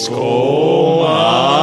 Discomanía. 0.00 1.60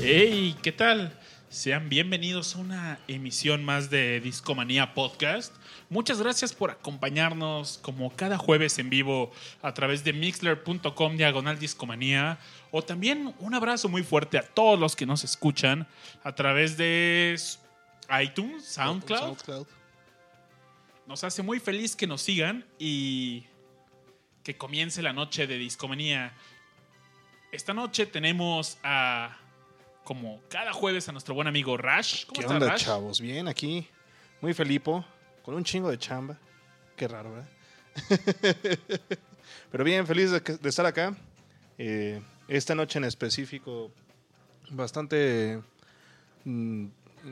Hey, 0.00 0.56
¿qué 0.60 0.72
tal? 0.72 1.16
Sean 1.48 1.88
bienvenidos 1.88 2.56
a 2.56 2.58
una 2.58 2.98
emisión 3.06 3.64
más 3.64 3.90
de 3.90 4.18
Discomanía 4.18 4.92
Podcast. 4.92 5.54
Muchas 5.88 6.20
gracias 6.20 6.52
por 6.52 6.72
acompañarnos 6.72 7.78
como 7.80 8.10
cada 8.16 8.38
jueves 8.38 8.76
en 8.80 8.90
vivo 8.90 9.30
a 9.62 9.72
través 9.72 10.02
de 10.02 10.12
mixler.com 10.12 11.16
diagonal 11.16 11.60
discomanía. 11.60 12.38
O 12.72 12.82
también 12.82 13.36
un 13.38 13.54
abrazo 13.54 13.88
muy 13.88 14.02
fuerte 14.02 14.36
a 14.36 14.42
todos 14.42 14.80
los 14.80 14.96
que 14.96 15.06
nos 15.06 15.22
escuchan 15.22 15.86
a 16.24 16.34
través 16.34 16.76
de 16.76 17.36
iTunes, 18.20 18.64
SoundCloud. 18.64 19.36
Nos 21.06 21.22
hace 21.24 21.42
muy 21.42 21.60
feliz 21.60 21.94
que 21.94 22.06
nos 22.06 22.22
sigan 22.22 22.64
y 22.78 23.44
que 24.42 24.56
comience 24.56 25.02
la 25.02 25.12
noche 25.12 25.46
de 25.46 25.56
discomanía. 25.56 26.32
Esta 27.52 27.72
noche 27.72 28.06
tenemos 28.06 28.78
a, 28.82 29.36
como 30.04 30.40
cada 30.48 30.72
jueves, 30.72 31.08
a 31.08 31.12
nuestro 31.12 31.34
buen 31.34 31.46
amigo 31.46 31.76
Rash. 31.76 32.26
¿Cómo 32.26 32.34
¿Qué 32.34 32.40
estás, 32.40 32.54
onda, 32.54 32.68
Rash? 32.68 32.84
chavos? 32.84 33.20
Bien, 33.20 33.48
aquí. 33.48 33.86
Muy 34.40 34.52
felipo. 34.52 35.04
Con 35.44 35.54
un 35.54 35.64
chingo 35.64 35.90
de 35.90 35.98
chamba. 35.98 36.38
Qué 36.96 37.06
raro, 37.06 37.32
¿verdad? 37.32 37.48
Pero 39.70 39.84
bien, 39.84 40.06
feliz 40.06 40.30
de 40.32 40.68
estar 40.68 40.86
acá. 40.86 41.16
Eh, 41.78 42.20
esta 42.48 42.74
noche 42.74 42.98
en 42.98 43.04
específico, 43.04 43.90
bastante 44.70 45.60
mm, 46.44 46.86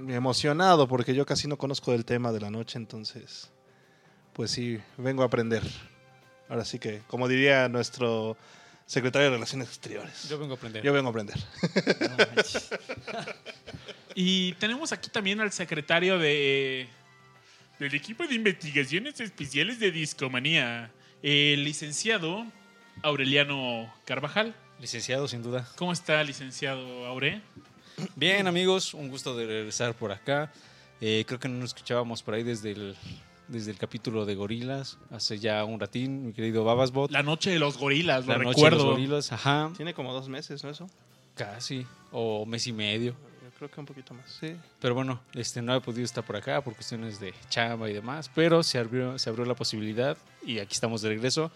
emocionado 0.08 0.86
porque 0.88 1.14
yo 1.14 1.24
casi 1.24 1.48
no 1.48 1.56
conozco 1.56 1.92
del 1.92 2.04
tema 2.04 2.32
de 2.32 2.40
la 2.40 2.50
noche, 2.50 2.78
entonces, 2.78 3.50
pues 4.34 4.50
sí, 4.50 4.78
vengo 4.98 5.22
a 5.22 5.26
aprender. 5.26 5.62
Ahora 6.48 6.64
sí 6.64 6.78
que, 6.78 7.00
como 7.06 7.28
diría 7.28 7.68
nuestro 7.68 8.36
secretario 8.86 9.30
de 9.30 9.36
Relaciones 9.36 9.68
Exteriores, 9.68 10.28
Yo 10.28 10.38
vengo 10.38 10.54
a 10.54 10.56
aprender. 10.56 10.82
yo 10.82 10.92
vengo 10.92 11.08
a 11.08 11.10
aprender. 11.10 11.36
Y 14.16 14.52
tenemos 14.54 14.92
aquí 14.92 15.10
también 15.10 15.40
al 15.40 15.50
secretario 15.50 16.18
de 16.20 16.86
del 17.80 17.94
equipo 17.94 18.24
de 18.26 18.34
investigaciones 18.36 19.18
especiales 19.18 19.80
de 19.80 19.90
Discomanía, 19.90 20.92
el 21.22 21.64
licenciado 21.64 22.46
Aureliano 23.02 23.92
Carvajal. 24.04 24.54
Licenciado, 24.80 25.26
sin 25.26 25.42
duda. 25.42 25.68
¿Cómo 25.76 25.92
está, 25.92 26.22
licenciado 26.22 27.06
Aure? 27.06 27.40
Bien, 28.14 28.46
amigos, 28.46 28.94
un 28.94 29.08
gusto 29.08 29.36
de 29.36 29.46
regresar 29.46 29.94
por 29.94 30.12
acá. 30.12 30.52
Eh, 31.00 31.24
creo 31.26 31.40
que 31.40 31.48
no 31.48 31.58
nos 31.58 31.70
escuchábamos 31.70 32.22
por 32.22 32.34
ahí 32.34 32.44
desde 32.44 32.70
el, 32.70 32.96
desde 33.48 33.70
el 33.70 33.78
capítulo 33.78 34.24
de 34.24 34.34
Gorilas, 34.34 34.98
hace 35.10 35.38
ya 35.38 35.64
un 35.64 35.78
ratín, 35.80 36.26
mi 36.26 36.32
querido 36.32 36.64
Babasbot. 36.64 37.10
La 37.10 37.22
noche 37.22 37.50
de 37.50 37.58
los 37.58 37.76
gorilas, 37.78 38.26
lo 38.26 38.32
La 38.32 38.38
noche 38.38 38.48
de 38.48 38.54
recuerdo. 38.54 38.76
los 38.78 38.86
gorilas, 38.94 39.32
ajá, 39.32 39.70
Tiene 39.76 39.92
como 39.94 40.12
dos 40.12 40.28
meses, 40.28 40.64
¿no 40.64 40.70
eso? 40.70 40.88
casi, 41.34 41.84
o 42.12 42.46
mes 42.46 42.66
y 42.66 42.72
medio. 42.72 43.12
Yo 43.42 43.50
creo 43.58 43.70
que 43.70 43.80
un 43.80 43.86
poquito 43.86 44.14
más. 44.14 44.30
Sí. 44.40 44.56
Pero 44.80 44.94
bueno, 44.94 45.20
este, 45.34 45.60
no 45.62 45.74
he 45.74 45.80
podido 45.80 46.04
estar 46.04 46.24
por 46.24 46.36
acá 46.36 46.62
por 46.62 46.74
cuestiones 46.74 47.18
de 47.20 47.34
chamba 47.50 47.90
y 47.90 47.92
demás, 47.92 48.30
pero 48.34 48.62
se 48.62 48.78
abrió, 48.78 49.18
se 49.18 49.30
abrió 49.30 49.44
la 49.44 49.54
posibilidad 49.54 50.16
y 50.46 50.58
aquí 50.60 50.72
estamos 50.74 51.02
de 51.02 51.08
regreso 51.10 51.50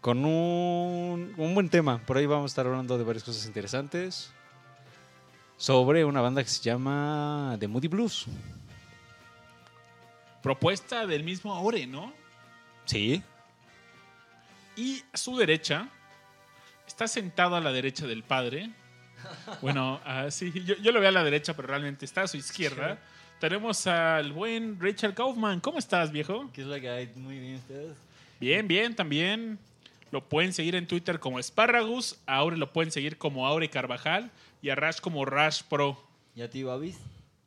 con 0.00 0.24
un, 0.24 1.32
un 1.38 1.54
buen 1.54 1.68
tema. 1.70 1.98
Por 2.06 2.16
ahí 2.18 2.26
vamos 2.26 2.44
a 2.44 2.52
estar 2.52 2.66
hablando 2.66 2.98
de 2.98 3.04
varias 3.04 3.24
cosas 3.24 3.46
interesantes 3.46 4.30
sobre 5.56 6.04
una 6.04 6.20
banda 6.20 6.42
que 6.42 6.50
se 6.50 6.62
llama 6.62 7.56
The 7.60 7.68
Moody 7.68 7.88
Blues. 7.88 8.26
Propuesta 10.44 11.06
del 11.06 11.24
mismo 11.24 11.54
Aure, 11.54 11.86
¿no? 11.86 12.12
Sí, 12.84 13.22
Y 14.76 15.02
a 15.10 15.16
su 15.16 15.38
derecha, 15.38 15.88
está 16.86 17.08
sentado 17.08 17.56
a 17.56 17.62
la 17.62 17.72
derecha 17.72 18.06
del 18.06 18.22
padre. 18.22 18.68
Bueno, 19.62 20.02
ah, 20.04 20.30
sí, 20.30 20.52
yo, 20.66 20.74
yo 20.76 20.92
lo 20.92 21.00
veo 21.00 21.08
a 21.08 21.12
la 21.12 21.24
derecha, 21.24 21.56
pero 21.56 21.68
realmente 21.68 22.04
está 22.04 22.24
a 22.24 22.28
su 22.28 22.36
izquierda. 22.36 22.98
Tenemos 23.40 23.86
al 23.86 24.34
buen 24.34 24.78
Richard 24.78 25.14
Kaufman. 25.14 25.60
¿Cómo 25.60 25.78
estás, 25.78 26.12
viejo? 26.12 26.50
¿Qué 26.52 26.60
es 26.60 26.66
lo 26.66 26.78
que 26.78 26.90
hay? 26.90 27.10
Muy 27.16 27.38
bien 27.38 27.54
ustedes. 27.54 27.96
Bien, 28.38 28.68
bien, 28.68 28.94
también. 28.94 29.58
Lo 30.10 30.28
pueden 30.28 30.52
seguir 30.52 30.74
en 30.74 30.86
Twitter 30.86 31.20
como 31.20 31.42
Sparragus. 31.42 32.18
A 32.26 32.36
Aure 32.36 32.58
lo 32.58 32.70
pueden 32.70 32.92
seguir 32.92 33.16
como 33.16 33.46
Aure 33.46 33.70
Carvajal. 33.70 34.30
Y 34.60 34.68
a 34.68 34.74
Rash 34.74 35.00
como 35.00 35.24
Rash 35.24 35.62
Pro. 35.62 35.98
¿Y 36.36 36.42
a 36.42 36.50
ti, 36.50 36.64
Babis? 36.64 36.98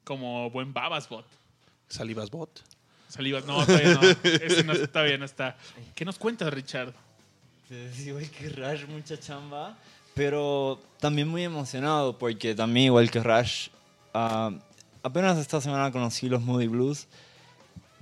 Como 0.03 0.49
buen 0.49 0.73
Babasbot. 0.73 1.27
Salivas 1.89 2.31
Bot. 3.07 3.13
Salivas, 3.13 3.45
no, 3.45 3.65
todavía 3.65 3.93
no. 3.95 4.01
Ese 4.23 4.63
no, 4.63 4.73
todavía 4.87 5.17
no 5.17 5.25
está. 5.25 5.57
¿Qué 5.95 6.05
nos 6.05 6.17
cuentas, 6.17 6.53
Richard? 6.53 6.93
Sí, 7.93 8.11
güey, 8.11 8.29
que 8.29 8.49
Rush, 8.49 8.85
mucha 8.87 9.19
chamba. 9.19 9.77
Pero 10.13 10.81
también 10.99 11.27
muy 11.27 11.43
emocionado 11.43 12.17
porque 12.17 12.55
también, 12.55 12.87
igual 12.87 13.11
que 13.11 13.19
Rush, 13.21 13.67
ah, 14.13 14.51
apenas 15.03 15.37
esta 15.37 15.61
semana 15.61 15.91
conocí 15.91 16.27
los 16.27 16.41
Moody 16.41 16.67
Blues 16.67 17.07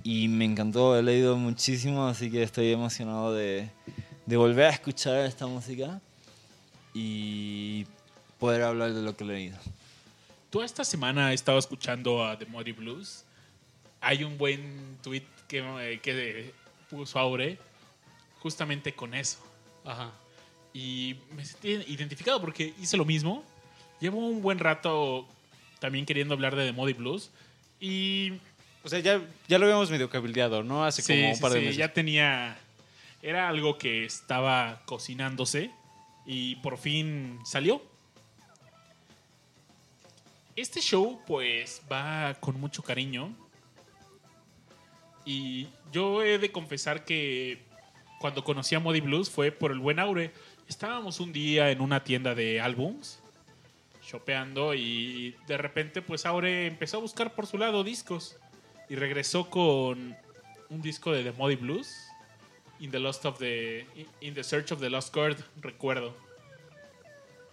y 0.02 0.28
me 0.28 0.44
encantó, 0.44 0.96
he 0.96 1.02
leído 1.02 1.36
muchísimo, 1.36 2.06
así 2.06 2.30
que 2.30 2.42
estoy 2.42 2.72
emocionado 2.72 3.34
de, 3.34 3.68
de 4.24 4.36
volver 4.36 4.66
a 4.66 4.70
escuchar 4.70 5.26
esta 5.26 5.46
música 5.46 6.00
y 6.94 7.86
poder 8.38 8.62
hablar 8.62 8.94
de 8.94 9.02
lo 9.02 9.16
que 9.16 9.24
he 9.24 9.26
leído. 9.26 9.58
Tú 10.48 10.62
esta 10.62 10.84
semana 10.84 11.28
has 11.28 11.34
estado 11.34 11.58
escuchando 11.58 12.24
a 12.24 12.38
The 12.38 12.46
Muddy 12.46 12.72
Blues. 12.72 13.25
Hay 14.00 14.24
un 14.24 14.38
buen 14.38 14.98
tweet 15.02 15.24
que, 15.48 15.58
eh, 15.58 16.00
que 16.00 16.52
puso 16.90 17.18
Aure 17.18 17.58
justamente 18.40 18.94
con 18.94 19.14
eso. 19.14 19.38
ajá. 19.84 20.12
Y 20.72 21.16
me 21.34 21.42
sentí 21.42 21.70
identificado 21.90 22.38
porque 22.38 22.74
hice 22.78 22.98
lo 22.98 23.06
mismo. 23.06 23.42
Llevo 23.98 24.18
un 24.18 24.42
buen 24.42 24.58
rato 24.58 25.26
también 25.78 26.04
queriendo 26.04 26.34
hablar 26.34 26.54
de 26.54 26.66
The 26.66 26.72
Muddy 26.72 26.92
Blues. 26.92 27.30
Y 27.80 28.32
O 28.84 28.88
sea, 28.90 28.98
ya, 28.98 29.22
ya 29.48 29.58
lo 29.58 29.64
habíamos 29.64 29.90
medio 29.90 30.10
cabildeado, 30.10 30.62
¿no? 30.62 30.84
Hace 30.84 31.00
sí, 31.00 31.14
como 31.14 31.32
un 31.32 31.40
par 31.40 31.52
de 31.52 31.60
sí, 31.60 31.64
meses. 31.64 31.76
ya 31.78 31.92
tenía... 31.94 32.58
Era 33.22 33.48
algo 33.48 33.78
que 33.78 34.04
estaba 34.04 34.82
cocinándose 34.84 35.70
y 36.26 36.56
por 36.56 36.76
fin 36.76 37.40
salió. 37.46 37.82
Este 40.54 40.80
show 40.80 41.20
pues 41.26 41.80
va 41.90 42.34
con 42.38 42.60
mucho 42.60 42.82
cariño 42.82 43.34
y 45.26 45.66
yo 45.92 46.22
he 46.22 46.38
de 46.38 46.52
confesar 46.52 47.04
que 47.04 47.58
cuando 48.20 48.44
conocí 48.44 48.74
a 48.74 48.80
Modi 48.80 49.00
Blues 49.00 49.28
fue 49.28 49.50
por 49.50 49.72
el 49.72 49.80
buen 49.80 49.98
Aure. 49.98 50.30
Estábamos 50.68 51.20
un 51.20 51.32
día 51.32 51.70
en 51.70 51.80
una 51.80 52.02
tienda 52.04 52.34
de 52.34 52.60
álbums, 52.60 53.18
shopeando 54.02 54.72
y 54.74 55.36
de 55.46 55.58
repente 55.58 56.00
pues 56.00 56.24
Aure 56.24 56.66
empezó 56.66 56.98
a 56.98 57.00
buscar 57.00 57.34
por 57.34 57.46
su 57.46 57.58
lado 57.58 57.84
discos 57.84 58.36
y 58.88 58.94
regresó 58.94 59.50
con 59.50 60.16
un 60.70 60.82
disco 60.82 61.12
de 61.12 61.24
The 61.24 61.32
Muddy 61.32 61.56
Blues, 61.56 61.92
In 62.78 62.90
the 62.90 63.00
Lost 63.00 63.24
of 63.24 63.38
the 63.38 63.86
In 64.20 64.34
the 64.34 64.44
Search 64.44 64.70
of 64.70 64.80
the 64.80 64.90
Lost 64.90 65.12
Chord, 65.12 65.38
recuerdo. 65.60 66.14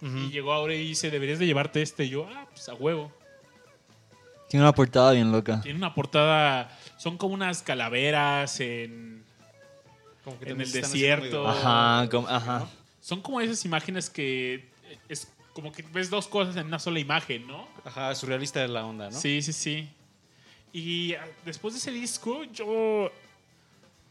Y 0.00 0.30
llegó 0.30 0.52
Aure 0.52 0.76
y 0.76 0.88
dice, 0.88 1.10
"Deberías 1.10 1.38
de 1.38 1.46
llevarte 1.46 1.80
este." 1.80 2.04
Y 2.04 2.10
yo, 2.10 2.28
"Ah, 2.30 2.46
pues 2.50 2.68
a 2.68 2.74
huevo." 2.74 3.10
Tiene 4.54 4.66
una 4.66 4.72
portada 4.72 5.10
bien 5.10 5.32
loca. 5.32 5.60
Tiene 5.62 5.78
una 5.78 5.92
portada, 5.92 6.70
son 6.96 7.18
como 7.18 7.34
unas 7.34 7.60
calaveras 7.60 8.60
en 8.60 9.24
Como 10.22 10.38
que 10.38 10.50
en 10.50 10.60
el 10.60 10.70
desierto. 10.70 11.44
Ajá, 11.48 12.08
como- 12.08 12.28
ajá. 12.28 12.68
son 13.00 13.20
como 13.20 13.40
esas 13.40 13.64
imágenes 13.64 14.08
que 14.08 14.70
es 15.08 15.26
como 15.54 15.72
que 15.72 15.82
ves 15.82 16.08
dos 16.08 16.28
cosas 16.28 16.54
en 16.54 16.68
una 16.68 16.78
sola 16.78 17.00
imagen, 17.00 17.48
¿no? 17.48 17.66
Ajá, 17.84 18.14
surrealista 18.14 18.60
de 18.60 18.68
la 18.68 18.86
onda, 18.86 19.10
¿no? 19.10 19.18
Sí, 19.18 19.42
sí, 19.42 19.52
sí. 19.52 19.88
Y 20.72 21.14
ah, 21.14 21.26
después 21.44 21.74
de 21.74 21.78
ese 21.80 21.90
disco, 21.90 22.44
yo 22.44 23.10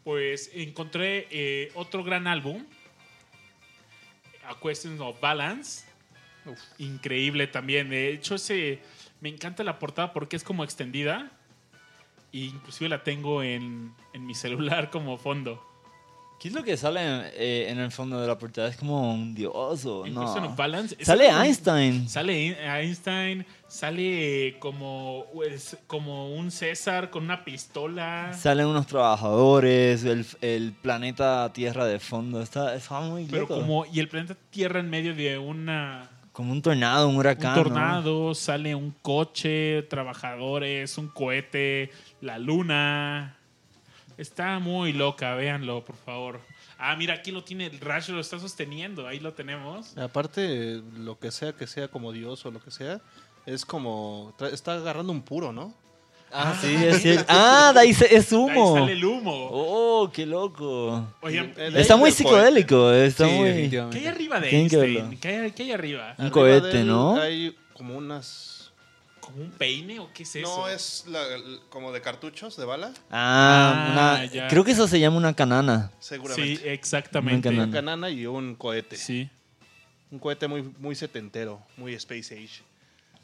pues 0.04 0.52
encontré 0.54 1.26
eh, 1.32 1.72
otro 1.74 2.04
gran 2.04 2.28
álbum, 2.28 2.66
A 4.46 4.60
Question 4.60 5.00
of 5.00 5.22
Balance. 5.22 5.86
Increíble 6.80 7.48
también. 7.48 7.90
De 7.90 8.10
hecho, 8.12 8.36
ese 8.36 8.82
me 9.24 9.30
encanta 9.30 9.64
la 9.64 9.80
portada 9.80 10.12
porque 10.12 10.36
es 10.36 10.44
como 10.44 10.64
extendida. 10.66 11.32
E 12.34 12.40
inclusive 12.40 12.90
la 12.90 13.04
tengo 13.04 13.42
en, 13.42 13.94
en 14.14 14.26
mi 14.28 14.36
celular 14.36 14.90
como 14.92 15.18
fondo. 15.18 15.64
¿Qué 16.40 16.50
es 16.50 16.54
lo 16.56 16.64
que 16.64 16.76
sale 16.76 17.00
eh, 17.38 17.70
en 17.70 17.80
el 17.80 17.90
fondo 17.90 18.20
de 18.20 18.28
la 18.28 18.38
portada? 18.38 18.68
Es 18.68 18.76
como 18.76 19.14
un 19.14 19.34
dios 19.34 19.86
o 19.86 20.06
En 20.06 20.14
no. 20.14 20.24
Of 20.26 20.58
Balance. 20.58 20.98
Sale 21.00 21.30
Einstein. 21.30 22.10
Sale 22.10 22.38
In- 22.48 22.56
Einstein, 22.56 23.46
sale 23.70 24.58
como, 24.60 25.26
pues, 25.34 25.78
como 25.88 26.34
un 26.36 26.52
César 26.52 27.10
con 27.12 27.24
una 27.24 27.46
pistola. 27.46 28.34
Salen 28.34 28.66
unos 28.66 28.88
trabajadores, 28.88 30.04
el, 30.04 30.26
el 30.42 30.74
planeta 30.74 31.54
Tierra 31.54 31.86
de 31.86 32.00
fondo. 32.00 32.42
Está, 32.42 32.76
está 32.76 33.00
muy 33.00 33.24
Pero 33.26 33.44
loco. 33.44 33.56
como, 33.62 33.86
y 33.86 34.00
el 34.02 34.10
planeta 34.10 34.36
Tierra 34.50 34.82
en 34.82 34.90
medio 34.90 35.16
de 35.16 35.38
una, 35.38 36.10
Como 36.34 36.52
un 36.52 36.62
tornado, 36.62 37.08
un 37.08 37.14
un 37.14 37.20
huracán. 37.20 37.56
¿no? 37.56 37.64
tornado, 37.64 38.36
sale 38.36 38.74
un 38.74 38.92
coche, 39.02 39.84
trabajadores, 39.84 40.98
un 40.98 41.08
cohete, 41.08 41.92
la 42.22 42.40
luna. 42.40 43.38
Está 44.18 44.60
muy 44.60 44.94
loca, 44.94 45.36
véanlo, 45.36 45.86
por 45.86 45.96
favor. 45.96 46.42
Ah, 46.80 46.96
mira, 46.96 47.14
aquí 47.14 47.32
lo 47.32 47.44
tiene, 47.44 47.68
el 47.68 47.80
Rash 47.80 48.10
lo 48.10 48.20
está 48.20 48.40
sosteniendo, 48.40 49.08
ahí 49.08 49.20
lo 49.20 49.34
tenemos. 49.34 49.96
Aparte, 49.98 50.82
lo 50.98 51.18
que 51.20 51.32
sea 51.32 51.54
que 51.54 51.68
sea 51.68 51.88
como 51.88 52.12
Dios 52.12 52.46
o 52.46 52.52
lo 52.52 52.60
que 52.60 52.72
sea, 52.72 53.00
es 53.46 53.64
como. 53.64 54.36
Está 54.52 54.74
agarrando 54.74 55.14
un 55.14 55.22
puro, 55.22 55.54
¿no? 55.54 55.74
Ah, 56.34 56.58
sí, 56.60 56.74
es 56.76 57.02
cierto. 57.02 57.26
Ah, 57.30 57.72
de 57.74 57.80
ahí 57.82 57.94
se- 57.94 58.14
es 58.16 58.32
Ahí 58.32 58.38
humo. 58.40 58.74
sale 58.80 58.94
el 58.94 59.06
humo. 59.06 59.50
Oh, 59.52 60.10
qué 60.12 60.26
loco. 60.26 61.08
Oigan, 61.22 61.54
El- 61.58 61.76
¿y 61.76 61.80
Está 61.80 61.96
muy 61.96 62.12
psicodélico, 62.12 62.92
está 62.92 63.28
Sí, 63.28 63.32
muy... 63.34 63.70
¿qué 63.70 64.00
hay 64.00 64.08
arriba 64.08 64.40
de 64.40 64.50
Einstein? 64.50 65.20
¿Qué 65.20 65.28
hay, 65.28 65.52
qué 65.52 65.64
hay 65.64 65.72
arriba? 65.72 66.16
Un 66.18 66.26
Arriba 66.26 66.32
cohete, 66.34 66.84
¿no? 66.84 67.16
Hay 67.22 67.56
como 67.74 67.96
unas. 67.98 68.72
¿Como 69.20 69.38
un 69.42 69.52
peine 69.52 70.00
o 70.00 70.10
qué 70.14 70.24
es 70.24 70.36
eso? 70.36 70.48
No, 70.58 70.68
es 70.68 71.06
la- 71.08 71.24
como 71.70 71.94
de 71.94 72.02
cartuchos 72.02 72.58
de 72.58 72.66
bala, 72.66 72.92
Ah, 73.10 74.20
Ah, 74.20 74.26
una- 74.34 74.48
creo 74.50 74.64
que 74.66 74.72
eso 74.72 74.86
se 74.88 75.00
llama 75.00 75.16
una 75.18 75.34
canana. 75.34 75.92
Sí, 76.00 76.10
seguramente. 76.10 76.74
exactamente. 76.74 77.50
Nunca 77.50 77.64
Una 77.64 77.72
canana 77.72 78.10
y 78.10 78.26
un 78.26 78.56
cohete. 78.56 78.98
Sí. 78.98 79.30
Un 80.12 80.20
cohete 80.20 80.48
muy, 80.48 80.62
muy 80.78 80.94
setentero, 80.96 81.62
muy 81.78 81.94
Space 81.94 82.34
Age. 82.36 82.62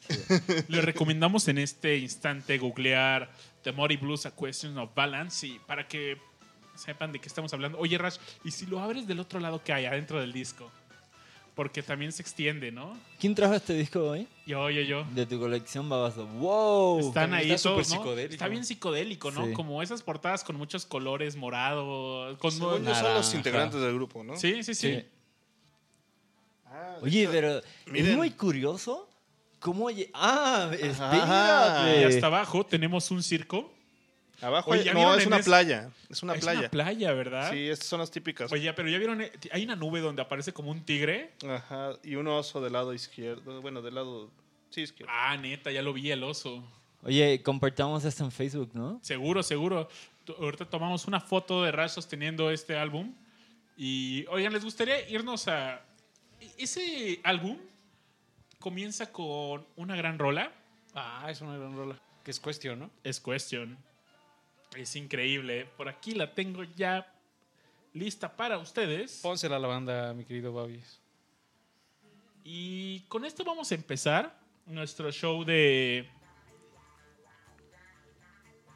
Les 0.67 0.83
recomendamos 0.83 1.47
en 1.47 1.57
este 1.57 1.97
instante 1.97 2.57
googlear 2.57 3.29
The 3.63 3.71
Muddy 3.71 3.97
Blues 3.97 4.25
A 4.25 4.31
Question 4.35 4.77
of 4.77 4.93
Balance 4.95 5.45
y 5.47 5.59
para 5.59 5.87
que 5.87 6.17
sepan 6.75 7.11
de 7.11 7.19
qué 7.19 7.27
estamos 7.27 7.53
hablando. 7.53 7.77
Oye, 7.77 7.97
Rash, 7.97 8.17
¿y 8.43 8.51
si 8.51 8.65
lo 8.65 8.79
abres 8.79 9.07
del 9.07 9.19
otro 9.19 9.39
lado 9.39 9.63
que 9.63 9.73
hay 9.73 9.85
adentro 9.85 10.19
del 10.19 10.33
disco? 10.33 10.71
Porque 11.55 11.83
también 11.83 12.13
se 12.13 12.21
extiende, 12.21 12.71
¿no? 12.71 12.97
¿Quién 13.19 13.35
trajo 13.35 13.53
este 13.53 13.73
disco 13.73 13.99
hoy? 13.99 14.27
Yo, 14.45 14.69
yo, 14.69 14.81
yo. 14.81 15.03
De 15.13 15.25
tu 15.25 15.37
colección, 15.37 15.89
babazo. 15.89 16.25
¡Wow! 16.25 17.09
Están 17.09 17.33
ahí 17.33 17.51
está 17.51 17.69
todos, 17.69 17.85
súper 17.85 17.97
¿no? 17.97 18.03
psicodélico. 18.03 18.33
Está 18.33 18.47
bien 18.47 18.63
psicodélico, 18.63 19.31
¿no? 19.31 19.47
Sí. 19.47 19.53
Como 19.53 19.83
esas 19.83 20.01
portadas 20.01 20.45
con 20.45 20.55
muchos 20.55 20.85
colores 20.85 21.35
morados. 21.35 22.37
Con 22.37 22.51
Según 22.51 22.85
son 22.85 23.13
los 23.13 23.33
integrantes 23.33 23.81
del 23.81 23.93
grupo, 23.93 24.23
¿no? 24.23 24.37
Sí, 24.37 24.63
sí, 24.63 24.73
sí. 24.73 24.95
Sí. 24.95 25.05
Ah, 26.67 26.97
Oye, 27.01 27.27
pero 27.29 27.61
es 27.93 28.15
muy 28.15 28.31
curioso 28.31 29.08
cómo... 29.59 29.87
¡Ah! 30.13 30.71
Y 30.79 32.03
hasta 32.03 32.27
abajo 32.27 32.65
tenemos 32.65 33.11
un 33.11 33.21
circo. 33.23 33.71
Abajo 34.41 34.71
Oye, 34.71 34.79
hay- 34.81 34.85
¿ya 34.87 34.93
no, 34.93 35.13
es 35.15 35.25
una 35.25 35.37
ese- 35.37 35.49
playa. 35.49 35.91
Es 36.09 36.23
una 36.23 36.33
es 36.35 36.39
playa. 36.39 36.59
una 36.61 36.69
playa, 36.69 37.11
¿verdad? 37.11 37.51
Sí, 37.51 37.67
estas 37.67 37.87
son 37.87 37.99
las 37.99 38.09
típicas. 38.09 38.51
Oye, 38.51 38.71
pero 38.73 38.87
ya 38.87 38.97
vieron, 38.97 39.21
eh, 39.21 39.31
hay 39.51 39.65
una 39.65 39.75
nube 39.75 39.99
donde 39.99 40.21
aparece 40.21 40.53
como 40.53 40.71
un 40.71 40.85
tigre. 40.85 41.33
Ajá, 41.47 41.91
y 42.03 42.15
un 42.15 42.25
oso 42.27 42.61
del 42.61 42.71
lado 42.73 42.93
izquierdo. 42.93 43.61
Bueno, 43.61 43.81
del 43.81 43.95
lado. 43.95 44.29
Sí, 44.69 44.81
izquierdo. 44.81 45.11
Ah, 45.13 45.35
neta, 45.35 45.71
ya 45.71 45.81
lo 45.81 45.91
vi 45.91 46.09
el 46.11 46.23
oso. 46.23 46.63
Oye, 47.03 47.41
compartamos 47.43 48.05
esto 48.05 48.23
en 48.23 48.31
Facebook, 48.31 48.69
¿no? 48.73 48.99
Seguro, 49.01 49.43
seguro. 49.43 49.89
Ahorita 50.39 50.63
tomamos 50.65 51.05
una 51.05 51.19
foto 51.19 51.63
de 51.63 51.71
Rash 51.71 51.91
sosteniendo 51.91 52.49
este 52.51 52.77
álbum. 52.77 53.13
Y, 53.75 54.25
oigan, 54.29 54.53
¿les 54.53 54.63
gustaría 54.63 55.09
irnos 55.09 55.47
a... 55.47 55.81
Ese 56.57 57.19
álbum 57.23 57.57
comienza 58.59 59.11
con 59.11 59.65
una 59.75 59.95
gran 59.95 60.19
rola. 60.19 60.51
Ah, 60.93 61.27
es 61.29 61.41
una 61.41 61.57
gran 61.57 61.75
rola. 61.75 61.99
Que 62.23 62.31
es 62.31 62.39
cuestión, 62.39 62.79
¿no? 62.79 62.89
Es 63.03 63.19
Question. 63.19 63.77
Es 64.75 64.95
increíble. 64.95 65.65
Por 65.77 65.89
aquí 65.89 66.13
la 66.13 66.33
tengo 66.33 66.63
ya 66.63 67.11
lista 67.93 68.35
para 68.35 68.57
ustedes. 68.57 69.19
Pónsela 69.21 69.55
a 69.55 69.59
la 69.59 69.67
banda, 69.67 70.13
mi 70.13 70.25
querido 70.25 70.53
Babis. 70.53 70.99
Y 72.43 73.01
con 73.01 73.25
esto 73.25 73.43
vamos 73.43 73.71
a 73.71 73.75
empezar 73.75 74.37
nuestro 74.65 75.11
show 75.11 75.43
de, 75.43 76.07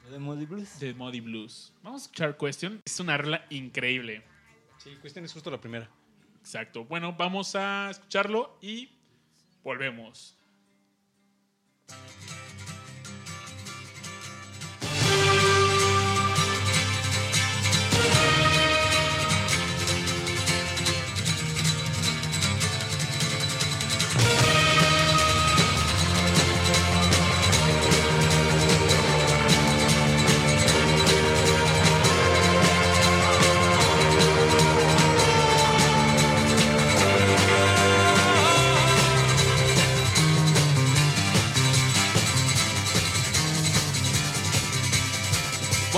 ¿De 0.10 0.20
Moody 0.20 0.46
Blues? 0.46 0.80
de 0.80 0.94
Muddy 0.94 1.22
Blues. 1.22 1.74
Vamos 1.82 2.02
a 2.02 2.06
escuchar 2.06 2.38
Question. 2.38 2.82
Es 2.86 3.00
una 3.00 3.18
rola 3.18 3.46
increíble. 3.50 4.24
Sí, 4.78 4.96
cuestión 5.02 5.26
es 5.26 5.34
justo 5.34 5.50
la 5.50 5.60
primera. 5.60 5.90
Exacto. 6.40 6.84
Bueno, 6.86 7.14
vamos 7.18 7.56
a 7.56 7.90
escucharlo 7.90 8.58
y 8.62 8.90
volvemos. 9.64 10.38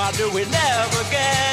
Why 0.05 0.11
do 0.11 0.29
we 0.29 0.45
never 0.45 1.03
get 1.09 1.44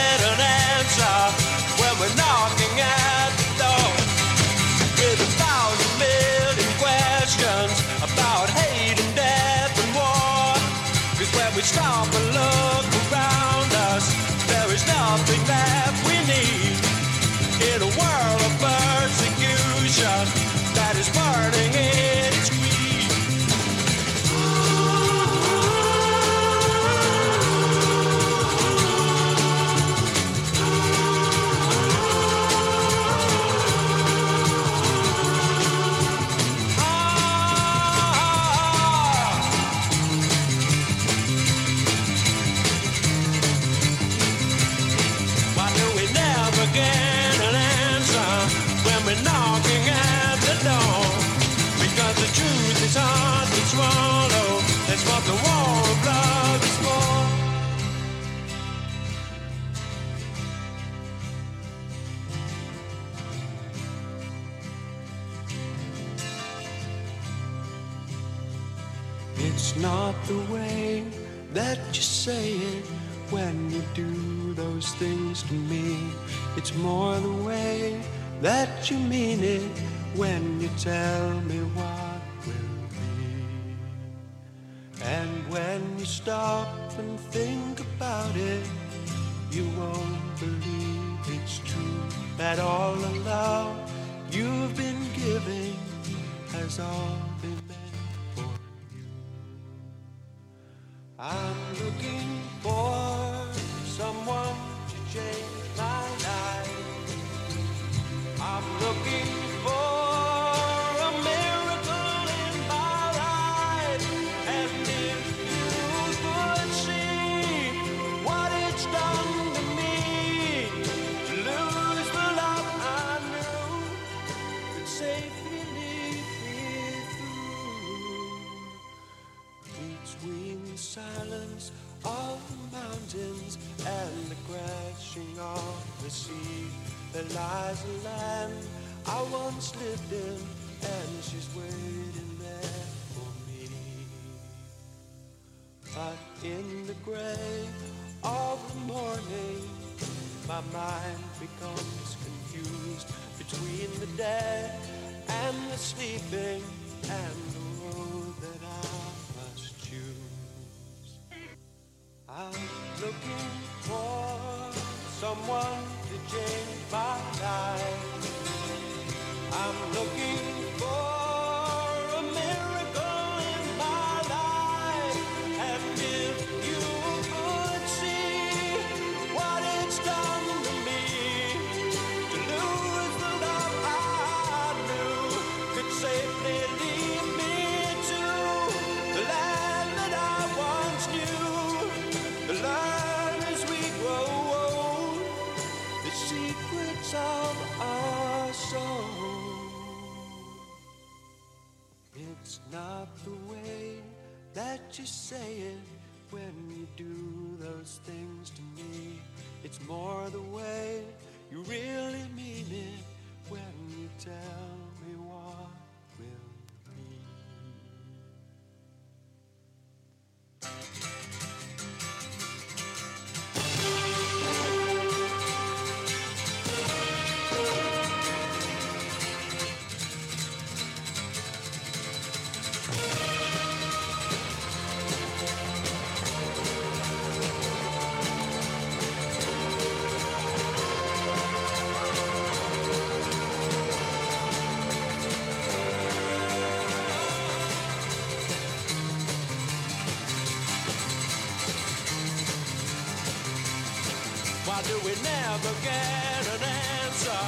never 255.62 255.81
get 255.82 256.42
an 256.54 256.62
answer 256.62 257.44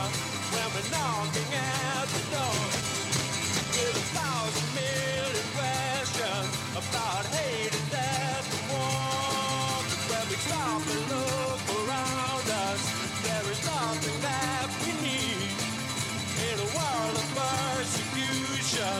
when 0.55 0.69
we're 0.75 0.91
knocking 0.91 1.51
at 1.51 2.07
the 2.15 2.23
door? 2.31 2.63
With 3.75 4.03
a 4.03 4.07
thousand 4.15 4.69
million 4.79 5.47
questions 5.59 6.51
about 6.79 7.25
hate 7.35 7.75
and 7.75 7.91
death 7.91 8.47
and 8.55 8.65
war. 8.71 9.83
When 10.11 10.25
we 10.31 10.37
stop 10.47 10.83
and 10.95 11.05
look 11.11 11.61
around 11.75 12.47
us, 12.71 12.83
there 13.27 13.47
is 13.51 13.61
nothing 13.67 14.19
that 14.23 14.69
we 14.83 14.93
need. 15.03 15.51
In 16.39 16.57
a 16.61 16.69
world 16.71 17.17
of 17.19 17.29
persecution 17.35 18.99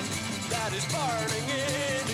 that 0.51 0.73
is 0.75 0.85
burning 0.91 1.47
in 1.55 2.14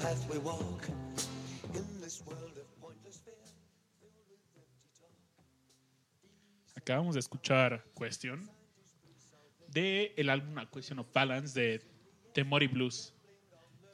path 0.00 0.28
we 0.30 0.38
walk 0.38 0.88
in 1.74 2.00
this 2.00 2.22
world 2.26 2.56
of 2.56 2.80
pointless 2.80 3.18
fear 3.24 3.34
filled 4.00 4.12
with 4.28 4.40
empty 4.56 4.88
talk? 4.98 5.10
Acabamos 6.76 7.14
de 7.14 7.20
escuchar 7.20 7.84
Question 7.94 8.48
de 9.68 10.12
el 10.16 10.30
álbum 10.30 10.58
A 10.58 10.70
Question 10.70 10.98
of 10.98 11.06
Balance 11.12 11.58
de 11.60 11.82
The 12.32 12.44
Mori 12.44 12.66
Blues. 12.66 13.12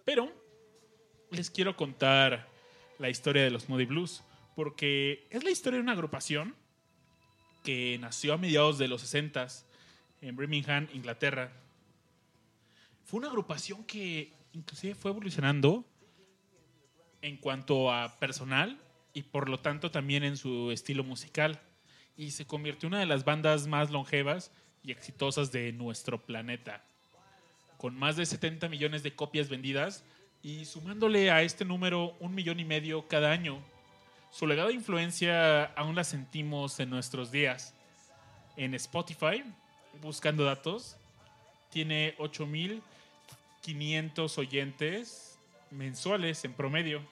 Pero 0.04 0.32
les 1.30 1.50
quiero 1.50 1.76
contar 1.76 2.48
la 2.98 3.10
historia 3.10 3.42
de 3.42 3.50
los 3.50 3.68
Moody 3.68 3.84
Blues 3.84 4.22
porque 4.54 5.26
es 5.30 5.44
la 5.44 5.50
historia 5.50 5.78
de 5.78 5.82
una 5.82 5.92
agrupación 5.92 6.54
que 7.62 7.98
nació 8.00 8.34
a 8.34 8.38
mediados 8.38 8.78
de 8.78 8.88
los 8.88 9.02
60 9.02 9.46
en 10.22 10.36
Birmingham, 10.36 10.88
Inglaterra. 10.92 11.52
Fue 13.04 13.18
una 13.18 13.28
agrupación 13.28 13.84
que 13.84 14.39
inclusive 14.52 14.94
fue 14.94 15.10
evolucionando 15.10 15.84
en 17.22 17.36
cuanto 17.36 17.92
a 17.92 18.18
personal 18.18 18.78
y 19.12 19.22
por 19.22 19.48
lo 19.48 19.58
tanto 19.58 19.90
también 19.90 20.24
en 20.24 20.36
su 20.36 20.70
estilo 20.70 21.04
musical 21.04 21.60
y 22.16 22.30
se 22.32 22.46
convirtió 22.46 22.86
en 22.86 22.94
una 22.94 23.00
de 23.00 23.06
las 23.06 23.24
bandas 23.24 23.66
más 23.66 23.90
longevas 23.90 24.52
y 24.82 24.92
exitosas 24.92 25.52
de 25.52 25.72
nuestro 25.72 26.24
planeta, 26.24 26.84
con 27.76 27.96
más 27.96 28.16
de 28.16 28.26
70 28.26 28.68
millones 28.68 29.02
de 29.02 29.14
copias 29.14 29.48
vendidas 29.48 30.04
y 30.42 30.64
sumándole 30.64 31.30
a 31.30 31.42
este 31.42 31.64
número 31.64 32.16
un 32.20 32.34
millón 32.34 32.60
y 32.60 32.64
medio 32.64 33.06
cada 33.08 33.30
año. 33.30 33.62
Su 34.30 34.46
legado 34.46 34.68
de 34.68 34.74
influencia 34.74 35.64
aún 35.64 35.94
la 35.96 36.04
sentimos 36.04 36.78
en 36.80 36.90
nuestros 36.90 37.30
días. 37.30 37.74
En 38.56 38.74
Spotify, 38.74 39.42
buscando 40.00 40.44
datos, 40.44 40.96
tiene 41.70 42.14
8.500 43.64 44.38
oyentes 44.38 45.38
mensuales 45.70 46.44
en 46.44 46.52
promedio. 46.52 47.02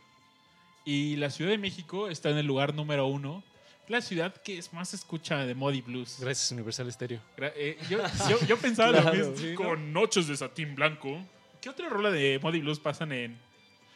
Y 0.84 1.16
la 1.16 1.30
Ciudad 1.30 1.50
de 1.50 1.58
México 1.58 2.08
está 2.08 2.30
en 2.30 2.38
el 2.38 2.46
lugar 2.46 2.74
número 2.74 3.06
uno. 3.06 3.42
La 3.88 4.00
ciudad 4.02 4.34
que 4.42 4.58
es 4.58 4.72
más 4.72 4.92
escucha 4.92 5.46
de 5.46 5.54
Modi 5.54 5.80
Blues. 5.80 6.18
Gracias, 6.20 6.50
Universal 6.52 6.92
Stereo. 6.92 7.20
Gra- 7.36 7.52
eh, 7.56 7.78
yo, 7.88 7.98
yo- 8.28 8.46
yo 8.46 8.56
pensaba 8.58 8.92
Claro, 8.92 9.14
lo 9.16 9.18
mismo. 9.30 9.36
sí, 9.36 9.54
¿no? 9.58 9.64
Con 9.64 9.92
noches 9.92 10.28
de 10.28 10.36
satín 10.36 10.74
blanco. 10.74 11.18
¿Qué 11.60 11.70
otra 11.70 11.88
rola 11.88 12.10
de 12.10 12.38
Modi 12.42 12.60
Blues 12.60 12.78
pasan 12.80 13.12
en, 13.12 13.38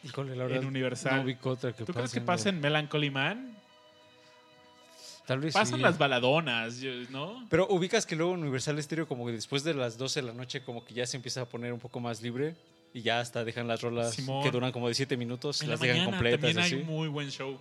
Híjole, 0.03 0.35
la 0.35 0.43
verdad, 0.45 0.61
en 0.63 0.67
Universal? 0.67 1.17
No 1.17 1.21
ubico 1.23 1.51
otra 1.51 1.73
que 1.73 1.85
¿Tú 1.85 1.93
crees 1.93 2.11
que 2.11 2.21
pasen, 2.21 2.25
pasa 2.25 2.49
en 2.49 2.59
Melancholy 2.59 3.09
Man? 3.11 3.55
Tal 5.25 5.39
vez 5.39 5.53
Pasan 5.53 5.77
sí. 5.77 5.81
las 5.81 5.97
baladonas, 5.97 6.75
¿no? 7.09 7.45
Pero 7.49 7.67
ubicas 7.69 8.05
que 8.05 8.15
luego 8.15 8.33
Universal 8.33 8.81
Stereo 8.83 9.07
como 9.07 9.25
que 9.25 9.31
después 9.31 9.63
de 9.63 9.73
las 9.73 9.97
12 9.97 10.21
de 10.21 10.27
la 10.27 10.33
noche 10.33 10.61
como 10.63 10.83
que 10.83 10.93
ya 10.93 11.05
se 11.05 11.15
empieza 11.17 11.41
a 11.41 11.45
poner 11.45 11.71
un 11.71 11.79
poco 11.79 11.99
más 12.01 12.21
libre 12.21 12.55
y 12.93 13.01
ya 13.01 13.19
hasta 13.21 13.43
dejan 13.45 13.67
las 13.67 13.81
rolas 13.81 14.13
Simón. 14.15 14.43
que 14.43 14.51
duran 14.51 14.71
como 14.71 14.87
de 14.89 14.93
7 14.95 15.15
minutos, 15.17 15.61
En 15.61 15.67
la 15.69 15.73
las 15.73 15.79
dejan 15.81 15.97
mañana 15.97 16.11
completas 16.17 16.41
también 16.41 16.57
hay 16.59 16.65
así. 16.65 16.75
un 16.75 16.85
muy 16.87 17.07
buen 17.07 17.29
show. 17.31 17.57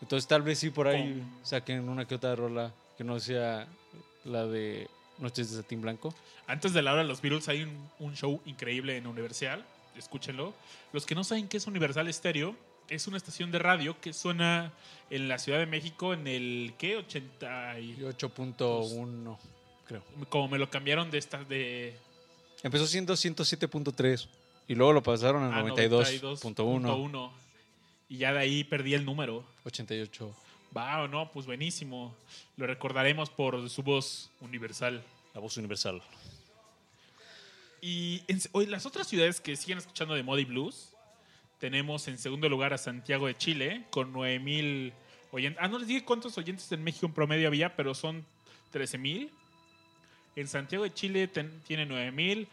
Entonces 0.00 0.26
tal 0.26 0.42
vez 0.42 0.58
sí 0.58 0.70
por 0.70 0.88
ahí 0.88 1.12
Con- 1.12 1.44
saquen 1.46 1.88
una 1.88 2.06
que 2.06 2.14
otra 2.14 2.34
rola 2.34 2.72
que 2.96 3.04
no 3.04 3.20
sea 3.20 3.66
la 4.24 4.46
de 4.46 4.88
Noches 5.18 5.50
de 5.50 5.58
Satín 5.58 5.82
Blanco. 5.82 6.14
Antes 6.46 6.72
de 6.72 6.82
la 6.82 6.92
hora 6.92 7.02
de 7.02 7.08
los 7.08 7.20
Beatles 7.20 7.48
hay 7.48 7.62
un, 7.62 7.88
un 8.00 8.16
show 8.16 8.40
increíble 8.46 8.96
en 8.96 9.06
Universal. 9.06 9.64
Escúchenlo. 9.96 10.52
Los 10.92 11.06
que 11.06 11.14
no 11.14 11.22
saben 11.22 11.46
qué 11.48 11.58
es 11.58 11.66
Universal 11.66 12.12
Stereo, 12.12 12.56
es 12.88 13.06
una 13.06 13.16
estación 13.16 13.50
de 13.50 13.58
radio 13.58 14.00
que 14.00 14.12
suena 14.12 14.72
en 15.10 15.28
la 15.28 15.38
Ciudad 15.38 15.58
de 15.58 15.66
México 15.66 16.12
en 16.14 16.26
el, 16.26 16.74
¿qué? 16.78 16.96
80 16.96 17.80
y... 17.80 17.90
Y 17.92 17.96
8.1 18.00 19.38
creo. 19.86 20.02
Como 20.28 20.48
me 20.48 20.58
lo 20.58 20.68
cambiaron 20.70 21.10
de 21.10 21.18
esta 21.18 21.42
de... 21.44 21.96
Empezó 22.62 22.86
siendo 22.86 23.14
107.3 23.14 24.26
y 24.68 24.74
luego 24.74 24.92
lo 24.92 25.02
pasaron 25.02 25.42
a 25.44 25.58
a 25.58 25.62
92.1, 25.62 26.40
92.1. 26.40 27.30
Y 28.08 28.18
ya 28.18 28.32
de 28.32 28.38
ahí 28.38 28.64
perdí 28.64 28.94
el 28.94 29.04
número. 29.04 29.44
88. 29.64 30.34
Wow, 30.72 31.08
no, 31.08 31.30
pues 31.30 31.46
buenísimo. 31.46 32.14
Lo 32.56 32.66
recordaremos 32.66 33.30
por 33.30 33.68
su 33.70 33.82
voz 33.82 34.30
universal. 34.40 35.02
La 35.34 35.40
voz 35.40 35.56
universal. 35.56 36.02
Y 37.80 38.22
en- 38.28 38.40
hoy, 38.52 38.66
las 38.66 38.86
otras 38.86 39.06
ciudades 39.06 39.40
que 39.40 39.56
siguen 39.56 39.78
escuchando 39.78 40.14
de 40.14 40.22
Modi 40.22 40.44
Blues, 40.44 40.93
tenemos 41.64 42.08
en 42.08 42.18
segundo 42.18 42.50
lugar 42.50 42.74
a 42.74 42.76
Santiago 42.76 43.26
de 43.26 43.38
Chile 43.38 43.86
con 43.88 44.12
9000 44.12 44.92
oyentes. 45.30 45.58
Ah, 45.62 45.66
no 45.66 45.78
les 45.78 45.88
dije 45.88 46.04
cuántos 46.04 46.36
oyentes 46.36 46.70
en 46.72 46.84
México 46.84 47.06
en 47.06 47.14
promedio 47.14 47.48
había, 47.48 47.74
pero 47.74 47.94
son 47.94 48.26
13000. 48.70 49.30
En 50.36 50.46
Santiago 50.46 50.84
de 50.84 50.92
Chile 50.92 51.26
ten- 51.26 51.62
tiene 51.62 51.86
9000. 51.86 52.48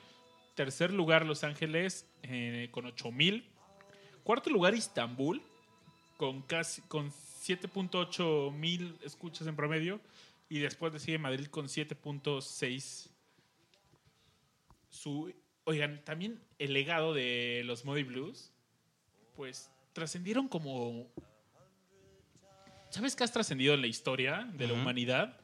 Tercer 0.56 0.94
lugar 0.94 1.26
Los 1.26 1.44
Ángeles 1.44 2.06
eh, 2.24 2.70
con 2.72 2.86
8000. 2.86 3.44
Cuarto 4.24 4.50
lugar 4.50 4.76
Istambul 4.76 5.42
con 6.16 6.42
casi 6.44 6.82
con 6.84 7.12
7.8 7.12 8.54
mil 8.54 8.96
escuchas 9.04 9.46
en 9.46 9.58
promedio. 9.58 10.00
Y 10.48 10.60
después 10.60 10.94
le 10.94 11.00
sigue 11.00 11.18
Madrid 11.18 11.48
con 11.48 11.66
7.6 11.68 13.10
su 14.90 15.34
oigan 15.66 16.02
también 16.06 16.40
el 16.60 16.72
legado 16.72 17.14
de 17.14 17.64
los 17.66 17.84
Modi 17.84 18.04
Blues 18.04 18.54
pues 19.42 19.72
trascendieron 19.94 20.48
como 20.48 21.12
sabes 22.92 23.16
que 23.16 23.24
has 23.24 23.32
trascendido 23.32 23.74
en 23.74 23.82
la 23.82 23.88
historia 23.88 24.48
de 24.54 24.68
la 24.68 24.74
humanidad 24.74 25.36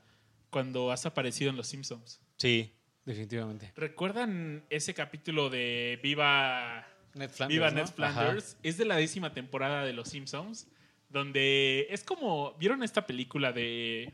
cuando 0.52 0.92
has 0.92 1.08
aparecido 1.08 1.50
en 1.50 1.58
los 1.58 1.66
Simpsons 1.66 2.22
Sí, 2.38 2.76
definitivamente. 3.06 3.74
recuerdan 3.76 4.64
ese 4.70 4.94
capítulo 4.94 5.50
de 5.50 6.00
Viva 6.04 6.88
Ned 7.16 7.32
Flanders, 7.32 7.58
Viva 7.58 7.72
¿no? 7.72 7.78
Ned 7.78 7.88
Flanders 7.88 8.58
es 8.62 8.78
de 8.78 8.86
la 8.86 8.98
décima 8.98 9.34
temporada 9.34 9.84
de 9.84 9.94
los 9.94 10.10
Simpsons 10.10 10.68
donde 11.10 11.88
es 11.90 12.04
como 12.04 12.54
vieron 12.60 12.84
esta 12.84 13.08
película 13.08 13.52
de 13.52 14.14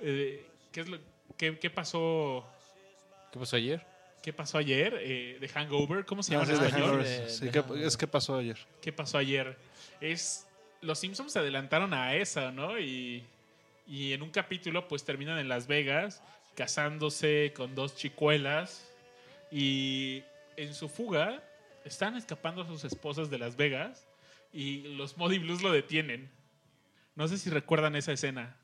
eh, 0.00 0.46
qué 0.72 0.80
es 0.80 0.88
lo 0.88 0.98
qué, 1.36 1.58
qué 1.58 1.68
pasó. 1.68 2.46
¿Qué 3.32 3.38
pasó 3.38 3.56
ayer? 3.56 3.97
¿Qué 4.22 4.32
pasó 4.32 4.58
ayer? 4.58 4.94
Eh, 5.00 5.38
de 5.40 5.48
Hangover. 5.48 6.04
¿Cómo 6.04 6.22
se 6.22 6.34
Ah, 6.34 6.40
llama 6.40 6.46
sí, 6.46 6.52
en 6.58 6.64
español? 6.66 6.88
Hangover. 6.90 7.06
De- 7.06 7.30
Sí, 7.30 7.44
de 7.46 7.50
¿qué- 7.50 7.86
es 7.86 7.96
que 7.96 8.06
pasó 8.06 8.36
ayer. 8.36 8.58
¿Qué 8.82 8.92
pasó 8.92 9.18
ayer? 9.18 9.56
Es. 10.00 10.46
Los 10.80 10.98
Simpsons 11.00 11.32
se 11.32 11.38
adelantaron 11.38 11.92
a 11.94 12.14
esa, 12.14 12.52
¿no? 12.52 12.78
Y, 12.78 13.24
y 13.86 14.12
en 14.12 14.22
un 14.22 14.30
capítulo, 14.30 14.86
pues 14.86 15.04
terminan 15.04 15.38
en 15.38 15.48
Las 15.48 15.66
Vegas 15.66 16.22
casándose 16.54 17.52
con 17.56 17.74
dos 17.74 17.96
chicuelas. 17.96 18.84
Y 19.50 20.22
en 20.56 20.74
su 20.74 20.88
fuga, 20.88 21.42
están 21.84 22.16
escapando 22.16 22.62
a 22.62 22.66
sus 22.66 22.84
esposas 22.84 23.30
de 23.30 23.38
Las 23.38 23.56
Vegas. 23.56 24.06
Y 24.52 24.94
los 24.96 25.16
Modi 25.16 25.38
Blues 25.38 25.62
lo 25.62 25.72
detienen. 25.72 26.30
No 27.16 27.26
sé 27.28 27.38
si 27.38 27.48
recuerdan 27.50 27.96
esa 27.96 28.12
escena. 28.12 28.56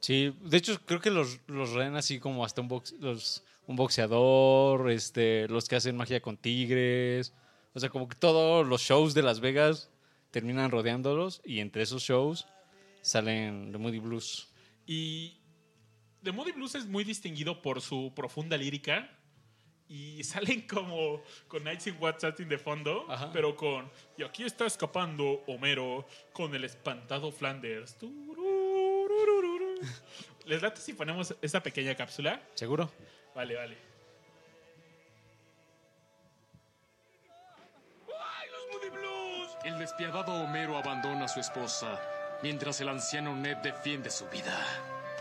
Sí, 0.00 0.34
de 0.40 0.56
hecho 0.56 0.80
creo 0.86 1.00
que 1.00 1.10
los, 1.10 1.40
los 1.46 1.76
así 1.76 2.18
como 2.18 2.44
hasta 2.44 2.62
un, 2.62 2.68
box, 2.68 2.94
los, 2.98 3.44
un 3.66 3.76
boxeador, 3.76 4.90
este, 4.90 5.46
los 5.48 5.68
que 5.68 5.76
hacen 5.76 5.96
magia 5.96 6.20
con 6.20 6.36
tigres. 6.36 7.34
O 7.74 7.80
sea, 7.80 7.90
como 7.90 8.08
que 8.08 8.16
todos 8.16 8.66
los 8.66 8.80
shows 8.80 9.14
de 9.14 9.22
Las 9.22 9.40
Vegas 9.40 9.90
terminan 10.30 10.70
rodeándolos 10.70 11.42
y 11.44 11.60
entre 11.60 11.82
esos 11.82 12.02
shows 12.02 12.46
salen 13.02 13.72
The 13.72 13.78
Moody 13.78 13.98
Blues. 13.98 14.48
Y 14.86 15.38
The 16.22 16.32
Moody 16.32 16.52
Blues 16.52 16.74
es 16.74 16.86
muy 16.86 17.04
distinguido 17.04 17.60
por 17.62 17.80
su 17.80 18.12
profunda 18.14 18.56
lírica. 18.56 19.16
Y 19.88 20.22
salen 20.24 20.66
como 20.66 21.22
con 21.48 21.64
Nights 21.64 21.88
in 21.88 21.96
WhatsApp 22.00 22.38
de 22.38 22.58
fondo, 22.58 23.04
Ajá. 23.08 23.30
pero 23.32 23.54
con. 23.56 23.90
Y 24.16 24.22
aquí 24.22 24.44
está 24.44 24.66
escapando 24.66 25.42
Homero 25.46 26.06
con 26.32 26.54
el 26.54 26.64
espantado 26.64 27.30
Flanders. 27.32 27.98
Turururururu. 27.98 29.59
¿Les 30.46 30.62
late 30.62 30.80
si 30.80 30.92
ponemos 30.94 31.34
esta 31.42 31.62
pequeña 31.62 31.94
cápsula? 31.94 32.40
¿Seguro? 32.54 32.90
Vale, 33.34 33.56
vale. 33.56 33.90
El 39.64 39.78
despiadado 39.78 40.32
Homero 40.32 40.78
abandona 40.78 41.26
a 41.26 41.28
su 41.28 41.38
esposa, 41.38 42.00
mientras 42.42 42.80
el 42.80 42.88
anciano 42.88 43.36
Ned 43.36 43.58
defiende 43.58 44.10
su 44.10 44.26
vida. 44.28 44.58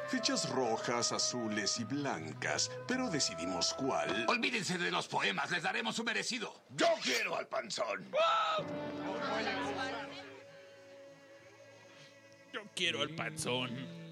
Fichas 0.08 0.50
rojas, 0.50 1.12
azules 1.12 1.80
y 1.80 1.84
blancas, 1.84 2.72
pero 2.88 3.10
decidimos 3.10 3.74
cuál. 3.74 4.26
Olvídense 4.28 4.78
de 4.78 4.92
los 4.92 5.08
poemas, 5.08 5.52
les 5.52 5.62
daremos 5.62 5.96
su 5.96 6.04
merecido. 6.04 6.64
Yo 6.70 6.88
quiero 7.04 7.36
al 7.36 7.48
panzón. 7.48 8.10
Yo 12.54 12.62
quiero 12.74 13.04
el 13.04 13.14
panzón. 13.14 14.09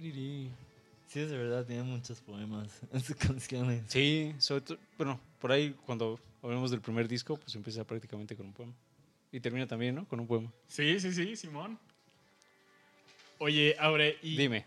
Sí, 0.00 1.20
es 1.20 1.30
de 1.30 1.36
verdad, 1.36 1.66
tiene 1.66 1.82
muchos 1.82 2.20
poemas 2.20 2.80
en 2.92 3.00
sus 3.00 3.16
canciones. 3.16 3.84
Sí, 3.88 4.34
sobre 4.38 4.62
todo, 4.62 4.78
bueno, 4.96 5.20
por 5.38 5.52
ahí 5.52 5.74
cuando 5.84 6.18
hablamos 6.42 6.70
del 6.70 6.80
primer 6.80 7.06
disco, 7.06 7.36
pues 7.36 7.54
empieza 7.54 7.84
prácticamente 7.84 8.34
con 8.34 8.46
un 8.46 8.52
poema. 8.52 8.72
Y 9.30 9.40
termina 9.40 9.66
también, 9.66 9.94
¿no? 9.94 10.06
Con 10.06 10.20
un 10.20 10.26
poema. 10.26 10.50
Sí, 10.68 10.98
sí, 11.00 11.12
sí, 11.12 11.36
Simón. 11.36 11.78
Oye, 13.38 13.76
Aure, 13.78 14.18
y 14.22 14.36
Dime. 14.36 14.64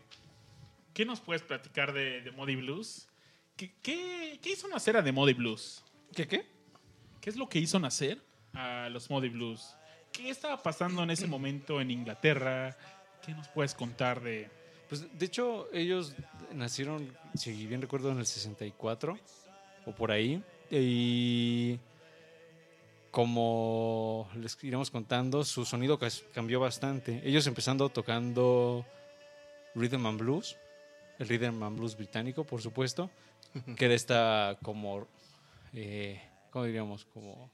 ¿qué 0.93 1.05
nos 1.05 1.19
puedes 1.19 1.41
platicar 1.41 1.93
de, 1.93 2.21
de 2.21 2.31
Modi 2.31 2.55
Blues? 2.55 3.07
¿Qué, 3.55 3.71
qué, 3.81 4.39
qué 4.41 4.51
hizo 4.51 4.67
nacer 4.67 4.97
a 4.97 5.03
The 5.03 5.11
Modi 5.11 5.33
Blues? 5.33 5.83
¿Qué 6.13 6.27
qué? 6.27 6.45
¿Qué 7.21 7.29
es 7.29 7.37
lo 7.37 7.47
que 7.49 7.57
hizo 7.57 7.79
nacer 7.79 8.21
a 8.53 8.89
los 8.89 9.09
Modi 9.09 9.29
Blues? 9.29 9.75
¿Qué 10.11 10.29
estaba 10.29 10.61
pasando 10.61 11.01
en 11.03 11.09
ese 11.09 11.25
momento 11.25 11.81
en 11.81 11.89
Inglaterra? 11.89 12.77
¿Qué 13.25 13.33
nos 13.33 13.47
puedes 13.47 13.73
contar 13.73 14.21
de...? 14.21 14.64
Pues 14.95 15.19
de 15.19 15.25
hecho, 15.25 15.67
ellos 15.73 16.15
nacieron, 16.53 17.11
si 17.33 17.67
bien 17.67 17.81
recuerdo, 17.81 18.11
en 18.11 18.19
el 18.19 18.25
64 18.25 19.19
o 19.85 19.91
por 19.91 20.09
ahí. 20.09 20.41
Y 20.71 21.77
como 23.11 24.29
les 24.39 24.57
iremos 24.63 24.91
contando, 24.91 25.43
su 25.43 25.65
sonido 25.65 25.99
cambió 26.33 26.61
bastante. 26.61 27.21
Ellos 27.25 27.45
empezando 27.45 27.89
tocando 27.89 28.85
rhythm 29.73 30.05
and 30.05 30.17
blues, 30.17 30.55
el 31.19 31.27
rhythm 31.27 31.61
and 31.61 31.77
blues 31.77 31.97
británico, 31.97 32.45
por 32.45 32.61
supuesto, 32.61 33.09
que 33.75 33.83
era 33.83 33.95
esta 33.95 34.57
como, 34.63 35.09
eh, 35.73 36.21
¿cómo 36.51 36.63
diríamos? 36.63 37.03
Como 37.13 37.51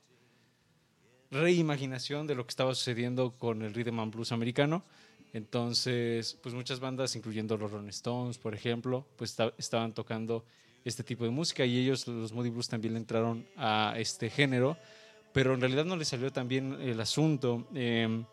reimaginación 1.31 2.27
de 2.27 2.35
lo 2.35 2.45
que 2.45 2.51
estaba 2.51 2.75
sucediendo 2.75 3.31
con 3.31 3.63
el 3.63 3.73
rhythm 3.73 3.99
and 3.99 4.13
blues 4.13 4.31
americano. 4.31 4.83
Entonces, 5.33 6.37
pues 6.41 6.53
muchas 6.53 6.79
bandas, 6.79 7.15
incluyendo 7.15 7.57
los 7.57 7.71
Rolling 7.71 7.89
Stones, 7.89 8.37
por 8.37 8.53
ejemplo, 8.53 9.05
pues 9.15 9.31
esta- 9.31 9.53
estaban 9.57 9.93
tocando 9.93 10.45
este 10.83 11.03
tipo 11.03 11.23
de 11.23 11.29
música 11.29 11.63
y 11.65 11.77
ellos, 11.77 12.07
los 12.07 12.33
Moody 12.33 12.49
Blues, 12.49 12.67
también 12.67 12.97
entraron 12.97 13.45
a 13.55 13.93
este 13.97 14.29
género, 14.29 14.77
pero 15.33 15.53
en 15.53 15.61
realidad 15.61 15.85
no 15.85 15.95
les 15.95 16.09
salió 16.09 16.31
tan 16.31 16.47
bien 16.47 16.77
el 16.81 16.99
asunto. 16.99 17.65
Eh, 17.73 18.23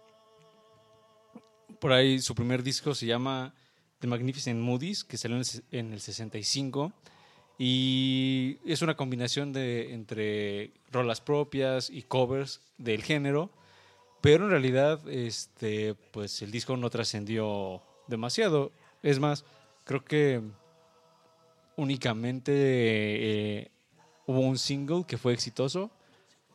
por 1.78 1.92
ahí 1.92 2.18
su 2.18 2.34
primer 2.34 2.62
disco 2.62 2.94
se 2.94 3.06
llama 3.06 3.54
The 4.00 4.08
Magnificent 4.08 4.61
Moodies, 4.61 5.04
que 5.04 5.16
salió 5.16 5.40
en 5.70 5.92
el 5.92 6.00
65 6.00 6.92
y 7.58 8.58
es 8.64 8.82
una 8.82 8.96
combinación 8.96 9.52
de 9.52 9.92
entre 9.92 10.72
rolas 10.90 11.20
propias 11.20 11.90
y 11.90 12.02
covers 12.02 12.61
del 12.78 13.02
género. 13.02 13.50
Pero 14.20 14.44
en 14.44 14.50
realidad, 14.50 15.00
este, 15.09 15.94
pues 16.12 16.42
el 16.42 16.50
disco 16.50 16.76
no 16.76 16.90
trascendió 16.90 17.83
demasiado. 18.09 18.72
Es 19.02 19.18
más, 19.20 19.44
creo 19.85 20.04
que 20.04 20.42
únicamente 21.76 22.52
eh, 22.54 23.70
hubo 24.26 24.40
un 24.40 24.59
single 24.59 25.04
que 25.07 25.16
fue 25.18 25.33
exitoso. 25.33 25.90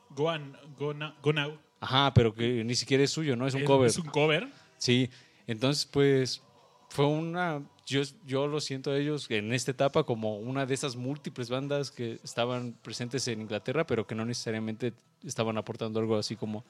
Go, 0.09 0.25
on- 0.25 0.57
go, 0.77 0.93
now, 0.93 1.13
go 1.21 1.33
Now. 1.33 1.57
Ajá, 1.79 2.13
pero 2.13 2.33
que 2.33 2.63
ni 2.63 2.75
siquiera 2.75 3.03
es 3.03 3.11
suyo, 3.11 3.35
¿no? 3.35 3.45
Es 3.47 3.53
un 3.55 3.65
cover. 3.65 3.89
Es 3.89 3.97
un 3.97 4.05
cover. 4.05 4.47
Sí, 4.77 5.09
entonces 5.47 5.85
pues 5.85 6.41
fue 6.89 7.05
una, 7.05 7.61
yo, 7.85 8.01
yo 8.25 8.47
lo 8.47 8.59
siento 8.61 8.91
a 8.91 8.97
ellos 8.97 9.25
en 9.29 9.51
esta 9.53 9.71
etapa 9.71 10.03
como 10.03 10.37
una 10.37 10.65
de 10.65 10.73
esas 10.73 10.95
múltiples 10.95 11.49
bandas 11.49 11.91
que 11.91 12.19
estaban 12.23 12.73
presentes 12.81 13.27
en 13.27 13.41
Inglaterra, 13.41 13.85
pero 13.85 14.05
que 14.07 14.15
no 14.15 14.23
necesariamente 14.25 14.93
estaban 15.23 15.57
aportando 15.57 15.99
algo 15.99 16.17
así 16.17 16.35
como 16.35 16.63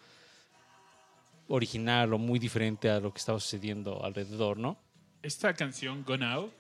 original 1.48 2.14
o 2.14 2.18
muy 2.18 2.40
diferente 2.40 2.90
a 2.90 3.00
lo 3.00 3.12
que 3.14 3.20
estaba 3.20 3.40
sucediendo 3.40 4.04
alrededor, 4.04 4.58
¿no? 4.58 4.78
Esta 5.22 5.54
canción, 5.54 6.04
Go 6.06 6.18
Now, 6.18 6.52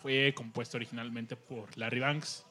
fue 0.00 0.32
compuesta 0.34 0.76
originalmente 0.76 1.36
por 1.36 1.76
Larry 1.78 2.00
Banks, 2.00 2.44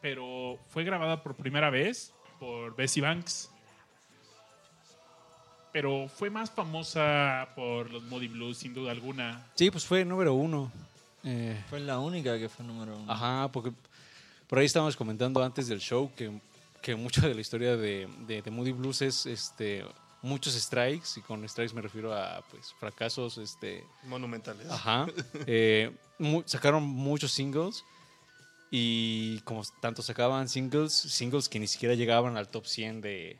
pero 0.00 0.58
fue 0.68 0.84
grabada 0.84 1.22
por 1.22 1.34
primera 1.34 1.70
vez 1.70 2.12
por 2.38 2.74
Bessie 2.76 3.02
Banks. 3.02 3.50
Pero 5.72 6.08
fue 6.08 6.30
más 6.30 6.50
famosa 6.50 7.48
por 7.54 7.90
los 7.90 8.02
Moody 8.04 8.28
Blues, 8.28 8.58
sin 8.58 8.74
duda 8.74 8.90
alguna. 8.90 9.46
Sí, 9.54 9.70
pues 9.70 9.84
fue 9.84 10.04
número 10.04 10.34
uno. 10.34 10.72
Eh, 11.22 11.62
Fue 11.68 11.78
la 11.80 11.98
única 11.98 12.38
que 12.38 12.48
fue 12.48 12.64
número 12.64 12.96
uno. 12.96 13.12
Ajá, 13.12 13.50
porque 13.52 13.72
por 14.48 14.58
ahí 14.58 14.66
estábamos 14.66 14.96
comentando 14.96 15.44
antes 15.44 15.68
del 15.68 15.78
show 15.78 16.10
que, 16.16 16.40
que 16.82 16.96
mucho 16.96 17.20
de 17.20 17.34
la 17.34 17.40
historia 17.40 17.76
de, 17.76 18.08
de, 18.26 18.42
de 18.42 18.50
Moody 18.50 18.72
Blues 18.72 19.02
es 19.02 19.26
este 19.26 19.84
muchos 20.22 20.54
strikes, 20.54 21.08
y 21.16 21.20
con 21.22 21.46
strikes 21.48 21.74
me 21.74 21.80
refiero 21.82 22.12
a 22.14 22.42
pues 22.50 22.72
fracasos, 22.78 23.38
este, 23.38 23.84
Monumentales. 24.04 24.66
Ajá. 24.70 25.06
Eh, 25.46 25.90
mu- 26.18 26.42
sacaron 26.46 26.82
muchos 26.82 27.32
singles 27.32 27.84
y 28.70 29.40
como 29.40 29.62
tanto 29.80 30.02
sacaban 30.02 30.48
singles, 30.48 30.92
singles 30.92 31.48
que 31.48 31.58
ni 31.58 31.66
siquiera 31.66 31.94
llegaban 31.94 32.36
al 32.36 32.48
top 32.48 32.66
100 32.66 33.00
de, 33.00 33.36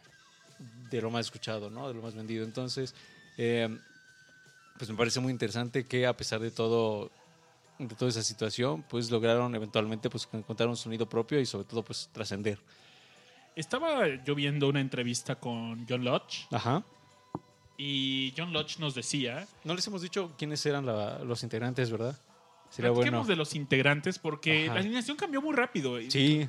de 0.90 1.00
lo 1.02 1.10
más 1.10 1.26
escuchado, 1.26 1.70
¿no? 1.70 1.86
De 1.88 1.94
lo 1.94 2.02
más 2.02 2.14
vendido. 2.14 2.44
Entonces, 2.44 2.94
eh, 3.36 3.68
pues 4.76 4.90
me 4.90 4.96
parece 4.96 5.20
muy 5.20 5.30
interesante 5.32 5.84
que 5.84 6.06
a 6.06 6.16
pesar 6.16 6.40
de 6.40 6.50
todo 6.50 7.10
de 7.78 7.94
toda 7.94 8.10
esa 8.10 8.22
situación, 8.22 8.82
pues 8.82 9.10
lograron 9.10 9.54
eventualmente 9.54 10.10
pues 10.10 10.28
encontrar 10.32 10.68
un 10.68 10.76
sonido 10.76 11.08
propio 11.08 11.40
y 11.40 11.46
sobre 11.46 11.64
todo 11.64 11.82
pues 11.82 12.08
trascender. 12.12 12.58
Estaba 13.60 14.06
yo 14.24 14.34
viendo 14.34 14.68
una 14.68 14.80
entrevista 14.80 15.34
con 15.36 15.86
John 15.86 16.02
Lodge 16.02 16.46
Ajá. 16.50 16.82
y 17.76 18.32
John 18.36 18.52
Lodge 18.54 18.78
nos 18.78 18.94
decía, 18.94 19.46
No 19.64 19.74
les 19.74 19.86
hemos 19.86 20.00
dicho 20.00 20.32
quiénes 20.38 20.64
eran 20.64 20.86
la- 20.86 21.18
los 21.18 21.42
integrantes, 21.42 21.90
¿verdad? 21.90 22.18
Sería 22.70 22.90
bueno. 22.90 23.22
de 23.24 23.36
los 23.36 23.54
integrantes 23.54 24.18
porque 24.18 24.64
Ajá. 24.64 24.74
la 24.74 24.80
alineación 24.80 25.16
cambió 25.18 25.42
muy 25.42 25.54
rápido. 25.54 25.98
Sí, 26.08 26.48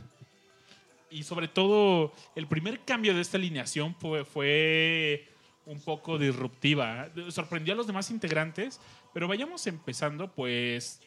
Y 1.10 1.24
sobre 1.24 1.50
todo, 1.50 2.14
el 2.36 2.48
primer 2.48 2.80
cambio 2.86 3.14
de 3.14 3.20
esta 3.20 3.36
alineación 3.38 3.94
fue, 4.00 4.24
fue 4.24 5.28
un 5.66 5.82
poco 5.82 6.18
disruptiva. 6.18 7.10
Sorprendió 7.30 7.74
a 7.74 7.78
los 7.78 7.88
demás 7.88 8.10
integrantes, 8.10 8.80
pero 9.14 9.28
vayamos 9.28 9.68
empezando, 9.68 10.32
pues 10.32 11.02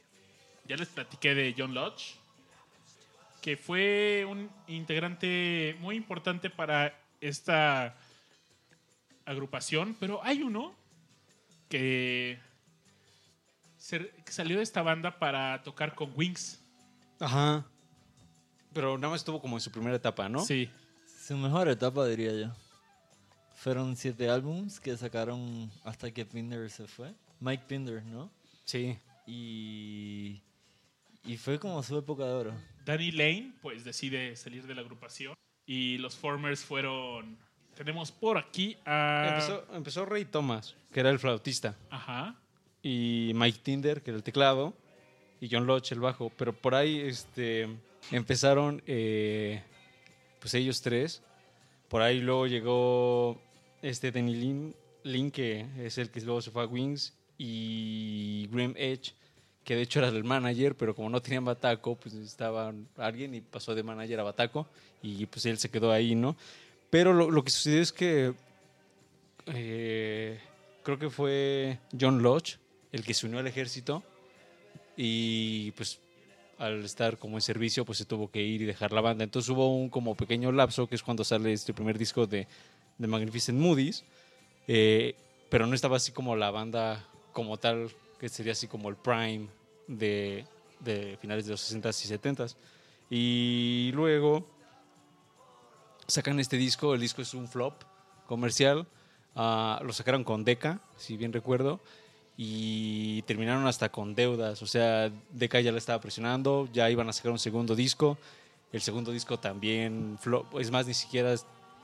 ya 0.69 0.77
les 0.77 0.89
platiqué 0.89 1.35
de 1.35 1.55
John 1.57 1.73
Lodge, 1.73 2.17
que 3.45 3.59
fue 3.59 4.25
un 4.27 4.49
integrante 4.69 5.77
muy 5.81 5.97
importante 5.97 6.49
para 6.49 6.99
esta 7.21 7.95
agrupación, 9.27 9.95
pero 10.01 10.25
hay 10.25 10.43
uno 10.43 10.73
que, 11.69 12.39
se- 13.77 14.09
que 14.25 14.33
salió 14.33 14.57
de 14.57 14.63
esta 14.63 14.81
banda 14.81 15.19
para 15.19 15.63
tocar 15.63 15.95
con 15.95 16.11
Wings. 16.17 16.59
Ajá. 17.21 17.67
Pero 18.73 18.97
nada 18.97 19.11
más 19.11 19.21
estuvo 19.21 19.43
como 19.43 19.59
en 19.59 19.61
su 19.61 19.71
primera 19.71 19.95
etapa, 19.97 20.27
¿no? 20.27 20.41
Sí. 20.43 20.71
Su 21.27 21.37
mejor 21.37 21.69
etapa, 21.69 22.07
diría 22.07 22.33
yo. 22.33 22.51
Fueron 23.57 23.95
siete 23.95 24.31
álbums 24.31 24.81
que 24.81 24.97
sacaron 24.97 25.71
hasta 25.85 26.11
que 26.11 26.25
Pinder 26.25 26.71
se 26.71 26.87
fue. 26.87 27.13
Mike 27.41 27.65
Pinder, 27.69 28.03
¿no? 28.07 28.31
Sí. 28.65 28.97
Y, 29.27 30.41
y 31.27 31.37
fue 31.37 31.59
como 31.59 31.83
su 31.83 31.99
época 31.99 32.25
de 32.25 32.33
oro. 32.33 32.55
Danny 32.85 33.11
Lane, 33.13 33.53
pues 33.63 33.85
decide 33.85 34.37
salir 34.37 34.67
de 34.67 34.75
la 34.75 34.83
agrupación. 34.83 35.35
Y 35.67 35.99
los 35.99 36.17
Formers 36.17 36.65
fueron. 36.65 37.39
Tenemos 37.75 38.13
por 38.13 38.39
aquí 38.39 38.77
a. 38.85 39.29
Empezó, 39.29 39.67
empezó 39.75 40.05
Ray 40.05 40.27
Thomas, 40.27 40.77
que 40.93 41.01
era 41.01 41.11
el 41.11 41.19
flautista, 41.19 41.77
Ajá. 41.91 42.37
y 42.83 43.33
Mike 43.35 43.61
Tinder, 43.63 44.03
que 44.03 44.11
era 44.11 44.19
el 44.19 44.23
teclado, 44.23 44.75
y 45.41 45.49
John 45.51 45.67
Lodge, 45.67 45.93
el 45.93 46.01
bajo. 46.01 46.31
Pero 46.37 46.53
por 46.53 46.75
ahí 46.75 47.01
este, 47.01 47.69
empezaron 48.11 48.83
eh, 48.87 49.63
pues 50.41 50.55
ellos 50.55 50.83
tres. 50.83 51.23
Por 51.89 52.03
ahí 52.03 52.21
luego 52.21 52.47
llegó 52.47 53.41
este 53.83 54.13
Danny 54.13 54.35
Lin, 54.35 54.77
Lin, 55.05 55.31
que 55.31 55.67
es 55.79 55.99
el 55.99 56.11
que 56.11 56.21
luego 56.21 56.43
se 56.43 56.51
fue 56.51 56.63
a 56.63 56.67
Wings, 56.67 57.17
y 57.39 58.47
Graham 58.51 58.75
Edge, 58.77 59.15
que 59.65 59.77
de 59.77 59.83
hecho 59.83 59.99
era 59.99 60.09
el 60.09 60.25
manager, 60.25 60.75
pero 60.77 60.95
como 60.95 61.09
no 61.09 61.23
tenían 61.23 61.45
bataco, 61.45 61.97
pues 61.97 62.15
necesitaban 62.15 62.87
a 62.97 63.07
alguien 63.07 63.35
y 63.35 63.41
pasó 63.41 63.75
de 63.75 63.83
manager 63.83 64.21
a 64.21 64.25
bataco, 64.25 64.67
y 65.03 65.27
pues 65.27 65.47
él 65.47 65.59
se 65.59 65.71
quedó 65.71 65.91
ahí, 65.91 66.15
¿no? 66.15 66.37
Pero 66.91 67.13
lo, 67.13 67.31
lo 67.31 67.43
que 67.43 67.51
sucedió 67.51 67.81
es 67.81 67.93
que 67.93 68.35
eh, 69.47 70.39
creo 70.83 70.99
que 70.99 71.11
fue 71.11 71.79
John 71.99 72.23
Lodge 72.23 72.59
el 72.93 73.05
que 73.05 73.15
se 73.15 73.27
unió 73.27 73.41
al 73.41 73.47
ejército 73.47 74.05
y 74.97 75.73
pues 75.73 76.01
al 76.59 76.85
estar 76.85 77.19
como 77.19 77.37
en 77.37 77.41
servicio 77.41 77.85
pues 77.85 77.99
se 77.99 78.05
tuvo 78.05 78.31
que 78.31 78.43
ir 78.43 78.63
y 78.63 78.65
dejar 78.65 78.93
la 78.93 79.01
banda. 79.01 79.25
Entonces 79.25 79.51
hubo 79.51 79.75
un 79.77 79.89
como 79.89 80.15
pequeño 80.15 80.53
lapso 80.53 80.87
que 80.87 80.95
es 80.95 81.03
cuando 81.03 81.25
sale 81.25 81.53
este 81.53 81.75
primer 81.75 81.99
disco 81.99 82.27
de, 82.27 82.47
de 82.99 83.07
Magnificent 83.07 83.59
Moody's, 83.59 84.05
eh, 84.69 85.17
pero 85.49 85.67
no 85.67 85.75
estaba 85.75 85.97
así 85.97 86.13
como 86.13 86.37
la 86.37 86.51
banda 86.51 87.05
como 87.33 87.57
tal, 87.57 87.91
que 88.19 88.29
sería 88.29 88.53
así 88.53 88.67
como 88.69 88.89
el 88.89 88.97
prime 88.97 89.49
de, 89.87 90.45
de 90.81 91.17
finales 91.21 91.47
de 91.47 91.53
los 91.53 91.73
60s 91.73 92.05
y 92.05 92.15
70s. 92.17 92.57
Y 93.11 93.93
luego 93.93 94.47
sacan 96.07 96.41
este 96.41 96.57
disco, 96.57 96.95
el 96.95 97.01
disco 97.01 97.23
es 97.23 97.35
un 97.35 97.49
flop 97.49 97.75
comercial, 98.27 98.87
ah, 99.37 99.81
lo 99.85 99.93
sacaron 99.93 100.25
con 100.25 100.45
Deca, 100.45 100.81
si 100.97 101.17
bien 101.17 101.33
recuerdo, 101.33 101.81
y 102.37 103.23
terminaron 103.23 103.67
hasta 103.67 103.91
con 103.91 104.15
deudas, 104.15 104.63
o 104.63 104.67
sea, 104.67 105.11
Deca 105.31 105.61
ya 105.61 105.73
la 105.73 105.79
estaba 105.79 106.01
presionando, 106.01 106.69
ya 106.73 106.91
iban 106.91 107.09
a 107.09 107.13
sacar 107.13 107.33
un 107.33 107.39
segundo 107.39 107.75
disco, 107.75 108.19
el 108.73 108.81
segundo 108.81 109.13
disco 109.13 109.39
también, 109.39 110.19
flop, 110.21 110.59
es 110.59 110.71
más, 110.71 110.87
ni 110.87 110.95
siquiera 110.95 111.35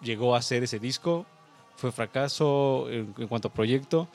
llegó 0.02 0.34
a 0.34 0.38
hacer 0.38 0.64
ese 0.64 0.78
disco, 0.78 1.26
fue 1.76 1.92
fracaso 1.92 2.88
en, 2.90 3.14
en 3.16 3.28
cuanto 3.28 3.48
a 3.48 3.52
proyecto, 3.52 4.08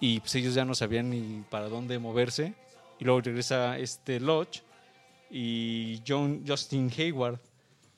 y 0.00 0.20
pues 0.20 0.34
ellos 0.34 0.54
ya 0.54 0.64
no 0.64 0.74
sabían 0.74 1.10
ni 1.10 1.42
para 1.50 1.68
dónde 1.68 1.98
moverse, 1.98 2.54
y 2.98 3.04
luego 3.04 3.20
regresa 3.20 3.78
este 3.78 4.20
Lodge 4.20 4.62
y 5.30 6.02
John, 6.06 6.44
Justin 6.46 6.90
Hayward, 6.96 7.40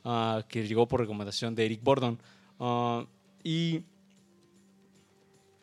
ah, 0.04 0.44
que 0.48 0.66
llegó 0.66 0.86
por 0.86 1.00
recomendación 1.00 1.54
de 1.54 1.66
Eric 1.66 1.82
Bordon. 1.82 2.18
Ah, 2.58 3.04
y 3.44 3.82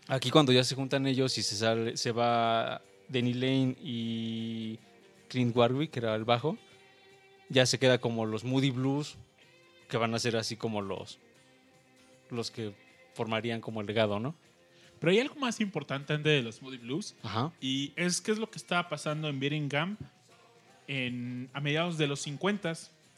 aquí 0.07 0.29
cuando 0.29 0.51
ya 0.51 0.63
se 0.63 0.75
juntan 0.75 1.07
ellos 1.07 1.37
y 1.37 1.43
se, 1.43 1.55
sale, 1.55 1.97
se 1.97 2.11
va 2.11 2.81
Denny 3.09 3.33
Lane 3.33 3.75
y 3.81 4.79
Clint 5.27 5.55
Warwick, 5.55 5.91
que 5.91 5.99
era 5.99 6.15
el 6.15 6.25
bajo, 6.25 6.57
ya 7.49 7.65
se 7.65 7.79
queda 7.79 7.97
como 7.97 8.25
los 8.25 8.43
Moody 8.43 8.71
Blues, 8.71 9.17
que 9.89 9.97
van 9.97 10.13
a 10.15 10.19
ser 10.19 10.35
así 10.37 10.55
como 10.55 10.81
los, 10.81 11.19
los 12.29 12.51
que 12.51 12.73
formarían 13.13 13.61
como 13.61 13.81
el 13.81 13.87
legado, 13.87 14.19
¿no? 14.19 14.35
Pero 14.99 15.11
hay 15.11 15.19
algo 15.19 15.35
más 15.35 15.59
importante 15.59 16.13
antes 16.13 16.31
de 16.31 16.41
los 16.41 16.61
Moody 16.61 16.77
Blues. 16.77 17.15
Ajá. 17.23 17.51
Y 17.59 17.93
es 17.95 18.21
que 18.21 18.31
es 18.31 18.37
lo 18.37 18.49
que 18.49 18.57
estaba 18.57 18.89
pasando 18.89 19.27
en 19.27 19.39
Birmingham 19.39 19.97
en, 20.87 21.49
a 21.53 21.59
mediados 21.59 21.97
de 21.97 22.07
los 22.07 22.21
50. 22.21 22.73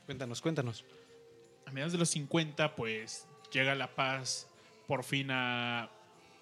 Cuéntanos, 0.05 0.41
cuéntanos. 0.41 0.85
A 1.65 1.71
mediados 1.71 1.93
de 1.93 1.99
los 1.99 2.09
50, 2.09 2.75
pues 2.75 3.27
llega 3.51 3.75
la 3.75 3.93
paz 3.93 4.47
por 4.87 5.03
fin 5.03 5.31
a, 5.31 5.89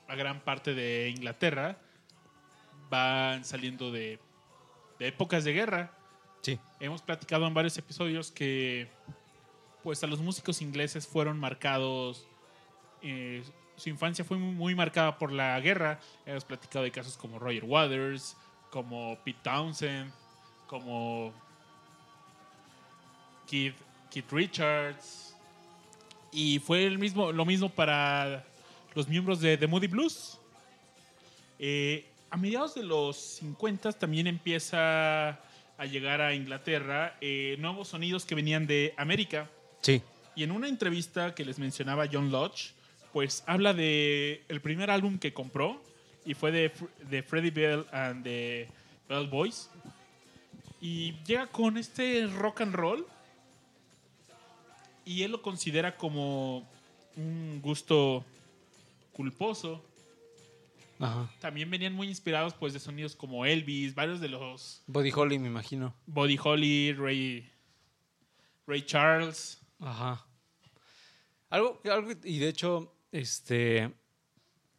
a 0.07 0.15
gran 0.15 0.41
parte 0.41 0.73
de 0.73 1.09
Inglaterra. 1.09 1.77
Van 2.89 3.43
saliendo 3.43 3.91
de, 3.91 4.19
de 4.99 5.07
épocas 5.07 5.43
de 5.43 5.53
guerra. 5.53 5.91
Sí. 6.41 6.59
Hemos 6.79 7.01
platicado 7.01 7.47
en 7.47 7.53
varios 7.53 7.77
episodios 7.77 8.31
que 8.31 8.87
pues 9.85 10.03
a 10.03 10.07
los 10.07 10.19
músicos 10.19 10.63
ingleses 10.63 11.05
fueron 11.05 11.39
marcados, 11.39 12.27
eh, 13.03 13.43
su 13.75 13.89
infancia 13.89 14.23
fue 14.23 14.37
muy, 14.37 14.53
muy 14.53 14.75
marcada 14.75 15.17
por 15.17 15.31
la 15.31 15.59
guerra. 15.59 15.99
Hemos 16.25 16.45
platicado 16.45 16.83
de 16.83 16.91
casos 16.91 17.17
como 17.17 17.39
Roger 17.39 17.63
Waters, 17.65 18.35
como 18.69 19.17
Pete 19.23 19.39
Townsend, 19.43 20.11
como 20.67 21.33
Keith, 23.47 23.75
Keith 24.09 24.31
Richards. 24.31 25.35
Y 26.31 26.59
fue 26.59 26.85
el 26.85 26.97
mismo, 26.97 27.31
lo 27.31 27.45
mismo 27.45 27.69
para 27.69 28.45
los 28.93 29.07
miembros 29.07 29.39
de 29.39 29.57
The 29.57 29.67
Moody 29.67 29.87
Blues. 29.87 30.39
Eh, 31.59 32.05
a 32.29 32.37
mediados 32.37 32.75
de 32.75 32.83
los 32.83 33.17
50 33.17 33.93
también 33.93 34.27
empieza 34.27 35.39
a 35.77 35.85
llegar 35.85 36.21
a 36.21 36.33
Inglaterra 36.33 37.17
eh, 37.21 37.55
nuevos 37.59 37.89
sonidos 37.89 38.25
que 38.25 38.35
venían 38.35 38.67
de 38.67 38.93
América. 38.97 39.49
Sí. 39.81 40.01
Y 40.35 40.43
en 40.43 40.51
una 40.51 40.67
entrevista 40.67 41.33
que 41.33 41.45
les 41.45 41.59
mencionaba 41.59 42.07
John 42.11 42.31
Lodge, 42.31 42.73
pues 43.15 43.45
habla 43.47 43.73
de 43.73 44.43
el 44.49 44.59
primer 44.59 44.91
álbum 44.91 45.19
que 45.19 45.33
compró 45.33 45.81
y 46.25 46.33
fue 46.33 46.51
de, 46.51 46.69
de 47.09 47.23
Freddie 47.23 47.49
Bell 47.49 47.85
and 47.93 48.25
the 48.25 48.67
Bell 49.07 49.29
Boys. 49.29 49.69
Y 50.81 51.13
llega 51.23 51.47
con 51.47 51.77
este 51.77 52.27
rock 52.27 52.59
and 52.59 52.75
roll 52.75 53.07
y 55.05 55.23
él 55.23 55.31
lo 55.31 55.41
considera 55.41 55.95
como 55.95 56.69
un 57.15 57.61
gusto 57.61 58.25
culposo. 59.13 59.81
Ajá. 60.99 61.31
También 61.39 61.71
venían 61.71 61.93
muy 61.93 62.09
inspirados 62.09 62.53
pues 62.53 62.73
de 62.73 62.81
sonidos 62.81 63.15
como 63.15 63.45
Elvis, 63.45 63.95
varios 63.95 64.19
de 64.19 64.27
los 64.27 64.83
Body 64.87 65.13
Holly, 65.15 65.39
me 65.39 65.47
imagino. 65.47 65.95
Buddy 66.05 66.37
Holly, 66.43 66.91
Ray, 66.91 67.49
Ray 68.67 68.81
Charles. 68.81 69.61
Ajá. 69.79 70.27
Algo, 71.49 71.79
algo, 71.85 72.11
y 72.25 72.39
de 72.39 72.49
hecho, 72.49 72.91
este, 73.15 73.91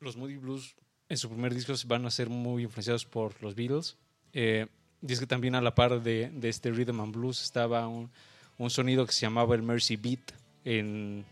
los 0.01 0.17
Moody 0.17 0.37
Blues 0.37 0.75
en 1.09 1.17
su 1.17 1.29
primer 1.31 1.55
disco 1.55 1.73
van 1.87 2.05
a 2.05 2.11
ser 2.11 2.29
muy 2.29 2.65
influenciados 2.65 3.07
por 3.07 3.41
los 3.43 3.55
Beatles. 3.55 3.97
Eh, 4.33 4.67
es 5.07 5.21
que 5.21 5.27
también 5.27 5.55
a 5.55 5.63
la 5.63 5.75
par 5.75 6.03
de, 6.03 6.31
de 6.31 6.49
este 6.49 6.71
Rhythm 6.71 7.01
and 7.01 7.15
Blues 7.15 7.43
estaba 7.43 7.89
un, 7.89 8.11
un 8.59 8.71
sonido 8.71 9.07
que 9.07 9.13
se 9.13 9.23
llamaba 9.23 9.55
el 9.55 9.63
Mercy 9.63 9.97
Beat 9.97 10.33
en, 10.65 11.25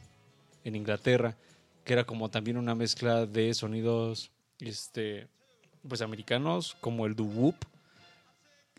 en 0.64 0.74
Inglaterra. 0.76 1.36
que 1.84 1.92
era 1.92 2.04
como 2.04 2.30
también 2.30 2.56
una 2.56 2.74
mezcla 2.74 3.26
de 3.26 3.52
sonidos 3.52 4.30
este, 4.60 5.28
pues 5.86 6.00
americanos, 6.00 6.76
como 6.80 7.04
el 7.04 7.14
doo-wop. 7.14 7.56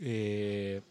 Eh, 0.01 0.81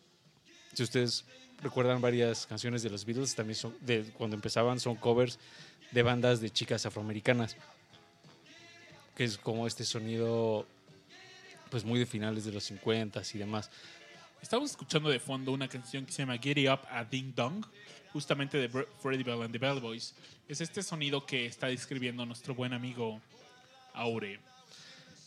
si 0.73 0.83
ustedes 0.83 1.25
recuerdan 1.62 2.01
varias 2.01 2.47
canciones 2.47 2.83
de 2.83 2.90
los 2.90 3.05
Beatles, 3.05 3.35
también 3.35 3.57
son, 3.57 3.75
de, 3.81 4.05
cuando 4.16 4.37
empezaban 4.37 4.79
son 4.79 4.97
covers 4.97 5.38
de 5.94 6.02
bandas 6.02 6.40
de 6.40 6.50
chicas 6.50 6.85
afroamericanas, 6.85 7.57
que 9.16 9.24
es 9.24 9.38
como 9.38 9.66
este 9.66 9.85
sonido 9.85 10.66
pues 11.70 11.85
muy 11.85 12.00
de 12.00 12.07
finales 12.07 12.44
de 12.44 12.52
los 12.52 12.64
50 12.64 13.22
y 13.33 13.38
demás. 13.38 13.70
Estamos 14.42 14.72
escuchando 14.72 15.09
de 15.09 15.20
fondo 15.20 15.52
una 15.52 15.68
canción 15.68 16.04
que 16.04 16.12
se 16.12 16.22
llama 16.22 16.37
Get 16.37 16.59
It 16.59 16.68
Up 16.68 16.80
a 16.90 17.04
Ding 17.04 17.33
Dong, 17.35 17.64
justamente 18.12 18.59
de 18.59 18.68
Freddie 19.00 19.22
Bell 19.22 19.42
and 19.42 19.52
the 19.52 19.59
Bell 19.59 19.80
Boys. 19.80 20.14
Es 20.48 20.61
este 20.61 20.83
sonido 20.83 21.24
que 21.24 21.46
está 21.46 21.68
describiendo 21.68 22.26
nuestro 22.26 22.54
buen 22.54 22.72
amigo 22.72 23.20
Aure. 23.94 24.40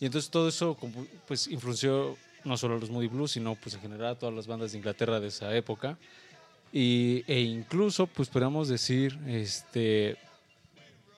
Y 0.01 0.05
entonces 0.05 0.29
todo 0.29 0.49
eso 0.49 0.77
pues 1.25 1.47
influenció 1.47 2.17
no 2.43 2.57
solo 2.57 2.75
a 2.75 2.79
los 2.79 2.89
Moody 2.89 3.07
Blues, 3.07 3.31
sino 3.31 3.55
pues 3.55 3.73
en 3.75 3.81
general 3.81 4.11
a 4.11 4.15
todas 4.15 4.35
las 4.35 4.47
bandas 4.47 4.73
de 4.73 4.77
Inglaterra 4.77 5.19
de 5.19 5.27
esa 5.27 5.55
época. 5.55 5.97
Y, 6.73 7.23
e 7.27 7.39
incluso 7.39 8.05
pues 8.05 8.27
podríamos 8.27 8.67
decir 8.67 9.17
este, 9.25 10.17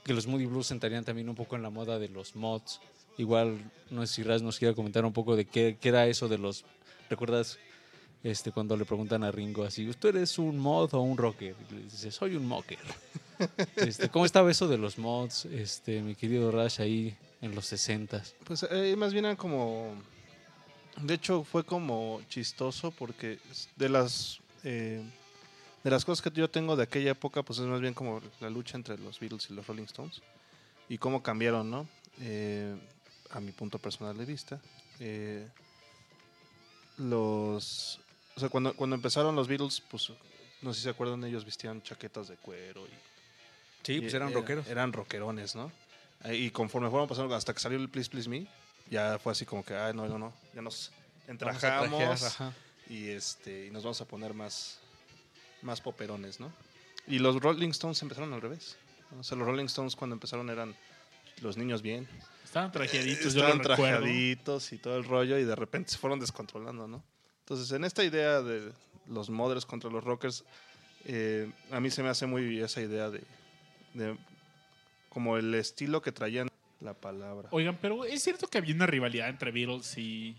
que 0.04 0.14
los 0.14 0.28
Moody 0.28 0.46
Blues 0.46 0.72
entrarían 0.72 1.04
también 1.04 1.30
un 1.30 1.36
poco 1.36 1.56
en 1.56 1.62
la 1.62 1.70
moda 1.70 2.00
de 2.00 2.10
los 2.10 2.36
mods. 2.36 2.80
Igual, 3.18 3.60
no 3.90 4.06
sé 4.06 4.14
si 4.14 4.24
Raz 4.24 4.42
nos 4.42 4.58
quiera 4.58 4.74
comentar 4.74 5.06
un 5.06 5.14
poco 5.14 5.36
de 5.36 5.46
qué, 5.46 5.78
qué 5.80 5.90
era 5.90 6.08
eso 6.08 6.28
de 6.28 6.38
los... 6.38 6.66
¿Recuerdas 7.10 7.60
este, 8.24 8.52
cuando 8.52 8.76
le 8.76 8.86
preguntan 8.86 9.24
a 9.24 9.32
Ringo 9.32 9.64
así, 9.64 9.88
¿usted 9.88 10.10
eres 10.10 10.38
un 10.38 10.58
mod 10.58 10.94
o 10.94 11.02
un 11.02 11.18
rocker? 11.18 11.56
Y 11.70 11.74
le 11.74 11.84
dice, 11.84 12.12
soy 12.12 12.36
un 12.36 12.46
mocker. 12.46 12.80
este, 13.78 14.10
¿Cómo 14.10 14.26
estaba 14.26 14.52
eso 14.52 14.68
de 14.68 14.78
los 14.78 14.98
mods, 14.98 15.46
este, 15.46 16.02
mi 16.02 16.16
querido 16.16 16.52
Rash, 16.52 16.82
ahí 16.82 17.16
en 17.42 17.56
los 17.56 17.72
60s? 17.72 18.34
Pues 18.44 18.66
eh, 18.70 18.96
más 18.98 19.14
bien 19.14 19.26
eran 19.26 19.38
como... 19.38 19.94
De 21.02 21.14
hecho, 21.14 21.46
fue 21.46 21.64
como 21.64 22.22
chistoso 22.28 22.92
porque 22.92 23.40
de 23.78 23.90
las... 23.90 24.40
eh, 24.64 25.02
de 25.84 25.90
las 25.90 26.04
cosas 26.06 26.22
que 26.22 26.32
yo 26.38 26.50
tengo 26.50 26.76
de 26.76 26.84
aquella 26.84 27.12
época, 27.12 27.44
pues 27.44 27.60
es 27.60 27.66
más 27.66 27.82
bien 27.82 27.94
como 27.94 28.22
la 28.40 28.50
lucha 28.50 28.78
entre 28.78 28.98
los 28.98 29.20
Beatles 29.20 29.50
y 29.50 29.54
los 29.54 29.66
Rolling 29.68 29.84
Stones. 29.84 30.22
Y 30.90 30.98
cómo 30.98 31.22
cambiaron, 31.24 31.70
¿no? 31.70 31.88
Eh, 32.22 32.76
a 33.32 33.40
mi 33.40 33.52
punto 33.52 33.80
personal 33.80 34.18
de 34.18 34.26
vista. 34.26 34.60
Eh, 35.00 35.48
los... 36.98 38.00
O 38.36 38.40
sea, 38.40 38.50
cuando, 38.50 38.74
cuando 38.76 38.96
empezaron 38.96 39.36
los 39.36 39.48
Beatles, 39.48 39.82
pues 39.90 40.12
no 40.62 40.74
sé 40.74 40.80
si 40.80 40.84
se 40.84 40.90
acuerdan, 40.90 41.24
ellos 41.24 41.46
vestían 41.46 41.82
chaquetas 41.82 42.28
de 42.28 42.36
cuero 42.38 42.86
y 42.86 42.90
Sí, 43.84 44.02
pues 44.02 44.14
eran 44.14 44.30
era- 44.30 44.40
rockeros. 44.40 44.68
Eran 44.68 44.92
rockerones, 44.94 45.56
¿no? 45.56 45.72
Eh, 46.26 46.36
Y 46.36 46.52
conforme 46.52 46.90
fueron 46.90 47.08
pasando, 47.08 47.34
hasta 47.34 47.54
que 47.54 47.60
salió 47.60 47.78
el 47.78 47.90
Please 47.90 48.10
Please 48.10 48.30
Me, 48.30 48.46
ya 48.90 49.18
fue 49.20 49.32
así 49.32 49.46
como 49.46 49.64
que, 49.64 49.74
ay, 49.76 49.94
no, 49.94 50.06
no, 50.08 50.18
no, 50.20 50.34
ya 50.54 50.62
nos 50.62 50.92
trajear, 51.38 51.86
entrajamos 51.86 52.38
y, 52.90 53.08
este, 53.10 53.68
y 53.68 53.72
nos 53.72 53.84
vamos 53.84 54.02
a 54.02 54.06
poner 54.06 54.34
más, 54.34 54.80
más 55.62 55.82
poperones, 55.82 56.40
¿no? 56.40 56.52
Y 57.08 57.20
los 57.20 57.42
Rolling 57.42 57.70
Stones 57.70 58.02
empezaron 58.02 58.34
al 58.34 58.42
revés. 58.42 58.78
¿no? 59.12 59.22
O 59.22 59.24
sea, 59.24 59.38
los 59.38 59.48
Rolling 59.48 59.66
Stones 59.66 59.96
cuando 59.96 60.14
empezaron 60.16 60.50
eran 60.50 60.76
los 61.42 61.58
niños 61.58 61.82
bien. 61.82 62.08
Estaban 62.44 62.72
trajeaditos, 62.72 63.34
yo 63.34 63.42
lo 63.44 63.48
Estaban 63.50 63.60
recuerdo. 63.64 63.98
trajaditos 64.00 64.74
y 64.74 64.78
todo 64.78 64.98
el 64.98 65.04
rollo 65.06 65.38
y 65.38 65.44
de 65.44 65.56
repente 65.56 65.92
se 65.92 65.98
fueron 65.98 66.20
descontrolando, 66.20 66.88
¿no? 66.88 67.04
Entonces, 67.42 67.72
en 67.72 67.84
esta 67.84 68.04
idea 68.04 68.42
de 68.42 68.72
los 69.08 69.30
mothers 69.30 69.66
contra 69.66 69.90
los 69.90 70.04
rockers, 70.04 70.44
eh, 71.06 71.52
a 71.72 71.80
mí 71.80 71.90
se 71.90 72.04
me 72.04 72.10
hace 72.10 72.26
muy 72.26 72.60
esa 72.60 72.82
idea 72.82 73.10
de, 73.10 73.24
de 73.94 74.18
como 75.10 75.38
el 75.38 75.54
estilo 75.56 76.02
que 76.02 76.12
traían 76.12 76.48
la 76.80 76.94
palabra. 76.94 77.50
Oigan, 77.52 77.78
pero 77.82 78.06
es 78.06 78.24
cierto 78.24 78.48
que 78.48 78.58
había 78.60 78.76
una 78.76 78.86
rivalidad 78.86 79.30
entre 79.30 79.52
Beatles 79.52 79.98
y 79.98 80.36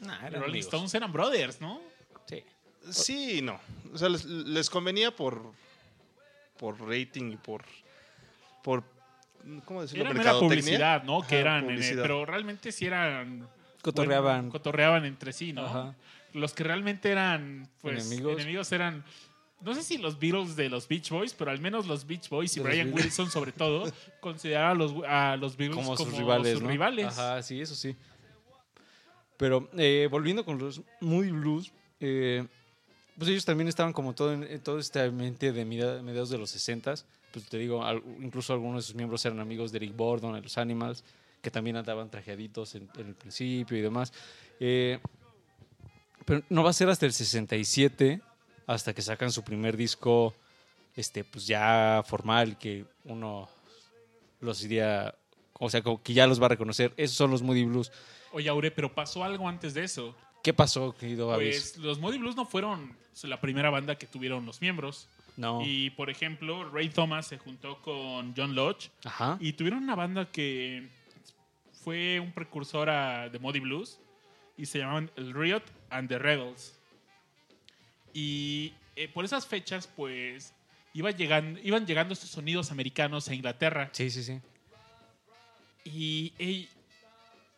Nah, 0.00 0.30
Rolling 0.30 0.60
Stones. 0.60 0.94
Eran 0.94 1.12
brothers, 1.12 1.60
¿no? 1.60 1.80
Sí. 2.26 2.44
Sí 2.90 3.38
y 3.38 3.42
no. 3.42 3.60
O 3.92 3.98
sea, 3.98 4.08
les, 4.08 4.24
les 4.24 4.70
convenía 4.70 5.14
por, 5.14 5.52
por 6.58 6.80
rating 6.80 7.32
y 7.32 7.36
por, 7.36 7.64
por 8.62 8.84
¿cómo 9.64 9.82
decirlo? 9.82 10.04
Era 10.04 10.14
mera 10.14 10.38
publicidad, 10.38 11.02
¿no? 11.04 11.22
que 11.26 11.38
eran, 11.38 11.70
eh, 11.70 11.92
pero 11.94 12.24
realmente 12.26 12.72
sí 12.72 12.86
eran... 12.86 13.48
Cotorreaban. 13.82 14.36
bueno, 14.36 14.52
cotorreaban 14.52 15.04
entre 15.04 15.32
sí, 15.32 15.52
¿no? 15.52 15.64
Ajá. 15.64 15.94
Los 16.34 16.52
que 16.52 16.64
realmente 16.64 17.10
eran, 17.10 17.68
pues, 17.80 18.06
Enemigos. 18.06 18.40
enemigos, 18.40 18.72
eran... 18.72 19.04
No 19.60 19.74
sé 19.74 19.82
si 19.82 19.98
los 19.98 20.18
Beatles 20.18 20.54
de 20.54 20.68
los 20.68 20.86
Beach 20.86 21.10
Boys, 21.10 21.34
pero 21.34 21.50
al 21.50 21.60
menos 21.60 21.86
los 21.86 22.06
Beach 22.06 22.28
Boys 22.28 22.56
y 22.56 22.60
Brian. 22.60 22.92
Wilson, 22.92 23.30
sobre 23.30 23.50
todo, 23.50 23.90
consideraban 24.20 24.72
a 24.72 24.74
los, 24.74 24.94
a 25.04 25.36
los 25.36 25.56
Beatles 25.56 25.76
como, 25.76 25.96
como, 25.96 26.10
sus 26.10 26.18
rivales. 26.18 26.52
sus 26.52 26.62
¿no? 26.62 26.68
rivales. 26.68 27.06
Ajá, 27.06 27.42
sí, 27.42 27.60
eso 27.60 27.74
sí. 27.74 27.96
Pero 29.36 29.68
eh, 29.76 30.06
volviendo 30.10 30.44
con 30.44 30.58
los 30.58 30.82
Moody 31.00 31.30
Blues, 31.30 31.72
eh, 31.98 32.46
pues 33.18 33.30
ellos 33.30 33.44
también 33.44 33.68
estaban 33.68 33.92
como 33.92 34.14
todo 34.14 34.32
en, 34.32 34.60
todo 34.60 34.78
este 34.78 35.00
ambiente 35.00 35.52
de 35.52 35.64
media- 35.64 36.00
mediados 36.02 36.30
de 36.30 36.38
los 36.38 36.50
60 36.50 36.94
Pues 37.32 37.48
te 37.48 37.58
digo, 37.58 37.82
incluso 38.20 38.52
algunos 38.52 38.84
de 38.84 38.86
sus 38.86 38.94
miembros 38.94 39.24
eran 39.24 39.40
amigos 39.40 39.72
de 39.72 39.78
Eric 39.78 39.96
Burdon, 39.96 40.34
de 40.34 40.40
los 40.40 40.56
Animals, 40.56 41.02
que 41.42 41.50
también 41.50 41.76
andaban 41.76 42.10
trajeaditos 42.10 42.74
en, 42.74 42.88
el 42.96 43.14
principio 43.14 43.76
y 43.76 43.80
demás. 43.80 44.12
Eh, 44.60 45.00
pero 46.24 46.42
no 46.48 46.62
va 46.62 46.70
a 46.70 46.74
ser 46.74 46.88
hasta 46.88 47.06
el 47.06 47.12
67, 47.12 48.20
hasta 48.66 48.94
que 48.94 49.02
sacan 49.02 49.32
su 49.32 49.42
primer 49.42 49.76
disco, 49.76 50.34
este, 50.94 51.24
pues 51.24 51.46
ya 51.46 52.02
formal, 52.06 52.58
que 52.58 52.84
uno 53.04 53.48
los 54.40 54.60
diría, 54.60 55.14
o 55.54 55.70
sea, 55.70 55.82
que 55.82 56.12
ya 56.12 56.26
los 56.26 56.40
va 56.40 56.46
a 56.46 56.50
reconocer. 56.50 56.92
Esos 56.96 57.16
son 57.16 57.30
los 57.30 57.42
Moody 57.42 57.64
Blues. 57.64 57.90
Oye, 58.32 58.48
Aure, 58.48 58.70
pero 58.70 58.94
pasó 58.94 59.24
algo 59.24 59.48
antes 59.48 59.74
de 59.74 59.84
eso. 59.84 60.14
¿Qué 60.48 60.54
pasó, 60.54 60.96
querido 60.96 61.30
Avis? 61.30 61.72
Pues 61.74 61.76
los 61.84 61.98
Moody 61.98 62.16
Blues 62.16 62.34
no 62.34 62.46
fueron 62.46 62.96
la 63.24 63.38
primera 63.38 63.68
banda 63.68 63.98
que 63.98 64.06
tuvieron 64.06 64.46
los 64.46 64.62
miembros. 64.62 65.06
no. 65.36 65.60
Y 65.62 65.90
por 65.90 66.08
ejemplo, 66.08 66.70
Ray 66.70 66.88
Thomas 66.88 67.26
se 67.26 67.36
juntó 67.36 67.82
con 67.82 68.32
John 68.34 68.54
Lodge 68.54 68.88
Ajá. 69.04 69.36
y 69.40 69.52
tuvieron 69.52 69.82
una 69.82 69.94
banda 69.94 70.24
que 70.32 70.88
fue 71.84 72.18
un 72.18 72.32
precursor 72.32 72.88
a 72.88 73.28
The 73.30 73.38
Moody 73.38 73.60
Blues 73.60 74.00
y 74.56 74.64
se 74.64 74.78
llamaban 74.78 75.10
el 75.16 75.34
Riot 75.34 75.64
and 75.90 76.08
the 76.08 76.18
Rebels. 76.18 76.80
Y 78.14 78.72
eh, 78.96 79.06
por 79.08 79.26
esas 79.26 79.46
fechas, 79.46 79.86
pues 79.86 80.54
iba 80.94 81.10
llegando, 81.10 81.60
iban 81.62 81.86
llegando 81.86 82.14
estos 82.14 82.30
sonidos 82.30 82.70
americanos 82.70 83.28
a 83.28 83.34
Inglaterra 83.34 83.90
Sí, 83.92 84.08
sí, 84.10 84.22
sí. 84.22 84.40
y 85.84 86.70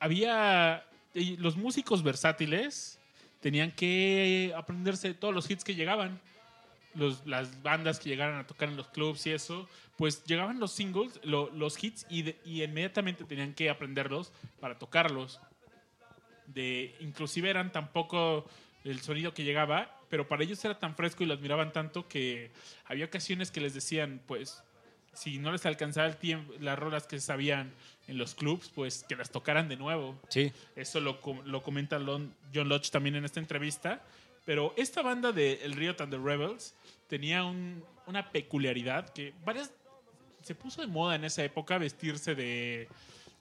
había 0.00 0.85
los 1.14 1.57
músicos 1.57 2.03
versátiles 2.03 2.99
tenían 3.40 3.73
que 3.73 4.53
aprenderse 4.57 5.12
todos 5.14 5.35
los 5.35 5.51
hits 5.51 5.64
que 5.64 5.75
llegaban 5.75 6.20
las 7.25 7.62
bandas 7.62 8.01
que 8.01 8.09
llegaran 8.09 8.38
a 8.40 8.46
tocar 8.46 8.68
en 8.68 8.77
los 8.77 8.88
clubs 8.88 9.25
y 9.27 9.31
eso 9.31 9.68
pues 9.96 10.25
llegaban 10.25 10.59
los 10.59 10.73
singles 10.73 11.20
lo- 11.23 11.49
los 11.51 11.83
hits 11.83 12.05
y, 12.11 12.35
y 12.44 12.62
inmediatamente 12.64 13.25
tenían 13.25 13.55
que 13.55 13.70
aprenderlos 13.70 14.33
para 14.61 14.79
tocarlos. 14.79 15.40
De 16.46 16.96
inclusive 17.01 17.49
eran 17.49 17.70
tampoco 17.70 18.44
el 18.85 19.01
sonido 19.01 19.33
que 19.35 19.44
llegaba 19.44 19.96
pero 20.09 20.27
para 20.27 20.42
ellos 20.42 20.64
era 20.64 20.79
tan 20.81 20.96
fresco 20.96 21.23
y 21.23 21.27
lo 21.27 21.35
admiraban 21.35 21.73
tanto 21.73 22.09
que 22.09 22.51
había 22.87 23.05
ocasiones 23.05 23.53
que 23.53 23.61
les 23.61 23.73
decían 23.75 24.20
pues 24.27 24.62
si 25.20 25.38
no 25.38 25.52
les 25.52 25.66
alcanzaba 25.66 26.06
el 26.09 26.16
tiempo, 26.16 26.52
las 26.61 26.78
rolas 26.78 27.06
que 27.06 27.20
sabían 27.20 27.72
en 28.09 28.16
los 28.18 28.35
clubs, 28.35 28.70
pues 28.74 29.04
que 29.09 29.16
las 29.16 29.30
tocaran 29.30 29.68
de 29.68 29.76
nuevo. 29.76 30.18
Sí. 30.28 30.52
Eso 30.76 30.98
lo, 31.00 31.18
lo 31.44 31.62
comenta 31.62 31.98
Lon- 31.98 32.33
John 32.54 32.68
Lodge 32.68 32.90
también 32.90 33.16
en 33.16 33.24
esta 33.24 33.38
entrevista. 33.40 34.02
Pero 34.46 34.72
esta 34.76 35.02
banda 35.02 35.33
de 35.33 35.61
El 35.62 35.74
Riot 35.74 35.96
and 36.00 36.11
the 36.11 36.18
Rebels 36.18 36.74
tenía 37.09 37.44
un- 37.44 37.85
una 38.06 38.30
peculiaridad 38.33 39.11
que 39.11 39.35
varias 39.44 39.70
se 40.42 40.54
puso 40.54 40.80
de 40.80 40.87
moda 40.87 41.14
en 41.16 41.24
esa 41.24 41.44
época 41.44 41.76
vestirse 41.76 42.35
de, 42.35 42.88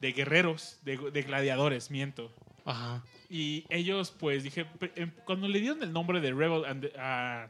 de 0.02 0.12
guerreros, 0.12 0.80
de, 0.84 0.98
de 0.98 1.22
gladiadores, 1.24 1.89
miento. 1.89 2.30
Ajá. 2.65 3.02
Y 3.30 3.65
ellos, 3.70 4.12
pues, 4.12 4.44
dije, 4.44 4.65
em, 4.96 5.12
cuando 5.26 5.48
le 5.48 5.60
dieron 5.62 5.82
el 5.82 5.94
nombre 5.94 6.20
de 6.20 6.34
Rebel 6.34 6.65
and 6.65 6.82
the, 6.82 7.00
a- 7.00 7.50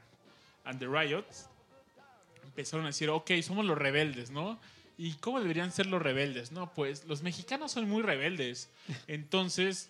and 0.66 0.80
the 0.80 0.88
Riots, 0.88 1.50
empezaron 2.44 2.86
a 2.86 2.90
decir, 2.90 3.10
ok, 3.10 3.32
somos 3.42 3.66
los 3.66 3.78
rebeldes, 3.78 4.32
¿no? 4.32 4.60
¿Y 4.98 5.14
cómo 5.14 5.40
deberían 5.40 5.72
ser 5.72 5.86
los 5.86 6.02
rebeldes? 6.02 6.52
No, 6.52 6.74
pues 6.74 7.06
los 7.06 7.22
mexicanos 7.24 7.72
son 7.72 7.88
muy 7.90 8.04
rebeldes. 8.04 8.70
Entonces, 9.08 9.90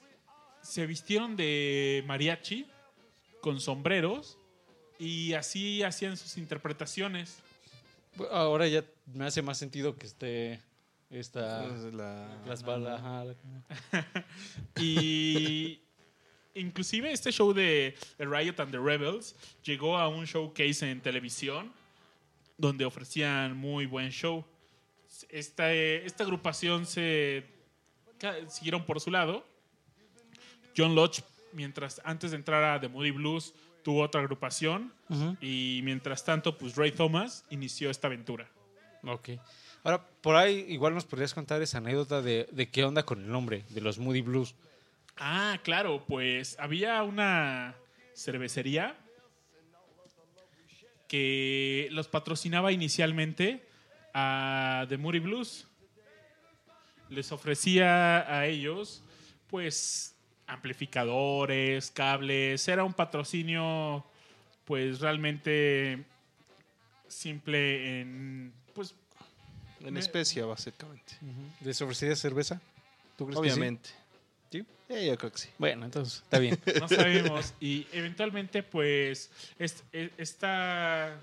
se 0.61 0.85
vistieron 0.85 1.35
de 1.35 2.03
mariachi, 2.05 2.67
con 3.41 3.59
sombreros, 3.59 4.37
y 4.99 5.33
así 5.33 5.81
hacían 5.83 6.15
sus 6.17 6.37
interpretaciones. 6.37 7.39
Ahora 8.31 8.67
ya 8.67 8.83
me 9.13 9.25
hace 9.25 9.41
más 9.41 9.57
sentido 9.57 9.97
que 9.97 10.05
esté 10.05 10.61
esta 11.09 11.65
La- 11.93 12.37
las 12.45 12.61
balas. 12.63 13.01
Y 14.79 15.81
inclusive 16.53 17.11
este 17.11 17.31
show 17.31 17.53
de 17.53 17.95
The 18.17 18.25
Riot 18.25 18.59
and 18.59 18.71
the 18.71 18.79
Rebels 18.79 19.35
llegó 19.63 19.97
a 19.97 20.07
un 20.07 20.25
showcase 20.25 20.89
en 20.89 21.01
televisión 21.01 21.71
donde 22.59 22.85
ofrecían 22.85 23.57
muy 23.57 23.85
buen 23.87 24.11
show. 24.11 24.45
esta, 25.29 25.73
esta 25.73 26.23
agrupación 26.23 26.85
se 26.85 27.45
siguieron 28.47 28.85
por 28.85 28.99
su 28.99 29.09
lado. 29.09 29.45
John 30.77 30.93
Lodge, 30.93 31.23
mientras 31.53 32.01
antes 32.03 32.31
de 32.31 32.37
entrar 32.37 32.63
a 32.63 32.79
The 32.79 32.89
Moody 32.89 33.11
Blues, 33.11 33.53
tuvo 33.81 34.03
otra 34.03 34.21
agrupación. 34.21 34.93
Y 35.41 35.81
mientras 35.83 36.23
tanto, 36.23 36.57
pues 36.57 36.75
Ray 36.75 36.91
Thomas 36.91 37.45
inició 37.49 37.89
esta 37.89 38.07
aventura. 38.07 38.47
Ok. 39.03 39.29
Ahora, 39.83 40.05
por 40.21 40.35
ahí 40.35 40.65
igual 40.67 40.93
nos 40.93 41.05
podrías 41.05 41.33
contar 41.33 41.61
esa 41.61 41.77
anécdota 41.77 42.21
de, 42.21 42.47
de 42.51 42.69
qué 42.69 42.83
onda 42.83 43.03
con 43.03 43.23
el 43.23 43.31
nombre 43.31 43.63
de 43.69 43.81
los 43.81 43.97
Moody 43.97 44.21
Blues. 44.21 44.53
Ah, 45.15 45.57
claro, 45.63 46.03
pues 46.05 46.57
había 46.59 47.01
una 47.03 47.75
cervecería 48.13 48.97
que 51.09 51.89
los 51.91 52.07
patrocinaba 52.07 52.71
inicialmente 52.71 53.65
a 54.13 54.85
The 54.87 54.97
Moody 54.97 55.19
Blues. 55.19 55.67
Les 57.09 57.31
ofrecía 57.31 58.31
a 58.31 58.45
ellos, 58.45 59.01
pues, 59.49 60.15
amplificadores, 60.45 61.89
cables. 61.89 62.67
Era 62.67 62.83
un 62.83 62.93
patrocinio, 62.93 64.05
pues, 64.65 64.99
realmente 64.99 66.05
simple 67.07 68.01
en, 68.01 68.53
pues, 68.73 68.93
En 69.83 69.97
especia, 69.97 70.45
básicamente. 70.45 71.17
¿Les 71.61 71.81
ofrecerías 71.81 72.19
cerveza? 72.19 72.61
¿Tú 73.17 73.25
crees 73.25 73.41
que 73.41 73.49
sí? 73.49 73.79
Obviamente. 74.49 74.65
¿Sí? 74.87 74.93
Eh, 74.95 75.07
yo 75.07 75.17
creo 75.17 75.31
que 75.31 75.37
sí. 75.37 75.49
Bueno, 75.57 75.85
entonces, 75.85 76.21
está 76.23 76.39
bien. 76.39 76.57
no 76.79 76.87
sabemos. 76.87 77.53
Y 77.59 77.85
eventualmente, 77.91 78.63
pues, 78.63 79.29
es- 79.59 79.83
es- 79.91 80.11
esta 80.17 81.19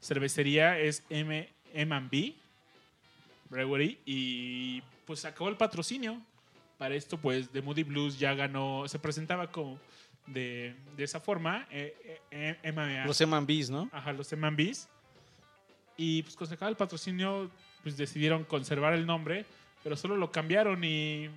cervecería 0.00 0.78
es 0.78 1.02
M 1.10 1.48
M&B 1.72 2.34
Brewery 3.50 3.98
y 4.06 4.82
pues 5.06 5.24
acabó 5.24 5.48
el 5.50 5.56
patrocinio. 5.56 6.20
Para 6.78 6.94
esto, 6.94 7.18
pues, 7.18 7.50
The 7.50 7.62
Moody 7.62 7.82
Blues 7.84 8.18
ya 8.18 8.34
ganó, 8.34 8.86
se 8.88 8.98
presentaba 8.98 9.50
como 9.50 9.78
de, 10.26 10.74
de 10.96 11.04
esa 11.04 11.20
forma. 11.20 11.66
eh, 11.70 11.94
eh, 12.04 12.20
eh, 12.30 12.58
M&B. 12.62 13.04
Los 13.06 13.20
M&Bs, 13.20 13.70
¿no? 13.70 13.88
Ajá, 13.92 14.12
los 14.12 14.32
M&Bs. 14.32 14.88
Y 15.96 16.22
pues 16.22 16.34
cuando 16.34 16.48
se 16.48 16.54
acaba 16.56 16.70
el 16.70 16.76
patrocinio, 16.76 17.50
pues 17.82 17.96
decidieron 17.96 18.42
conservar 18.44 18.94
el 18.94 19.06
nombre, 19.06 19.44
pero 19.84 19.96
solo 19.96 20.16
lo 20.16 20.32
cambiaron 20.32 20.82
y, 20.82 21.28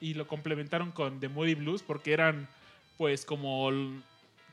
y 0.00 0.14
lo 0.14 0.26
complementaron 0.26 0.92
con 0.92 1.20
The 1.20 1.28
Moody 1.28 1.54
Blues 1.54 1.82
porque 1.82 2.12
eran 2.12 2.48
pues 2.96 3.24
como... 3.24 3.70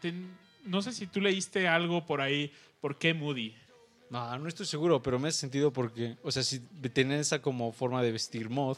ten- 0.02 0.36
no 0.66 0.82
sé 0.82 0.92
si 0.94 1.08
tú 1.08 1.22
leíste 1.22 1.68
algo 1.68 2.06
por 2.06 2.20
ahí, 2.22 2.52
¿por 2.82 2.98
qué 2.98 3.14
Moody? 3.14 3.54
No, 4.10 4.38
no 4.38 4.48
estoy 4.48 4.66
seguro, 4.66 5.02
pero 5.02 5.20
me 5.20 5.28
hace 5.30 5.40
sentido 5.40 5.72
porque, 5.72 6.18
o 6.24 6.32
sea, 6.32 6.44
si 6.44 6.60
tienen 6.94 7.20
esa 7.20 7.42
como 7.42 7.72
forma 7.72 8.02
de 8.02 8.12
vestir 8.12 8.50
mod, 8.50 8.78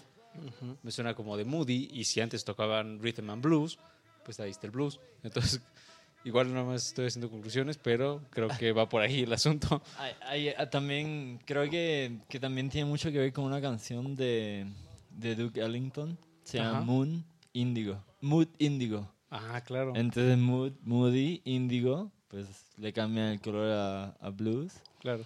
me 0.84 0.91
suena 0.91 1.13
como 1.13 1.38
de 1.38 1.45
Moody, 1.45 1.89
y 1.91 2.03
si 2.05 2.21
antes 2.21 2.45
tocaban 2.45 2.99
Rhythm 3.01 3.29
and 3.29 3.43
Blues, 3.43 3.77
pues 4.23 4.39
ahí 4.39 4.51
está 4.51 4.67
el 4.67 4.71
blues. 4.71 4.99
Entonces, 5.23 5.62
igual 6.23 6.51
nada 6.53 6.65
más 6.65 6.88
estoy 6.88 7.08
haciendo 7.08 7.29
conclusiones, 7.29 7.77
pero 7.77 8.21
creo 8.29 8.49
que 8.60 8.71
va 8.71 8.88
por 8.89 9.01
ahí 9.01 9.21
el 9.23 9.34
asunto. 9.34 9.82
Ah, 9.97 10.65
también 10.69 11.39
creo 11.45 11.69
que, 11.69 12.19
que 12.29 12.39
también 12.39 12.69
tiene 12.69 12.89
mucho 12.89 13.12
que 13.12 13.17
ver 13.17 13.34
con 13.34 13.45
una 13.45 13.62
canción 13.62 14.15
de, 14.15 14.65
de 15.12 15.36
Duke 15.36 15.60
Ellington. 15.62 16.17
Se 16.50 16.58
llama 16.58 16.78
Ajá. 16.78 16.82
Moon 16.82 17.24
Indigo. 17.54 18.04
Mood 18.22 18.48
Indigo. 18.58 19.08
Ah, 19.30 19.62
claro. 19.66 19.94
Entonces 19.96 20.38
Mood, 20.38 20.72
Moody, 20.84 21.42
Indigo, 21.46 22.12
pues 22.30 22.48
le 22.78 22.92
cambian 22.92 23.28
el 23.28 23.40
color 23.42 23.72
a, 23.72 24.06
a 24.20 24.30
Blues. 24.30 24.74
Claro. 25.00 25.24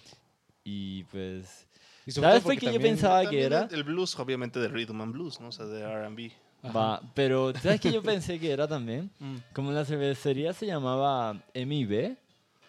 Y 0.63 1.03
pues... 1.05 1.67
Y 2.05 2.11
¿Sabes 2.11 2.43
por 2.43 2.53
qué 2.57 2.65
yo 2.65 2.71
también- 2.73 2.95
pensaba 2.95 3.21
que 3.21 3.25
También 3.27 3.45
era? 3.45 3.67
El 3.71 3.83
blues, 3.85 4.19
obviamente, 4.19 4.59
de 4.59 4.67
rhythm 4.67 4.99
and 5.01 5.13
blues, 5.13 5.39
¿no? 5.39 5.47
O 5.47 5.51
sea, 5.53 5.65
de 5.65 5.81
R&B. 5.81 6.33
Va, 6.75 7.01
pero 7.13 7.53
¿sabes 7.61 7.79
qué 7.79 7.91
yo 7.93 8.03
pensé 8.03 8.39
que 8.39 8.51
era 8.51 8.67
también? 8.67 9.09
Mm. 9.19 9.35
Como 9.53 9.71
la 9.71 9.85
cervecería 9.85 10.51
se 10.51 10.65
llamaba 10.65 11.41
M&B, 11.53 12.17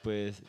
pues 0.03 0.40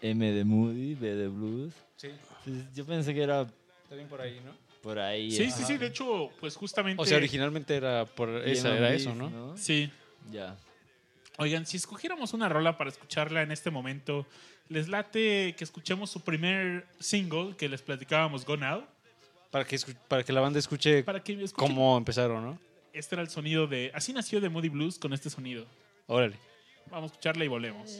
M 0.00 0.32
de 0.32 0.44
Moody, 0.44 0.94
B 0.96 1.14
de 1.14 1.28
Blues. 1.28 1.72
Sí, 1.96 2.08
Entonces, 2.44 2.74
yo 2.74 2.84
pensé 2.84 3.14
que 3.14 3.22
era 3.22 3.42
está 3.42 3.94
bien 3.94 4.08
por 4.08 4.20
ahí, 4.20 4.40
¿no? 4.44 4.50
Por 4.82 4.98
ahí. 4.98 5.30
Sí, 5.30 5.44
ajá. 5.44 5.56
sí, 5.56 5.64
sí, 5.64 5.78
de 5.78 5.86
hecho, 5.86 6.30
pues 6.40 6.56
justamente... 6.56 7.02
O 7.02 7.06
sea, 7.06 7.16
originalmente 7.16 7.74
era 7.76 8.04
por 8.04 8.28
Y 8.46 8.52
esa, 8.52 8.76
era 8.76 8.92
eso, 8.92 9.14
¿no? 9.14 9.56
Sí. 9.56 9.90
Ya. 10.30 10.56
Oigan, 11.38 11.64
si 11.66 11.76
escogiéramos 11.76 12.34
una 12.34 12.48
rola 12.48 12.76
para 12.76 12.90
escucharla 12.90 13.42
en 13.42 13.52
este 13.52 13.70
momento, 13.70 14.26
¿les 14.68 14.88
late 14.88 15.54
que 15.56 15.64
escuchemos 15.64 16.10
su 16.10 16.20
primer 16.20 16.86
single 17.00 17.56
que 17.56 17.68
les 17.68 17.80
platicábamos, 17.80 18.44
Go 18.44 18.56
Now? 18.56 18.84
Para 19.50 19.64
que, 19.64 19.78
para 20.08 20.24
que 20.24 20.32
la 20.32 20.40
banda 20.40 20.58
escuche 20.58 21.02
Para 21.04 21.22
que 21.22 21.32
escuchen 21.32 21.54
cómo 21.54 21.96
empezaron, 21.96 22.44
¿no? 22.44 22.58
Este 22.92 23.14
era 23.14 23.22
el 23.22 23.28
sonido 23.28 23.66
de. 23.66 23.90
Así 23.94 24.12
nació 24.12 24.40
The 24.40 24.48
Moody 24.48 24.68
Blues 24.68 24.98
con 24.98 25.12
este 25.12 25.30
sonido. 25.30 25.66
Órale. 26.06 26.36
Vamos 26.90 27.10
a 27.10 27.14
escucharla 27.14 27.44
y 27.44 27.48
volvemos. 27.48 27.98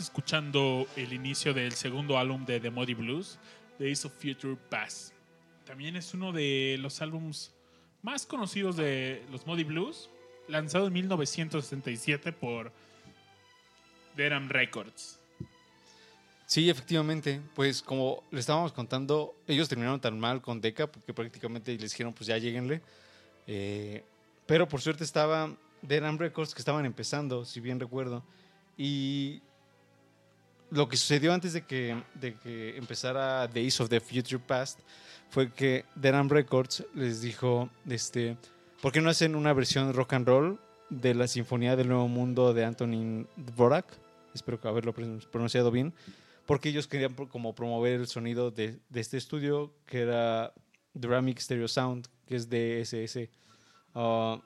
Escuchando 0.00 0.86
el 0.96 1.12
inicio 1.12 1.54
del 1.54 1.72
segundo 1.72 2.18
álbum 2.18 2.44
de 2.44 2.60
The 2.60 2.70
Muddy 2.70 2.94
Blues, 2.94 3.38
Days 3.78 4.04
of 4.04 4.12
Future 4.12 4.56
Past. 4.68 5.12
También 5.64 5.96
es 5.96 6.12
uno 6.12 6.32
de 6.32 6.76
los 6.80 7.00
álbums 7.00 7.54
más 8.02 8.26
conocidos 8.26 8.76
de 8.76 9.24
los 9.30 9.46
Muddy 9.46 9.64
Blues, 9.64 10.10
lanzado 10.48 10.88
en 10.88 10.92
1967 10.92 12.32
por 12.32 12.72
Deram 14.16 14.48
Records. 14.48 15.18
Sí, 16.46 16.68
efectivamente. 16.68 17.40
Pues 17.54 17.82
como 17.82 18.22
le 18.30 18.40
estábamos 18.40 18.72
contando, 18.72 19.34
ellos 19.46 19.68
terminaron 19.68 20.00
tan 20.00 20.20
mal 20.20 20.42
con 20.42 20.60
Deca 20.60 20.86
porque 20.86 21.14
prácticamente 21.14 21.72
les 21.78 21.92
dijeron, 21.92 22.12
pues 22.12 22.26
ya 22.26 22.38
lleguenle. 22.38 22.82
Eh, 23.46 24.04
pero 24.46 24.68
por 24.68 24.80
suerte 24.80 25.04
estaba 25.04 25.56
Deram 25.82 26.18
Records 26.18 26.54
que 26.54 26.60
estaban 26.60 26.86
empezando, 26.86 27.44
si 27.44 27.60
bien 27.60 27.80
recuerdo. 27.80 28.24
Y 28.76 29.40
lo 30.70 30.88
que 30.88 30.96
sucedió 30.96 31.32
antes 31.32 31.52
de 31.52 31.62
que, 31.64 32.02
de 32.14 32.34
que 32.34 32.76
empezara 32.76 33.46
Days 33.48 33.80
of 33.80 33.88
the 33.88 34.00
Future 34.00 34.38
Past 34.44 34.80
fue 35.30 35.50
que 35.52 35.84
Deram 35.94 36.28
Records 36.28 36.84
les 36.94 37.20
dijo, 37.20 37.68
este, 37.88 38.36
¿por 38.82 38.92
qué 38.92 39.00
no 39.00 39.10
hacen 39.10 39.34
una 39.34 39.52
versión 39.52 39.92
rock 39.94 40.14
and 40.14 40.26
roll 40.26 40.58
de 40.90 41.14
la 41.14 41.26
Sinfonía 41.28 41.76
del 41.76 41.88
Nuevo 41.88 42.08
Mundo 42.08 42.52
de 42.54 42.64
Antonin 42.64 43.26
Dvorak? 43.36 43.86
Espero 44.34 44.58
haberlo 44.64 44.92
pron- 44.94 45.24
pronunciado 45.30 45.70
bien. 45.70 45.94
Porque 46.46 46.68
ellos 46.68 46.86
querían 46.86 47.14
como 47.14 47.54
promover 47.56 47.98
el 48.00 48.06
sonido 48.06 48.52
de, 48.52 48.78
este 48.94 49.16
estudio 49.16 49.72
que 49.86 50.02
era 50.02 50.52
Dramix 50.94 51.42
Stereo 51.42 51.66
Sound, 51.66 52.06
que 52.26 52.36
es 52.36 52.48
de 52.48 52.80
SS. 52.82 53.28
Ah, 53.94 54.40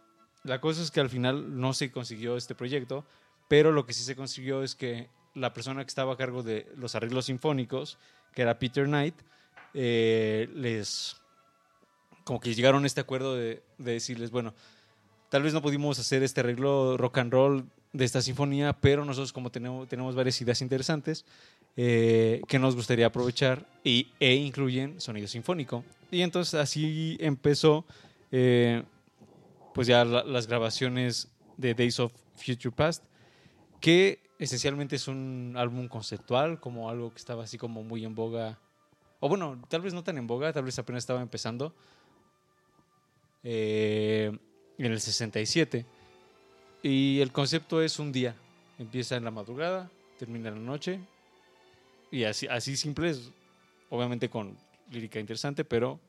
la 0.45 0.61
cosa 0.63 0.83
es 0.83 0.91
que 0.91 1.01
al 1.01 1.11
final 1.11 1.61
no 1.61 1.75
se 1.75 1.91
consiguió 1.91 2.37
este 2.39 2.55
proyecto, 2.55 3.05
pero 3.49 3.71
lo 3.73 3.85
que 3.85 3.93
sí 3.93 4.03
se 4.03 4.17
consiguió 4.17 4.63
es 4.63 4.75
que 4.75 5.11
la 5.35 5.53
persona 5.53 5.83
que 5.85 5.89
estaba 5.89 6.15
a 6.15 6.17
cargo 6.17 6.43
de 6.43 6.67
los 6.77 6.95
arreglos 6.95 7.27
sinfónicos, 7.27 7.99
que 8.35 8.43
era 8.43 8.59
Peter 8.59 8.87
Knight, 8.87 9.15
eh, 9.75 10.49
les 10.55 11.17
como 12.25 12.41
que 12.41 12.55
llegaron 12.55 12.85
a 12.85 12.87
este 12.87 13.01
acuerdo 13.01 13.35
de, 13.35 13.63
de 13.79 13.93
decirles, 13.93 14.31
bueno, 14.31 14.55
tal 15.31 15.43
vez 15.43 15.53
no 15.53 15.63
pudimos 15.63 15.99
hacer 15.99 16.23
este 16.23 16.41
arreglo 16.41 16.97
rock 16.97 17.19
and 17.19 17.33
roll 17.33 17.65
de 17.93 18.05
esta 18.05 18.23
sinfonía, 18.23 18.73
pero 18.73 19.05
nosotros 19.05 19.33
como 19.33 19.51
tenemos, 19.51 19.89
tenemos 19.89 20.15
varias 20.15 20.41
ideas 20.41 20.61
interesantes 20.61 21.25
eh, 21.77 22.41
que 22.47 22.59
nos 22.59 22.77
gustaría 22.77 23.07
aprovechar 23.07 23.67
y, 23.83 24.09
e 24.21 24.35
incluyen 24.35 25.01
sonido 25.01 25.27
sinfónico. 25.27 25.83
Y 26.11 26.23
entonces 26.23 26.55
así 26.55 27.17
empezó 27.21 27.85
eh, 28.31 28.83
pues 29.75 29.89
ya 29.89 30.05
la- 30.05 30.23
las 30.25 30.47
grabaciones 30.47 31.29
de 31.57 31.75
Days 31.75 31.99
of 31.99 32.13
Future 32.37 32.71
Past, 32.75 33.03
que 33.81 34.21
esencialmente 34.39 34.97
es 34.97 35.09
un 35.09 35.55
álbum 35.57 35.89
conceptual, 35.89 36.61
como 36.61 36.89
algo 36.91 37.11
que 37.11 37.19
estaba 37.19 37.45
así 37.45 37.59
como 37.59 37.83
muy 37.83 38.05
en 38.05 38.15
boga, 38.15 38.59
o 39.21 39.29
bueno, 39.29 39.63
tal 39.69 39.83
vez 39.83 39.93
no 39.93 40.03
tan 40.03 40.17
en 40.19 40.27
boga, 40.27 40.53
tal 40.53 40.65
vez 40.65 40.79
apenas 40.79 41.03
estaba 41.03 41.21
empezando, 41.21 41.75
eh, 43.43 44.37
en 44.79 44.93
el 44.93 45.01
67. 45.01 45.85
Y 46.83 47.21
el 47.21 47.33
concepto 47.33 47.83
es 47.83 47.99
un 47.99 48.13
día, 48.13 48.35
empieza 48.79 49.17
en 49.17 49.25
la 49.25 49.31
madrugada, 49.31 49.91
termina 50.19 50.49
en 50.49 50.55
la 50.55 50.61
noche, 50.61 51.01
y 52.11 52.25
así, 52.25 52.47
así 52.47 52.77
simple 52.77 53.11
es, 53.11 53.31
obviamente 53.91 54.31
con 54.31 54.57
lírica 54.91 55.21
interesante, 55.21 55.65
pero 55.65 56.01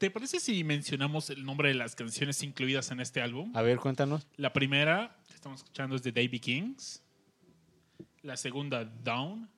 ¿Te 0.00 0.10
parece 0.10 0.40
si 0.40 0.64
mencionamos 0.64 1.28
el 1.28 1.44
nombre 1.44 1.68
de 1.68 1.74
las 1.74 1.94
canciones 1.94 2.42
incluidas 2.42 2.90
en 2.90 3.00
este 3.00 3.20
álbum? 3.20 3.54
a 3.54 3.60
ver, 3.60 3.76
cuéntanos. 3.76 4.26
La 4.38 4.50
primera 4.50 5.14
que 5.28 5.34
estamos 5.34 5.60
escuchando 5.60 5.94
es 5.94 6.02
de 6.02 6.10
Davy 6.10 6.40
Kings. 6.40 7.02
La 8.22 8.36
segunda, 8.36 8.84
Down. 8.84 9.48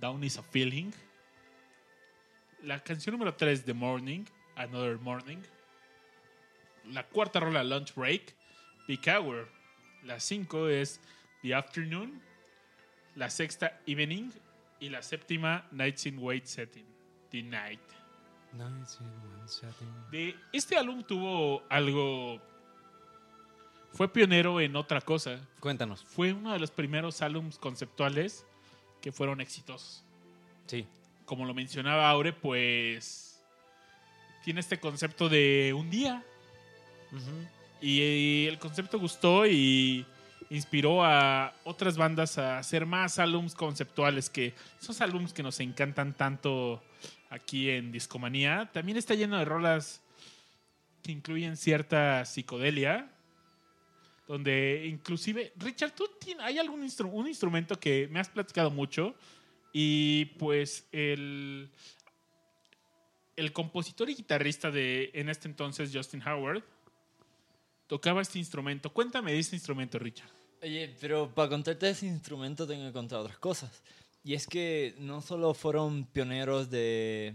Down 0.00 0.24
is 0.24 0.36
a 0.36 0.42
Feeling. 0.42 0.92
La 2.64 2.82
canción 2.82 3.12
número 3.12 3.34
3, 3.34 3.64
The 3.64 3.72
Morning. 3.72 4.24
Another 4.56 4.98
Morning. 4.98 5.38
La 6.86 7.06
cuarta 7.06 7.38
rola, 7.38 7.62
Lunch 7.62 7.94
Break. 7.94 8.34
Peak 8.86 9.06
Hour. 9.06 9.48
La 10.02 10.18
5 10.18 10.68
es 10.68 11.00
The 11.42 11.54
Afternoon. 11.54 12.20
La 13.14 13.30
sexta, 13.30 13.80
Evening. 13.86 14.32
Y 14.80 14.88
la 14.88 15.00
séptima, 15.02 15.68
Nights 15.70 16.06
in 16.06 16.18
Wait 16.18 16.46
Setting. 16.46 16.86
The 17.30 17.42
Night. 17.42 17.80
De 20.10 20.34
este 20.52 20.76
álbum 20.76 21.02
tuvo 21.04 21.62
algo. 21.70 22.42
Fue 23.92 24.12
pionero 24.12 24.60
en 24.60 24.74
otra 24.76 25.00
cosa. 25.00 25.38
Cuéntanos. 25.60 26.02
Fue 26.04 26.32
uno 26.32 26.52
de 26.52 26.58
los 26.58 26.70
primeros 26.70 27.22
álbums 27.22 27.58
conceptuales 27.58 28.46
que 29.00 29.12
fueron 29.12 29.40
exitosos. 29.40 30.02
Sí. 30.66 30.86
Como 31.24 31.44
lo 31.44 31.54
mencionaba 31.54 32.08
Aure, 32.08 32.32
pues. 32.32 33.42
Tiene 34.44 34.60
este 34.60 34.80
concepto 34.80 35.28
de 35.28 35.74
un 35.76 35.90
día. 35.90 36.24
Y 37.80 38.46
el 38.46 38.58
concepto 38.58 38.98
gustó 38.98 39.46
y 39.46 40.06
inspiró 40.48 41.04
a 41.04 41.54
otras 41.64 41.96
bandas 41.96 42.38
a 42.38 42.58
hacer 42.58 42.86
más 42.86 43.18
álbums 43.18 43.54
conceptuales 43.54 44.30
que 44.30 44.54
esos 44.80 45.00
álbums 45.00 45.32
que 45.32 45.42
nos 45.42 45.60
encantan 45.60 46.14
tanto 46.14 46.82
aquí 47.30 47.70
en 47.70 47.92
Discomanía. 47.92 48.70
También 48.72 48.98
está 48.98 49.14
lleno 49.14 49.38
de 49.38 49.44
rolas 49.44 50.00
que 51.02 51.12
incluyen 51.12 51.56
cierta 51.56 52.24
psicodelia. 52.24 53.10
Donde 54.28 54.86
inclusive, 54.86 55.52
Richard, 55.56 55.94
¿tú 55.94 56.08
tienes, 56.20 56.44
hay 56.44 56.58
algún 56.58 56.82
instru- 56.82 57.10
un 57.12 57.26
instrumento 57.26 57.78
que 57.78 58.08
me 58.08 58.20
has 58.20 58.28
platicado 58.28 58.70
mucho? 58.70 59.14
Y 59.72 60.26
pues 60.38 60.86
el, 60.92 61.70
el 63.36 63.52
compositor 63.52 64.08
y 64.10 64.14
guitarrista 64.14 64.70
de 64.70 65.10
en 65.14 65.28
este 65.28 65.48
entonces, 65.48 65.90
Justin 65.92 66.22
Howard, 66.26 66.62
tocaba 67.86 68.22
este 68.22 68.38
instrumento. 68.38 68.92
Cuéntame 68.92 69.32
de 69.32 69.38
este 69.40 69.56
instrumento, 69.56 69.98
Richard. 69.98 70.30
Oye, 70.62 70.94
pero 71.00 71.28
para 71.34 71.48
contarte 71.48 71.90
ese 71.90 72.06
instrumento 72.06 72.66
tengo 72.66 72.86
que 72.86 72.92
contar 72.92 73.18
otras 73.18 73.38
cosas. 73.38 73.82
Y 74.24 74.34
es 74.34 74.46
que 74.46 74.94
no 74.98 75.20
solo 75.20 75.52
fueron 75.52 76.04
pioneros 76.06 76.70
de. 76.70 77.34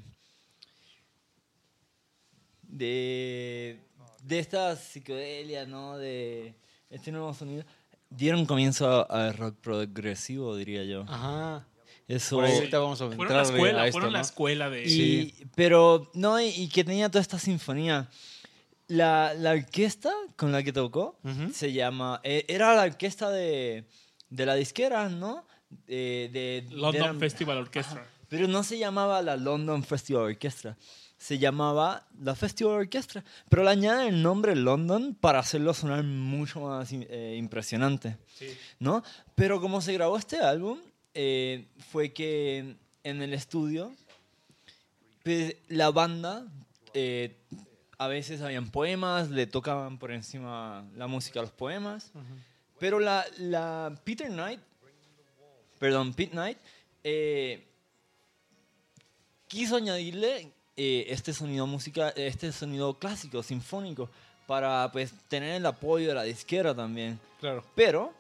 de. 2.63 3.79
de 4.23 4.39
esta 4.39 4.75
psicodelia, 4.77 5.65
¿no? 5.65 5.97
De 5.97 6.55
este 6.89 7.11
nuevo 7.11 7.33
sonido. 7.33 7.63
Dieron 8.09 8.45
comienzo 8.45 9.09
al 9.11 9.33
rock 9.35 9.55
progresivo, 9.59 10.55
diría 10.55 10.83
yo. 10.85 11.01
Ajá. 11.07 11.65
Eso. 12.07 12.37
Por 12.37 12.45
ahí 12.45 12.53
ahorita 12.55 12.79
vamos 12.79 13.01
a 13.01 13.07
Fueron 13.11 13.35
la 13.35 13.41
escuela, 13.43 13.81
a 13.81 13.87
esto, 13.87 13.91
fueron 13.99 14.13
la 14.13 14.19
¿no? 14.19 14.23
escuela 14.25 14.69
de... 14.69 14.83
Y, 14.87 15.45
Pero, 15.55 16.09
no, 16.13 16.39
y, 16.39 16.47
y 16.47 16.69
que 16.69 16.85
tenía 16.85 17.09
toda 17.09 17.21
esta 17.21 17.37
sinfonía. 17.37 18.09
La, 18.87 19.33
la 19.33 19.51
orquesta 19.51 20.13
con 20.37 20.53
la 20.53 20.63
que 20.63 20.71
tocó 20.71 21.19
Ujú. 21.25 21.51
se 21.53 21.73
llama. 21.73 22.21
eh, 22.23 22.45
era 22.47 22.73
la 22.75 22.83
orquesta 22.83 23.29
de, 23.29 23.83
de 24.29 24.45
la 24.45 24.55
disquera, 24.55 25.09
¿no? 25.09 25.45
Eh, 25.89 26.29
de, 26.31 26.73
London 26.73 27.15
de- 27.15 27.19
Festival 27.19 27.57
Orchestra. 27.57 28.07
Pero 28.29 28.47
no 28.47 28.63
se 28.63 28.77
llamaba 28.79 29.21
la 29.21 29.35
London 29.35 29.83
Festival 29.83 30.23
Orchestra. 30.23 30.77
Se 31.27 31.37
llamaba 31.37 32.07
la 32.21 32.35
Festival 32.35 32.75
Orchestra. 32.75 33.21
Pero 33.49 33.61
le 33.65 33.71
añaden 33.71 34.07
el 34.07 34.23
nombre 34.23 34.55
London 34.55 35.13
para 35.13 35.39
hacerlo 35.39 35.73
sonar 35.73 36.01
mucho 36.05 36.61
más 36.61 36.89
eh, 36.93 37.35
impresionante. 37.37 38.15
¿No? 38.79 39.03
Pero 39.35 39.59
como 39.59 39.81
se 39.81 39.91
grabó 39.91 40.17
este 40.17 40.37
álbum, 40.37 40.79
eh, 41.13 41.67
fue 41.91 42.13
que 42.13 42.77
en 43.03 43.21
el 43.21 43.33
estudio, 43.33 43.93
pues, 45.25 45.57
la 45.67 45.91
banda, 45.91 46.47
eh, 46.93 47.35
a 47.97 48.07
veces 48.07 48.39
habían 48.39 48.71
poemas, 48.71 49.29
le 49.29 49.47
tocaban 49.47 49.97
por 49.97 50.13
encima 50.13 50.87
la 50.95 51.07
música 51.07 51.41
a 51.41 51.43
los 51.43 51.51
poemas. 51.51 52.13
Pero 52.79 53.01
la, 53.01 53.25
la 53.37 53.99
Peter 54.05 54.29
Knight, 54.29 54.61
perdón, 55.77 56.13
Pete 56.13 56.31
Knight, 56.31 56.57
eh, 57.03 57.67
quiso 59.49 59.75
añadirle 59.75 60.53
eh, 60.77 61.05
este 61.09 61.33
sonido 61.33 61.65
música, 61.65 62.09
este 62.09 62.51
sonido 62.51 62.93
clásico, 62.93 63.41
sinfónico, 63.41 64.09
para 64.45 64.89
pues 64.91 65.11
tener 65.27 65.55
el 65.55 65.65
apoyo 65.65 66.07
de 66.07 66.13
la 66.13 66.23
disquera 66.23 66.75
también. 66.75 67.19
Claro. 67.39 67.63
Pero 67.75 68.13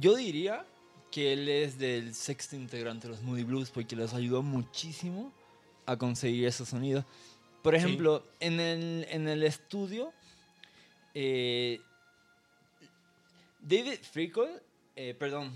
yo 0.00 0.16
diría 0.16 0.64
que 1.10 1.32
él 1.32 1.48
es 1.48 1.78
del 1.78 2.14
sexto 2.14 2.56
integrante 2.56 3.06
de 3.06 3.14
los 3.14 3.22
Moody 3.22 3.44
Blues 3.44 3.70
porque 3.70 3.94
les 3.94 4.14
ayudó 4.14 4.42
muchísimo 4.42 5.32
a 5.86 5.96
conseguir 5.96 6.46
ese 6.46 6.66
sonido. 6.66 7.04
Por 7.62 7.74
ejemplo, 7.74 8.24
en, 8.40 8.58
el, 8.58 9.06
en 9.08 9.28
el 9.28 9.42
estudio, 9.42 10.12
eh, 11.14 11.80
David 13.60 13.98
Frickle, 14.02 14.60
eh, 14.96 15.14
perdón, 15.18 15.52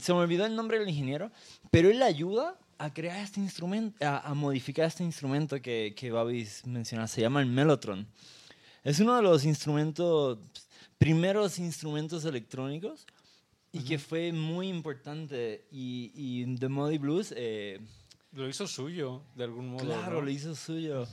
se 0.00 0.12
me 0.12 0.20
olvidó 0.20 0.46
el 0.46 0.56
nombre 0.56 0.78
del 0.78 0.88
ingeniero, 0.88 1.30
pero 1.70 1.90
él 1.90 2.02
ayuda 2.02 2.56
a 2.78 2.92
crear 2.92 3.18
este 3.18 3.40
instrumento, 3.40 4.04
a, 4.04 4.18
a 4.28 4.34
modificar 4.34 4.86
este 4.86 5.04
instrumento 5.04 5.60
que, 5.60 5.94
que 5.96 6.10
Babis 6.10 6.66
menciona, 6.66 7.06
se 7.06 7.20
llama 7.20 7.40
el 7.40 7.46
Mellotron. 7.46 8.06
Es 8.82 9.00
uno 9.00 9.16
de 9.16 9.22
los 9.22 9.44
instrumentos, 9.44 10.38
primeros 10.98 11.58
instrumentos 11.58 12.24
electrónicos 12.24 13.06
y 13.72 13.80
que 13.80 13.98
fue 13.98 14.32
muy 14.32 14.68
importante. 14.68 15.66
Y, 15.72 16.12
y 16.14 16.56
The 16.56 16.68
Muddy 16.68 16.98
Blues, 16.98 17.32
eh, 17.36 17.80
Lo 18.32 18.48
hizo 18.48 18.66
suyo, 18.66 19.22
de 19.34 19.44
algún 19.44 19.68
modo. 19.68 19.84
claro, 19.86 20.16
¿no? 20.16 20.20
lo 20.22 20.30
hizo 20.30 20.54
suyo. 20.54 21.06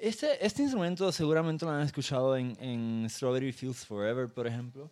este, 0.00 0.44
este 0.44 0.62
instrumento 0.62 1.12
seguramente 1.12 1.64
lo 1.64 1.70
han 1.72 1.82
escuchado 1.82 2.36
en, 2.36 2.56
en 2.60 3.06
Strawberry 3.10 3.52
Fields 3.52 3.84
Forever, 3.84 4.28
por 4.28 4.46
ejemplo. 4.46 4.90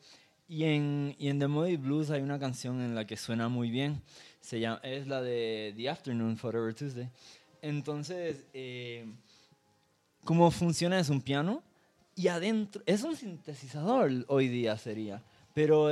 Y 0.49 0.62
en, 0.64 1.16
y 1.18 1.29
en 1.29 1.41
The 1.41 1.49
Muddy 1.49 1.77
Blues 1.77 2.11
hay 2.11 2.22
una 2.22 2.39
canción 2.39 2.81
en 2.81 2.95
la 2.95 3.05
que 3.07 3.16
suena 3.16 3.49
muy 3.49 3.70
bien. 3.70 4.01
Se 4.47 4.61
llama, 4.61 4.79
es 4.85 5.09
la 5.09 5.23
de 5.23 5.75
The 5.77 5.91
Afternoon 5.91 6.37
Forever 6.37 6.73
Tuesday. 6.73 7.11
Entonces, 7.63 8.45
eh, 8.55 9.05
cómo 10.23 10.53
funciona 10.53 11.01
es 11.01 11.09
un 11.09 11.21
piano 11.21 11.65
y 12.15 12.29
adentro 12.29 12.81
es 12.87 13.03
un 13.03 13.17
sintetizador 13.17 14.09
hoy 14.29 14.47
día 14.47 14.79
sería, 14.79 15.21
pero 15.53 15.91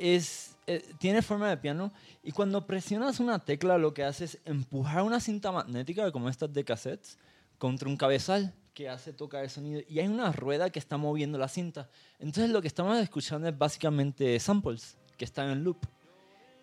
es 0.00 0.56
eh, 0.66 0.84
tiene 0.98 1.22
forma 1.22 1.48
de 1.48 1.58
piano 1.58 1.92
y 2.24 2.32
cuando 2.32 2.66
presionas 2.66 3.20
una 3.20 3.38
tecla 3.38 3.78
lo 3.78 3.94
que 3.94 4.02
hace 4.02 4.24
es 4.24 4.38
empujar 4.46 5.04
una 5.04 5.20
cinta 5.20 5.52
magnética 5.52 6.10
como 6.10 6.28
estas 6.28 6.52
de 6.52 6.64
cassettes 6.64 7.18
contra 7.56 7.88
un 7.88 7.96
cabezal 7.96 8.52
que 8.74 8.88
hace 8.88 9.12
tocar 9.12 9.44
el 9.44 9.50
sonido 9.50 9.80
y 9.88 10.00
hay 10.00 10.08
una 10.08 10.32
rueda 10.32 10.70
que 10.70 10.80
está 10.80 10.96
moviendo 10.96 11.38
la 11.38 11.46
cinta. 11.46 11.88
Entonces 12.18 12.50
lo 12.50 12.62
que 12.62 12.68
estamos 12.68 12.98
escuchando 12.98 13.46
es 13.46 13.56
básicamente 13.56 14.40
samples 14.40 14.96
que 15.16 15.24
están 15.24 15.50
en 15.50 15.62
loop 15.62 15.86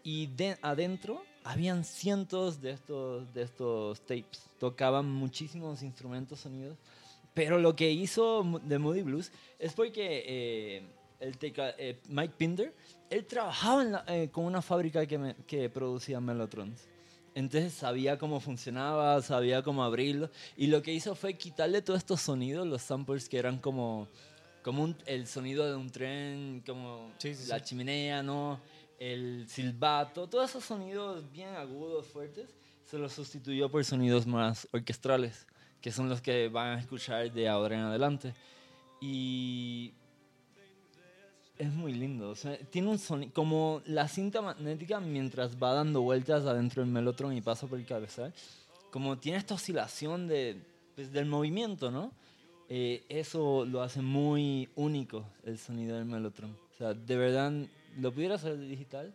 y 0.04 0.28
de, 0.28 0.58
adentro 0.62 1.24
habían 1.44 1.84
cientos 1.84 2.62
de 2.62 2.72
estos, 2.72 3.34
de 3.34 3.44
estos 3.44 4.02
tapes. 4.02 4.50
Tocaban 4.60 5.06
muchísimos 5.12 5.82
instrumentos, 5.84 6.40
sonidos. 6.42 6.78
Pero 7.34 7.58
lo 7.60 7.76
que 7.76 7.92
hizo 7.92 8.44
The 8.68 8.78
Moody 8.80 9.02
Blues 9.04 9.32
es 9.60 9.74
porque 9.74 10.24
eh, 10.28 10.84
el 11.20 11.38
teca- 11.38 11.76
eh, 11.78 12.00
Mike 12.10 12.34
Pinder, 12.38 12.74
él 13.10 13.26
trabajaba 13.26 13.84
la- 13.84 14.06
eh, 14.08 14.30
con 14.32 14.46
una 14.46 14.62
fábrica 14.62 15.06
que, 15.06 15.18
me- 15.18 15.36
que 15.48 15.70
producía 15.70 16.20
Mellotrons. 16.20 16.82
Entonces 17.36 17.74
sabía 17.74 18.18
cómo 18.18 18.40
funcionaba, 18.40 19.22
sabía 19.22 19.62
cómo 19.64 19.84
abrirlo. 19.84 20.30
Y 20.58 20.68
lo 20.68 20.82
que 20.82 20.92
hizo 20.94 21.16
fue 21.16 21.36
quitarle 21.36 21.82
todos 21.82 22.00
estos 22.00 22.22
sonidos, 22.22 22.68
los 22.68 22.82
samples 22.82 23.30
que 23.30 23.38
eran 23.38 23.60
como, 23.60 24.08
como 24.64 24.84
un- 24.84 24.98
el 25.06 25.26
sonido 25.28 25.66
de 25.70 25.76
un 25.76 25.90
tren, 25.90 26.62
como 26.66 27.12
Sí, 27.20 27.34
sí, 27.36 27.48
la 27.48 27.60
sí. 27.60 27.66
chimenea, 27.66 28.22
¿no? 28.24 28.60
El 29.00 29.48
silbato, 29.48 30.28
todos 30.28 30.50
esos 30.50 30.66
sonidos 30.66 31.32
bien 31.32 31.56
agudos, 31.56 32.06
fuertes, 32.08 32.50
se 32.84 32.98
los 32.98 33.14
sustituyó 33.14 33.70
por 33.70 33.86
sonidos 33.86 34.28
más 34.28 34.68
orquestrales, 34.74 35.48
que 35.80 35.92
son 35.92 36.10
los 36.10 36.22
que 36.22 36.50
van 36.50 36.78
a 36.78 36.80
escuchar 36.82 37.32
de 37.32 37.48
ahora 37.48 37.76
en 37.76 37.82
adelante. 37.84 38.34
Y 39.00 39.94
es 41.58 41.72
muy 41.74 41.94
lindo. 41.94 42.30
o 42.30 42.36
sea, 42.36 42.58
tiene 42.58 42.90
un 42.90 43.00
sonido, 43.00 43.32
como 43.34 43.82
la 43.86 44.08
cinta 44.08 44.42
magnética 44.42 45.00
mientras 45.00 45.62
va 45.62 45.74
dando 45.74 46.02
vueltas 46.02 46.46
adentro 46.46 46.82
del 46.82 46.92
melotron 46.92 47.36
y 47.36 47.42
pasa 47.42 47.68
por 47.68 47.80
el 47.80 47.86
cabezal, 47.86 48.34
como 48.92 49.18
tiene 49.18 49.38
esta 49.38 49.54
oscilación 49.54 50.28
de, 50.28 50.62
pues, 50.96 51.12
del 51.12 51.26
movimiento, 51.26 51.92
¿no? 51.92 52.12
Eh, 52.70 53.04
eso 53.10 53.66
lo 53.66 53.82
hace 53.82 54.02
muy 54.02 54.70
único 54.76 55.26
el 55.44 55.58
sonido 55.58 55.96
del 55.96 56.06
melotron. 56.06 56.52
O 56.52 56.78
sea, 56.78 56.94
de 56.94 57.16
verdad, 57.18 57.52
lo 58.02 58.12
pudiera 58.14 58.36
hacer 58.36 58.58
digital, 58.60 59.14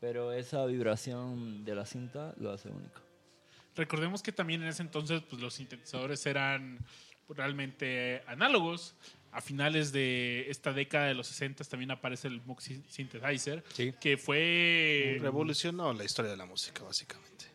pero 0.00 0.32
esa 0.32 0.64
vibración 0.66 1.64
de 1.64 1.74
la 1.74 1.86
cinta 1.86 2.34
lo 2.38 2.50
hace 2.52 2.68
único. 2.68 3.00
Recordemos 3.76 4.22
que 4.22 4.32
también 4.32 4.62
en 4.62 4.68
ese 4.68 4.82
entonces 4.82 5.22
pues, 5.28 5.40
los 5.40 5.54
sintetizadores 5.54 6.24
eran 6.26 6.78
realmente 7.28 8.22
análogos. 8.26 8.94
A 9.34 9.40
finales 9.40 9.92
de 9.92 10.44
esta 10.50 10.74
década 10.74 11.06
de 11.06 11.14
los 11.14 11.26
60 11.28 11.64
también 11.64 11.90
aparece 11.90 12.28
el 12.28 12.42
Moog 12.42 12.60
Syn- 12.60 12.84
Synthesizer, 12.86 13.64
Sí. 13.72 13.94
que 13.98 14.18
fue... 14.18 15.16
Revolucionó 15.22 15.90
la 15.94 16.04
historia 16.04 16.30
de 16.30 16.36
la 16.36 16.44
música, 16.44 16.82
básicamente. 16.82 17.46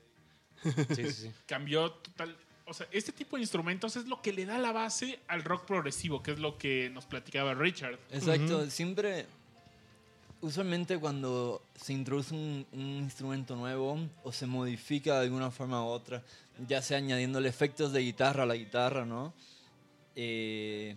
Sí, 0.64 0.96
sí, 0.96 1.12
sí. 1.12 1.32
cambió 1.46 1.92
total. 1.92 2.36
O 2.66 2.74
sea, 2.74 2.88
este 2.92 3.12
tipo 3.12 3.36
de 3.38 3.44
instrumentos 3.44 3.96
es 3.96 4.08
lo 4.08 4.24
que 4.24 4.34
le 4.34 4.46
da 4.48 4.58
la 4.58 4.72
base 4.72 5.20
al 5.28 5.44
rock 5.44 5.66
progresivo, 5.66 6.24
que 6.24 6.32
es 6.32 6.40
lo 6.40 6.58
que 6.58 6.90
nos 6.92 7.06
platicaba 7.06 7.54
Richard. 7.54 8.00
Exacto, 8.12 8.68
siempre, 8.72 9.28
usualmente 10.42 10.98
cuando 11.00 11.62
se 11.76 11.94
introduce 11.94 12.34
un, 12.34 12.66
un 12.74 12.80
instrumento 13.04 13.56
nuevo 13.56 13.98
o 14.24 14.32
se 14.32 14.46
modifica 14.46 15.16
de 15.20 15.26
alguna 15.26 15.52
forma 15.52 15.84
u 15.84 15.88
otra, 15.88 16.24
ya 16.68 16.82
sea 16.82 16.98
añadiéndole 16.98 17.50
efectos 17.50 17.92
de 17.94 18.02
guitarra 18.02 18.44
a 18.44 18.46
la 18.46 18.56
guitarra, 18.56 19.06
¿no? 19.06 19.34
Eh, 20.16 20.96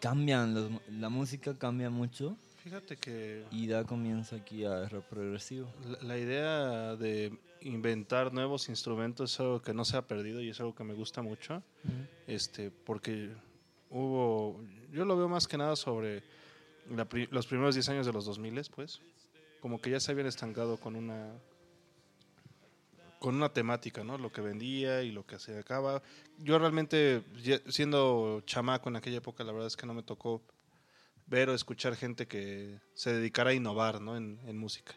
cambian, 0.00 0.54
los- 0.54 0.70
la 0.98 1.08
música 1.08 1.56
cambia 1.56 1.90
mucho 1.90 2.36
Fíjate 2.64 2.96
que 2.96 3.44
y 3.50 3.66
da 3.68 3.84
comienzo 3.84 4.36
aquí 4.36 4.64
a 4.64 4.86
rock 4.88 5.04
progresivo. 5.06 5.72
la, 5.88 6.08
la 6.08 6.18
idea 6.18 6.96
de 6.96 7.32
inventar 7.62 8.32
nuevos 8.34 8.68
instrumentos 8.68 9.32
es 9.32 9.40
algo 9.40 9.62
que 9.62 9.72
no 9.72 9.84
se 9.84 9.96
ha 9.96 10.02
perdido 10.02 10.40
y 10.42 10.50
es 10.50 10.60
algo 10.60 10.74
que 10.74 10.84
me 10.84 10.92
gusta 10.94 11.22
mucho. 11.22 11.62
este, 12.26 12.70
porque 12.70 13.30
hubo, 13.90 14.60
yo 14.92 15.04
lo 15.06 15.16
veo 15.16 15.28
más 15.28 15.48
que 15.48 15.56
nada 15.56 15.74
sobre 15.74 16.22
pri- 17.08 17.28
los 17.30 17.46
primeros 17.46 17.74
10 17.74 17.88
años 17.88 18.06
de 18.06 18.12
los 18.12 18.24
2000, 18.26 18.60
pues, 18.74 19.00
como 19.60 19.80
que 19.80 19.90
ya 19.90 20.00
se 20.00 20.12
habían 20.12 20.26
estancado 20.26 20.78
con 20.78 20.96
una 20.96 21.32
con 23.18 23.34
una 23.34 23.52
temática, 23.52 24.02
¿no? 24.02 24.16
Lo 24.16 24.32
que 24.32 24.40
vendía 24.40 25.02
y 25.02 25.12
lo 25.12 25.26
que 25.26 25.38
se 25.38 25.58
acaba. 25.58 26.02
Yo 26.38 26.58
realmente, 26.58 27.22
siendo 27.68 28.40
chamaco 28.46 28.88
en 28.88 28.96
aquella 28.96 29.18
época, 29.18 29.44
la 29.44 29.52
verdad 29.52 29.66
es 29.66 29.76
que 29.76 29.84
no 29.86 29.92
me 29.92 30.02
tocó 30.02 30.40
ver 31.26 31.50
o 31.50 31.54
escuchar 31.54 31.96
gente 31.96 32.26
que 32.26 32.80
se 32.94 33.12
dedicara 33.12 33.50
a 33.50 33.52
innovar, 33.54 34.00
¿no? 34.00 34.16
En, 34.16 34.40
en 34.46 34.56
música. 34.56 34.94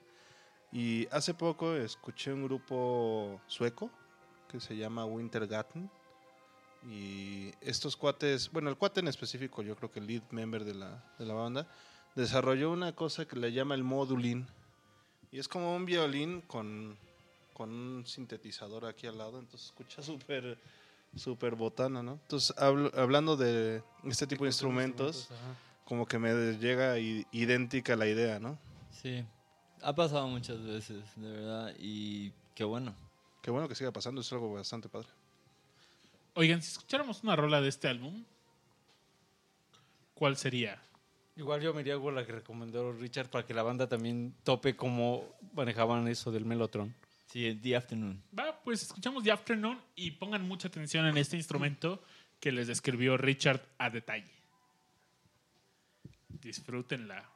Y 0.71 1.05
hace 1.11 1.33
poco 1.33 1.75
escuché 1.75 2.31
un 2.31 2.45
grupo 2.45 3.41
sueco 3.47 3.91
que 4.47 4.61
se 4.61 4.77
llama 4.77 5.05
Wintergarten. 5.05 5.91
Y 6.89 7.51
estos 7.61 7.95
cuates, 7.95 8.51
bueno, 8.51 8.69
el 8.69 8.77
cuate 8.77 8.99
en 8.99 9.07
específico, 9.07 9.61
yo 9.61 9.75
creo 9.75 9.91
que 9.91 9.99
el 9.99 10.07
lead 10.07 10.23
member 10.31 10.63
de 10.65 10.73
la, 10.75 11.03
de 11.17 11.25
la 11.25 11.33
banda, 11.33 11.67
desarrolló 12.15 12.71
una 12.71 12.93
cosa 12.93 13.25
que 13.25 13.37
le 13.37 13.51
llama 13.53 13.75
el 13.75 13.83
modulín. 13.83 14.47
Y 15.31 15.39
es 15.39 15.47
como 15.47 15.75
un 15.75 15.85
violín 15.85 16.41
con, 16.41 16.97
con 17.53 17.69
un 17.71 18.05
sintetizador 18.05 18.85
aquí 18.85 19.07
al 19.07 19.17
lado, 19.17 19.39
entonces 19.39 19.67
escucha 19.67 20.01
súper 20.03 20.57
súper 21.15 21.53
botana, 21.55 22.01
¿no? 22.01 22.13
Entonces, 22.23 22.55
hablo- 22.57 22.91
hablando 22.97 23.37
de 23.37 23.83
este 24.05 24.25
tipo 24.25 24.43
de 24.45 24.49
instrumentos, 24.49 25.29
como 25.85 26.07
que 26.07 26.17
me 26.17 26.57
llega 26.57 26.97
idéntica 26.97 27.95
la 27.95 28.07
idea, 28.07 28.39
¿no? 28.39 28.57
Sí, 28.89 29.23
ha 29.83 29.93
pasado 29.93 30.27
muchas 30.27 30.63
veces, 30.63 31.03
de 31.15 31.29
verdad, 31.31 31.73
y 31.77 32.31
qué 32.55 32.63
bueno. 32.63 32.95
Qué 33.43 33.51
bueno 33.51 33.67
que 33.67 33.75
siga 33.75 33.91
pasando, 33.91 34.21
es 34.21 34.33
algo 34.33 34.51
bastante 34.53 34.89
padre. 34.89 35.09
Oigan, 36.35 36.61
si 36.61 36.71
escucháramos 36.71 37.23
una 37.23 37.35
rola 37.35 37.61
de 37.61 37.69
este 37.69 37.87
álbum, 37.87 38.23
¿cuál 40.15 40.35
sería? 40.35 40.81
Igual 41.35 41.61
yo 41.61 41.73
me 41.73 41.81
iría 41.81 41.99
con 41.99 42.15
la 42.15 42.25
que 42.25 42.31
recomendó 42.31 42.91
Richard 42.91 43.29
para 43.29 43.45
que 43.45 43.53
la 43.53 43.63
banda 43.63 43.87
también 43.87 44.35
tope 44.43 44.75
cómo 44.75 45.35
manejaban 45.53 46.07
eso 46.07 46.31
del 46.31 46.45
Melotron. 46.45 46.93
Sí, 47.27 47.59
The 47.61 47.75
Afternoon. 47.75 48.21
Va, 48.37 48.59
pues 48.63 48.83
escuchamos 48.83 49.23
The 49.23 49.31
Afternoon 49.31 49.79
y 49.95 50.11
pongan 50.11 50.47
mucha 50.47 50.67
atención 50.67 51.05
en 51.07 51.17
este 51.17 51.35
instrumento 51.37 52.03
que 52.39 52.51
les 52.51 52.67
describió 52.67 53.17
Richard 53.17 53.61
a 53.77 53.89
detalle. 53.89 54.31
Disfrútenla. 56.29 57.32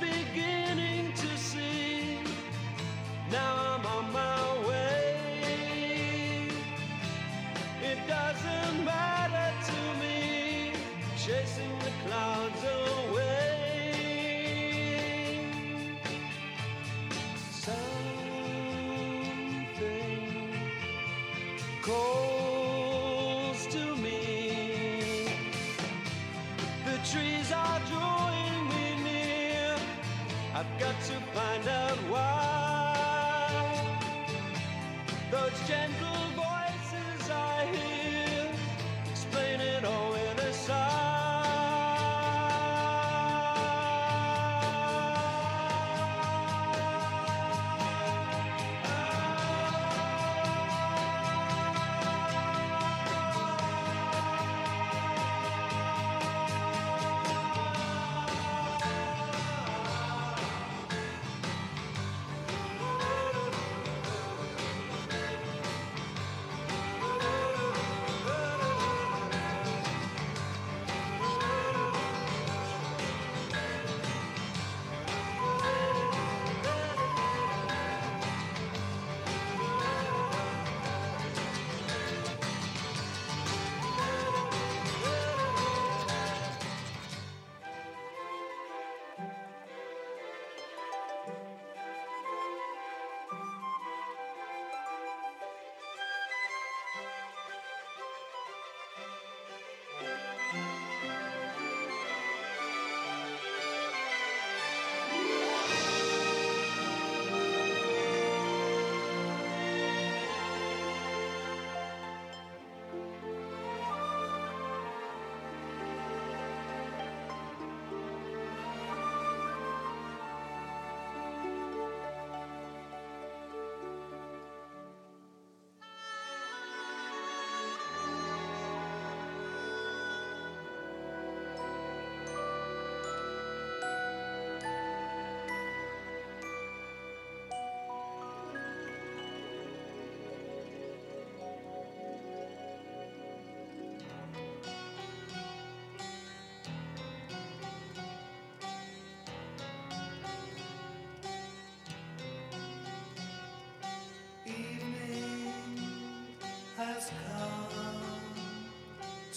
begin. 0.00 0.57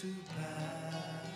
To 0.01 0.07
pass. 0.35 1.29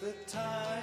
The 0.00 0.12
time 0.28 0.75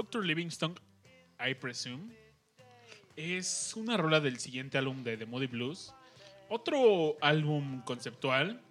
Dr. 0.00 0.24
Livingstone, 0.24 0.76
I 1.38 1.52
presume, 1.52 2.14
es 3.16 3.74
una 3.76 3.98
rola 3.98 4.18
del 4.18 4.38
siguiente 4.38 4.78
álbum 4.78 5.04
de 5.04 5.18
The 5.18 5.26
Moody 5.26 5.46
Blues. 5.46 5.94
Otro 6.48 7.18
álbum 7.20 7.82
conceptual 7.82 8.62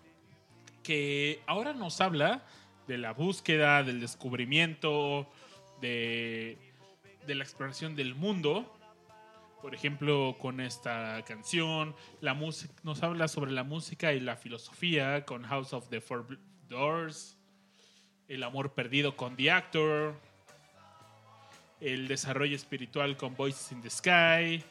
que 0.81 1.39
ahora 1.45 1.73
nos 1.73 2.01
habla 2.01 2.43
de 2.87 2.97
la 2.97 3.13
búsqueda, 3.13 3.83
del 3.83 4.01
descubrimiento, 4.01 5.31
de, 5.81 6.57
de 7.27 7.35
la 7.35 7.43
exploración 7.43 7.95
del 7.95 8.15
mundo. 8.15 8.75
Por 9.61 9.75
ejemplo, 9.75 10.35
con 10.39 10.59
esta 10.59 11.23
canción, 11.27 11.95
la 12.21 12.33
música 12.33 12.73
nos 12.81 13.03
habla 13.03 13.27
sobre 13.27 13.51
la 13.51 13.63
música 13.63 14.13
y 14.13 14.19
la 14.19 14.35
filosofía 14.35 15.25
con 15.25 15.43
House 15.43 15.73
of 15.73 15.89
the 15.89 16.01
Four 16.01 16.39
Doors, 16.67 17.37
el 18.27 18.41
amor 18.41 18.73
perdido 18.73 19.15
con 19.15 19.35
The 19.35 19.51
Actor, 19.51 20.28
el 21.81 22.07
desarrollo 22.07 22.55
espiritual 22.55 23.15
con 23.17 23.35
Voices 23.35 23.71
in 23.71 23.81
the 23.81 23.89
Sky 23.89 24.63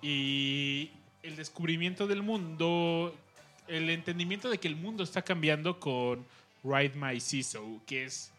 y 0.00 0.90
el 1.22 1.36
descubrimiento 1.36 2.06
del 2.06 2.22
mundo, 2.22 3.14
el 3.68 3.88
entendimiento 3.90 4.50
de 4.50 4.58
que 4.58 4.68
el 4.68 4.76
mundo 4.76 5.04
está 5.04 5.22
cambiando 5.22 5.78
con 5.78 6.24
Ride 6.64 6.94
My 6.96 7.20
Seesaw, 7.20 7.80
que 7.86 8.04
es 8.04 8.32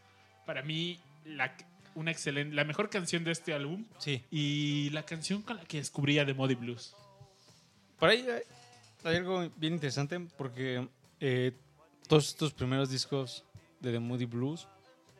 para 0.45 0.61
mí 0.61 0.99
la, 1.25 1.55
una 1.95 2.11
excelente, 2.11 2.53
la 2.55 2.65
mejor 2.65 2.89
canción 2.89 3.23
de 3.23 3.31
este 3.31 3.53
álbum 3.53 3.85
Sí. 3.99 4.21
y 4.31 4.89
la 4.91 5.05
canción 5.05 5.41
con 5.41 5.57
la 5.57 5.63
que 5.63 5.77
descubría 5.77 6.25
The 6.25 6.33
Muddy 6.33 6.55
Blues. 6.55 6.93
Por 7.99 8.09
ahí 8.09 8.25
hay, 8.29 8.41
hay 9.05 9.15
algo 9.17 9.49
bien 9.55 9.75
interesante 9.75 10.19
porque 10.37 10.85
eh, 11.21 11.53
todos 12.09 12.27
estos 12.27 12.51
primeros 12.53 12.89
discos 12.89 13.45
de 13.79 13.93
The 13.93 13.99
Moody 13.99 14.25
Blues 14.25 14.67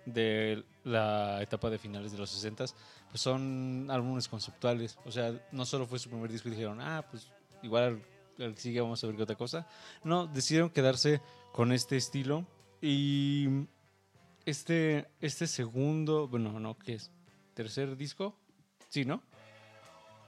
de 0.06 0.64
la 0.84 1.41
etapa 1.41 1.70
de 1.70 1.78
finales 1.78 2.12
de 2.12 2.18
los 2.18 2.30
60 2.30 2.66
pues 3.10 3.22
son 3.22 3.88
álbumes 3.91 4.28
conceptuales. 4.28 4.97
O 5.06 5.12
sea, 5.12 5.34
no 5.51 5.66
solo 5.66 5.86
fue 5.86 5.99
su 5.99 6.10
primer 6.10 6.32
disco 6.32 6.47
y 6.47 6.51
dijeron, 6.51 6.82
ah, 6.82 7.06
pues 7.10 7.28
igual 7.62 8.01
al, 8.39 8.58
sigue 8.58 8.82
vamos 8.82 9.04
a 9.04 9.08
ver 9.08 9.16
qué 9.16 9.24
otra 9.24 9.36
cosa. 9.36 9.68
No, 10.04 10.26
decidieron 10.28 10.70
quedarse 10.72 11.22
con 11.51 11.72
este 11.72 11.95
estilo 11.95 12.45
y 12.82 13.47
este, 14.45 15.08
este 15.22 15.47
segundo, 15.47 16.28
bueno, 16.28 16.60
no, 16.60 16.78
¿qué 16.78 16.95
es? 16.95 17.12
¿Tercer 17.54 17.95
disco? 17.95 18.36
Sí, 18.89 19.06
¿no? 19.06 19.22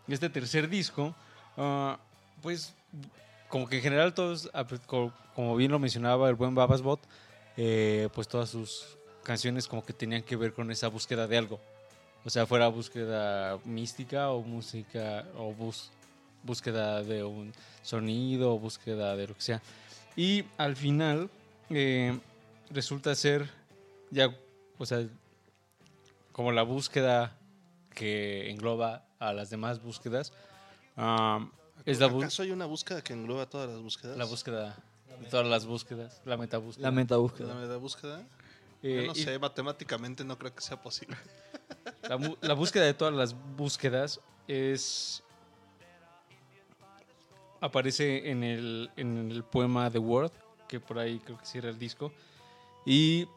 Este 0.07 0.29
tercer 0.29 0.69
disco, 0.69 1.15
ah, 1.57 1.99
pues 2.41 2.75
como 3.49 3.67
que 3.67 3.77
en 3.77 3.81
general 3.81 4.13
todos, 4.13 4.49
ah, 4.53 4.65
pues, 4.67 4.81
co- 4.81 5.11
como 5.33 5.55
bien 5.55 5.71
lo 5.71 5.79
mencionaba 5.79 6.29
el 6.29 6.35
buen 6.35 6.53
Babas 6.53 6.81
Bot, 6.83 6.99
eh, 7.57 8.09
pues 8.13 8.27
todas 8.27 8.49
sus 8.49 8.97
canciones 9.25 9.67
como 9.67 9.83
que 9.83 9.91
tenían 9.91 10.23
que 10.23 10.37
ver 10.37 10.53
con 10.53 10.71
esa 10.71 10.87
búsqueda 10.87 11.27
de 11.27 11.37
algo. 11.37 11.59
O 12.23 12.29
sea, 12.29 12.45
fuera 12.45 12.69
búsqueda 12.69 13.57
mística 13.65 14.31
o 14.31 14.41
música 14.41 15.25
o 15.37 15.53
bus- 15.53 15.91
búsqueda 16.43 17.03
de 17.03 17.23
un 17.23 17.51
sonido 17.83 18.53
o 18.55 18.59
búsqueda 18.59 19.15
de 19.17 19.27
lo 19.27 19.35
que 19.35 19.41
sea. 19.41 19.61
Y 20.15 20.45
al 20.57 20.75
final 20.77 21.29
eh, 21.69 22.17
resulta 22.69 23.13
ser 23.15 23.49
ya, 24.11 24.33
o 24.77 24.85
sea, 24.85 25.05
como 26.31 26.51
la 26.51 26.63
búsqueda 26.63 27.35
que 27.93 28.49
engloba 28.49 29.05
a 29.19 29.33
las 29.33 29.49
demás 29.49 29.81
búsquedas. 29.81 30.33
ah, 30.97 31.47
es 31.85 31.99
la, 31.99 32.07
¿Acaso 32.07 32.41
hay 32.43 32.51
una 32.51 32.65
búsqueda 32.65 33.03
que 33.03 33.13
engloba 33.13 33.45
todas 33.47 33.69
las 33.69 33.79
búsquedas? 33.81 34.17
la 34.17 34.25
búsqueda 34.25 34.75
de 35.19 35.27
todas 35.27 35.45
las 35.47 35.65
búsquedas, 35.65 36.21
la 36.25 36.37
metabúsqueda. 36.37 36.87
La 36.87 36.91
meta 36.91 37.17
búsqueda. 37.17 37.47
¿La 37.53 37.59
meta 37.61 37.77
búsqueda? 37.77 38.23
Eh, 38.85 38.97
Yo 38.97 39.07
no 39.07 39.13
y 39.13 39.23
sé, 39.23 39.39
matemáticamente 39.39 40.23
no 40.23 40.37
creo 40.37 40.53
que 40.53 40.61
sea 40.61 40.79
posible. 40.79 41.17
la, 42.41 42.53
búsqueda 42.53 42.85
de 42.85 42.93
todas 42.93 43.15
las 43.15 43.35
búsquedas 43.57 44.21
es 44.47 45.23
aparece 47.59 48.29
en 48.29 48.43
el, 48.43 48.91
en 48.95 49.31
el 49.31 49.43
poema 49.43 49.89
The 49.89 49.97
Word, 49.97 50.31
que 50.67 50.79
por 50.79 50.99
ahí 50.99 51.17
creo 51.17 51.39
que 51.39 51.47
sí 51.47 51.57
era 51.57 51.69
el 51.69 51.79
disco, 51.79 52.11
y 52.85 53.27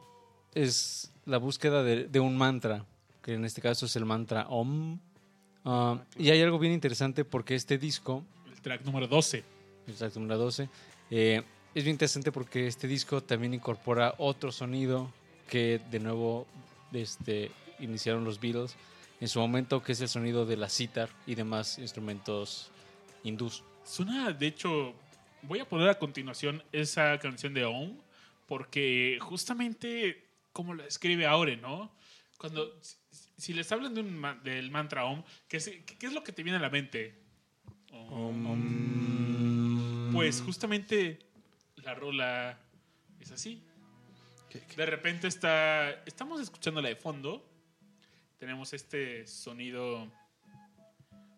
es 0.53 1.15
la 1.25 1.39
búsqueda 1.39 1.83
de, 1.83 2.05
de 2.05 2.21
un 2.21 2.37
mantra, 2.37 2.85
que 3.23 3.33
en 3.33 3.47
este 3.47 3.63
caso 3.63 3.87
es 3.87 3.97
el 3.97 4.05
mantra 4.05 4.49
Om. 4.49 4.99
Ah, 5.65 6.05
y 6.19 6.29
hay 6.29 6.43
algo 6.43 6.59
bien 6.59 6.75
interesante 6.75 7.25
porque 7.25 7.55
este 7.55 7.79
disco, 7.79 8.23
El 8.53 8.61
track 8.61 8.85
número 8.85 9.07
12. 9.09 9.43
exacto, 9.87 10.21
número 10.21 10.37
12, 10.41 10.69
eh, 11.11 11.43
es 11.75 11.85
bien 11.85 11.95
interesante 11.95 12.33
porque 12.33 12.67
este 12.67 12.87
disco 12.87 13.23
también 13.23 13.55
incorpora 13.55 14.15
otro 14.19 14.53
sonido 14.53 15.11
que 15.49 15.81
de 15.91 15.99
nuevo 15.99 16.47
este, 16.93 17.51
iniciaron 17.81 18.25
los 18.25 18.39
Beatles 18.39 18.77
en 19.21 19.29
su 19.29 19.41
momento, 19.41 19.83
que 19.83 19.93
es 19.93 20.01
el 20.01 20.09
sonido 20.09 20.47
de 20.47 20.57
la 20.57 20.69
sitar 20.69 21.09
y 21.27 21.35
demás 21.35 21.79
instrumentos 21.79 22.71
hindús. 23.25 23.65
Suena, 23.85 24.31
de 24.33 24.47
hecho, 24.47 24.95
voy 25.43 25.59
a 25.59 25.69
poner 25.69 25.89
a 25.89 25.99
continuación 25.99 26.63
esa 26.73 27.19
canción 27.19 27.53
de 27.55 27.65
Om, 27.65 27.97
porque 28.47 29.19
justamente 29.21 30.29
como 30.53 30.75
lo 30.75 30.85
escribe 30.85 31.27
Aure, 31.27 31.57
¿no? 31.57 31.91
Cuando, 32.37 32.79
si, 33.37 33.53
les 33.53 33.71
hablan 33.73 33.95
de 33.95 34.01
un 34.03 34.23
del 34.45 34.71
mantra 34.71 35.05
Om, 35.05 35.25
¿qué 35.49 35.57
es, 35.57 35.69
qué 35.99 36.07
es 36.07 36.13
lo 36.13 36.23
que 36.23 36.33
te 36.33 36.43
viene 36.43 36.59
a 36.59 36.61
la 36.61 36.71
mente? 36.71 37.19
Om. 38.11 38.69
Pues 40.13 40.41
justamente 40.41 41.19
la 41.77 41.95
rola 41.95 42.59
es 43.21 43.31
así. 43.33 43.63
De 44.77 44.87
repente 44.87 45.29
está, 45.29 45.91
estamos 46.05 46.41
escuchándola 46.41 46.89
de 46.89 46.97
fondo, 46.97 47.45
tenemos 48.39 48.73
este 48.73 49.27
sonido 49.27 50.11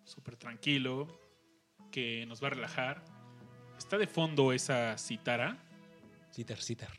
súper 0.04 0.36
tranquilo, 0.36 1.08
que 1.90 2.24
nos 2.26 2.42
va 2.42 2.48
a 2.48 2.50
relajar. 2.50 3.04
Está 3.78 3.98
de 3.98 4.06
fondo 4.06 4.52
esa 4.52 4.96
citara 4.98 5.58
Sitar, 6.30 6.58
sitar. 6.58 6.90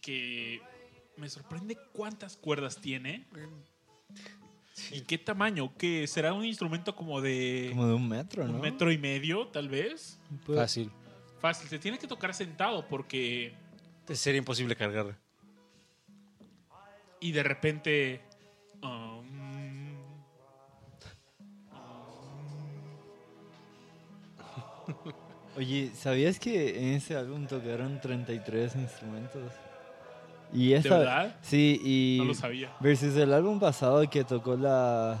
que 0.00 0.62
me 1.16 1.28
sorprende 1.28 1.76
cuántas 1.92 2.36
cuerdas 2.36 2.80
tiene. 2.80 3.26
¿Y 4.90 5.02
qué 5.02 5.18
tamaño? 5.18 5.76
¿Qué 5.76 6.06
será 6.06 6.32
un 6.32 6.44
instrumento 6.44 6.96
como 6.96 7.20
de 7.20 7.68
Como 7.70 7.86
de 7.86 7.94
un 7.94 8.08
metro, 8.08 8.46
¿no? 8.46 8.54
un 8.54 8.60
metro 8.60 8.90
y 8.90 8.96
medio, 8.96 9.48
tal 9.48 9.68
vez? 9.68 10.18
Fácil. 10.46 10.90
Fácil, 11.40 11.68
se 11.68 11.78
tiene 11.78 11.98
que 11.98 12.06
tocar 12.06 12.34
sentado 12.34 12.86
porque 12.88 13.54
Sería 14.12 14.38
imposible 14.38 14.74
cargarla. 14.76 15.16
y 17.22 17.32
de 17.32 17.42
repente 17.42 18.20
um, 18.82 19.94
Oye, 25.56 25.90
¿sabías 25.94 26.38
que 26.38 26.78
en 26.78 26.94
ese 26.94 27.16
álbum 27.16 27.46
tocaron 27.46 28.00
33 28.00 28.76
instrumentos? 28.76 29.52
Y 30.52 30.70
¿De 30.70 30.76
esa, 30.76 30.98
verdad? 30.98 31.36
Sí, 31.42 31.80
y 31.84 32.18
No 32.18 32.24
lo 32.26 32.34
sabía. 32.34 32.72
versus 32.80 33.14
el 33.16 33.32
álbum 33.32 33.60
pasado 33.60 34.08
que 34.08 34.24
tocó 34.24 34.56
la, 34.56 35.20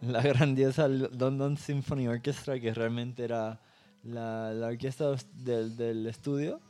la 0.00 0.22
grandiosa 0.22 0.88
London 0.88 1.56
Symphony 1.56 2.08
Orchestra, 2.08 2.58
que 2.58 2.72
realmente 2.74 3.24
era 3.24 3.60
la, 4.04 4.52
la 4.52 4.66
orquesta 4.68 5.14
del, 5.34 5.76
del 5.76 6.06
estudio. 6.06 6.60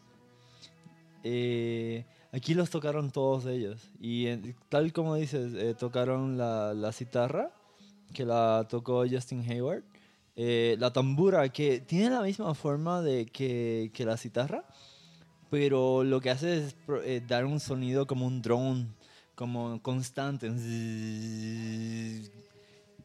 Eh, 1.25 2.05
aquí 2.33 2.55
los 2.55 2.71
tocaron 2.71 3.11
todos 3.11 3.47
ellos. 3.47 3.81
Y 4.01 4.27
en- 4.27 4.55
tal 4.69 4.93
como 4.93 5.15
dices, 5.17 5.53
eh, 5.55 5.75
tocaron 5.79 6.37
la, 6.39 6.75
la 6.75 6.93
citarra, 6.93 7.51
que 8.15 8.25
la 8.25 8.67
tocó 8.69 9.05
Justin 9.09 9.41
Hayward. 9.51 9.83
eh, 10.35 10.77
la 10.79 10.91
tambura, 10.93 11.47
que 11.51 11.81
tiene 11.81 12.09
la 12.11 12.23
misma 12.23 12.55
forma 12.55 13.03
de 13.03 13.27
que, 13.27 13.91
que 13.93 14.05
la 14.07 14.17
citarra, 14.17 14.65
pero 15.51 16.05
lo 16.05 16.21
que 16.23 16.31
hace 16.31 16.57
es 16.67 16.77
eh, 17.05 17.21
dar 17.29 17.45
un 17.45 17.61
sonido 17.61 18.07
como 18.07 18.27
un 18.27 18.41
drone, 18.41 18.87
como 19.35 19.81
constante. 19.83 20.49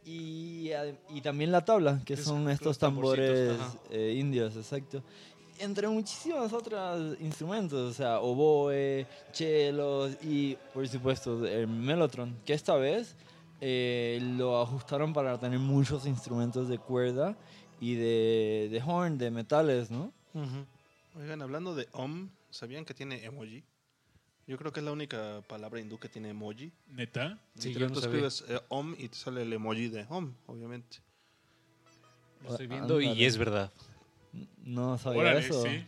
Y, 0.05 0.71
y 1.13 1.21
también 1.21 1.51
la 1.51 1.65
tabla, 1.65 2.01
que 2.05 2.15
son 2.15 2.49
estos 2.49 2.77
tambores 2.79 3.29
eh, 3.89 4.15
indios, 4.17 4.55
exacto. 4.55 5.03
Entre 5.59 5.87
muchísimos 5.87 6.53
otros 6.53 7.19
instrumentos, 7.19 7.91
o 7.91 7.93
sea, 7.93 8.19
oboe, 8.19 9.05
chelos 9.31 10.17
y, 10.23 10.55
por 10.73 10.87
supuesto, 10.87 11.45
el 11.45 11.67
mellotron, 11.67 12.37
que 12.45 12.53
esta 12.53 12.75
vez 12.75 13.15
eh, 13.59 14.19
lo 14.37 14.61
ajustaron 14.61 15.13
para 15.13 15.39
tener 15.39 15.59
muchos 15.59 16.05
instrumentos 16.05 16.67
de 16.69 16.77
cuerda 16.77 17.35
y 17.79 17.95
de, 17.95 18.69
de 18.71 18.83
horn, 18.85 19.17
de 19.17 19.31
metales, 19.31 19.89
¿no? 19.89 20.11
Oigan, 21.15 21.41
hablando 21.41 21.73
de 21.73 21.87
OM, 21.93 22.29
¿sabían 22.51 22.85
que 22.85 22.93
tiene 22.93 23.25
emoji? 23.25 23.63
Yo 24.45 24.57
creo 24.57 24.71
que 24.71 24.79
es 24.79 24.85
la 24.85 24.91
única 24.91 25.41
palabra 25.47 25.79
hindú 25.81 25.97
que 25.97 26.07
tiene 26.07 26.29
emoji. 26.29 26.71
neta. 26.87 27.39
Sí, 27.57 27.73
yo 27.73 27.87
no 27.87 27.93
tú 27.93 28.01
sabía. 28.01 28.27
escribes 28.27 28.45
eh, 28.47 28.61
OM 28.69 28.95
y 28.97 29.09
te 29.09 29.17
sale 29.17 29.41
el 29.41 29.51
emoji 29.51 29.89
de 29.89 30.05
OM, 30.09 30.33
obviamente. 30.45 30.99
Lo 32.43 32.51
estoy 32.51 32.67
viendo 32.67 33.01
y 33.01 33.25
es 33.25 33.37
verdad. 33.37 33.71
No 34.63 34.97
sabía 34.97 35.21
Órale, 35.21 35.39
eso. 35.39 35.63
sí. 35.63 35.85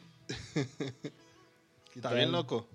¿Qué 0.53 1.95
Está 1.95 2.13
bien 2.13 2.31
loco. 2.31 2.67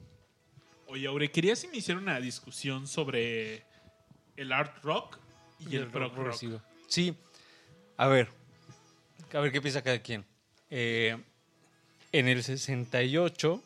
Oye, 0.89 1.07
Aure, 1.07 1.31
querías 1.31 1.65
iniciar 1.65 1.97
una 1.97 2.21
discusión 2.21 2.87
sobre 2.87 3.65
el 4.37 4.53
art 4.53 4.83
rock 4.83 5.19
y, 5.59 5.77
el, 5.77 5.87
prog 5.89 6.05
rock. 6.05 6.15
progresivo. 6.15 6.63
Sí. 6.89 7.17
A 7.97 8.07
ver. 8.07 8.29
A 9.33 9.41
ver 9.41 9.51
qué 9.51 9.61
piensa 9.61 9.83
cada 9.83 10.01
quien. 10.01 10.25
Eh, 10.71 11.17
en 12.13 12.29
el 12.29 12.43
68, 12.43 13.63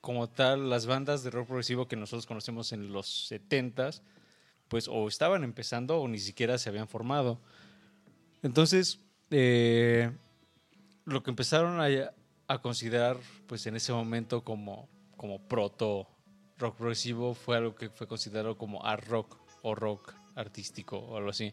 como 0.00 0.28
tal, 0.28 0.70
las 0.70 0.86
bandas 0.86 1.22
de 1.22 1.30
rock 1.30 1.48
progresivo 1.48 1.88
que 1.88 1.96
nosotros 1.96 2.26
conocemos 2.26 2.72
en 2.72 2.92
los 2.92 3.30
70s, 3.30 4.02
pues 4.68 4.88
o 4.88 5.08
estaban 5.08 5.44
empezando 5.44 5.98
o 5.98 6.08
ni 6.08 6.18
siquiera 6.18 6.56
se 6.58 6.68
habían 6.70 6.88
formado. 6.88 7.40
Entonces, 8.42 9.00
eh, 9.30 10.10
lo 11.04 11.22
que 11.22 11.30
empezaron 11.30 11.80
a, 11.80 12.12
a 12.48 12.62
considerar, 12.62 13.16
pues 13.46 13.66
en 13.66 13.76
ese 13.76 13.92
momento 13.92 14.42
como, 14.42 14.88
como 15.16 15.40
proto 15.40 16.08
rock 16.58 16.76
progresivo 16.76 17.34
fue 17.34 17.56
algo 17.56 17.74
que 17.74 17.90
fue 17.90 18.06
considerado 18.06 18.56
como 18.56 18.84
art 18.84 19.06
rock 19.08 19.36
o 19.62 19.74
rock 19.74 20.14
artístico 20.34 20.98
o 20.98 21.16
algo 21.16 21.30
así. 21.30 21.52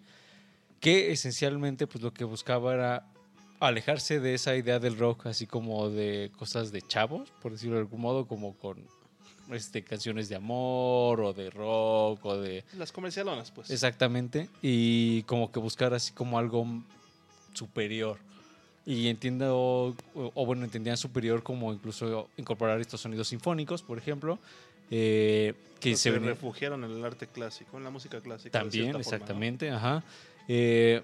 Que 0.79 1.11
esencialmente 1.11 1.87
pues 1.87 2.03
lo 2.03 2.13
que 2.13 2.23
buscaba 2.23 2.73
era 2.73 3.11
alejarse 3.59 4.19
de 4.19 4.33
esa 4.35 4.55
idea 4.55 4.79
del 4.79 4.97
rock 4.97 5.27
así 5.27 5.45
como 5.45 5.89
de 5.89 6.31
cosas 6.37 6.71
de 6.71 6.81
chavos, 6.81 7.29
por 7.41 7.51
decirlo 7.51 7.75
de 7.75 7.81
algún 7.81 8.01
modo, 8.01 8.27
como 8.27 8.55
con 8.57 8.85
este, 9.51 9.83
canciones 9.83 10.29
de 10.29 10.35
amor 10.35 11.19
o 11.21 11.33
de 11.33 11.49
rock 11.49 12.23
o 12.25 12.37
de... 12.37 12.63
Las 12.77 12.91
comercialonas, 12.91 13.51
pues. 13.51 13.69
Exactamente. 13.71 14.49
Y 14.61 15.23
como 15.23 15.51
que 15.51 15.59
buscar 15.59 15.93
así 15.93 16.13
como 16.13 16.37
algo 16.37 16.65
superior. 17.53 18.19
Y 18.85 19.07
entiendo, 19.07 19.55
o, 19.57 19.95
o 20.15 20.45
bueno, 20.45 20.63
entendían 20.63 20.97
superior 20.97 21.43
como 21.43 21.71
incluso 21.73 22.29
incorporar 22.37 22.79
estos 22.81 23.01
sonidos 23.01 23.27
sinfónicos, 23.27 23.81
por 23.83 23.97
ejemplo. 23.97 24.39
eh, 24.91 25.53
que 25.79 25.95
se 25.95 26.09
venía- 26.11 26.29
refugiaron 26.29 26.83
en 26.83 26.91
el 26.91 27.05
arte 27.05 27.27
clásico, 27.27 27.77
en 27.77 27.83
la 27.83 27.89
música 27.91 28.19
clásica. 28.21 28.57
de 28.57 28.63
También, 28.63 28.85
cierta 28.85 29.03
forma, 29.03 29.09
¿no? 29.11 29.15
exactamente, 29.23 29.69
ajá. 29.69 30.03
Eh, 30.47 31.03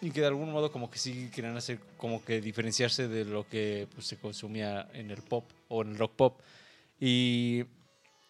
y 0.00 0.10
que 0.10 0.20
de 0.20 0.26
algún 0.28 0.50
modo 0.52 0.70
como 0.72 0.90
que 0.90 0.98
sí 0.98 1.28
querían 1.34 1.56
hacer, 1.56 1.78
como 1.96 2.24
que 2.24 2.40
diferenciarse 2.40 3.08
de 3.08 3.24
lo 3.24 3.46
que 3.48 3.88
pues, 3.94 4.06
se 4.06 4.16
consumía 4.16 4.88
en 4.94 5.10
el 5.10 5.22
pop 5.22 5.44
o 5.68 5.82
en 5.82 5.90
el 5.90 5.98
rock 5.98 6.12
pop. 6.12 6.40
Y 7.00 7.64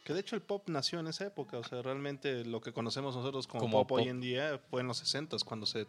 Que 0.05 0.15
de 0.15 0.21
hecho 0.21 0.35
el 0.35 0.43
pop 0.43 0.69
nació 0.69 0.99
en 1.01 1.07
esa 1.07 1.27
época, 1.27 1.59
o 1.59 1.65
sea, 1.65 1.81
realmente 1.83 2.45
lo 2.45 2.61
que 2.61 2.73
conocemos 2.73 3.15
nosotros 3.15 3.47
como, 3.47 3.61
Como 3.61 3.87
pop, 3.87 3.93
hoy 3.99 4.03
pop. 4.05 4.11
en 4.11 4.21
día 4.21 4.61
fue 4.71 4.81
en 4.81 4.89
los 4.89 4.97
60 4.99 5.37
cuando 5.45 5.67
se, 5.67 5.87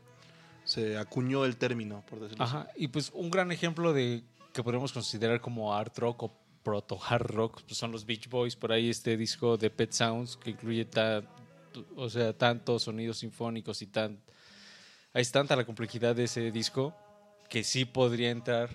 se 0.63 0.97
acuñó 0.97 1.45
el 1.45 1.57
término, 1.57 2.03
por 2.09 2.19
decirlo 2.21 2.43
Ajá, 2.43 2.67
y 2.75 2.87
pues 2.87 3.11
un 3.13 3.29
gran 3.29 3.51
ejemplo 3.51 3.93
de 3.93 4.23
que 4.53 4.63
podemos 4.63 4.91
considerar 4.93 5.41
como 5.41 5.73
art 5.75 5.97
rock 5.97 6.23
o 6.23 6.33
proto 6.63 6.97
hard 7.03 7.27
rock 7.31 7.61
pues 7.63 7.77
son 7.77 7.91
los 7.91 8.05
Beach 8.05 8.29
Boys. 8.29 8.55
Por 8.55 8.71
ahí 8.71 8.89
este 8.89 9.17
disco 9.17 9.57
de 9.57 9.69
Pet 9.69 9.91
Sounds 9.91 10.37
que 10.37 10.51
incluye 10.51 10.85
ta- 10.85 11.23
o 11.95 12.09
sea, 12.09 12.31
tantos 12.37 12.83
sonidos 12.83 13.17
sinfónicos 13.17 13.81
y 13.81 13.87
tan. 13.87 14.21
Hay 15.13 15.25
tanta 15.25 15.55
la 15.55 15.65
complejidad 15.65 16.15
de 16.15 16.23
ese 16.25 16.51
disco 16.51 16.95
que 17.49 17.63
sí 17.63 17.85
podría 17.85 18.29
entrar 18.31 18.69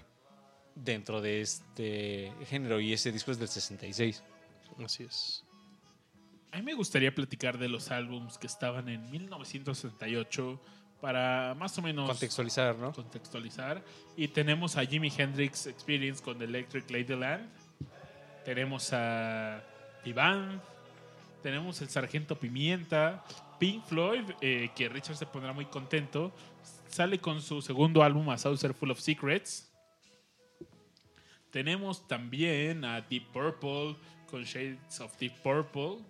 dentro 0.75 1.21
de 1.21 1.41
este 1.41 2.33
género. 2.47 2.81
Y 2.81 2.93
ese 2.93 3.11
disco 3.13 3.31
es 3.31 3.39
del 3.39 3.49
66. 3.49 4.23
así. 4.77 4.85
Así 4.85 5.05
es. 5.05 5.45
A 6.53 6.57
mí 6.59 6.63
me 6.63 6.75
gustaría 6.75 7.15
platicar 7.15 7.59
de 7.59 7.69
los 7.69 7.91
álbums 7.91 8.37
que 8.39 8.47
estaban 8.47 8.89
en 8.89 9.11
1968 9.11 10.61
para 11.01 11.55
más 11.59 11.77
o 11.79 11.83
menos 11.83 12.09
Contextualizar, 12.09 12.77
¿no? 12.77 12.93
contextualizar. 12.93 13.83
Y 14.17 14.29
tenemos 14.29 14.77
a 14.77 14.85
Jimi 14.85 15.13
Hendrix 15.17 15.67
Experience 15.67 16.23
con 16.23 16.39
The 16.39 16.45
Electric 16.45 16.91
Ladyland. 16.91 17.49
Tenemos 18.45 18.93
a 18.93 19.63
Iván. 20.05 20.61
Tenemos 21.43 21.81
el 21.81 21.89
Sargento 21.89 22.39
Pimienta. 22.39 23.25
Pink 23.59 23.85
Floyd, 23.85 24.25
eh, 24.41 24.71
que 24.75 24.89
Richard 24.89 25.17
se 25.17 25.27
pondrá 25.27 25.53
muy 25.53 25.67
contento. 25.67 26.33
Sale 26.89 27.19
con 27.19 27.43
su 27.43 27.61
segundo 27.61 28.03
álbum, 28.03 28.29
A 28.31 28.39
Saucer 28.39 28.75
Full 28.75 28.91
of 28.91 29.01
Secrets. 29.01 29.71
Tenemos 31.51 32.07
también 32.07 32.85
a 32.85 33.01
Deep 33.01 33.33
Purple 33.33 33.97
con 34.31 34.45
Shades 34.45 35.01
of 35.01 35.17
Deep 35.19 35.35
Purple. 35.43 36.05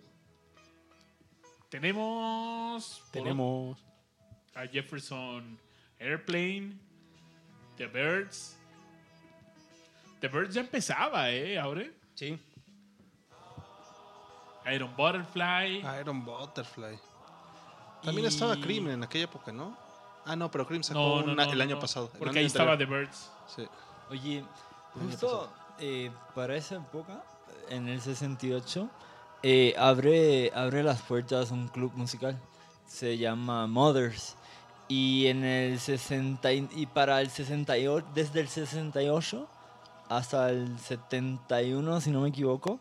Tenemos. 1.69 3.03
Tenemos. 3.11 3.88
A 4.61 4.67
Jefferson 4.67 5.57
Airplane, 5.99 6.77
The 7.77 7.87
Birds. 7.87 8.57
The 10.21 10.27
Birds 10.27 10.53
ya 10.55 10.61
empezaba, 10.61 11.29
¿eh? 11.31 11.57
Ahora. 11.57 11.83
Sí. 12.15 12.37
Iron 14.73 14.95
Butterfly. 14.95 15.83
Iron 16.01 16.23
Butterfly. 16.25 16.99
También 18.03 18.25
Y- 18.25 18.27
estaba 18.27 18.55
Cream 18.57 18.87
en 18.89 19.03
aquella 19.03 19.25
época, 19.25 19.51
¿no? 19.51 19.75
Ah, 20.25 20.35
no, 20.35 20.51
pero 20.51 20.67
Cream 20.67 20.83
sacó 20.83 20.99
No, 20.99 21.21
no, 21.25 21.33
una- 21.33 21.45
no, 21.45 21.51
el 21.51 21.57
no, 21.57 21.63
año 21.63 21.75
no, 21.75 21.81
pasado. 21.81 22.09
Porque 22.09 22.29
año 22.29 22.39
ahí 22.39 22.45
estaba 22.45 22.77
The. 22.77 22.85
Birds. 22.85 23.31
Sí. 23.55 23.67
Oye, 24.09 24.43
justo 24.93 25.51
eh, 25.79 26.11
para 26.35 26.55
esa 26.55 26.75
época, 26.75 27.23
en 27.69 27.87
el 27.87 28.01
68, 28.01 28.89
eh, 29.43 29.73
abre, 29.77 30.51
abre 30.53 30.83
las 30.83 31.01
puertas 31.01 31.51
un 31.51 31.67
club 31.69 31.93
musical. 31.95 32.37
Se 32.85 33.17
llama 33.17 33.65
Mothers. 33.67 34.35
Y 34.89 35.27
en 35.27 35.43
el 35.45 35.79
60 35.79 36.51
y, 36.51 36.87
para 36.91 37.21
el 37.21 37.29
68, 37.29 38.07
desde 38.13 38.41
el 38.41 38.47
68 38.49 39.47
hasta 40.09 40.49
el 40.49 40.77
71, 40.79 42.01
si 42.01 42.09
no 42.09 42.21
me 42.21 42.29
equivoco, 42.29 42.79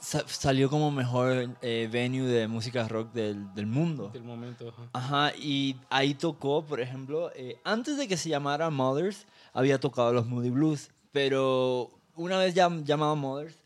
sa- 0.00 0.24
salió 0.26 0.70
como 0.70 0.90
mejor 0.90 1.50
eh, 1.60 1.88
venue 1.92 2.26
de 2.26 2.48
música 2.48 2.88
rock 2.88 3.12
del, 3.12 3.52
del 3.54 3.66
mundo. 3.66 4.08
Del 4.08 4.22
momento. 4.24 4.68
ajá. 4.70 4.88
Ajá, 5.28 5.36
y 5.36 5.76
ahí 5.90 6.14
tocó, 6.14 6.64
por 6.64 6.80
ejemplo, 6.80 7.30
eh, 7.36 7.58
antes 7.64 7.98
de 7.98 8.08
que 8.08 8.16
se 8.16 8.30
llamara 8.30 8.70
Mothers, 8.70 9.26
había 9.52 9.78
tocado 9.78 10.12
los 10.14 10.26
Moody 10.26 10.48
Blues, 10.50 10.90
pero 11.12 11.90
una 12.16 12.38
vez 12.38 12.54
ya 12.54 12.70
llamado 12.82 13.14
Mothers, 13.16 13.56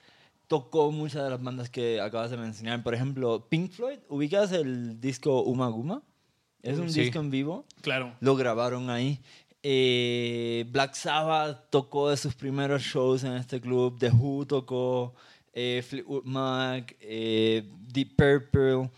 tocó 0.48 0.90
muchas 0.90 1.22
de 1.22 1.30
las 1.30 1.42
bandas 1.42 1.70
que 1.70 2.00
acabas 2.00 2.30
de 2.32 2.36
mencionar. 2.38 2.82
Por 2.82 2.94
ejemplo, 2.94 3.46
Pink 3.48 3.70
Floyd, 3.70 3.98
¿ubicas 4.08 4.50
el 4.50 5.00
disco 5.00 5.42
Uma 5.42 5.68
Guma? 5.68 6.02
Es 6.62 6.78
un 6.78 6.90
Sí. 6.90 7.00
disco 7.02 7.20
en 7.20 7.30
vivo, 7.30 7.64
Claro. 7.82 8.14
lo 8.20 8.36
grabaron 8.36 8.90
ahí. 8.90 9.20
Eh, 9.62 10.64
Black 10.70 10.94
Sabbath 10.94 11.68
tocó 11.70 12.10
de 12.10 12.16
sus 12.16 12.34
primeros 12.34 12.82
shows 12.82 13.24
en 13.24 13.32
este 13.34 13.60
club, 13.60 13.98
The 13.98 14.10
Who 14.10 14.46
tocó, 14.46 15.14
eh, 15.52 15.82
Fleetwood 15.86 16.24
Mac, 16.24 16.96
eh, 17.00 17.68
Deep 17.92 18.16
Purple, 18.16 18.90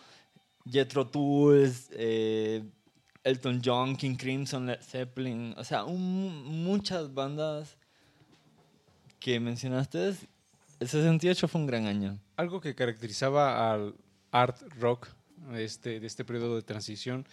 Jethro 0.71 1.07
Tull, 1.07 1.71
eh, 1.93 2.63
Elton 3.25 3.61
John, 3.65 3.97
King 3.97 4.17
Crimson, 4.17 4.67
Led 4.67 4.81
Zeppelin, 4.83 5.55
o 5.57 5.65
sea, 5.65 5.85
un- 5.85 6.45
muchas 6.65 7.13
bandas 7.13 7.77
que 9.19 9.39
mencionaste. 9.41 10.15
El 10.79 10.89
68 10.89 11.47
fue 11.49 11.61
un 11.61 11.67
gran 11.67 11.87
año. 11.87 12.19
Algo 12.37 12.61
que 12.61 12.75
caracterizaba 12.75 13.73
al 13.73 13.95
art 14.31 14.61
rock 14.79 15.09
este, 15.55 16.01
de 16.01 16.07
este 16.07 16.25
periodo 16.25 16.57
de 16.57 16.63
transición 16.63 17.27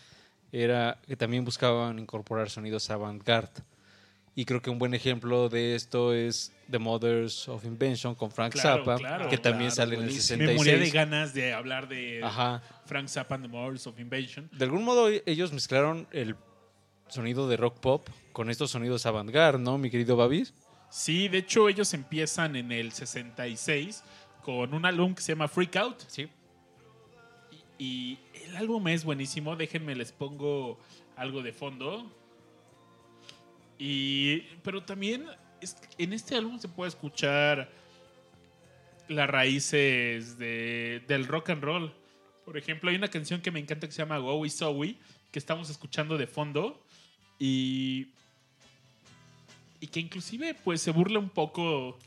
era 0.52 1.00
que 1.08 1.16
también 1.16 1.46
buscaban 1.46 2.00
incorporar 2.00 2.50
sonidos 2.50 2.90
avant-garde. 2.90 3.62
Y 4.36 4.46
creo 4.46 4.62
que 4.62 4.70
un 4.70 4.78
buen 4.78 4.94
ejemplo 4.94 5.50
de 5.50 5.74
esto 5.74 6.14
es 6.14 6.54
The 6.70 6.78
Mothers 6.78 7.48
of 7.50 7.66
Invention 7.66 8.14
con 8.14 8.30
Frank 8.30 8.54
Claro, 8.54 8.86
Zappa, 8.86 8.98
claro, 8.98 9.30
que 9.30 9.38
también 9.40 9.72
claro, 9.72 9.76
sale 9.76 9.96
en 9.96 10.02
el 10.02 10.08
buenísimo. 10.08 10.38
Me 10.38 10.54
moría 10.54 10.74
de 10.74 10.86
66. 10.86 10.94
ganas 10.94 11.34
de 11.34 11.54
hablar 11.54 11.88
de 11.88 12.22
Ajá. 12.24 12.62
Frank 12.86 13.08
Zappa 13.08 13.34
and 13.34 13.46
the 13.46 13.50
Mothers 13.50 13.88
of 13.88 14.00
Invasion. 14.00 14.48
De 14.52 14.66
algún 14.66 14.84
modo 14.84 15.10
ellos 15.26 15.52
mezclaron 15.52 16.08
el 16.12 16.36
sonido 17.08 17.50
de 17.50 17.58
rock 17.58 17.80
pop 17.80 18.08
con 18.32 18.52
estos 18.52 18.70
sonidos 18.70 19.08
avant-garde, 19.08 19.58
¿no, 19.58 19.80
mi 19.80 19.90
querido 19.90 20.16
Babis? 20.16 20.54
Sí, 20.92 21.28
de 21.30 21.40
hecho 21.40 21.68
ellos 21.68 21.94
empiezan 21.96 22.56
en 22.56 22.72
el 22.72 22.92
66 22.92 24.04
con 24.44 24.74
un 24.74 24.86
álbum 24.86 25.16
que 25.16 25.22
se 25.22 25.32
llama 25.34 25.48
Freak 25.48 25.76
Out. 25.78 26.04
Sí. 26.08 26.30
Y 27.80 28.18
el 28.46 28.56
álbum 28.58 28.88
es 28.88 29.04
buenísimo. 29.04 29.56
Déjenme 29.56 29.96
les 29.96 30.12
pongo 30.12 30.80
algo 31.16 31.42
de 31.44 31.54
fondo. 31.54 32.12
Y 33.78 34.40
pero 34.64 34.84
también 34.84 35.26
es- 35.62 35.78
en 35.98 36.14
este 36.14 36.36
álbum 36.36 36.60
se 36.60 36.68
puede 36.68 36.90
escuchar 36.90 37.70
las 39.08 39.30
raíces 39.30 40.38
de- 40.38 41.04
del 41.08 41.28
rock 41.28 41.52
and 41.52 41.64
roll. 41.64 41.94
Por 42.46 42.58
ejemplo, 42.58 42.90
hay 42.90 42.96
una 42.96 43.10
canción 43.10 43.42
que 43.42 43.52
me 43.52 43.60
encanta 43.60 43.88
que 43.88 43.94
se 43.94 44.00
llama 44.00 44.20
Wowie 44.20 44.50
Sowie, 44.50 44.98
que 45.32 45.40
estamos 45.40 45.70
escuchando 45.70 46.18
de 46.18 46.28
fondo 46.28 46.82
y 47.40 48.08
y 49.80 49.86
que 49.86 50.00
inclusive 50.00 50.56
pues 50.56 50.82
se 50.82 50.90
burla 50.90 51.20
un 51.20 51.30
poco 51.30 52.00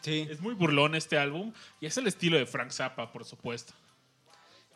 Sí. 0.00 0.26
es 0.30 0.40
muy 0.40 0.54
burlón 0.54 0.94
este 0.94 1.18
álbum 1.18 1.52
y 1.78 1.84
es 1.84 1.96
el 1.98 2.06
estilo 2.06 2.38
de 2.38 2.46
Frank 2.46 2.70
Zappa, 2.70 3.12
por 3.12 3.26
supuesto. 3.26 3.74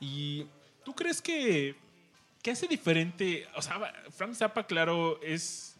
Y 0.01 0.47
¿Tú 0.85 0.95
crees 0.95 1.21
que, 1.21 1.77
que 2.43 2.51
hace 2.51 2.67
diferente? 2.67 3.47
O 3.55 3.63
sea, 3.63 3.81
Frank 4.11 4.35
Zappa, 4.35 4.67
claro, 4.67 5.21
es. 5.23 5.77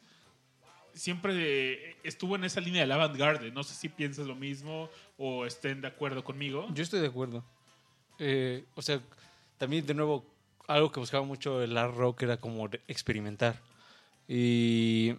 Siempre 0.93 1.97
estuvo 2.03 2.35
en 2.35 2.45
esa 2.45 2.61
línea 2.61 2.83
del 2.83 2.93
avant-garde. 2.93 3.53
No 3.53 3.63
sé 3.63 3.75
si 3.75 3.89
piensas 3.89 4.27
lo 4.27 4.35
mismo 4.35 4.91
o 5.19 5.47
estén 5.47 5.81
de 5.81 5.89
acuerdo 5.89 6.25
conmigo. 6.25 6.67
Yo 6.75 6.83
estoy 6.83 7.01
de 7.01 7.07
acuerdo. 7.07 7.45
Eh, 8.19 8.65
o 8.75 8.83
sea, 8.83 9.01
también, 9.57 9.87
de 9.87 9.95
nuevo, 9.95 10.27
algo 10.67 10.91
que 10.91 11.01
buscaba 11.01 11.25
mucho 11.25 11.63
el 11.63 11.77
art 11.77 11.95
rock 11.95 12.25
era 12.25 12.37
como 12.39 12.69
experimentar. 12.89 13.61
Y 14.27 15.15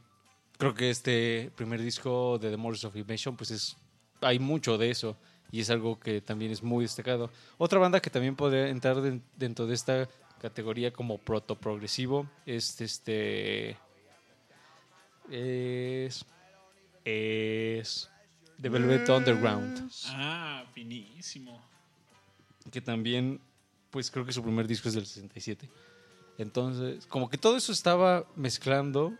creo 0.58 0.74
que 0.74 0.90
este 0.90 1.52
primer 1.56 1.82
disco 1.82 2.38
de 2.38 2.52
The 2.52 2.58
Morris 2.58 2.84
of 2.84 2.96
Invention, 2.98 3.38
pues 3.38 3.52
es, 3.52 3.78
hay 4.20 4.40
mucho 4.40 4.78
de 4.78 4.92
eso. 4.92 5.18
Y 5.52 5.60
es 5.62 5.70
algo 5.70 6.00
que 6.00 6.22
también 6.22 6.52
es 6.52 6.64
muy 6.64 6.84
destacado. 6.86 7.30
Otra 7.58 7.78
banda 7.80 8.00
que 8.02 8.10
también 8.10 8.36
podría 8.36 8.70
entrar 8.70 9.02
den- 9.02 9.22
dentro 9.36 9.68
de 9.68 9.74
esta 9.76 10.08
categoría 10.40 10.92
como 10.94 11.18
proto-progresivo 11.18 12.28
es 12.46 12.80
este. 12.82 13.78
Es. 15.30 16.26
Es. 17.06 18.10
The 18.62 18.70
Velvet 18.70 19.10
Underground. 19.10 19.90
Ah, 20.10 20.64
finísimo. 20.74 21.60
Que 22.72 22.80
también, 22.82 23.40
pues 23.90 24.12
creo 24.12 24.26
que 24.26 24.32
su 24.34 24.44
primer 24.44 24.68
disco 24.68 24.88
es 24.88 24.94
del 24.96 25.06
67. 25.06 25.68
Entonces, 26.38 27.06
como 27.08 27.30
que 27.30 27.38
todo 27.38 27.58
eso 27.58 27.72
estaba 27.72 28.26
mezclando. 28.36 29.14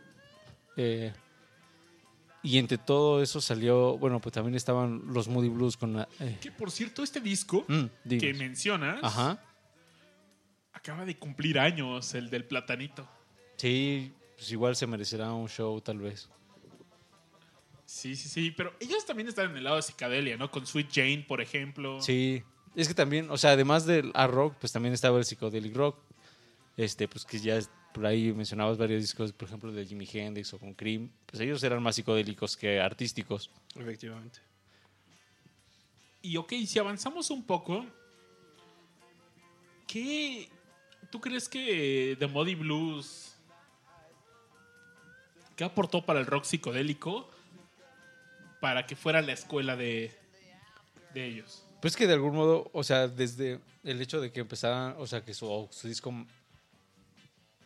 eh, 0.78 1.12
y 2.44 2.58
entre 2.58 2.78
todo 2.78 3.22
eso 3.22 3.40
salió. 3.42 3.98
Bueno, 3.98 4.20
pues 4.20 4.34
también 4.34 4.56
estaban 4.56 5.02
los 5.08 5.28
Moody 5.28 5.50
Blues 5.50 5.78
con. 5.78 5.94
la- 5.94 6.08
eh, 6.20 6.38
Que 6.42 6.52
por 6.52 6.72
cierto, 6.72 7.04
este 7.04 7.20
disco 7.22 7.66
mm, 7.68 7.86
que 8.20 8.34
mencionas 8.34 9.00
Ajá. 9.04 9.42
acaba 10.74 11.06
de 11.06 11.18
cumplir 11.18 11.60
años, 11.60 12.14
el 12.14 12.30
del 12.30 12.46
platanito. 12.46 13.08
Sí, 13.58 14.12
pues 14.36 14.52
igual 14.52 14.76
se 14.76 14.88
merecerá 14.88 15.32
un 15.34 15.48
show, 15.48 15.80
tal 15.82 16.00
vez. 16.00 16.30
Sí, 17.86 18.16
sí, 18.16 18.30
sí, 18.30 18.52
pero 18.52 18.74
ellos 18.80 19.06
también 19.06 19.28
están 19.28 19.52
en 19.52 19.58
el 19.58 19.64
lado 19.66 19.76
de 19.76 19.82
psicadelia, 19.82 20.38
¿no? 20.38 20.50
Con 20.50 20.66
Sweet 20.66 20.88
Jane, 20.92 21.26
por 21.28 21.42
ejemplo. 21.42 22.02
Sí, 22.02 22.42
es 22.74 22.88
que 22.88 22.94
también, 22.94 23.30
o 23.30 23.38
sea, 23.38 23.52
además 23.52 23.86
del 23.86 24.12
art 24.14 24.34
rock, 24.34 24.56
pues 24.60 24.72
también 24.72 24.94
estaba 24.94 25.18
el 25.20 25.26
psychedelic 25.26 25.76
rock. 25.76 25.98
Este, 26.78 27.08
pues 27.10 27.26
que 27.26 27.38
ya 27.40 27.60
por 27.94 28.06
ahí 28.06 28.32
mencionabas 28.34 28.78
varios 28.78 29.02
discos, 29.02 29.32
por 29.34 29.48
ejemplo, 29.48 29.72
de 29.72 29.86
Jimi 29.86 30.08
Hendrix 30.12 30.54
o 30.54 30.60
con 30.60 30.74
Cream. 30.74 31.10
Pues 31.26 31.42
ellos 31.42 31.62
eran 31.64 31.82
más 31.84 31.96
psicodélicos 31.96 32.56
que 32.56 32.80
artísticos. 32.80 33.50
Efectivamente. 33.76 34.40
Y 36.22 36.38
ok, 36.38 36.54
si 36.66 36.80
avanzamos 36.80 37.32
un 37.32 37.44
poco, 37.44 37.86
¿qué 39.88 40.50
tú 41.10 41.20
crees 41.20 41.50
que 41.50 42.16
The 42.20 42.28
Muddy 42.28 42.56
Blues 42.56 43.36
qué 45.56 45.64
aportó 45.66 46.06
para 46.06 46.20
el 46.20 46.26
rock 46.26 46.46
psicodélico 46.46 47.30
para 48.60 48.86
que 48.86 48.96
fuera 48.96 49.22
la 49.22 49.34
escuela 49.34 49.76
de, 49.76 50.12
de 51.14 51.26
ellos? 51.26 51.66
Pues 51.82 51.98
que 51.98 52.06
de 52.06 52.14
algún 52.14 52.36
modo, 52.36 52.70
o 52.74 52.84
sea, 52.84 53.08
desde 53.08 53.60
el 53.84 54.00
hecho 54.02 54.22
de 54.22 54.32
que 54.32 54.42
empezaran, 54.42 54.96
o 55.00 55.08
sea, 55.08 55.26
que 55.26 55.34
su, 55.34 55.68
su 55.72 55.88
disco, 55.88 56.14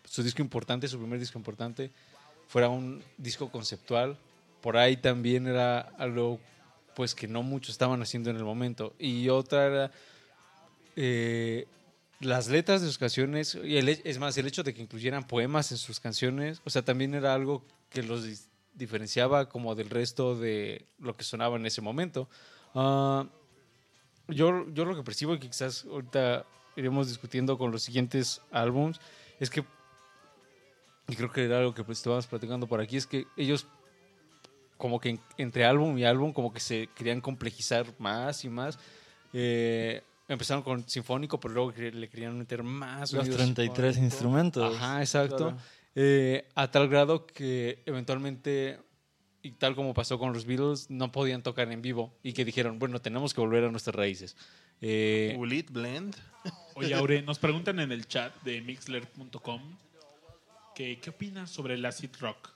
su 0.05 0.23
disco 0.23 0.41
importante, 0.41 0.87
su 0.87 0.97
primer 0.97 1.19
disco 1.19 1.37
importante, 1.37 1.91
fuera 2.47 2.69
un 2.69 3.03
disco 3.17 3.49
conceptual, 3.51 4.17
por 4.61 4.77
ahí 4.77 4.97
también 4.97 5.47
era 5.47 5.79
algo, 5.97 6.39
pues 6.95 7.13
que 7.13 7.27
no 7.27 7.43
muchos 7.43 7.71
estaban 7.71 8.01
haciendo 8.01 8.29
en 8.29 8.37
el 8.37 8.43
momento. 8.43 8.93
Y 8.99 9.29
otra 9.29 9.65
era 9.65 9.91
eh, 10.95 11.67
las 12.19 12.47
letras 12.47 12.81
de 12.81 12.87
sus 12.87 12.97
canciones, 12.97 13.57
y 13.63 13.77
el 13.77 13.89
es 13.89 14.19
más, 14.19 14.37
el 14.37 14.47
hecho 14.47 14.63
de 14.63 14.73
que 14.73 14.81
incluyeran 14.81 15.27
poemas 15.27 15.71
en 15.71 15.77
sus 15.77 15.99
canciones, 15.99 16.61
o 16.63 16.69
sea, 16.69 16.83
también 16.83 17.13
era 17.13 17.33
algo 17.33 17.63
que 17.89 18.03
los 18.03 18.47
diferenciaba 18.73 19.49
como 19.49 19.75
del 19.75 19.89
resto 19.89 20.35
de 20.35 20.85
lo 20.99 21.15
que 21.15 21.23
sonaba 21.23 21.57
en 21.57 21.65
ese 21.65 21.81
momento. 21.81 22.29
Ah, 22.73 23.25
yo, 24.27 24.65
yo 24.73 24.85
lo 24.85 24.95
que 24.95 25.03
percibo 25.03 25.35
y 25.35 25.39
que 25.39 25.49
quizás 25.49 25.85
ahorita 25.85 26.45
iremos 26.75 27.07
discutiendo 27.07 27.57
con 27.57 27.71
los 27.71 27.83
siguientes 27.83 28.41
álbums 28.51 28.99
es 29.39 29.49
que, 29.49 29.63
y 31.07 31.15
creo 31.15 31.31
que 31.31 31.45
era 31.45 31.59
algo 31.59 31.73
que 31.73 31.83
pues, 31.83 31.99
estábamos 31.99 32.27
platicando 32.27 32.67
por 32.67 32.79
aquí, 32.81 32.97
es 32.97 33.05
que 33.07 33.25
ellos 33.37 33.65
como 34.77 34.99
que 34.99 35.09
en- 35.09 35.19
entre 35.37 35.65
álbum 35.65 35.97
y 35.97 36.03
álbum 36.03 36.33
como 36.33 36.51
que 36.53 36.59
se 36.59 36.87
querían 36.95 37.21
complejizar 37.21 37.85
más 37.97 38.43
y 38.43 38.49
más. 38.49 38.77
Eh, 39.33 40.01
empezaron 40.27 40.63
con 40.63 40.87
sinfónico, 40.87 41.39
pero 41.39 41.53
luego 41.53 41.71
le 41.71 42.09
querían 42.09 42.37
meter 42.37 42.63
más. 42.63 43.11
Los 43.13 43.23
sonido 43.25 43.37
33 43.37 43.95
sinfónico. 43.95 44.05
instrumentos. 44.05 44.75
Ajá, 44.75 44.99
exacto. 44.99 45.37
Claro. 45.37 45.57
Eh, 45.95 46.47
a 46.55 46.69
tal 46.71 46.89
grado 46.89 47.25
que 47.25 47.81
eventualmente, 47.85 48.79
y 49.41 49.51
tal 49.51 49.75
como 49.75 49.93
pasó 49.93 50.19
con 50.19 50.33
los 50.33 50.45
Beatles, 50.45 50.89
no 50.89 51.11
podían 51.11 51.41
tocar 51.41 51.71
en 51.71 51.81
vivo 51.81 52.13
y 52.21 52.33
que 52.33 52.43
dijeron, 52.43 52.77
bueno, 52.79 52.99
tenemos 53.01 53.33
que 53.33 53.39
volver 53.39 53.63
a 53.63 53.71
nuestras 53.71 53.95
raíces. 53.95 54.35
Eh, 54.81 55.35
Will 55.39 55.53
it 55.53 55.71
blend? 55.71 56.15
Oye, 56.75 56.93
Aure, 56.95 57.21
nos 57.21 57.39
preguntan 57.39 57.79
en 57.79 57.93
el 57.93 58.05
chat 58.07 58.33
de 58.43 58.59
mixler.com 58.61 59.61
que 60.75 60.99
qué 60.99 61.09
opinas 61.09 61.49
sobre 61.49 61.73
el 61.73 61.85
acid 61.85 62.11
rock. 62.19 62.49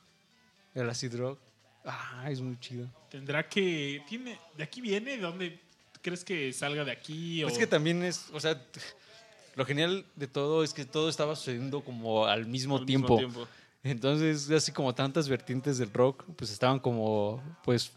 el 0.76 0.90
acid 0.90 1.16
rock, 1.16 1.40
ah, 1.86 2.28
es 2.30 2.42
muy 2.42 2.60
chido. 2.60 2.88
Tendrá 3.10 3.48
que 3.48 4.04
tiene 4.08 4.38
de 4.56 4.64
aquí 4.64 4.82
viene, 4.82 5.18
¿de 5.18 5.22
dónde 5.24 5.60
crees 6.02 6.24
que 6.24 6.54
salga 6.54 6.84
de 6.86 6.92
aquí 6.92 7.44
o 7.44 7.48
Es 7.48 7.58
que 7.58 7.68
también 7.68 8.04
es, 8.04 8.30
o 8.32 8.40
sea, 8.40 8.62
lo 9.56 9.66
genial 9.66 10.06
de 10.16 10.28
todo 10.28 10.64
es 10.64 10.74
que 10.74 10.86
todo 10.86 11.10
estaba 11.10 11.36
sucediendo 11.36 11.82
como 11.82 12.26
al 12.26 12.46
mismo, 12.46 12.78
Al 12.78 12.86
mismo 12.86 12.86
tiempo. 12.86 13.18
tiempo. 13.18 13.48
Entonces, 13.82 14.50
así 14.52 14.72
como 14.74 14.94
tantas 14.94 15.30
vertientes 15.30 15.78
del 15.78 15.92
rock, 15.94 16.26
pues 16.36 16.52
estaban 16.52 16.80
como, 16.80 17.42
pues, 17.64 17.94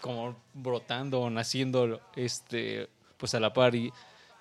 como 0.00 0.36
brotando 0.52 1.20
o 1.20 1.30
naciendo, 1.30 2.00
este, 2.16 2.88
pues 3.16 3.34
a 3.34 3.40
la 3.40 3.52
par. 3.52 3.74
Y 3.76 3.92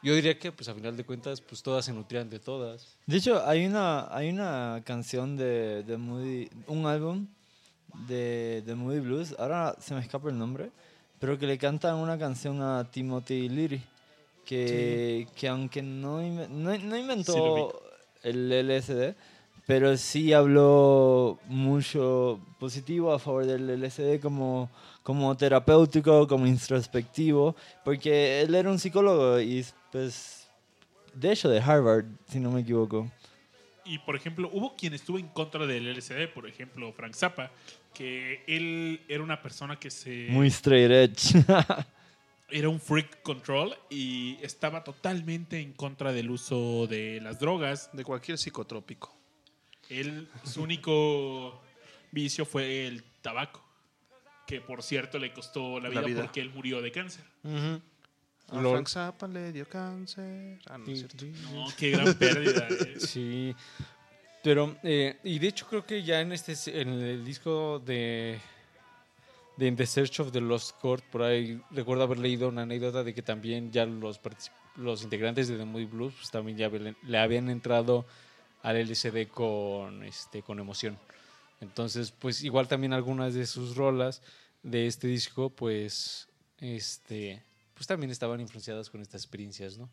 yo 0.03 0.13
diría 0.13 0.37
que, 0.37 0.51
pues 0.51 0.67
a 0.67 0.75
final 0.75 0.97
de 0.97 1.05
cuentas, 1.05 1.39
pues 1.39 1.63
todas 1.63 1.85
se 1.85 1.93
nutrían 1.93 2.29
de 2.29 2.39
todas. 2.39 2.97
De 3.05 3.17
hecho, 3.17 3.45
hay 3.47 3.65
una, 3.65 4.13
hay 4.13 4.29
una 4.29 4.81
canción 4.85 5.37
de, 5.37 5.83
de 5.83 5.97
Moody, 5.97 6.49
un 6.67 6.85
álbum 6.85 7.27
de, 8.07 8.63
de 8.65 8.75
Moody 8.75 8.99
Blues, 8.99 9.33
ahora 9.39 9.75
se 9.79 9.93
me 9.93 10.01
escapa 10.01 10.29
el 10.29 10.37
nombre, 10.37 10.71
pero 11.19 11.39
que 11.39 11.47
le 11.47 11.57
cantan 11.57 11.95
una 11.95 12.17
canción 12.17 12.61
a 12.61 12.89
Timothy 12.91 13.47
Leary, 13.47 13.81
que, 14.45 15.25
que 15.35 15.47
aunque 15.47 15.81
no, 15.81 16.21
no, 16.21 16.77
no 16.77 16.97
inventó 16.97 17.81
el 18.23 18.49
LSD, 18.49 19.15
pero 19.65 19.95
sí 19.97 20.33
habló 20.33 21.39
mucho 21.47 22.39
positivo 22.59 23.13
a 23.13 23.19
favor 23.19 23.45
del 23.45 23.81
LSD 23.81 24.19
como, 24.19 24.69
como 25.03 25.35
terapéutico, 25.37 26.27
como 26.27 26.45
introspectivo, 26.47 27.55
porque 27.85 28.41
él 28.41 28.53
era 28.55 28.69
un 28.69 28.79
psicólogo 28.79 29.39
y 29.39 29.65
pues, 29.91 30.47
de 31.13 31.31
hecho 31.31 31.49
de 31.49 31.59
Harvard, 31.59 32.05
si 32.27 32.39
no 32.39 32.51
me 32.51 32.61
equivoco. 32.61 33.09
Y 33.85 33.99
por 33.99 34.15
ejemplo, 34.15 34.49
hubo 34.53 34.75
quien 34.75 34.93
estuvo 34.93 35.17
en 35.19 35.27
contra 35.27 35.65
del 35.65 35.93
LSD, 35.93 36.29
por 36.33 36.47
ejemplo, 36.47 36.91
Frank 36.93 37.13
Zappa, 37.13 37.51
que 37.93 38.43
él 38.47 39.01
era 39.07 39.23
una 39.23 39.41
persona 39.41 39.77
que 39.77 39.89
se 39.89 40.27
Muy 40.29 40.47
straight 40.47 40.91
edge. 40.91 41.45
era 42.49 42.69
un 42.69 42.79
freak 42.79 43.21
control 43.23 43.75
y 43.89 44.37
estaba 44.41 44.83
totalmente 44.83 45.59
en 45.59 45.73
contra 45.73 46.13
del 46.13 46.31
uso 46.31 46.87
de 46.87 47.19
las 47.21 47.39
drogas. 47.39 47.89
De 47.93 48.03
cualquier 48.03 48.37
psicotrópico. 48.37 49.22
Él, 49.89 50.27
su 50.43 50.63
único 50.63 51.61
vicio 52.11 52.45
fue 52.45 52.87
el 52.87 53.03
tabaco, 53.21 53.63
que 54.47 54.61
por 54.61 54.83
cierto 54.83 55.19
le 55.19 55.33
costó 55.33 55.79
la 55.79 55.89
La 55.89 56.01
vida, 56.01 56.21
porque 56.21 56.41
él 56.41 56.49
murió 56.53 56.81
de 56.81 56.91
cáncer. 56.91 57.23
A 58.49 58.59
Frank 58.59 58.87
Zappa 58.87 59.27
le 59.27 59.51
dio 59.51 59.67
cáncer. 59.67 60.59
Ah, 60.67 60.77
no, 60.77 60.85
es 60.91 60.99
cierto. 60.99 61.25
No, 61.53 61.67
qué 61.77 61.91
gran 61.91 62.13
pérdida. 62.15 62.67
eh. 62.69 62.95
Sí. 62.99 63.55
Pero, 64.43 64.75
eh, 64.83 65.17
y 65.23 65.39
de 65.39 65.47
hecho 65.47 65.65
creo 65.67 65.85
que 65.85 66.03
ya 66.03 66.19
en 66.19 66.33
este 66.33 66.53
en 66.81 66.89
el 66.89 67.23
disco 67.23 67.79
de, 67.79 68.37
de 69.55 69.67
In 69.67 69.75
the 69.77 69.85
Search 69.85 70.19
of 70.19 70.33
the 70.33 70.41
Lost 70.41 70.81
Chord, 70.81 71.01
por 71.11 71.23
ahí 71.23 71.61
recuerdo 71.71 72.03
haber 72.03 72.19
leído 72.19 72.49
una 72.49 72.63
anécdota 72.63 73.03
de 73.05 73.13
que 73.13 73.21
también 73.21 73.71
ya 73.71 73.85
los, 73.85 74.19
los 74.75 75.01
integrantes 75.03 75.47
de 75.47 75.57
The 75.57 75.63
Moody 75.63 75.85
Blues 75.85 76.13
pues, 76.15 76.29
también 76.29 76.57
ya 76.57 76.69
le 76.69 77.17
habían 77.17 77.49
entrado 77.49 78.05
al 78.63 78.77
LSD 78.77 79.27
con, 79.27 80.03
este, 80.03 80.41
con 80.41 80.59
emoción. 80.59 80.97
Entonces, 81.61 82.11
pues 82.11 82.43
igual 82.43 82.67
también 82.67 82.91
algunas 82.93 83.33
de 83.35 83.45
sus 83.45 83.75
rolas 83.75 84.21
de 84.63 84.87
este 84.87 85.07
disco, 85.07 85.49
pues, 85.51 86.27
este, 86.59 87.43
pues 87.75 87.85
también 87.87 88.09
estaban 88.11 88.39
influenciadas 88.41 88.89
con 88.89 89.01
estas 89.01 89.21
experiencias, 89.21 89.77
¿no? 89.77 89.89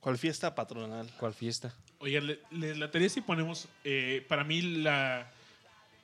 ¿Cuál 0.00 0.18
fiesta 0.18 0.54
patronal? 0.54 1.10
¿Cuál 1.18 1.32
fiesta? 1.34 1.74
Oigan, 1.98 2.26
le- 2.26 2.40
les 2.50 2.76
latería 2.78 3.08
si 3.08 3.20
ponemos, 3.20 3.68
eh, 3.84 4.24
para 4.28 4.44
mí, 4.44 4.60
la, 4.62 5.30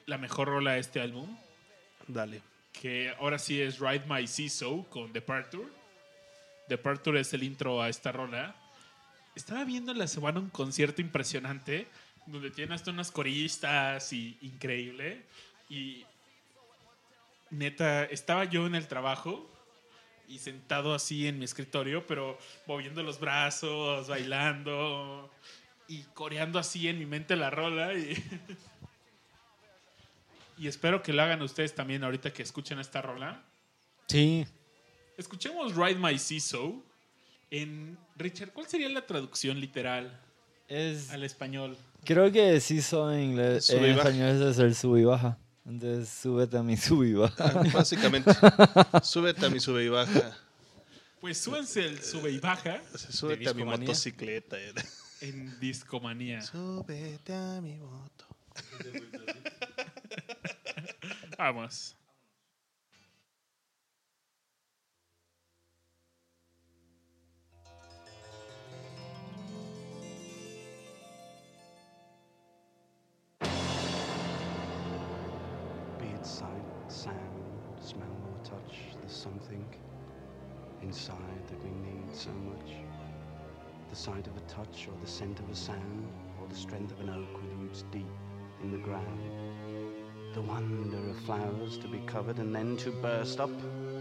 la 0.07 0.19
mejor 0.19 0.49
rola 0.49 0.73
de 0.73 0.81
este 0.81 1.01
álbum, 1.01 1.37
Dale. 2.09 2.43
que 2.73 3.11
ahora 3.19 3.39
sí 3.39 3.61
es 3.61 3.79
Ride 3.79 4.05
My 4.09 4.27
CISO 4.27 4.85
con 4.91 5.13
Departure. 5.13 5.69
Departure 6.69 7.21
es 7.21 7.33
el 7.35 7.43
intro 7.43 7.81
a 7.83 7.89
esta 7.89 8.11
rola. 8.13 8.57
Estaba 9.35 9.65
viendo 9.65 9.93
en 9.93 9.99
la 9.99 10.07
semana 10.07 10.41
un 10.41 10.51
concierto 10.51 11.01
impresionante 11.01 11.89
donde 12.27 12.51
tiene 12.51 12.75
hasta 12.75 12.91
unas 12.91 13.11
coristas 13.11 14.13
y 14.13 14.37
increíble. 14.43 15.23
Y 15.69 16.05
neta, 17.51 18.05
estaba 18.05 18.45
yo 18.45 18.67
en 18.67 18.75
el 18.75 18.89
trabajo 18.89 19.49
y 20.29 20.39
sentado 20.39 20.95
así 20.95 21.27
en 21.27 21.39
mi 21.39 21.45
escritorio, 21.45 22.07
pero 22.07 22.39
moviendo 22.67 23.03
los 23.03 23.19
brazos, 23.19 24.09
bailando 24.09 25.31
y 25.89 26.03
coreando 26.15 26.59
así 26.59 26.89
en 26.89 26.99
mi 26.99 27.07
mente 27.07 27.37
la 27.37 27.51
rola. 27.51 27.95
Y, 27.95 28.17
y 30.59 30.69
espero 30.69 31.03
que 31.03 31.13
lo 31.13 31.23
hagan 31.23 31.43
ustedes 31.43 31.75
también 31.75 32.05
ahorita 32.05 32.33
que 32.33 32.43
escuchen 32.43 32.79
esta 32.79 33.03
rola. 33.03 33.43
Sí. 34.07 34.47
Escuchemos 35.17 35.75
Ride 35.75 35.99
My 35.99 36.19
Seesaw. 36.19 36.83
En 37.53 37.99
Richard, 38.17 38.51
¿cuál 38.53 38.67
sería 38.67 38.89
la 38.89 39.07
traducción 39.07 39.61
literal 39.61 40.19
Es, 40.69 41.11
al 41.11 41.23
español? 41.23 41.77
creo 42.03 42.33
que 42.33 42.59
sí 42.61 42.81
son 42.81 43.13
en 43.13 43.21
inglés. 43.33 43.69
En 43.69 43.85
español 43.85 44.43
es 44.51 44.59
el 44.59 44.75
sub 44.75 44.97
y 44.97 45.05
baja. 45.05 45.37
Entonces, 45.67 46.09
súbete 46.09 46.57
a 46.57 46.63
mi 46.63 46.79
sub 46.79 47.03
y 47.05 47.13
baja. 47.13 47.35
Ah, 47.39 47.63
Básicamente, 47.73 48.31
súbete 49.03 49.45
a 49.45 49.51
mi 49.51 49.61
sube 49.61 49.85
y 49.85 49.89
baja. 49.89 50.35
Pues 51.21 51.37
súbanse 51.39 51.87
el 51.87 52.03
sube 52.03 52.31
y 52.33 52.39
baja 52.39 52.81
Súbete 52.97 53.51
a 53.51 53.55
mi 53.55 53.65
motocicleta. 53.65 54.59
eh. 54.59 54.73
en 55.21 55.61
Discomanía. 55.61 56.41
Súbete 56.41 57.35
a 57.35 57.61
mi 57.61 57.77
moto. 57.77 58.27
Vamos. 61.39 61.97
Inside 80.93 81.47
that 81.49 81.65
we 81.65 81.71
need 81.71 82.15
so 82.15 82.29
much. 82.45 82.73
The 83.89 83.97
sight 83.97 84.27
of 84.27 84.37
a 84.37 84.41
touch 84.41 84.89
or 84.89 84.95
the 85.01 85.11
scent 85.11 85.41
of 85.41 85.49
a 85.49 85.55
sound 85.55 86.07
or 86.39 86.47
the 86.47 86.55
strength 86.55 86.93
of 86.93 87.01
an 87.01 87.09
oak 87.09 87.33
with 87.41 87.51
roots 87.55 87.85
deep 87.91 88.15
in 88.63 88.71
the 88.71 88.77
ground. 88.77 89.23
The 90.35 90.43
wonder 90.43 90.99
of 91.09 91.17
flowers 91.21 91.79
to 91.79 91.89
be 91.89 92.01
covered 92.01 92.37
and 92.37 92.55
then 92.55 92.77
to 92.77 92.91
burst 92.91 93.41
up 93.41 93.59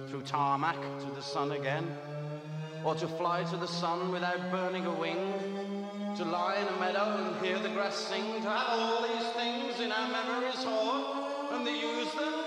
through 0.10 0.24
tarmac 0.24 0.76
to 1.00 1.06
the 1.16 1.22
sun 1.22 1.54
again. 1.54 1.88
Or 2.84 2.94
to 2.96 3.08
fly 3.08 3.46
to 3.46 3.56
the 3.56 3.68
sun 3.68 4.12
without 4.12 4.52
burning 4.52 4.86
a 4.86 4.94
wing. 4.94 5.34
To 6.18 6.26
lie 6.26 6.58
in 6.60 6.68
a 6.76 6.78
meadow 6.78 7.08
and 7.24 7.46
hear 7.46 7.58
the 7.58 7.70
grass 7.70 7.96
sing. 7.96 8.42
To 8.42 8.50
have 8.50 8.68
all 8.68 9.08
these 9.08 9.28
things 9.30 9.80
in 9.80 9.94
our 9.94 10.10
memories 10.12 10.62
hoard 10.62 11.54
and 11.54 11.66
to 11.66 11.72
use 11.72 12.14
them 12.16 12.41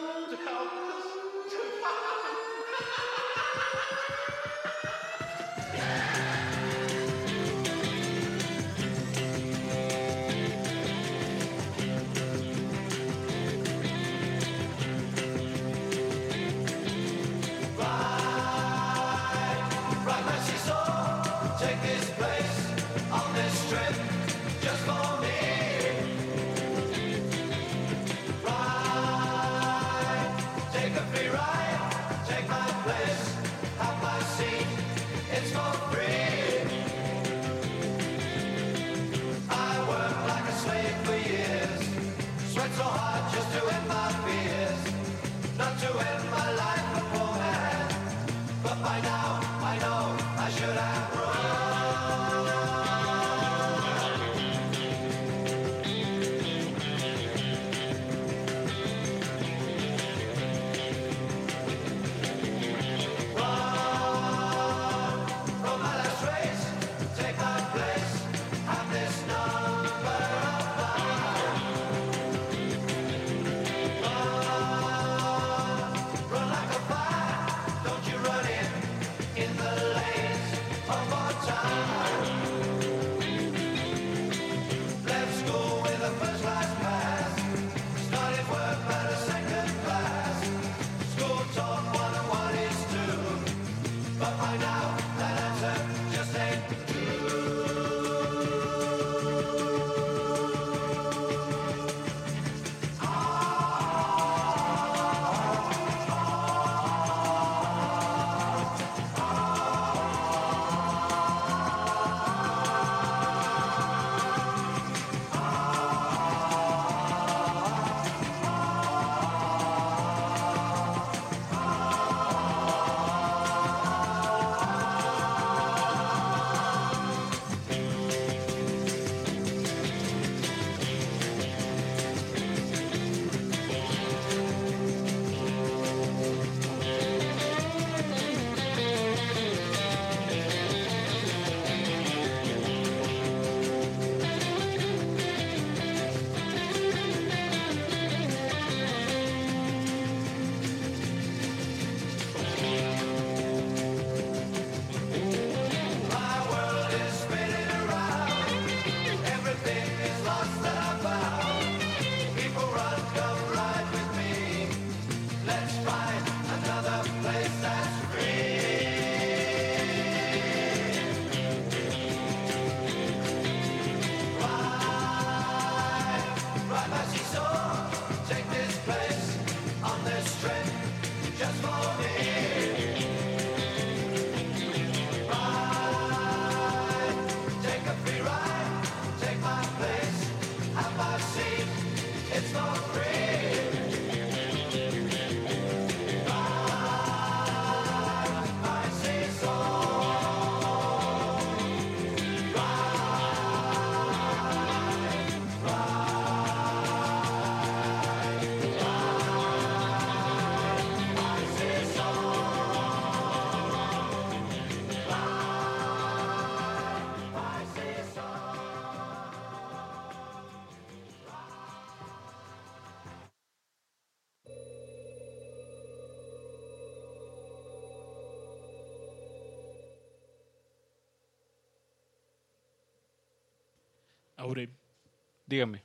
Dígame. 235.55 235.85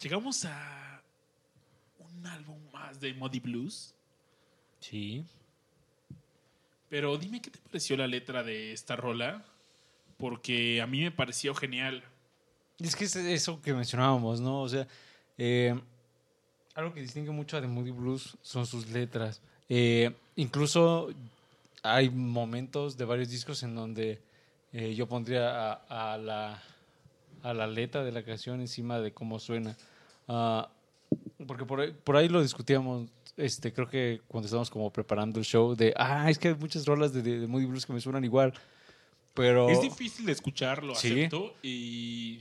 llegamos 0.00 0.42
a 0.46 1.02
un 1.98 2.26
álbum 2.26 2.56
más 2.72 2.98
de 2.98 3.12
Muddy 3.12 3.40
Blues. 3.40 3.94
Sí. 4.80 5.22
Pero 6.88 7.18
dime 7.18 7.42
qué 7.42 7.50
te 7.50 7.58
pareció 7.58 7.94
la 7.98 8.06
letra 8.06 8.42
de 8.42 8.72
esta 8.72 8.96
rola, 8.96 9.44
porque 10.16 10.80
a 10.80 10.86
mí 10.86 11.02
me 11.02 11.10
pareció 11.10 11.54
genial. 11.54 12.02
Es 12.78 12.96
que 12.96 13.04
es 13.04 13.14
eso 13.16 13.60
que 13.60 13.74
mencionábamos, 13.74 14.40
¿no? 14.40 14.62
O 14.62 14.68
sea, 14.70 14.88
eh, 15.36 15.78
algo 16.74 16.94
que 16.94 17.02
distingue 17.02 17.30
mucho 17.30 17.58
a 17.58 17.60
The 17.60 17.66
Moody 17.66 17.90
Blues 17.90 18.38
son 18.40 18.66
sus 18.66 18.88
letras. 18.88 19.42
Eh, 19.68 20.10
incluso 20.36 21.10
hay 21.82 22.08
momentos 22.08 22.96
de 22.96 23.04
varios 23.04 23.28
discos 23.28 23.62
en 23.62 23.74
donde 23.74 24.22
eh, 24.72 24.94
yo 24.94 25.06
pondría 25.06 25.72
a, 25.72 26.14
a 26.14 26.16
la, 26.16 26.62
a 27.42 27.52
la 27.54 27.66
letra 27.66 28.04
de 28.04 28.12
la 28.12 28.22
canción 28.22 28.60
encima 28.60 29.00
de 29.00 29.12
cómo 29.12 29.38
suena. 29.38 29.76
Ah, 30.28 30.70
porque 31.46 31.64
por 31.64 31.80
ahí, 31.80 31.92
por 32.04 32.16
ahí 32.16 32.28
lo 32.28 32.40
discutíamos, 32.42 33.08
este, 33.36 33.72
creo 33.72 33.88
que 33.88 34.20
cuando 34.28 34.46
estábamos 34.46 34.70
como 34.70 34.92
preparando 34.92 35.38
el 35.38 35.44
show, 35.44 35.74
de, 35.74 35.92
ah, 35.96 36.30
es 36.30 36.38
que 36.38 36.48
hay 36.48 36.54
muchas 36.54 36.86
rolas 36.86 37.12
de, 37.12 37.22
de, 37.22 37.40
de 37.40 37.46
Moody 37.46 37.66
Blues 37.66 37.84
que 37.86 37.92
me 37.92 38.00
suenan 38.00 38.24
igual. 38.24 38.52
Pero... 39.34 39.68
Es 39.70 39.80
difícil 39.80 40.26
de 40.26 40.32
escuchar, 40.32 40.82
lo 40.84 40.94
Sí. 40.94 41.08
acepto. 41.08 41.54
Y... 41.62 42.40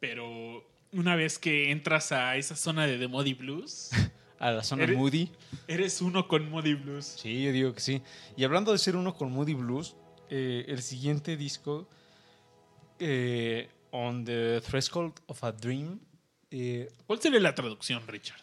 Pero 0.00 0.64
una 0.92 1.16
vez 1.16 1.38
que 1.38 1.70
entras 1.70 2.12
a 2.12 2.36
esa 2.36 2.56
zona 2.56 2.86
de 2.86 2.98
The 2.98 3.08
Muddy 3.08 3.34
Blues, 3.34 3.90
A 4.40 4.50
la 4.50 4.62
zona 4.64 4.82
Eres- 4.84 4.98
Moody. 4.98 5.30
eres 5.68 6.02
uno 6.02 6.28
con 6.28 6.50
Muddy 6.50 6.74
Blues. 6.74 7.04
Sí, 7.06 7.44
yo 7.44 7.52
digo 7.52 7.72
que 7.72 7.80
sí. 7.80 8.02
Y 8.36 8.44
hablando 8.44 8.72
de 8.72 8.78
ser 8.78 8.96
uno 8.96 9.14
con 9.14 9.32
Moody 9.32 9.54
Blues, 9.54 9.94
eh, 10.28 10.64
el 10.68 10.82
siguiente 10.82 11.36
disco, 11.36 11.88
eh, 12.98 13.68
On 13.90 14.24
the 14.24 14.60
Threshold 14.60 15.12
of 15.26 15.44
a 15.44 15.52
Dream, 15.52 16.00
eh, 16.56 16.88
¿Cuál 17.08 17.20
sería 17.20 17.40
la 17.40 17.52
traducción, 17.52 18.06
Richard? 18.06 18.40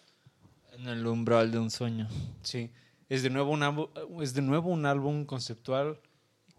En 0.74 0.86
el 0.86 1.08
umbral 1.08 1.50
de 1.50 1.60
un 1.60 1.72
sueño. 1.72 2.10
sí, 2.42 2.70
es 3.08 3.24
de, 3.24 3.30
nuevo 3.30 3.52
un 3.52 3.64
álbum, 3.64 3.88
es 4.22 4.34
de 4.34 4.42
nuevo 4.42 4.70
un 4.70 4.86
álbum 4.86 5.26
conceptual 5.26 5.98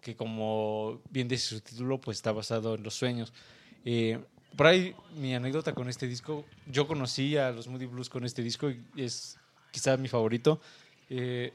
que 0.00 0.16
como 0.16 1.02
bien 1.10 1.28
dice 1.28 1.48
su 1.48 1.60
título, 1.60 2.00
pues 2.00 2.16
está 2.16 2.32
basado 2.32 2.74
en 2.74 2.82
los 2.82 2.94
sueños. 2.94 3.34
Eh, 3.84 4.18
por 4.56 4.66
ahí 4.66 4.94
mi 5.14 5.34
anécdota 5.34 5.74
con 5.74 5.90
este 5.90 6.06
disco, 6.06 6.46
yo 6.66 6.86
conocí 6.86 7.36
a 7.36 7.50
los 7.50 7.68
Moody 7.68 7.84
Blues 7.84 8.08
con 8.08 8.24
este 8.24 8.42
disco 8.42 8.70
y 8.70 8.82
es 8.96 9.38
quizás 9.70 9.98
mi 9.98 10.08
favorito. 10.08 10.58
Eh, 11.10 11.52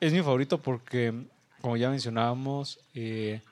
es 0.00 0.12
mi 0.12 0.20
favorito 0.20 0.62
porque, 0.62 1.12
como 1.60 1.76
ya 1.76 1.90
mencionábamos, 1.90 2.78
eh, 2.94 3.42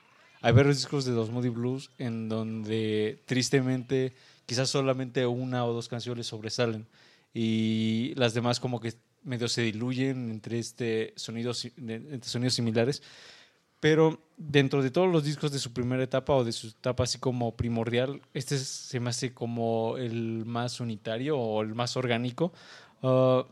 hay 0.43 0.53
varios 0.53 0.77
discos 0.77 1.05
de 1.05 1.13
los 1.13 1.31
Moody 1.31 1.49
Blues 1.49 1.91
en 1.99 2.29
donde 2.29 3.23
tristemente 3.27 4.13
quizás 4.47 4.69
solamente 4.69 5.25
una 5.27 5.65
o 5.65 5.73
dos 5.73 5.89
canciones 5.89 6.27
sobresalen 6.27 6.87
y 7.33 8.13
las 8.17 8.35
demás 8.35 8.61
como 8.61 8.81
que 8.81 8.95
medio 9.23 9.49
se 9.49 9.63
diluyen 9.63 10.31
entre 10.31 10.59
este 10.59 11.15
sonidos 11.17 11.65
entre 11.65 12.29
sonidos 12.29 12.55
similares. 12.55 13.03
Pero 13.81 14.21
dentro 14.37 14.81
de 14.81 14.93
todos 14.93 15.11
los 15.11 15.25
discos 15.25 15.51
de 15.51 15.59
su 15.59 15.73
primera 15.73 16.05
etapa 16.05 16.35
o 16.35 16.45
de 16.45 16.53
su 16.53 16.69
etapa 16.69 17.05
así 17.05 17.19
como 17.19 17.57
primordial 17.57 18.21
este 18.35 18.59
se 18.59 19.01
me 19.01 19.11
hace 19.11 19.33
como 19.33 19.97
el 19.97 20.45
más 20.45 20.79
unitario 20.79 21.39
o 21.39 21.63
el 21.63 21.75
más 21.75 21.97
orgánico 21.97 22.53
Ah, 23.03 23.45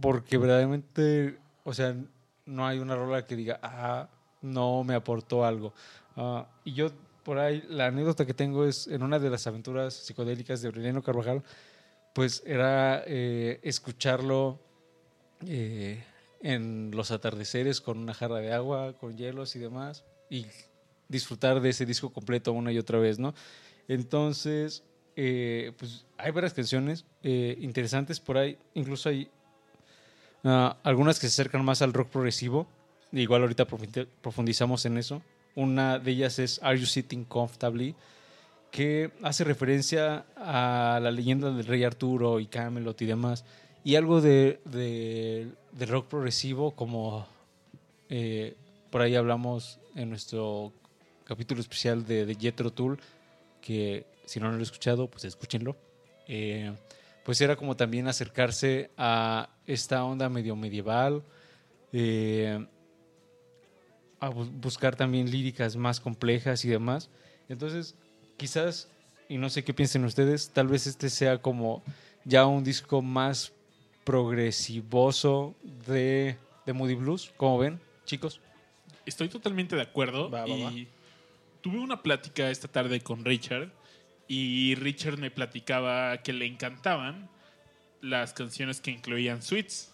porque 0.00 0.36
verdaderamente 0.36 1.38
o 1.64 1.72
sea 1.72 1.96
no 2.44 2.66
hay 2.66 2.78
una 2.78 2.94
rola 2.94 3.26
que 3.26 3.36
diga 3.36 3.58
ah 3.62 4.08
no 4.42 4.84
me 4.84 4.94
aportó 4.94 5.44
algo 5.44 5.72
Ah, 6.16 6.46
y 6.64 6.72
yo 6.72 6.90
por 7.24 7.38
ahí 7.38 7.62
la 7.68 7.86
anécdota 7.86 8.26
que 8.26 8.34
tengo 8.34 8.66
es 8.66 8.86
en 8.86 9.02
una 9.02 9.18
de 9.18 9.30
las 9.30 9.46
aventuras 9.46 9.94
psicodélicas 9.94 10.60
de 10.60 10.68
Aureliano 10.68 11.02
Carvajal 11.02 11.42
pues 12.12 12.42
era 12.44 13.02
eh, 13.06 13.60
escucharlo 13.62 14.58
eh, 15.46 16.04
en 16.42 16.90
los 16.92 17.10
atardeceres 17.10 17.80
con 17.80 17.98
una 17.98 18.12
jarra 18.12 18.40
de 18.40 18.52
agua, 18.52 18.92
con 18.98 19.16
hielos 19.16 19.56
y 19.56 19.60
demás, 19.60 20.04
y 20.28 20.44
disfrutar 21.08 21.60
de 21.60 21.70
ese 21.70 21.86
disco 21.86 22.12
completo 22.12 22.52
una 22.52 22.70
y 22.70 22.78
otra 22.78 22.98
vez, 22.98 23.18
¿no? 23.18 23.32
Entonces, 23.88 24.82
eh, 25.16 25.72
pues 25.78 26.04
hay 26.18 26.32
varias 26.32 26.52
canciones 26.52 27.06
interesantes 27.22 28.20
por 28.20 28.36
ahí, 28.36 28.58
incluso 28.74 29.08
hay 29.08 29.30
ah, 30.44 30.76
algunas 30.82 31.18
que 31.18 31.28
se 31.28 31.40
acercan 31.40 31.64
más 31.64 31.80
al 31.80 31.94
rock 31.94 32.10
progresivo, 32.10 32.66
igual 33.12 33.42
ahorita 33.42 33.66
profundi- 33.66 34.06
profundizamos 34.20 34.84
en 34.86 34.98
eso. 34.98 35.22
Una 35.54 35.98
de 35.98 36.10
ellas 36.12 36.38
es 36.38 36.60
Are 36.62 36.78
You 36.78 36.86
Sitting 36.86 37.24
Comfortably? 37.24 37.94
que 38.70 39.10
hace 39.22 39.44
referencia 39.44 40.24
a 40.34 40.98
la 41.02 41.10
leyenda 41.10 41.50
del 41.50 41.66
rey 41.66 41.84
Arturo 41.84 42.40
y 42.40 42.46
Camelot 42.46 43.02
y 43.02 43.04
demás, 43.04 43.44
y 43.84 43.96
algo 43.96 44.22
de, 44.22 44.60
de- 44.64 45.48
de 45.72 45.86
rock 45.86 46.06
progresivo, 46.08 46.70
como 46.70 47.26
eh, 48.08 48.54
por 48.88 49.02
ahí 49.02 49.14
hablamos 49.14 49.78
en 49.94 50.08
nuestro 50.08 50.72
capítulo 51.24 51.60
especial 51.60 52.06
de, 52.06 52.24
de 52.24 52.34
Jethro 52.34 52.72
Tull, 52.72 52.98
que 53.60 54.06
si 54.24 54.40
no 54.40 54.48
lo 54.48 54.54
han 54.54 54.62
escuchado, 54.62 55.06
pues 55.06 55.26
escúchenlo. 55.26 55.76
Eh, 56.26 56.72
pues 57.24 57.42
era 57.42 57.56
como 57.56 57.76
también 57.76 58.08
acercarse 58.08 58.90
a 58.96 59.50
esta 59.66 60.02
onda 60.02 60.30
medio 60.30 60.56
medieval, 60.56 61.22
eh, 61.92 62.66
a 64.22 64.30
bu- 64.30 64.50
buscar 64.60 64.96
también 64.96 65.30
líricas 65.30 65.76
más 65.76 66.00
complejas 66.00 66.64
y 66.64 66.68
demás. 66.68 67.10
Entonces, 67.48 67.94
quizás, 68.36 68.88
y 69.28 69.36
no 69.36 69.50
sé 69.50 69.64
qué 69.64 69.74
piensen 69.74 70.04
ustedes, 70.04 70.50
tal 70.50 70.68
vez 70.68 70.86
este 70.86 71.10
sea 71.10 71.38
como 71.42 71.82
ya 72.24 72.46
un 72.46 72.62
disco 72.64 73.02
más 73.02 73.52
progresivoso 74.04 75.54
de, 75.86 76.36
de 76.66 76.72
Moody 76.72 76.94
Blues, 76.94 77.32
como 77.36 77.58
ven, 77.58 77.80
chicos. 78.04 78.40
Estoy 79.06 79.28
totalmente 79.28 79.74
de 79.76 79.82
acuerdo. 79.82 80.30
Va, 80.30 80.42
va, 80.42 80.48
y 80.48 80.84
va. 80.84 80.90
tuve 81.60 81.78
una 81.80 82.02
plática 82.02 82.50
esta 82.50 82.68
tarde 82.68 83.00
con 83.00 83.24
Richard. 83.24 83.70
Y 84.28 84.76
Richard 84.76 85.18
me 85.18 85.30
platicaba 85.30 86.16
que 86.22 86.32
le 86.32 86.46
encantaban 86.46 87.28
las 88.00 88.32
canciones 88.32 88.80
que 88.80 88.90
incluían 88.92 89.42
suites. 89.42 89.92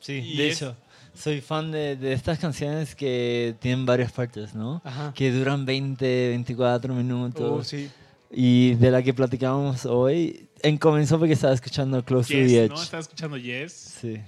Sí, 0.00 0.12
Y 0.14 0.36
de 0.36 0.48
es- 0.50 0.56
hecho, 0.62 0.76
soy 1.14 1.40
fan 1.40 1.70
de, 1.70 1.96
de 1.96 2.12
estas 2.12 2.38
canciones 2.38 2.94
que 2.94 3.54
tienen 3.60 3.86
varias 3.86 4.12
partes, 4.12 4.54
¿no? 4.54 4.82
Ajá. 4.84 5.12
Que 5.14 5.30
duran 5.30 5.64
20, 5.64 6.28
24 6.30 6.94
minutos. 6.94 7.60
Oh, 7.60 7.64
sí. 7.64 7.90
Y 8.30 8.74
de 8.74 8.90
la 8.90 9.02
que 9.02 9.14
platicábamos 9.14 9.86
hoy, 9.86 10.48
en 10.60 10.76
comenzó 10.76 11.18
porque 11.18 11.34
estaba 11.34 11.54
escuchando 11.54 12.04
Close 12.04 12.34
to 12.34 12.40
the 12.40 12.48
Yes, 12.48 12.58
Edge. 12.58 12.68
¿no? 12.70 12.82
Estaba 12.82 13.00
escuchando 13.00 13.36
Yes. 13.36 13.72
Sí. 13.72 14.20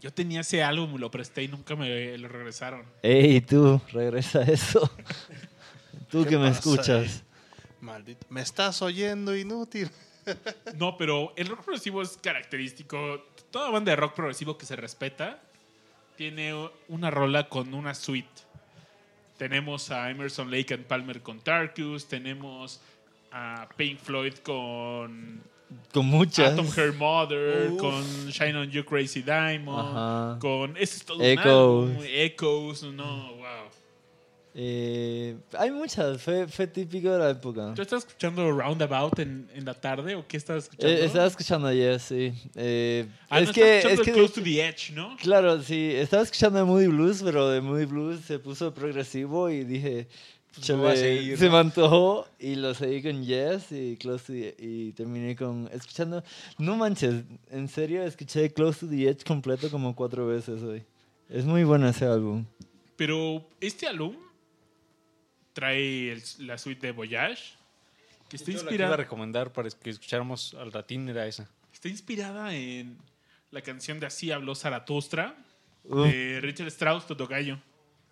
Yo 0.00 0.12
tenía 0.12 0.40
ese 0.40 0.62
álbum, 0.62 0.96
lo 0.96 1.10
presté 1.10 1.44
y 1.44 1.48
nunca 1.48 1.76
me 1.76 2.16
lo 2.18 2.28
regresaron. 2.28 2.84
Ey, 3.02 3.40
tú, 3.40 3.80
regresa 3.92 4.42
eso. 4.42 4.90
tú 6.10 6.24
¿Qué 6.24 6.30
que 6.30 6.38
me 6.38 6.48
pasa 6.48 6.58
escuchas. 6.58 7.22
Maldito. 7.80 8.26
Me 8.30 8.40
estás 8.40 8.80
oyendo, 8.82 9.36
inútil. 9.36 9.90
No, 10.76 10.96
pero 10.96 11.34
el 11.36 11.48
rock 11.48 11.64
progresivo 11.64 12.00
es 12.00 12.16
característico. 12.16 13.26
Toda 13.50 13.70
banda 13.70 13.90
de 13.92 13.96
rock 13.96 14.14
progresivo 14.14 14.56
que 14.56 14.64
se 14.64 14.74
respeta 14.74 15.38
tiene 16.16 16.54
una 16.88 17.10
rola 17.10 17.48
con 17.48 17.74
una 17.74 17.94
suite. 17.94 18.28
Tenemos 19.38 19.90
a 19.90 20.10
Emerson 20.10 20.50
Lake 20.50 20.74
and 20.74 20.84
Palmer 20.84 21.20
con 21.20 21.40
Tarkus, 21.40 22.06
tenemos 22.06 22.80
a 23.32 23.68
Pink 23.76 23.98
Floyd 23.98 24.34
con 24.44 25.42
Con 25.92 26.06
muchas. 26.06 26.52
Atom 26.52 26.68
Her 26.76 26.92
Mother, 26.92 27.70
Uf. 27.72 27.80
con 27.80 28.30
Shine 28.30 28.56
on 28.56 28.70
You 28.70 28.84
Crazy 28.84 29.22
Diamond, 29.22 29.96
Ajá. 29.96 30.38
con 30.40 30.76
ese 30.76 30.98
es 30.98 31.04
todo 31.04 31.18
un 31.18 31.24
Echoes. 31.24 31.90
álbum, 31.90 32.04
Echoes, 32.06 32.82
no, 32.84 33.34
wow. 33.34 33.44
Eh, 34.56 35.36
hay 35.58 35.70
muchas, 35.72 36.22
fue, 36.22 36.46
fue 36.46 36.66
típico 36.68 37.10
de 37.10 37.18
la 37.18 37.30
época. 37.30 37.72
¿Tú 37.74 37.82
estás 37.82 38.04
escuchando 38.06 38.52
Roundabout 38.52 39.18
en, 39.18 39.48
en 39.52 39.64
la 39.64 39.74
tarde 39.74 40.14
o 40.14 40.24
qué 40.28 40.36
estás 40.36 40.64
escuchando? 40.64 40.94
Eh, 40.96 41.04
estaba 41.06 41.26
escuchando 41.26 41.66
ayer, 41.66 41.98
sí. 41.98 42.32
Eh, 42.54 43.06
Ah, 43.28 43.40
es 43.40 43.48
no, 43.48 43.52
que, 43.52 43.78
es 43.78 44.00
que 44.00 44.12
Close 44.12 44.34
to 44.34 44.42
the 44.42 44.64
Edge, 44.68 44.92
¿no? 44.92 45.16
Claro, 45.16 45.60
sí. 45.60 45.90
Estaba 45.94 46.22
escuchando 46.22 46.58
de 46.60 46.64
Moody 46.64 46.86
Blues, 46.86 47.20
pero 47.24 47.48
de 47.48 47.60
Moody 47.60 47.84
Blues 47.86 48.20
se 48.20 48.38
puso 48.38 48.72
progresivo 48.72 49.50
y 49.50 49.64
dije, 49.64 50.06
Pues 50.54 50.68
voy 50.70 50.86
a 50.86 50.94
"Chale", 50.94 50.96
seguir, 51.16 51.38
se 51.38 51.46
¿no? 51.46 51.52
me 51.52 51.58
antojó 51.58 52.28
y 52.38 52.54
lo 52.54 52.74
seguí 52.74 53.02
con 53.02 53.24
Yes 53.24 53.72
y 53.72 53.96
Close 53.96 54.24
to 54.26 54.32
the- 54.34 54.54
y 54.60 54.92
terminé 54.92 55.34
con 55.34 55.68
escuchando. 55.72 56.22
No 56.58 56.76
manches, 56.76 57.24
en 57.50 57.66
serio 57.66 58.04
escuché 58.04 58.52
Close 58.52 58.86
to 58.86 58.88
the 58.88 59.08
Edge 59.08 59.24
completo 59.24 59.68
como 59.68 59.96
cuatro 59.96 60.28
veces 60.28 60.62
hoy. 60.62 60.84
Es 61.28 61.44
muy 61.44 61.64
bueno 61.64 61.88
ese 61.88 62.04
álbum. 62.04 62.44
Pero 62.96 63.44
este 63.60 63.88
álbum 63.88 64.14
trae 65.54 66.12
el- 66.12 66.22
la 66.40 66.58
suite 66.58 66.88
de 66.88 66.92
Voyage, 66.92 67.54
que 68.28 68.36
está 68.36 68.50
Yo 68.52 68.58
la 68.58 68.58
que 68.58 68.60
iba 68.60 68.60
a 68.60 68.72
inspirada, 68.72 68.96
recomendar 68.96 69.52
para 69.52 69.70
que 69.70 69.88
escucháramos 69.90 70.52
al 70.54 70.70
ratín 70.72 71.08
era 71.08 71.26
esa. 71.26 71.48
está 71.72 71.88
inspirada 71.88 72.54
en 72.54 72.98
la 73.50 73.62
canción 73.62 73.98
de 74.00 74.06
Así 74.06 74.30
habló 74.32 74.54
Zaratustra, 74.54 75.34
de 75.84 76.40
Richard 76.42 76.68
Strauss, 76.68 77.06
Totogallo. 77.06 77.58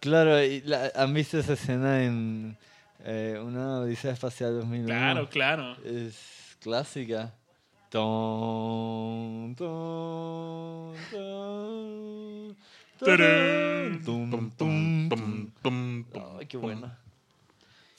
Claro, 0.01 0.43
y 0.43 0.61
la- 0.63 0.91
¿han 0.95 1.13
visto 1.15 1.39
esa 1.39 1.53
escena 1.53 2.03
en, 2.05 2.57
Eh, 3.05 3.37
una 3.43 3.81
Odisea 3.81 4.13
Espacial 4.13 4.55
2001. 4.61 4.87
Claro, 4.87 5.29
claro. 5.29 5.77
Es 5.85 6.57
clásica. 6.61 7.35
Ay, 16.15 16.47
qué 16.47 16.59
pum. 16.59 16.63
buena. 16.63 16.99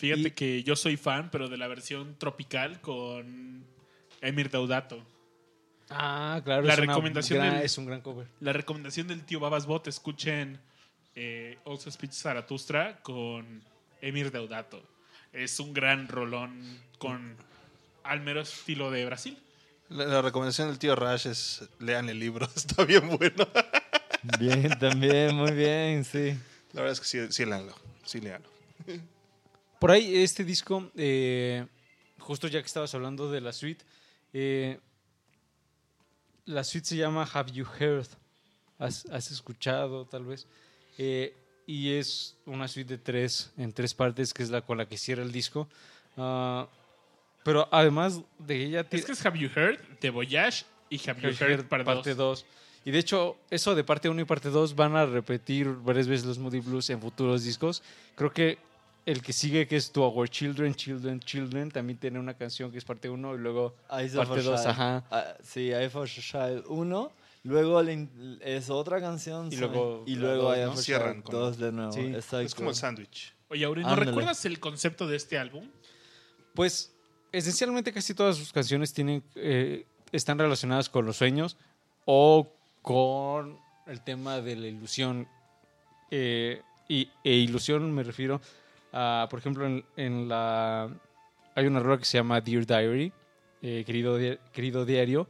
Fíjate 0.03 0.27
Y- 0.27 0.31
que 0.31 0.63
yo 0.63 0.75
soy 0.75 0.97
fan, 0.97 1.30
pero 1.31 1.47
de 1.47 1.55
la 1.55 1.67
versión 1.69 2.17
tropical 2.19 2.81
con 2.81 3.63
Emir 4.19 4.49
Daudato. 4.49 5.01
Ah, 5.89 6.41
claro. 6.43 6.63
La 6.63 6.73
es 6.73 6.80
recomendación 6.80 7.39
gran- 7.39 7.53
del- 7.55 7.63
es 7.63 7.77
un 7.77 7.85
gran 7.85 8.01
cover. 8.01 8.27
La 8.41 8.51
recomendación 8.51 9.07
del 9.07 9.23
tío 9.23 9.39
Babas 9.39 9.65
Bot, 9.65 9.88
escuchen 9.88 10.59
eh, 11.15 11.57
Also 11.65 11.89
Speech 11.89 12.11
Zaratustra 12.11 12.99
con 13.01 13.61
Emir 14.01 14.30
Daudato. 14.30 14.84
Es 15.31 15.57
un 15.61 15.73
gran 15.73 16.09
rolón 16.09 16.61
con 16.97 17.38
al 18.03 18.19
mero 18.19 18.41
estilo 18.41 18.91
de 18.91 19.05
Brasil. 19.05 19.38
La, 19.88 20.03
la 20.05 20.21
recomendación 20.21 20.67
del 20.67 20.80
tío 20.80 20.97
Rash 20.97 21.27
es 21.27 21.63
lean 21.80 22.09
el 22.09 22.19
libro, 22.19 22.45
está 22.57 22.84
bien 22.84 23.07
bueno. 23.17 23.47
Bien, 24.38 24.77
también, 24.80 25.34
muy 25.35 25.51
bien, 25.51 26.03
sí. 26.03 26.38
La 26.73 26.81
verdad 26.81 26.91
es 26.91 26.99
que 26.99 27.05
sí, 27.05 27.19
sí 27.31 27.45
leanlo, 27.45 27.73
sí 28.03 28.19
leanlo. 28.19 28.49
Por 29.84 29.91
ahí, 29.91 30.15
este 30.15 30.45
disco, 30.45 30.89
eh, 30.95 31.68
justo 32.18 32.47
ya 32.47 32.61
que 32.61 32.68
estabas 32.68 32.95
hablando 32.95 33.30
de 33.30 33.41
la 33.41 33.51
suite, 33.51 33.84
eh, 34.31 34.80
la 36.45 36.64
suite 36.64 36.88
se 36.88 36.95
llama 36.95 37.30
Have 37.34 37.51
You 37.51 37.65
Heard? 37.77 38.07
¿Has, 38.80 39.05
has 39.07 39.30
escuchado, 39.31 40.05
tal 40.05 40.23
vez? 40.23 40.47
Eh, 40.97 41.35
y 41.68 41.95
es 41.95 42.38
una 42.45 42.69
suite 42.69 42.93
de 42.93 42.97
tres, 42.97 43.51
en 43.57 43.73
tres 43.73 43.93
partes, 43.93 44.34
que 44.34 44.43
es 44.43 44.49
la 44.49 44.61
con 44.61 44.77
la 44.77 44.88
que 44.88 44.97
cierra 44.97 45.22
el 45.22 45.34
disco. 45.34 45.68
Ah, 46.15 46.65
pero 47.43 47.68
además 47.69 48.22
de 48.39 48.64
ella... 48.64 48.88
Es 48.89 49.03
que 49.03 49.11
es 49.11 49.26
Have 49.26 49.38
You 49.38 49.49
Heard 49.53 49.99
de 49.99 50.10
Voyage 50.11 50.64
y 50.89 51.10
Have 51.10 51.22
You 51.23 51.35
Heard, 51.38 51.68
parte 51.68 51.84
parte 51.84 52.15
2. 52.15 52.18
2. 52.18 52.45
Y 52.85 52.91
de 52.91 52.99
hecho, 52.99 53.35
eso 53.49 53.76
de 53.76 53.84
parte 53.84 54.07
1 54.07 54.22
y 54.22 54.23
parte 54.23 54.47
2 54.47 54.77
van 54.77 54.95
a 54.95 55.05
repetir 55.05 55.68
varias 55.68 56.07
veces 56.07 56.26
los 56.26 56.39
Moody 56.39 56.61
Blues 56.61 56.89
en 56.89 57.01
futuros 57.01 57.43
discos. 57.43 57.84
Creo 58.15 58.31
que 58.31 58.60
el 59.05 59.21
que 59.21 59.34
sigue, 59.34 59.67
que 59.67 59.75
es 59.75 59.91
To 59.91 60.07
Our 60.07 60.30
Children, 60.30 60.75
Children, 60.75 61.19
Children, 61.19 61.71
también 61.71 61.99
tiene 61.99 62.19
una 62.19 62.34
canción 62.35 62.71
que 62.71 62.77
es 62.77 62.85
parte 62.85 63.09
1 63.09 63.35
y 63.35 63.38
luego 63.38 63.75
Eyes 63.91 64.13
parte 64.13 64.34
of 64.34 64.39
a 64.39 64.41
2. 64.41 64.61
Child. 64.61 64.67
Ajá. 64.67 65.03
Ah, 65.11 65.35
sí, 65.43 65.71
Eye 65.71 65.89
for 65.89 66.07
a 66.07 66.11
Child 66.11 66.63
1. 66.67 67.11
Luego 67.43 67.81
es 67.81 68.69
otra 68.69 69.01
canción. 69.01 69.51
Y 69.51 69.57
luego 69.57 70.03
y 70.07 70.15
luego 70.15 70.55
dos, 70.55 70.57
¿no? 70.57 70.77
Cierran 70.77 71.21
con- 71.21 71.35
2 71.35 71.57
de 71.57 71.71
nuevo. 71.73 71.91
Sí. 71.91 72.13
Es 72.38 72.55
como 72.55 72.69
el 72.69 72.75
sándwich. 72.75 73.35
Oye, 73.49 73.65
Aurelio, 73.65 73.89
¿no 73.89 73.95
recuerdas 73.97 74.45
el 74.45 74.59
concepto 74.59 75.07
de 75.07 75.17
este 75.17 75.38
álbum? 75.38 75.69
Pues 76.55 76.95
esencialmente 77.34 77.91
casi 77.91 78.13
todas 78.13 78.38
sus 78.38 78.53
canciones 78.53 78.93
tienen, 78.93 79.23
eh, 79.35 79.85
están 80.13 80.39
relacionadas 80.39 80.89
con 80.89 81.05
los 81.05 81.17
sueños 81.17 81.57
o 82.05 82.47
con 82.81 83.59
el 83.88 84.01
tema 84.01 84.39
de 84.39 84.55
la 84.55 84.67
ilusión. 84.67 85.27
Eh, 86.11 86.61
y, 86.88 87.09
e 87.23 87.34
ilusión 87.34 87.91
me 87.91 88.03
refiero 88.03 88.39
a, 88.94 89.28
por 89.30 89.40
ejemplo, 89.40 89.65
en, 89.98 90.30
la... 90.30 90.90
Hay 91.56 91.65
una 91.68 91.80
rola 91.80 91.98
que 91.98 92.06
se 92.06 92.18
llama 92.18 92.40
Dear 92.41 92.65
Diary, 92.65 93.11
eh, 93.61 93.84
querido, 93.86 94.18
querido 94.52 94.86
diario. 94.86 95.28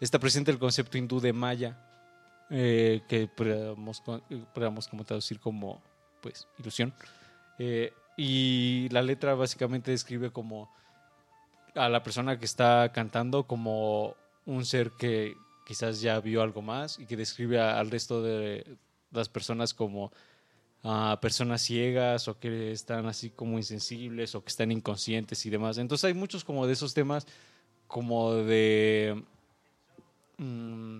Está 0.00 0.18
presente 0.18 0.50
el 0.50 0.58
concepto 0.58 0.98
hindú 0.98 1.20
de 1.20 1.32
Maya, 1.32 1.78
eh, 2.50 3.02
que 3.08 3.28
podríamos, 3.28 4.00
co- 4.00 4.20
podríamos 4.52 4.88
como 4.88 5.04
traducir 5.04 5.38
como, 5.38 5.80
pues, 6.20 6.48
ilusión. 6.58 6.92
Eh, 7.58 7.92
y 8.16 8.88
la 8.90 9.00
letra 9.02 9.34
básicamente 9.34 9.90
describe 9.90 10.30
como 10.30 10.70
a 11.74 11.88
la 11.88 12.02
persona 12.02 12.38
que 12.38 12.44
está 12.44 12.90
cantando 12.92 13.44
como 13.44 14.14
un 14.44 14.66
ser 14.66 14.90
que 14.90 15.34
quizás 15.64 16.00
ya 16.02 16.20
vio 16.20 16.42
algo 16.42 16.60
más 16.60 16.98
y 16.98 17.06
que 17.06 17.16
describe 17.16 17.60
al 17.60 17.90
resto 17.90 18.22
de 18.22 18.76
las 19.10 19.28
personas 19.28 19.72
como 19.72 20.12
ah, 20.84 21.18
personas 21.20 21.62
ciegas 21.62 22.28
o 22.28 22.38
que 22.38 22.72
están 22.72 23.06
así 23.06 23.30
como 23.30 23.58
insensibles 23.58 24.34
o 24.34 24.42
que 24.42 24.48
están 24.48 24.72
inconscientes 24.72 25.44
y 25.46 25.50
demás. 25.50 25.78
Entonces 25.78 26.04
hay 26.04 26.14
muchos 26.14 26.44
como 26.44 26.66
de 26.66 26.72
esos 26.72 26.94
temas 26.94 27.26
como 27.86 28.34
de 28.34 29.22
mm, 30.38 30.98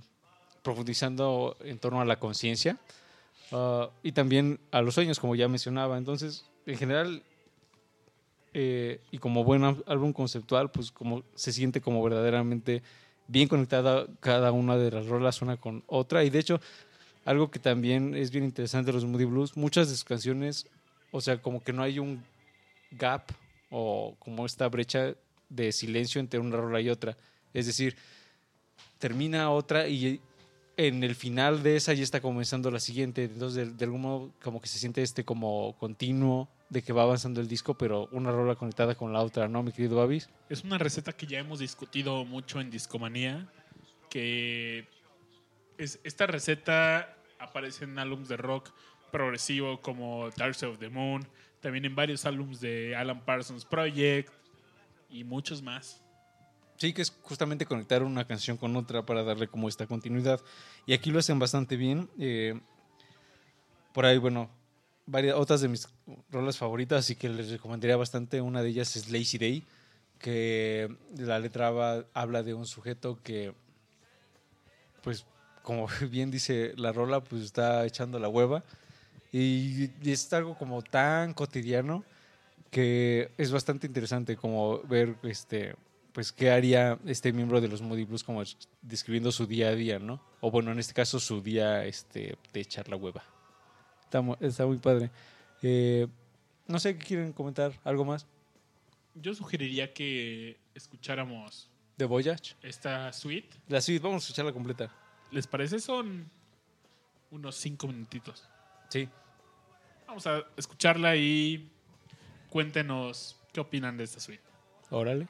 profundizando 0.63 1.57
en 1.61 1.79
torno 1.79 2.01
a 2.01 2.05
la 2.05 2.19
conciencia 2.19 2.79
ah, 3.53 3.91
y 4.03 4.13
también 4.13 4.61
a 4.71 4.83
los 4.83 4.95
sueños, 4.95 5.19
como 5.19 5.35
ya 5.35 5.49
mencionaba. 5.49 5.99
Entonces, 5.99 6.45
en 6.67 6.77
general, 6.77 7.23
eh, 8.55 9.01
y 9.11 9.19
como 9.19 9.45
buen 9.45 9.65
álbum 9.87 10.13
conceptual, 10.13 10.71
pues 10.71 10.93
como 10.93 11.23
se 11.35 11.53
siente 11.53 11.81
como 11.81 12.03
verdaderamente 12.03 12.83
bien 13.27 13.49
conectada 13.49 14.07
cada 14.21 14.53
una 14.53 14.77
de 14.77 14.91
las 14.91 15.07
rolas 15.07 15.41
una 15.41 15.57
con 15.57 15.83
otra. 15.87 16.23
Y 16.25 16.31
de 16.31 16.39
hecho, 16.39 16.61
algo 17.25 17.51
que 17.51 17.59
también 17.59 18.15
es 18.15 18.31
bien 18.31 18.45
interesante 18.45 18.91
de 18.91 18.95
los 18.95 19.05
Moody 19.05 19.25
Blues, 19.25 19.57
muchas 19.57 19.89
de 19.89 19.95
sus 19.95 20.05
canciones, 20.05 20.67
o 21.11 21.21
sea, 21.21 21.41
como 21.41 21.63
que 21.63 21.73
no 21.73 21.83
hay 21.83 21.99
un 21.99 22.23
gap 22.93 23.31
o 23.71 24.15
como 24.19 24.47
esta 24.47 24.69
brecha 24.69 25.15
de 25.49 25.73
silencio 25.73 26.21
entre 26.21 26.41
una 26.41 26.57
rola 26.57 26.81
y 26.81 26.89
otra. 26.89 27.17
Es 27.53 27.67
decir, 27.67 27.97
termina 28.99 29.51
otra 29.51 29.89
y 29.89 30.21
en 30.77 31.05
el 31.05 31.15
final 31.15 31.63
de 31.63 31.77
esa 31.77 31.93
ya 31.93 32.03
está 32.03 32.21
comenzando 32.21 32.71
la 32.71 32.81
siguiente. 32.81 33.25
Entonces, 33.25 33.69
de, 33.69 33.75
de 33.75 33.85
algún 33.85 34.01
modo, 34.01 34.31
como 34.43 34.61
que 34.61 34.69
se 34.69 34.79
siente 34.79 35.03
este 35.03 35.25
como 35.25 35.77
continuo 35.79 36.49
de 36.71 36.83
que 36.83 36.93
va 36.93 37.03
avanzando 37.03 37.41
el 37.41 37.49
disco, 37.49 37.75
pero 37.75 38.09
una 38.13 38.31
rola 38.31 38.55
conectada 38.55 38.95
con 38.95 39.13
la 39.13 39.21
otra, 39.21 39.47
¿no, 39.47 39.63
mi 39.63 39.73
querido 39.73 39.97
Babis? 39.97 40.31
Es 40.49 40.65
una 40.65 40.79
receta 40.79 41.13
que 41.13 41.27
ya 41.27 41.39
hemos 41.39 41.59
discutido 41.59 42.25
mucho 42.25 42.63
en 42.63 42.71
Discomanía, 42.71 43.47
que 44.09 44.87
es, 45.85 46.01
esta 46.05 46.27
receta 46.27 47.17
aparece 47.39 47.85
en 47.85 47.99
álbumes 47.99 48.29
de 48.29 48.37
rock 48.37 48.71
progresivo 49.11 49.81
como 49.81 50.31
Dark 50.37 50.55
Side 50.55 50.71
of 50.73 50.79
the 50.79 50.89
Moon, 50.89 51.27
también 51.61 51.85
en 51.85 51.95
varios 51.95 52.25
álbumes 52.25 52.61
de 52.61 52.97
Alan 52.97 53.25
Parsons 53.25 53.65
Project 53.65 54.33
y 55.11 55.25
muchos 55.25 55.63
más. 55.63 56.01
Sí, 56.77 56.93
que 56.93 57.03
es 57.03 57.11
justamente 57.23 57.67
conectar 57.67 58.03
una 58.03 58.27
canción 58.27 58.57
con 58.57 58.75
otra 58.77 59.05
para 59.05 59.23
darle 59.23 59.47
como 59.47 59.69
esta 59.69 59.87
continuidad. 59.87 60.41
Y 60.87 60.95
aquí 60.95 61.11
lo 61.11 61.19
hacen 61.19 61.39
bastante 61.39 61.77
bien. 61.77 62.09
eh, 62.19 62.59
por 63.93 64.07
ahí, 64.07 64.17
bueno, 64.19 64.51
varias 65.07 65.37
otras 65.37 65.61
de 65.61 65.69
mis 65.69 65.87
rolas 66.31 66.57
favoritas 66.57 67.11
y 67.11 67.17
que 67.17 67.29
les 67.29 67.51
recomendaría 67.51 67.97
bastante. 67.97 68.41
Una 68.41 68.63
de 68.63 68.71
ellas 68.71 68.97
es 68.97 69.11
Lazy 69.11 69.37
Day, 69.39 69.67
que 70.19 70.89
la 71.19 71.39
letra 71.39 71.71
va- 71.71 72.07
habla 72.15 72.43
de 72.43 72.55
un 72.55 72.67
sujeto 72.67 73.21
que, 73.23 73.55
pues, 75.03 75.27
como 75.63 75.87
bien 76.11 76.31
dice 76.31 76.73
la 76.77 76.93
rola, 76.93 77.23
pues 77.23 77.43
está 77.43 77.85
echando 77.87 78.19
la 78.19 78.29
hueva. 78.29 78.63
Y, 79.33 79.91
y 80.03 80.11
es 80.11 80.31
algo 80.33 80.57
como 80.59 80.83
tan 80.83 81.33
cotidiano 81.33 82.05
que 82.71 83.31
es 83.39 83.51
bastante 83.51 83.87
interesante 83.87 84.37
como 84.37 84.83
ver 84.83 85.17
este 85.23 85.75
pues 86.13 86.31
qué 86.33 86.51
haría 86.51 86.99
este 87.07 87.33
miembro 87.33 87.59
de 87.63 87.69
los 87.69 87.81
Moody 87.81 88.05
Blues 88.05 88.23
como 88.23 88.43
es- 88.43 88.59
describiendo 88.83 89.33
su 89.33 89.47
día 89.47 89.69
a 89.69 89.75
día, 89.75 89.99
¿no? 89.99 90.23
O 90.43 90.51
bueno, 90.51 90.71
en 90.71 90.79
este 90.79 90.93
caso 90.93 91.19
su 91.19 91.41
día 91.41 91.87
este 91.87 92.37
de 92.53 92.61
echar 92.61 92.89
la 92.91 92.97
hueva. 92.97 93.23
Está, 94.05 94.23
está 94.41 94.67
muy 94.67 94.77
padre. 94.77 95.11
Eh, 95.63 96.07
no 96.67 96.79
sé 96.79 96.99
qué 96.99 97.07
quieren 97.07 97.33
comentar, 97.33 97.73
algo 97.85 98.05
más 98.05 98.27
Yo 99.15 99.33
sugeriría 99.35 99.95
que 99.95 100.59
escucháramos 100.75 101.71
de 101.97 102.05
Voyage. 102.05 102.55
esta 102.63 103.11
suite. 103.15 103.49
La 103.69 103.81
suite, 103.81 104.03
vamos 104.03 104.23
a 104.23 104.25
escucharla 104.27 104.53
completa. 104.53 104.95
¿Les 105.33 105.47
parece? 105.47 105.81
Son 105.81 106.31
unos 107.31 107.57
cinco 107.57 107.89
minutitos. 107.89 108.47
Sí. 108.91 109.09
Vamos 110.07 110.27
a 110.27 110.45
escucharla 110.57 111.17
y 111.17 111.71
cuéntenos 112.51 113.41
qué 113.51 113.61
opinan 113.61 113.97
de 113.97 114.05
esta 114.05 114.21
suite. 114.21 114.43
Órale. 114.91 115.27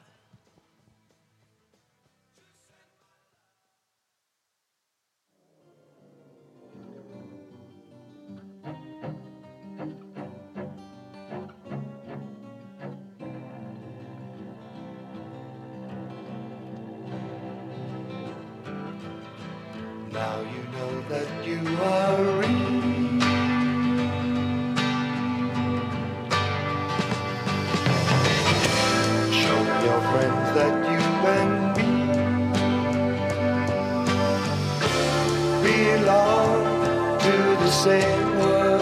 Same 37.83 38.39
world. 38.39 38.81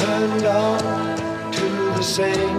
Turned 0.00 0.46
on 0.46 1.52
to 1.52 1.68
the 1.68 2.02
same 2.02 2.51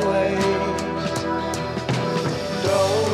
always. 0.00 0.38
Don't 2.62 3.07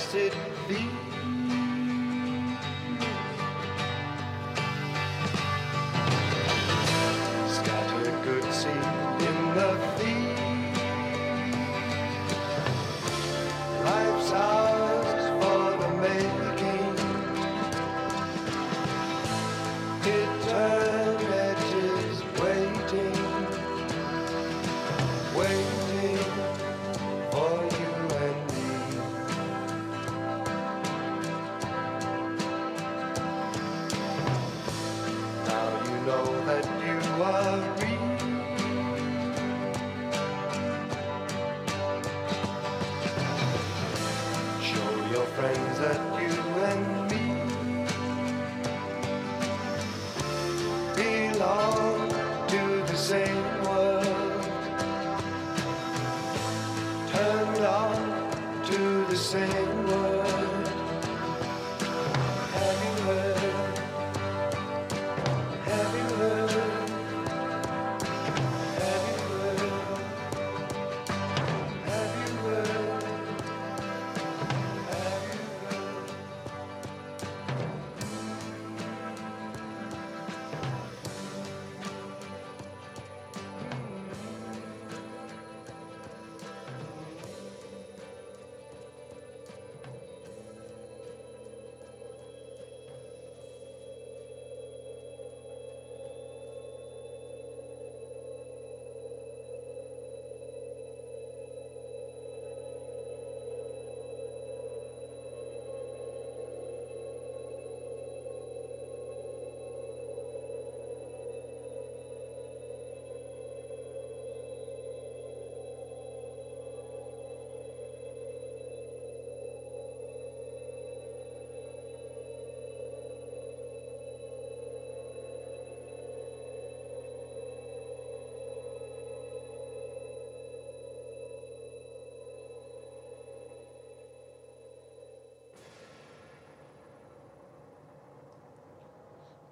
how 0.00 0.18
nice 0.68 0.99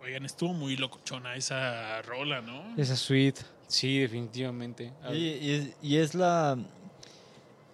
Oigan, 0.08 0.24
estuvo 0.24 0.54
muy 0.54 0.74
locochona 0.78 1.36
esa 1.36 2.00
rola, 2.00 2.40
¿no? 2.40 2.74
Esa 2.78 2.96
suite, 2.96 3.42
sí, 3.66 3.98
definitivamente. 3.98 4.90
Y, 5.12 5.16
y 5.16 5.50
es, 5.52 5.68
y 5.82 5.96
es 5.98 6.14
la. 6.14 6.56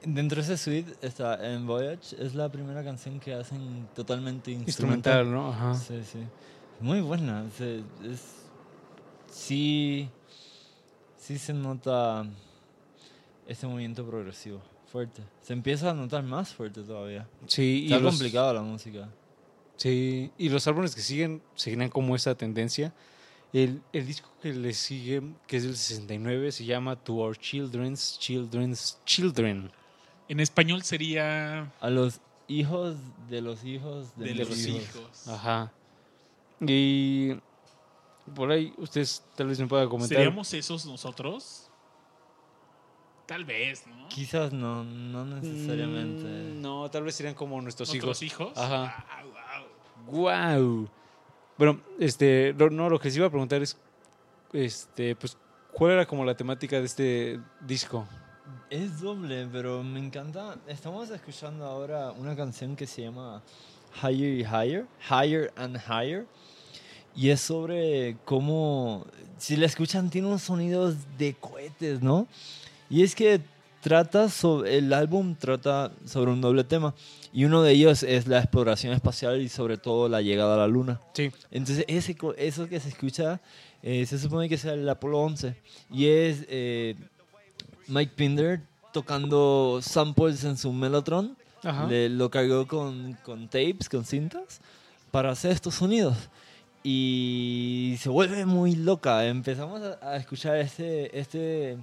Dentro 0.05 0.43
de 0.43 0.43
ese 0.43 0.59
suite 0.59 0.97
está 1.01 1.49
en 1.55 1.65
Voyage, 1.65 2.17
es 2.19 2.35
la 2.35 2.49
primera 2.51 2.83
canción 2.83 3.21
que 3.21 3.33
hacen 3.35 3.87
totalmente 3.95 4.51
instrumental. 4.51 5.25
Instrumental, 5.27 5.33
¿no? 5.33 5.49
Ajá. 5.53 5.75
Sí, 5.77 6.03
sí. 6.05 6.19
Muy 6.81 7.01
buena. 7.03 7.49
se- 7.57 7.85
es, 8.03 8.21
sí. 9.31 10.09
Sí 11.17 11.39
se 11.39 11.55
nota 11.55 12.27
este 13.47 13.67
movimiento 13.69 14.05
progresivo, 14.05 14.61
fuerte. 14.91 15.23
Se 15.41 15.53
empieza 15.53 15.91
a 15.91 15.95
notar 15.95 16.25
más 16.25 16.53
fuerte 16.53 16.83
todavía. 16.83 17.29
Sí, 17.47 17.83
y 17.83 17.93
Está 17.93 18.01
los- 18.01 18.13
complicada 18.15 18.53
la 18.55 18.63
música. 18.63 19.09
Sí, 19.85 20.31
y 20.39 20.49
los 20.49 20.67
álbumes 20.67 20.95
que 20.95 21.03
siguen 21.03 21.43
seguirán 21.57 21.91
como 21.91 22.17
esa 22.17 22.35
tendencia. 22.35 22.95
El, 23.53 23.83
el 23.93 24.07
disco 24.07 24.31
que 24.41 24.55
le 24.55 24.73
sigue, 24.73 25.21
que 25.47 25.59
es 25.59 25.65
del 25.65 25.77
69, 25.77 26.53
se 26.53 26.65
llama 26.65 26.97
To 26.97 27.17
Our 27.17 27.37
Children's 27.37 28.19
Children's 28.19 28.99
Children. 29.05 29.71
En 30.31 30.41
español 30.41 30.85
sería 30.85 31.71
A 31.83 31.91
los 31.91 32.23
hijos 32.49 32.97
de 33.29 33.43
los 33.43 33.63
hijos 33.63 34.17
de, 34.17 34.35
los 34.35 34.67
hijos. 34.67 34.83
hijos. 34.83 35.29
Ajá. 35.29 35.71
Y 36.63 37.35
por 38.35 38.53
ahí 38.53 38.73
ustedes 38.79 39.23
tal 39.37 39.49
vez 39.49 39.61
me 39.61 39.67
puedan 39.67 39.91
comentar. 39.91 40.17
¿Seríamos 40.17 40.55
esos 40.55 40.87
nosotros? 40.87 41.69
Tal 43.27 43.45
vez, 43.45 43.87
¿no? 43.87 44.09
Quizás 44.09 44.51
no, 44.51 44.83
no 44.83 45.27
necesariamente. 45.27 46.25
Mm, 46.25 46.63
no, 46.63 46.91
tal 46.91 47.03
vez 47.03 47.17
serían 47.17 47.35
como 47.35 47.61
nuestros 47.61 47.91
¿Nuestros 47.91 48.23
hijos. 48.23 48.53
hijos? 48.55 48.59
Ajá. 48.59 49.05
Ah, 49.11 49.23
wow. 49.25 49.44
Wow. 50.07 50.89
Bueno, 51.57 51.81
este, 51.99 52.55
no, 52.59 52.91
lo 52.91 52.99
que 52.99 53.11
sí 53.11 53.19
iba 53.19 53.27
a 53.27 53.31
preguntar 53.31 53.63
es, 53.63 53.77
este, 54.53 55.15
pues, 55.17 55.37
¿cuál 55.73 55.93
era 55.93 56.07
como 56.07 56.25
la 56.25 56.37
temática 56.37 56.79
de 56.79 56.87
este 56.87 57.41
disco? 57.61 58.07
Es 58.71 59.01
doble, 59.01 59.49
pero 59.51 59.83
me 59.83 60.01
encanta. 60.01 60.57
Estamos 60.67 61.11
escuchando 61.11 61.65
ahora 61.65 62.13
una 62.13 62.35
canción 62.35 62.77
que 62.77 62.87
se 62.87 63.03
llama 63.03 63.43
Higher 64.03 64.35
y 64.35 64.43
Higher, 64.43 64.87
Higher 65.09 65.53
and 65.57 65.79
Higher. 65.89 66.27
Y 67.17 67.31
es 67.31 67.41
sobre 67.41 68.17
cómo, 68.25 69.07
si 69.39 69.57
la 69.57 69.67
escuchan, 69.67 70.11
tiene 70.11 70.27
unos 70.27 70.43
sonidos 70.43 70.97
de 71.17 71.35
cohetes, 71.35 72.03
¿no? 72.03 72.27
Y 72.91 73.05
es 73.05 73.15
que 73.15 73.41
trata 73.85 74.31
sobre, 74.31 74.79
el 74.79 74.91
álbum 74.95 75.35
trata 75.37 75.93
sobre 76.07 76.31
un 76.31 76.41
doble 76.41 76.65
tema. 76.65 76.95
Y 77.35 77.45
uno 77.45 77.63
de 77.63 77.73
ellos 77.73 78.03
es 78.03 78.27
la 78.27 78.39
exploración 78.39 78.95
espacial 78.95 79.43
y 79.43 79.51
sobre 79.51 79.77
todo 79.77 80.09
la 80.09 80.23
llegada 80.23 80.55
a 80.55 80.57
la 80.57 80.67
luna. 80.67 81.01
Sí. 81.13 81.31
Entonces, 81.51 81.85
ese, 81.87 82.17
eso 82.39 82.67
que 82.67 82.81
se 82.81 82.89
escucha, 82.89 83.41
eh, 83.83 84.07
se 84.07 84.19
supone 84.19 84.49
que 84.49 84.55
es 84.55 84.65
el 84.65 84.89
Apolo 84.89 85.19
11. 85.21 85.55
Y 85.91 86.07
es 86.07 86.47
eh, 86.49 86.95
Mike 87.89 88.13
Pinder 88.17 88.61
tocando 88.93 89.81
samples 89.83 90.43
en 90.45 90.57
su 90.57 90.73
Mellotron. 90.73 91.37
Le- 91.89 92.09
lo 92.09 92.31
cargó 92.31 92.67
con, 92.67 93.13
con 93.23 93.49
tapes, 93.49 93.89
con 93.91 94.05
cintas, 94.07 94.61
para 95.11 95.31
hacer 95.33 95.51
estos 95.53 95.75
sonidos. 95.75 96.17
Y 96.83 97.97
se 98.01 98.09
vuelve 98.09 98.47
muy 98.47 98.77
loca. 98.77 99.27
Empezamos 99.27 99.83
a, 99.83 99.99
a 100.11 100.17
escuchar 100.17 100.57
este, 100.57 101.19
este, 101.19 101.77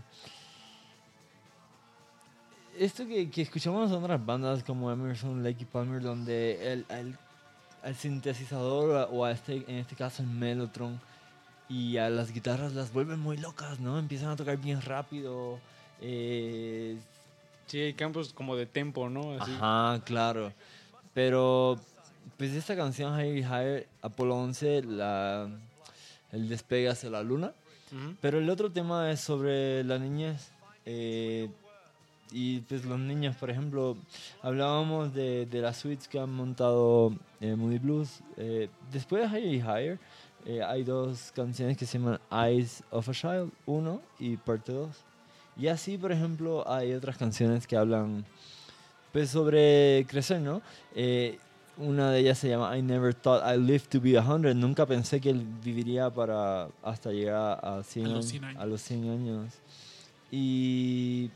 esto 2.77 3.05
que, 3.07 3.29
que 3.29 3.41
escuchamos 3.41 3.89
en 3.91 3.97
otras 4.03 4.25
bandas 4.25 4.63
como 4.63 4.91
Emerson, 4.91 5.43
Lake 5.43 5.63
y 5.63 5.65
Palmer, 5.65 6.01
donde 6.01 6.73
el, 6.73 6.85
el, 6.89 7.15
al 7.83 7.95
sintetizador 7.95 9.09
o 9.11 9.25
a 9.25 9.31
este, 9.31 9.63
en 9.67 9.77
este 9.77 9.95
caso 9.95 10.21
el 10.23 10.29
Mellotron 10.29 10.99
y 11.69 11.97
a 11.97 12.09
las 12.09 12.31
guitarras 12.31 12.73
las 12.73 12.91
vuelven 12.91 13.19
muy 13.19 13.37
locas, 13.37 13.79
¿no? 13.79 13.97
Empiezan 13.97 14.29
a 14.29 14.35
tocar 14.35 14.57
bien 14.57 14.81
rápido. 14.81 15.59
eh, 16.01 16.97
Sí, 17.67 17.79
hay 17.79 17.93
campos 17.93 18.33
como 18.33 18.57
de 18.57 18.65
tempo, 18.65 19.09
¿no? 19.09 19.31
Así. 19.41 19.51
Ajá, 19.59 20.01
claro. 20.03 20.51
Pero, 21.13 21.79
pues 22.37 22.51
esta 22.51 22.75
canción, 22.75 23.17
Higher 23.17 23.37
Higher, 23.37 23.87
Apolo 24.01 24.35
11, 24.35 24.83
la, 24.83 25.49
el 26.33 26.49
despegue 26.49 26.89
hacia 26.89 27.09
la 27.09 27.23
luna. 27.23 27.53
Ujú. 27.93 28.15
Pero 28.19 28.39
el 28.39 28.49
otro 28.49 28.69
tema 28.71 29.09
es 29.11 29.21
sobre 29.21 29.85
la 29.85 29.97
niñez. 29.99 30.49
eh, 30.85 31.49
y 32.31 32.59
pues 32.61 32.85
los 32.85 32.99
niños, 32.99 33.35
por 33.35 33.49
ejemplo, 33.49 33.97
hablábamos 34.41 35.13
de, 35.13 35.45
de 35.45 35.61
las 35.61 35.77
suites 35.77 36.07
que 36.07 36.19
han 36.19 36.31
montado 36.33 37.13
eh, 37.39 37.55
Moody 37.55 37.77
Blues. 37.79 38.21
Eh, 38.37 38.69
después 38.91 39.29
de 39.31 39.39
Higher 39.39 39.53
y 39.53 39.57
Higher, 39.59 39.99
eh, 40.45 40.63
hay 40.63 40.83
dos 40.83 41.31
canciones 41.35 41.77
que 41.77 41.85
se 41.85 41.99
llaman 41.99 42.19
Eyes 42.31 42.83
of 42.91 43.07
a 43.09 43.11
Child 43.13 43.51
1 43.65 44.01
y 44.19 44.37
parte 44.37 44.71
2. 44.71 44.89
Y 45.57 45.67
así, 45.67 45.97
por 45.97 46.11
ejemplo, 46.11 46.63
hay 46.71 46.93
otras 46.93 47.17
canciones 47.17 47.67
que 47.67 47.75
hablan 47.77 48.25
Pues 49.11 49.29
sobre 49.29 50.05
crecer, 50.07 50.39
¿no? 50.41 50.61
Eh, 50.95 51.37
una 51.77 52.11
de 52.11 52.19
ellas 52.19 52.37
se 52.37 52.47
llama 52.49 52.77
I 52.77 52.81
never 52.81 53.13
thought 53.13 53.43
I 53.45 53.57
lived 53.57 53.87
to 53.89 53.99
be 53.99 54.11
100. 54.11 54.57
Nunca 54.59 54.85
pensé 54.85 55.19
que 55.19 55.29
él 55.31 55.45
viviría 55.63 56.09
para 56.09 56.69
hasta 56.83 57.11
llegar 57.11 57.59
a 57.63 57.83
100, 57.83 58.05
A 58.05 58.09
los 58.09 58.15
años- 58.17 58.29
100 58.29 58.43
años. 58.45 58.61
a 58.61 58.65
los 58.65 58.81
100 58.81 59.09
años. 59.09 59.53
Y 60.31 61.29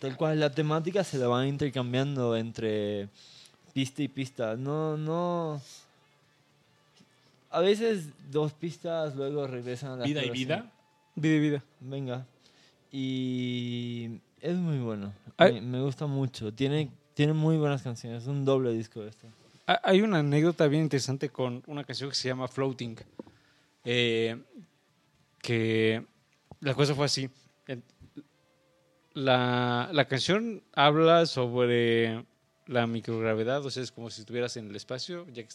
tal 0.00 0.16
cual 0.16 0.40
la 0.40 0.50
temática 0.50 1.04
se 1.04 1.18
la 1.18 1.26
van 1.28 1.46
intercambiando 1.48 2.36
entre 2.36 3.08
pista 3.72 4.02
y 4.02 4.08
pista. 4.08 4.56
No, 4.56 4.96
no. 4.96 5.60
A 7.50 7.60
veces 7.60 8.08
dos 8.30 8.52
pistas, 8.52 9.14
luego 9.16 9.46
regresan 9.46 9.92
a 9.92 9.96
la 9.96 10.04
Vida 10.04 10.24
y 10.24 10.30
vida. 10.30 10.70
Vida 11.14 11.34
y 11.36 11.40
vida. 11.40 11.62
Venga. 11.80 12.26
Y 12.92 14.20
es 14.40 14.56
muy 14.56 14.78
bueno. 14.78 15.12
Ay. 15.36 15.54
Me, 15.54 15.60
me 15.62 15.80
gusta 15.82 16.06
mucho. 16.06 16.52
Tiene, 16.52 16.90
tiene 17.14 17.32
muy 17.32 17.56
buenas 17.56 17.82
canciones. 17.82 18.22
Es 18.22 18.28
un 18.28 18.44
doble 18.44 18.72
disco 18.72 19.02
este. 19.04 19.26
Ha- 19.66 19.80
Hay 19.84 20.02
una 20.02 20.18
anécdota 20.18 20.66
bien 20.66 20.82
interesante 20.82 21.28
con 21.30 21.62
una 21.66 21.84
canción 21.84 22.10
que 22.10 22.16
se 22.16 22.28
llama 22.28 22.48
Floating. 22.48 22.96
Eh, 23.84 24.36
que 25.40 26.04
la 26.60 26.74
cosa 26.74 26.94
fue 26.94 27.06
así. 27.06 27.30
La, 29.16 29.88
la 29.94 30.04
canción 30.08 30.62
habla 30.74 31.24
sobre 31.24 32.26
la 32.66 32.86
microgravedad, 32.86 33.64
o 33.64 33.70
sea, 33.70 33.82
es 33.82 33.90
como 33.90 34.10
si 34.10 34.20
estuvieras 34.20 34.58
en 34.58 34.68
el 34.68 34.76
espacio, 34.76 35.26
ya 35.32 35.42
que 35.44 35.54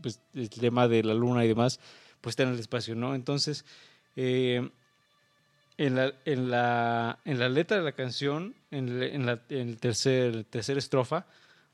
pues, 0.00 0.22
el 0.32 0.48
tema 0.48 0.88
de 0.88 1.02
la 1.02 1.12
luna 1.12 1.44
y 1.44 1.48
demás, 1.48 1.80
pues 2.22 2.32
está 2.32 2.44
en 2.44 2.50
el 2.54 2.58
espacio, 2.58 2.94
¿no? 2.94 3.14
Entonces, 3.14 3.66
eh, 4.16 4.70
en, 5.76 5.96
la, 5.96 6.14
en, 6.24 6.50
la, 6.50 7.18
en 7.26 7.38
la 7.38 7.50
letra 7.50 7.76
de 7.76 7.82
la 7.82 7.92
canción, 7.92 8.54
en, 8.70 8.88
el- 8.88 9.02
en 9.02 9.26
la 9.26 9.42
en 9.50 9.76
tercer, 9.76 10.44
tercera 10.44 10.78
estrofa, 10.78 11.26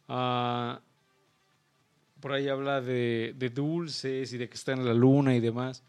ah, 0.08 0.80
por 2.18 2.32
ahí 2.32 2.48
habla 2.48 2.80
de, 2.80 3.34
de 3.36 3.50
dulces 3.50 4.32
y 4.32 4.38
de 4.38 4.48
que 4.48 4.56
está 4.56 4.72
en 4.72 4.84
la 4.84 4.94
luna 4.94 5.36
y 5.36 5.40
demás. 5.40 5.84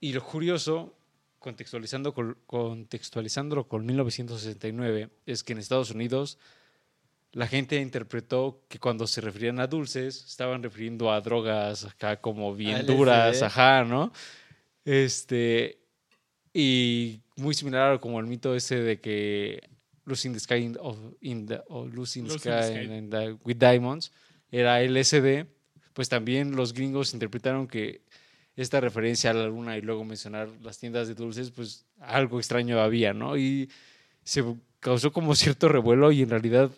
Y 0.00 0.12
lo 0.14 0.24
curioso, 0.24 0.94
contextualizando 1.44 2.14
con, 2.14 2.38
contextualizándolo 2.46 3.68
con 3.68 3.84
1969, 3.84 5.10
es 5.26 5.44
que 5.44 5.52
en 5.52 5.58
Estados 5.58 5.90
Unidos 5.90 6.38
la 7.32 7.46
gente 7.46 7.78
interpretó 7.80 8.62
que 8.68 8.78
cuando 8.78 9.06
se 9.06 9.20
referían 9.20 9.60
a 9.60 9.66
dulces, 9.66 10.24
estaban 10.24 10.62
refiriendo 10.62 11.12
a 11.12 11.20
drogas 11.20 11.84
acá 11.84 12.18
como 12.20 12.54
bien 12.54 12.78
LSD. 12.78 12.86
duras, 12.96 13.42
ajá, 13.42 13.84
¿no? 13.84 14.10
Este, 14.84 15.78
y 16.52 17.20
muy 17.36 17.54
similar 17.54 17.92
a 17.92 17.98
como 17.98 18.20
el 18.20 18.26
mito 18.26 18.54
ese 18.54 18.76
de 18.80 19.00
que 19.00 19.60
Losing 20.06 20.32
the 20.32 20.40
Sky 20.40 20.54
in, 20.56 20.76
of- 20.80 20.98
in 21.20 21.46
the, 21.46 21.60
o 21.68 21.86
Losing 21.86 22.24
the 22.26 22.32
Losing 22.34 22.52
the 22.52 22.62
Sky 22.62 22.74
Sky. 22.86 22.94
in 22.94 23.10
the- 23.10 23.36
with 23.44 23.56
Diamonds 23.58 24.12
era 24.50 24.80
LSD, 24.82 25.46
pues 25.92 26.08
también 26.08 26.54
los 26.56 26.72
gringos 26.72 27.12
interpretaron 27.14 27.66
que 27.66 28.02
esta 28.56 28.80
referencia 28.80 29.30
a 29.30 29.34
la 29.34 29.46
luna 29.46 29.76
y 29.76 29.80
luego 29.82 30.04
mencionar 30.04 30.48
las 30.62 30.78
tiendas 30.78 31.08
de 31.08 31.14
dulces, 31.14 31.50
pues 31.50 31.86
algo 32.00 32.38
extraño 32.38 32.80
había, 32.80 33.12
¿no? 33.12 33.36
Y 33.36 33.68
se 34.22 34.44
causó 34.80 35.12
como 35.12 35.34
cierto 35.34 35.68
revuelo 35.68 36.12
y 36.12 36.22
en 36.22 36.30
realidad, 36.30 36.70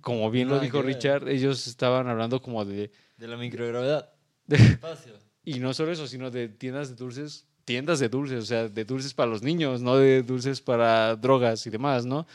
como 0.00 0.30
bien 0.30 0.48
lo 0.48 0.58
dijo 0.58 0.78
ver. 0.78 0.86
Richard, 0.86 1.28
ellos 1.28 1.66
estaban 1.66 2.08
hablando 2.08 2.40
como 2.42 2.64
de... 2.64 2.90
De 3.16 3.28
la 3.28 3.36
microgravedad. 3.36 4.10
de- 4.46 4.56
Espacio. 4.56 5.12
y 5.44 5.58
no 5.60 5.72
solo 5.74 5.92
eso, 5.92 6.06
sino 6.06 6.30
de 6.30 6.48
tiendas 6.48 6.88
de 6.88 6.96
dulces, 6.96 7.46
tiendas 7.64 8.00
de 8.00 8.08
dulces, 8.08 8.42
o 8.42 8.46
sea, 8.46 8.68
de 8.68 8.84
dulces 8.84 9.14
para 9.14 9.30
los 9.30 9.42
niños, 9.42 9.80
no 9.82 9.96
de 9.96 10.22
dulces 10.22 10.60
para 10.60 11.14
drogas 11.16 11.64
y 11.66 11.70
demás, 11.70 12.04
¿no? 12.06 12.26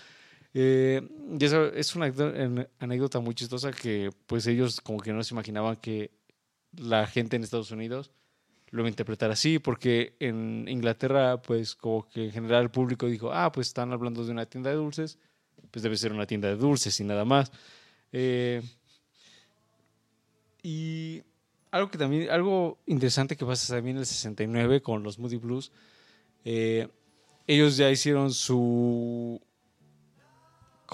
Eh, 0.54 1.02
y 1.38 1.44
eso 1.44 1.66
es 1.74 1.94
una 1.98 2.14
anécdota 2.80 3.20
muy 3.20 3.36
chistosa 3.36 3.74
que 3.74 4.10
pues 4.26 4.48
ellos 4.48 4.80
como 4.80 5.02
que 5.02 5.12
no 5.12 5.22
se 5.22 5.34
imaginaban 5.34 5.76
que 5.76 6.12
la 6.77 7.07
gente 7.07 7.35
en 7.35 7.43
Estados 7.43 7.72
Unidos 7.72 8.11
lo 8.72 8.81
iba 8.81 8.88
a 8.88 8.89
interpretar 8.89 9.31
así, 9.31 9.60
porque 9.60 10.15
en 10.19 10.68
Inglaterra 10.68 11.41
pues 11.41 11.76
como 11.76 12.07
que 12.10 12.26
en 12.26 12.31
general 12.31 12.64
el 12.64 12.72
público 12.72 13.07
dijo, 13.07 13.31
ah, 13.31 13.52
pues 13.52 13.68
están 13.68 13.93
hablando 13.93 14.26
de 14.26 14.31
una 14.31 14.45
tienda 14.45 14.69
de 14.69 14.76
dulces, 14.76 15.18
pues 15.72 15.84
debe 15.84 15.97
ser 15.97 16.11
una 16.11 16.26
tienda 16.26 16.49
de 16.49 16.56
dulces 16.56 16.99
y 16.99 17.03
nada 17.03 17.26
más. 17.26 17.52
Eh, 18.11 18.61
y 20.61 21.22
algo 21.72 21.91
que 21.91 21.97
también, 21.97 22.30
algo 22.30 22.80
interesante 22.85 23.35
que 23.35 23.45
pasa 23.45 23.76
también 23.76 23.97
en 23.97 24.02
el 24.02 24.06
69 24.06 24.81
con 24.81 25.03
los 25.03 25.19
Moody 25.19 25.38
Blues, 25.38 25.72
eh, 26.43 26.88
ellos 27.47 27.77
ya 27.77 27.89
hicieron 27.91 28.34
su... 28.34 29.41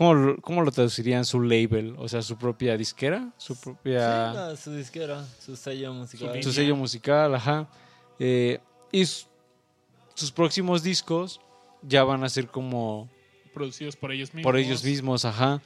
¿Cómo, 0.02 0.14
lo- 0.15 0.38
¿Cómo 0.41 0.64
lo 0.64 0.72
traducirían? 0.72 1.23
Su 1.26 1.41
label, 1.44 1.94
o 1.99 2.07
sea, 2.10 2.23
su 2.23 2.36
propia 2.36 2.76
disquera, 2.76 3.30
su 3.38 3.56
propia... 3.60 4.32
Sí, 4.32 4.38
no, 4.40 4.56
su 4.56 4.73
disquera, 4.73 5.23
su 5.40 5.56
sello 5.56 5.94
musical. 5.94 6.41
su 6.41 6.52
sello 6.52 6.76
musical, 6.76 7.36
ajá. 7.36 7.69
Eh, 8.18 8.57
y 8.91 9.06
sus 9.06 10.32
próximos 10.36 10.82
discos 10.82 11.40
ya 11.84 12.03
van 12.03 12.23
a 12.23 12.30
ser 12.30 12.48
como 12.48 13.07
Producidos 13.53 13.95
por 13.95 14.11
ellos 14.11 14.34
mismos. 14.34 14.44
por 14.52 14.57
ellos 14.57 14.84
mismos, 14.84 15.23
ajá. 15.23 15.61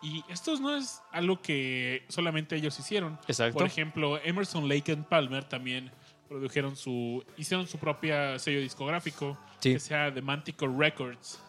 Y 0.00 0.22
esto 0.28 0.56
no 0.60 0.76
es 0.76 1.00
algo 1.10 1.42
que 1.42 2.04
solamente 2.08 2.54
ellos 2.54 2.78
hicieron. 2.78 3.18
Exacto. 3.26 3.58
Por 3.58 3.66
ejemplo, 3.66 4.16
Emerson, 4.22 4.68
Lake 4.68 4.92
and 4.92 5.06
Palmer 5.08 5.42
también 5.42 5.90
produjeron 6.28 6.76
su, 6.76 7.24
hicieron 7.36 7.66
su 7.66 7.78
propia 7.78 8.38
sello 8.38 8.60
discográfico 8.60 9.36
Sí. 9.58 9.72
que 9.72 9.80
sea 9.80 10.14
The 10.14 10.22
Manticore 10.22 10.72
Records. 10.78 11.40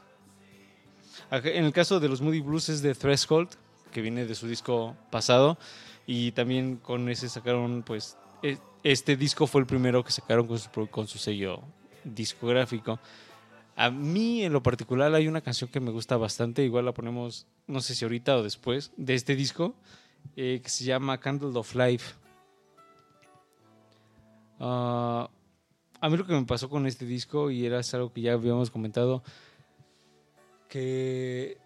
En 1.31 1.65
el 1.65 1.73
caso 1.73 1.99
de 1.99 2.09
los 2.09 2.21
Moody 2.21 2.41
Blues 2.41 2.69
es 2.69 2.81
de 2.81 2.93
Threshold, 2.93 3.49
que 3.91 4.01
viene 4.01 4.25
de 4.25 4.35
su 4.35 4.47
disco 4.47 4.95
pasado. 5.09 5.57
Y 6.05 6.31
también 6.33 6.77
con 6.77 7.09
ese 7.09 7.29
sacaron, 7.29 7.83
pues, 7.83 8.17
e- 8.41 8.57
este 8.83 9.15
disco 9.15 9.47
fue 9.47 9.61
el 9.61 9.67
primero 9.67 10.03
que 10.03 10.11
sacaron 10.11 10.47
con 10.47 10.59
su, 10.59 10.69
con 10.89 11.07
su 11.07 11.17
sello 11.17 11.61
discográfico. 12.03 12.99
A 13.75 13.89
mí, 13.89 14.43
en 14.43 14.53
lo 14.53 14.61
particular, 14.61 15.13
hay 15.15 15.27
una 15.27 15.41
canción 15.41 15.69
que 15.69 15.79
me 15.79 15.91
gusta 15.91 16.17
bastante, 16.17 16.63
igual 16.63 16.85
la 16.85 16.93
ponemos, 16.93 17.47
no 17.65 17.81
sé 17.81 17.95
si 17.95 18.05
ahorita 18.05 18.37
o 18.37 18.43
después, 18.43 18.91
de 18.97 19.15
este 19.15 19.35
disco, 19.35 19.73
eh, 20.35 20.59
que 20.61 20.69
se 20.69 20.83
llama 20.83 21.19
Candle 21.19 21.57
of 21.57 21.73
Life. 21.73 22.13
Ah, 24.59 25.29
a 25.99 26.09
mí 26.09 26.17
lo 26.17 26.25
que 26.25 26.33
me 26.33 26.45
pasó 26.45 26.69
con 26.69 26.85
este 26.85 27.05
disco, 27.05 27.49
y 27.49 27.65
era 27.65 27.81
algo 27.93 28.13
que 28.13 28.21
ya 28.21 28.33
habíamos 28.33 28.69
comentado, 28.69 29.23
que 30.73 31.59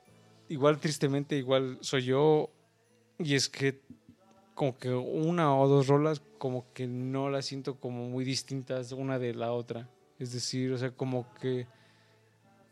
igual 0.50 0.80
tristemente, 0.80 1.38
igual 1.38 1.78
soy 1.80 2.04
yo, 2.04 2.50
y 3.18 3.36
es 3.36 3.48
que 3.48 3.80
como 4.54 4.78
que 4.78 4.90
una 4.90 5.56
o 5.56 5.66
dos 5.70 5.88
rolas 5.88 6.22
como 6.38 6.66
que 6.74 6.88
no 6.88 7.30
las 7.30 7.46
siento 7.46 7.80
como 7.80 8.10
muy 8.10 8.26
distintas 8.26 8.92
una 8.92 9.18
de 9.18 9.34
la 9.34 9.54
otra. 9.54 9.90
Es 10.20 10.34
decir, 10.34 10.74
o 10.74 10.78
sea, 10.78 10.92
como 10.92 11.26
que 11.36 11.68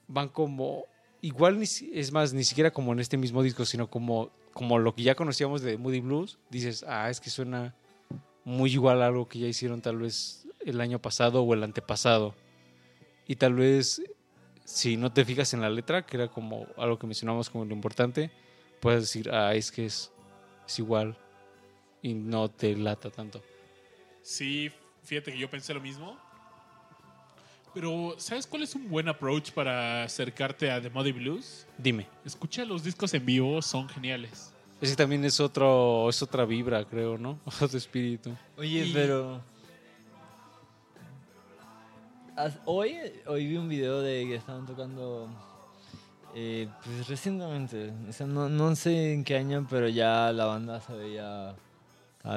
van 0.10 0.28
como 0.28 0.84
igual 1.22 1.62
es 1.62 2.12
más 2.12 2.34
ni 2.34 2.44
siquiera 2.44 2.70
como 2.70 2.92
en 2.92 3.00
este 3.00 3.16
mismo 3.16 3.42
disco, 3.42 3.64
sino 3.64 3.90
como 3.90 4.30
como 4.52 4.78
lo 4.78 4.94
que 4.94 5.04
ya 5.04 5.16
conocíamos 5.16 5.62
de 5.62 5.78
Moody 5.78 6.02
Blues, 6.02 6.38
dices, 6.50 6.84
"Ah, 6.86 7.10
es 7.10 7.22
que 7.22 7.30
suena 7.30 7.74
muy 8.44 8.74
igual 8.74 9.02
a 9.02 9.08
algo 9.08 9.30
que 9.30 9.40
ya 9.40 9.48
hicieron 9.48 9.82
tal 9.82 10.00
vez 10.00 10.48
el 10.66 10.82
año 10.82 11.00
pasado 11.00 11.44
o 11.44 11.54
el 11.54 11.64
antepasado." 11.64 12.36
Y 13.26 13.38
tal 13.38 13.54
vez 13.54 14.02
si 14.66 14.98
no 14.98 15.12
te 15.14 15.24
fijas 15.24 15.54
en 15.54 15.62
la 15.62 15.70
letra, 15.70 16.06
que 16.06 16.18
era 16.18 16.28
como 16.28 16.68
algo 16.78 17.00
que 17.00 17.08
mencionamos 17.08 17.50
como 17.50 17.64
lo 17.64 17.74
importante, 17.74 18.30
puedes 18.82 19.02
decir, 19.04 19.32
ah, 19.32 19.54
es 19.56 19.72
que 19.72 19.86
es, 19.86 20.12
es 20.68 20.80
igual 20.80 21.18
y 22.02 22.14
no 22.14 22.50
te 22.50 22.76
lata 22.76 23.10
tanto. 23.10 23.42
Sí, 24.22 24.70
fíjate 25.04 25.32
que 25.32 25.38
yo 25.38 25.50
pensé 25.50 25.74
lo 25.74 25.80
mismo. 25.82 26.18
Pero, 27.74 28.16
¿sabes 28.18 28.48
cuál 28.48 28.64
es 28.64 28.74
un 28.74 28.90
buen 28.90 29.08
approach 29.10 29.52
para 29.52 30.04
acercarte 30.04 30.72
a 30.72 30.82
The 30.82 30.90
Muddy 30.90 31.12
Blues? 31.12 31.68
Dime. 31.78 32.08
Escucha 32.24 32.64
los 32.64 32.84
discos 32.84 33.14
en 33.14 33.26
vivo, 33.26 33.62
son 33.62 33.90
geniales. 33.90 34.52
Ese 34.82 34.96
también 34.96 35.24
es 35.26 35.40
otro, 35.40 36.10
es 36.10 36.22
otra 36.22 36.46
vibra, 36.46 36.84
creo, 36.86 37.18
¿no? 37.18 37.40
Otro 37.62 37.78
espíritu. 37.78 38.36
Oye, 38.58 38.86
Y- 38.88 38.94
pero. 38.94 39.42
Hoy, 42.66 42.96
hoy 43.28 43.48
vi 43.48 43.58
un 43.58 43.70
video 43.70 44.02
de 44.02 44.26
que 44.28 44.36
estaban 44.36 44.66
tocando. 44.66 45.30
eh, 46.36 46.68
pues 46.84 47.08
recientemente. 47.08 47.94
O 48.10 48.12
sea, 48.12 48.28
no, 48.28 48.50
no 48.50 48.76
sé 48.76 49.14
en 49.14 49.24
qué 49.24 49.38
año, 49.38 49.66
pero 49.70 49.88
ya 49.88 50.32
la 50.34 50.46
banda 50.46 50.82
se 50.82 50.94
veía. 50.94 51.56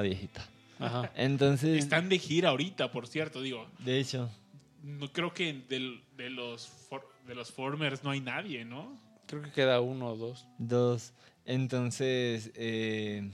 Viejita. 0.01 0.45
Ajá. 0.79 1.11
Entonces. 1.15 1.79
Están 1.79 2.09
de 2.09 2.19
gira 2.19 2.49
ahorita, 2.49 2.91
por 2.91 3.07
cierto, 3.07 3.41
digo. 3.41 3.67
De 3.79 3.99
hecho. 3.99 4.29
No 4.83 5.11
creo 5.11 5.33
que 5.33 5.53
del- 5.67 6.01
de, 6.15 6.29
los 6.29 6.67
for- 6.67 7.09
de 7.27 7.35
los 7.35 7.51
Formers 7.51 8.03
no 8.03 8.11
hay 8.11 8.21
nadie, 8.21 8.63
¿no? 8.63 8.95
Creo 9.25 9.41
que 9.41 9.51
queda 9.51 9.81
uno 9.81 10.09
o 10.11 10.15
dos. 10.15 10.45
Dos. 10.59 11.11
Entonces. 11.45 12.51
eh, 12.55 13.29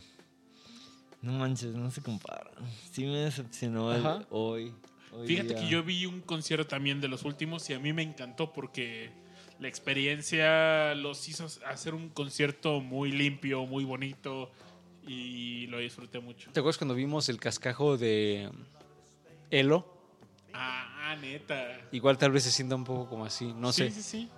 no 1.22 1.34
manches, 1.34 1.76
no 1.76 1.92
se 1.92 2.02
compara. 2.02 2.50
Sí 2.92 3.04
me 3.04 3.18
decepcionó 3.18 3.94
el 3.94 4.26
hoy. 4.30 4.74
Hoy 5.16 5.28
Fíjate 5.28 5.50
día. 5.50 5.58
que 5.64 5.68
yo 5.70 5.84
vi 5.84 6.06
un 6.06 6.22
concierto 6.22 6.68
también 6.68 7.02
de 7.02 7.08
los 7.08 7.24
últimos 7.24 7.70
y 7.70 7.74
a 7.74 7.80
mí 7.80 7.94
me 7.94 8.04
encantó 8.04 8.52
porque 8.54 9.12
la 9.60 9.68
experiencia 9.68 10.96
los 10.96 11.28
hizo 11.28 11.48
hacer 11.66 11.94
un 11.94 12.10
concierto 12.10 12.82
muy 12.82 13.12
limpio, 13.12 13.66
muy 13.66 13.84
bonito 13.86 14.52
y 15.08 15.68
lo 15.68 15.80
disfruté 15.80 16.20
mucho. 16.20 16.52
¿Te 16.52 16.60
acuerdas 16.60 16.78
cuando 16.78 16.96
vimos 16.96 17.30
el 17.30 17.40
cascajo 17.40 17.98
de 17.98 18.50
Elo? 19.52 19.94
Ah, 20.54 21.16
neta. 21.22 21.80
Igual 21.92 22.18
tal 22.18 22.32
vez 22.32 22.44
se 22.44 22.52
sienta 22.52 22.76
un 22.76 22.84
poco 22.84 23.08
como 23.10 23.26
así, 23.26 23.54
no 23.54 23.72
sí, 23.72 23.84
sé. 23.84 23.92
Sí, 23.92 24.02
sí, 24.02 24.30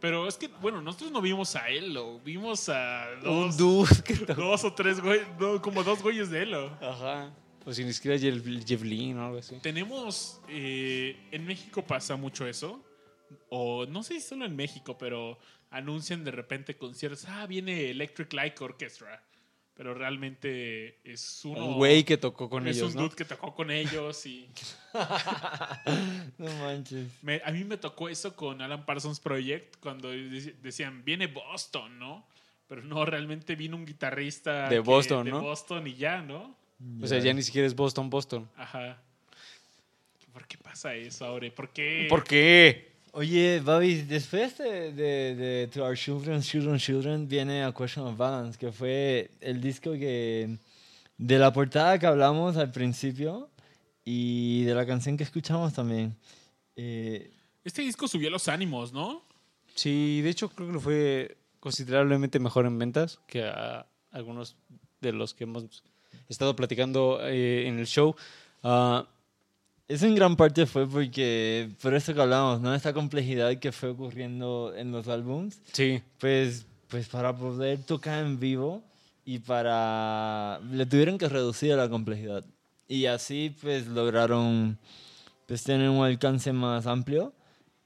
Pero 0.00 0.28
es 0.28 0.36
que, 0.36 0.48
bueno, 0.48 0.80
nosotros 0.80 1.10
no 1.10 1.20
vimos 1.20 1.56
a 1.56 1.68
Elo, 1.68 2.20
vimos 2.20 2.68
a 2.68 3.06
Un 3.24 3.48
dos, 3.48 3.56
dude 3.56 4.02
que 4.04 4.14
dos 4.34 4.64
o 4.64 4.72
tres 4.72 5.00
güeyes, 5.00 5.26
como 5.62 5.82
dos 5.82 6.02
güeyes 6.02 6.30
de 6.30 6.42
Elo. 6.42 6.70
Ajá. 6.80 7.32
O 7.66 7.72
si 7.72 7.82
ni 7.84 7.92
siquiera 7.92 8.16
Lynne 8.18 9.18
o 9.20 9.24
algo 9.26 9.38
así. 9.38 9.56
Tenemos, 9.62 10.40
eh, 10.48 11.16
en 11.32 11.46
México 11.46 11.82
pasa 11.84 12.16
mucho 12.16 12.46
eso, 12.46 12.84
o 13.48 13.86
no 13.86 14.02
sé 14.02 14.14
si 14.14 14.20
solo 14.20 14.44
en 14.44 14.54
México, 14.54 14.98
pero 14.98 15.38
anuncian 15.70 16.24
de 16.24 16.30
repente 16.30 16.76
conciertos, 16.76 17.24
ah, 17.28 17.46
viene 17.46 17.90
Electric 17.90 18.32
Light 18.34 18.60
Orchestra, 18.60 19.22
pero 19.74 19.92
realmente 19.94 21.00
es 21.10 21.40
uno... 21.44 21.66
Un 21.66 21.74
güey 21.74 22.04
que 22.04 22.16
tocó 22.16 22.48
con 22.50 22.68
es 22.68 22.76
ellos, 22.76 22.90
un 22.90 22.96
¿no? 22.96 23.02
dude 23.08 23.16
que 23.16 23.24
tocó 23.24 23.54
con 23.54 23.70
ellos 23.70 24.24
y... 24.26 24.48
No 26.38 26.50
manches. 26.60 27.08
Me- 27.22 27.40
a 27.44 27.50
mí 27.50 27.64
me 27.64 27.76
tocó 27.76 28.08
eso 28.08 28.36
con 28.36 28.60
Alan 28.62 28.84
Parsons 28.86 29.20
Project 29.20 29.76
cuando 29.80 30.12
dec- 30.12 30.54
decían, 30.60 31.04
viene 31.04 31.26
Boston, 31.26 31.98
¿no? 31.98 32.26
Pero 32.68 32.82
no, 32.82 33.04
realmente 33.04 33.56
vino 33.56 33.76
un 33.76 33.84
guitarrista 33.84 34.64
De 34.68 34.76
que- 34.76 34.80
Boston, 34.80 35.24
de 35.24 35.30
¿no? 35.32 35.40
Boston 35.42 35.86
y 35.86 35.94
ya, 35.94 36.22
¿no? 36.22 36.56
O 37.02 37.06
sea, 37.06 37.18
ya 37.18 37.32
ni 37.32 37.42
siquiera 37.42 37.66
es 37.66 37.74
Boston, 37.74 38.10
Boston. 38.10 38.48
Ajá. 38.56 39.00
¿Por 40.32 40.46
qué 40.46 40.58
pasa 40.58 40.94
eso 40.94 41.24
ahora? 41.24 41.48
¿Por 41.54 41.70
qué? 41.70 42.06
¿Por 42.08 42.24
qué? 42.24 42.92
Oye, 43.12 43.60
Bobby, 43.60 44.02
después 44.02 44.58
de, 44.58 44.92
de, 44.92 45.34
de 45.36 45.68
To 45.72 45.84
Our 45.84 45.96
Children, 45.96 46.42
Children, 46.42 46.78
Children, 46.78 47.28
viene 47.28 47.62
A 47.62 47.72
Question 47.72 48.06
of 48.06 48.16
Balance, 48.16 48.58
que 48.58 48.72
fue 48.72 49.30
el 49.40 49.60
disco 49.60 49.92
que. 49.92 50.58
de 51.16 51.38
la 51.38 51.52
portada 51.52 51.98
que 51.98 52.06
hablamos 52.06 52.56
al 52.56 52.72
principio 52.72 53.48
y 54.04 54.64
de 54.64 54.74
la 54.74 54.84
canción 54.84 55.16
que 55.16 55.22
escuchamos 55.22 55.72
también. 55.72 56.16
Eh, 56.74 57.30
Este 57.62 57.82
disco 57.82 58.08
subió 58.08 58.28
los 58.30 58.48
ánimos, 58.48 58.92
¿no? 58.92 59.22
Sí, 59.76 60.20
de 60.22 60.30
hecho 60.30 60.48
creo 60.48 60.66
que 60.68 60.72
lo 60.74 60.80
fue 60.80 61.36
considerablemente 61.60 62.38
mejor 62.40 62.66
en 62.66 62.78
ventas 62.78 63.20
que 63.28 63.44
a 63.44 63.86
algunos 64.10 64.56
de 65.00 65.12
los 65.12 65.34
que 65.34 65.44
hemos 65.44 65.84
estado 66.28 66.54
platicando 66.56 67.18
eh, 67.22 67.66
en 67.66 67.78
el 67.78 67.86
show. 67.86 68.14
Ah, 68.62 69.06
Eso 69.86 70.06
en 70.06 70.14
gran 70.14 70.34
parte 70.36 70.64
fue 70.66 70.88
porque, 70.88 71.68
por 71.82 71.92
eso 71.94 72.14
que 72.14 72.20
hablamos, 72.22 72.60
¿no? 72.60 72.74
Esta 72.74 72.92
complejidad 72.94 73.58
que 73.58 73.70
fue 73.72 73.90
ocurriendo 73.90 74.72
en 74.76 74.90
los 74.92 75.08
álbums. 75.08 75.60
sí, 75.72 76.00
Pues, 76.18 76.66
pues 76.88 77.08
para 77.08 77.36
poder 77.36 77.82
tocar 77.84 78.24
en 78.24 78.38
vivo 78.40 78.82
y 79.26 79.38
para... 79.40 80.60
Le 80.70 80.86
tuvieron 80.86 81.18
que 81.18 81.28
reducir 81.28 81.74
la 81.76 81.88
complejidad. 81.88 82.44
Y 82.88 83.06
así 83.06 83.54
pues 83.60 83.86
lograron 83.86 84.78
pues 85.46 85.62
tener 85.64 85.88
un 85.90 86.04
alcance 86.04 86.52
más 86.52 86.86
amplio 86.86 87.32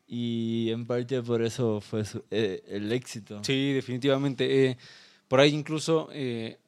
y 0.06 0.70
en 0.70 0.86
parte 0.86 1.22
por 1.22 1.42
eso 1.42 1.80
fue 1.80 2.04
su- 2.04 2.24
eh, 2.30 2.62
el 2.68 2.90
éxito. 2.92 3.40
sí, 3.42 3.72
definitivamente. 3.72 4.66
Eh, 4.70 4.76
por 5.28 5.40
ahí 5.40 5.54
incluso 5.54 6.08
eh, 6.12 6.58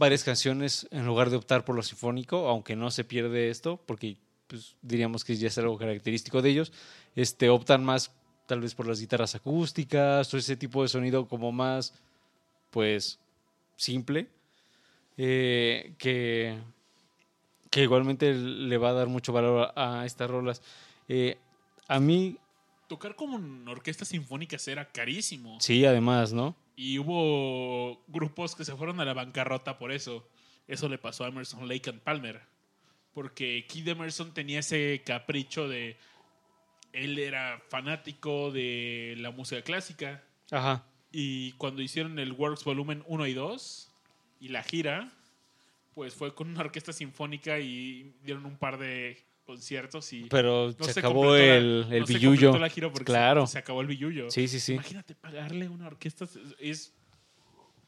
varias 0.00 0.24
canciones, 0.24 0.88
en 0.90 1.04
lugar 1.04 1.28
de 1.28 1.36
optar 1.36 1.64
por 1.64 1.76
lo 1.76 1.82
sinfónico, 1.82 2.48
aunque 2.48 2.74
no 2.74 2.90
se 2.90 3.04
pierde 3.04 3.50
esto, 3.50 3.78
porque 3.86 4.16
pues, 4.48 4.74
diríamos 4.80 5.24
que 5.24 5.36
ya 5.36 5.48
es 5.48 5.58
algo 5.58 5.76
característico 5.78 6.40
de 6.40 6.48
ellos, 6.48 6.72
este, 7.14 7.50
optan 7.50 7.84
más 7.84 8.10
tal 8.46 8.62
vez 8.62 8.74
por 8.74 8.88
las 8.88 8.98
guitarras 8.98 9.34
acústicas 9.34 10.32
o 10.32 10.38
ese 10.38 10.56
tipo 10.56 10.82
de 10.82 10.88
sonido 10.88 11.28
como 11.28 11.52
más, 11.52 11.92
pues, 12.70 13.20
simple, 13.76 14.26
eh, 15.18 15.94
que, 15.98 16.58
que 17.70 17.82
igualmente 17.82 18.32
le 18.34 18.78
va 18.78 18.88
a 18.88 18.94
dar 18.94 19.08
mucho 19.08 19.34
valor 19.34 19.70
a, 19.76 20.00
a 20.00 20.06
estas 20.06 20.30
rolas. 20.30 20.62
Eh, 21.08 21.36
a 21.86 22.00
mí, 22.00 22.38
Tocar 22.88 23.14
con 23.14 23.68
orquestas 23.68 24.08
sinfónicas 24.08 24.66
era 24.66 24.90
carísimo. 24.90 25.60
sí, 25.60 25.84
además, 25.84 26.32
¿no? 26.32 26.56
Y 26.82 26.98
hubo 26.98 28.02
grupos 28.08 28.56
que 28.56 28.64
se 28.64 28.74
fueron 28.74 29.00
a 29.00 29.04
la 29.04 29.12
bancarrota 29.12 29.76
por 29.76 29.92
eso. 29.92 30.26
Eso 30.66 30.88
le 30.88 30.96
pasó 30.96 31.24
a 31.24 31.28
Emerson, 31.28 31.68
Lake 31.68 31.90
and 31.90 32.00
Palmer. 32.00 32.40
Porque 33.12 33.66
Kid 33.68 33.86
Emerson 33.86 34.32
tenía 34.32 34.60
ese 34.60 35.02
capricho 35.04 35.68
de... 35.68 35.98
Él 36.94 37.18
era 37.18 37.62
fanático 37.68 38.50
de 38.50 39.14
la 39.18 39.30
música 39.30 39.60
clásica. 39.60 40.24
Ajá. 40.50 40.86
Y 41.12 41.52
cuando 41.58 41.82
hicieron 41.82 42.18
el 42.18 42.32
Works 42.32 42.64
Volumen 42.64 43.04
1 43.06 43.26
y 43.26 43.34
2 43.34 43.92
y 44.40 44.48
la 44.48 44.62
gira, 44.62 45.12
pues 45.92 46.14
fue 46.14 46.34
con 46.34 46.48
una 46.48 46.60
orquesta 46.60 46.94
sinfónica 46.94 47.58
y 47.58 48.14
dieron 48.22 48.46
un 48.46 48.56
par 48.56 48.78
de 48.78 49.22
conciertos 49.50 50.12
y 50.12 50.24
Pero 50.24 50.74
no 50.78 50.84
se 50.84 51.00
acabó 51.00 51.22
completó 51.22 51.46
la- 51.46 51.56
el, 51.56 51.86
el 51.90 52.00
no 52.00 52.06
se 52.06 52.12
billullo. 52.14 52.58
la 52.58 52.68
gira 52.68 52.88
porque 52.88 53.00
se- 53.00 53.04
claro. 53.18 53.46
se, 53.46 53.58
acabó 53.58 53.80
el 53.80 53.86
billullo. 53.88 54.30
Sí, 54.30 54.46
sí, 54.48 54.60
sí. 54.60 54.74
Imagínate 54.74 55.14
pagarle 55.16 55.68
una 55.68 55.86
orquesta 55.88 56.24
es- 56.24 56.38
es 56.58 56.92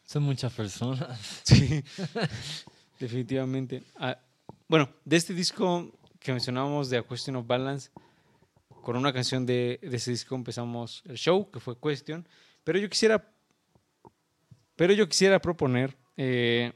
Son 0.05 0.23
muchas 0.25 0.53
personas. 0.53 1.41
Sí, 1.45 1.83
definitivamente. 2.99 3.83
Ah, 3.97 4.19
bueno, 4.69 4.89
de 5.05 5.17
este 5.17 5.35
disco 5.35 5.91
que 6.19 6.33
mencionábamos 6.33 6.91
de 6.91 6.99
A 6.99 7.03
Question 7.03 7.37
of 7.37 7.47
Balance, 7.47 7.91
con 8.83 8.97
una 8.97 9.13
canción 9.13 9.47
de, 9.47 9.79
de 9.83 9.97
ese 9.97 10.11
disco 10.11 10.35
empezamos 10.35 11.03
el 11.07 11.17
show, 11.17 11.49
que 11.51 11.61
fue 11.61 11.79
Question. 11.79 12.27
Pero 12.65 12.79
yo 12.79 12.89
quisiera, 12.89 13.25
pero 14.77 14.93
yo 14.93 15.09
quisiera 15.09 15.41
proponer 15.41 15.97
eh, 16.17 16.73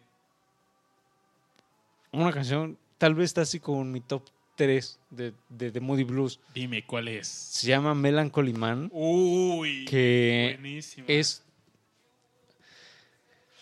una 2.13 2.33
canción, 2.33 2.79
tal 2.99 3.15
vez 3.15 3.27
está 3.27 3.43
así 3.43 3.61
como 3.61 3.83
en 3.83 3.93
mi 3.93 4.01
top 4.01 4.23
3 4.57 4.99
de, 5.11 5.33
de, 5.49 5.70
de 5.70 5.81
Moody 5.81 6.05
Blues. 6.05 6.41
Dime 6.55 6.85
cuál 6.85 7.09
es. 7.09 7.28
Se 7.28 7.69
llama 7.69 7.95
Melancholy 7.95 8.53
Man, 8.55 8.89
Uy, 8.93 9.85
que 9.85 10.57
buenísima. 10.59 11.07
es 11.09 11.43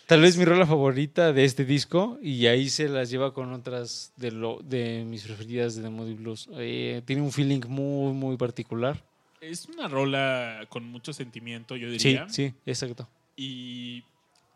tal 0.06 0.20
vez 0.20 0.36
mi 0.36 0.44
rola 0.44 0.66
favorita 0.66 1.32
de 1.32 1.44
este 1.44 1.64
disco 1.64 2.18
y 2.22 2.46
ahí 2.46 2.68
se 2.68 2.88
las 2.88 3.10
lleva 3.10 3.32
con 3.32 3.52
otras 3.52 4.12
de, 4.16 4.30
lo, 4.30 4.60
de 4.62 5.04
mis 5.06 5.22
preferidas 5.24 5.76
de 5.76 5.82
The 5.82 5.88
Moody 5.90 6.14
Blues. 6.14 6.48
Eh, 6.54 7.02
tiene 7.06 7.22
un 7.22 7.32
feeling 7.32 7.60
muy, 7.68 8.12
muy 8.12 8.36
particular. 8.36 9.02
Es 9.40 9.66
una 9.66 9.88
rola 9.88 10.66
con 10.68 10.84
mucho 10.86 11.12
sentimiento, 11.12 11.76
yo 11.76 11.88
Sí, 11.98 12.08
diría. 12.08 12.28
sí, 12.28 12.52
exacto. 12.64 13.08
Y 13.36 14.02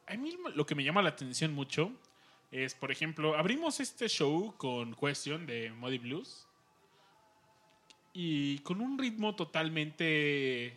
a 0.06 0.16
mí 0.16 0.34
lo 0.54 0.64
que 0.64 0.74
me 0.74 0.84
llama 0.84 1.02
la 1.02 1.10
atención 1.10 1.52
mucho 1.52 1.92
es, 2.50 2.74
por 2.74 2.90
ejemplo, 2.90 3.36
abrimos 3.36 3.80
este 3.80 4.08
show 4.08 4.54
con 4.56 4.94
Question 4.94 5.46
de 5.46 5.70
Muddy 5.72 5.98
Blues 5.98 6.46
y 8.12 8.58
con 8.60 8.80
un 8.80 8.98
ritmo 8.98 9.34
totalmente 9.34 10.76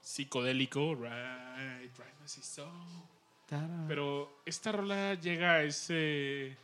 psicodélico, 0.00 0.94
right, 0.94 1.90
right, 1.98 2.26
so. 2.26 2.70
Pero 3.88 4.42
esta 4.46 4.70
rola 4.70 5.14
llega 5.14 5.54
a 5.54 5.62
ese 5.64 6.56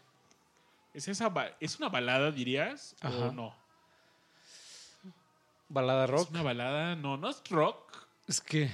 es 0.95 1.09
esa 1.09 1.33
es 1.61 1.79
una 1.79 1.89
balada 1.89 2.31
dirías 2.31 2.95
Ajá. 3.01 3.27
o 3.27 3.33
no? 3.33 3.55
Balada 5.69 6.05
Es 6.05 6.11
rock. 6.11 6.31
una 6.31 6.43
balada, 6.43 6.95
no, 6.95 7.17
no 7.17 7.29
es 7.29 7.43
rock. 7.51 8.07
Es 8.29 8.41
que, 8.41 8.71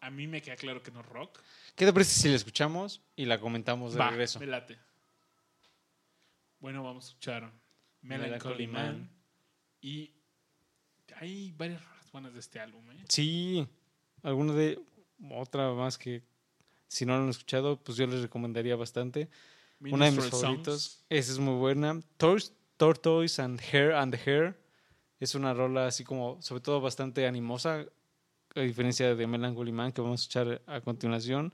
A 0.00 0.10
mí 0.10 0.26
me 0.28 0.40
queda 0.40 0.56
claro 0.56 0.82
que 0.82 0.90
no 0.92 1.00
es 1.00 1.06
rock. 1.06 1.40
¿Qué 1.74 1.86
te 1.86 1.92
parece 1.92 2.20
si 2.20 2.28
la 2.28 2.36
escuchamos 2.36 3.02
y 3.16 3.24
la 3.26 3.40
comentamos 3.40 3.92
de 3.94 3.98
Va, 4.00 4.10
regreso? 4.10 4.38
me 4.40 4.46
late. 4.46 4.78
Bueno, 6.60 6.82
vamos 6.84 7.04
a 7.04 7.08
escuchar 7.08 7.52
Melancholy 8.02 8.28
Melancholy 8.30 8.66
Man. 8.66 8.84
Man. 9.00 9.10
Y 9.80 10.14
hay 11.16 11.52
varias 11.52 11.82
rolas 11.84 12.12
buenas 12.12 12.32
de 12.34 12.40
este 12.40 12.60
álbum, 12.60 12.88
¿eh? 12.92 13.04
Sí, 13.08 13.66
alguna 14.22 14.52
de 14.54 14.78
otra 15.30 15.72
más 15.72 15.98
que 15.98 16.22
si 16.88 17.06
no 17.06 17.16
lo 17.16 17.24
han 17.24 17.30
escuchado, 17.30 17.82
pues 17.82 17.96
yo 17.96 18.06
les 18.06 18.22
recomendaría 18.22 18.76
bastante. 18.76 19.28
Una 19.80 20.04
de 20.04 20.12
mis 20.12 20.26
favoritos. 20.26 20.82
Songs. 20.82 21.04
Esa 21.08 21.32
es 21.32 21.38
muy 21.38 21.54
buena. 21.54 21.98
Tor- 22.18 22.52
Tortoise 22.76 23.40
and 23.42 23.60
Hair 23.60 23.92
and 23.92 24.14
the 24.14 24.30
Hair. 24.30 24.60
Es 25.18 25.34
una 25.34 25.54
rola 25.54 25.86
así 25.86 26.04
como, 26.04 26.40
sobre 26.42 26.60
todo 26.60 26.80
bastante 26.80 27.26
animosa, 27.26 27.86
a 28.54 28.60
diferencia 28.60 29.14
de 29.14 29.26
Melancholy 29.26 29.72
Man, 29.72 29.92
que 29.92 30.00
vamos 30.00 30.20
a 30.20 30.22
escuchar 30.22 30.62
a 30.66 30.80
continuación. 30.80 31.52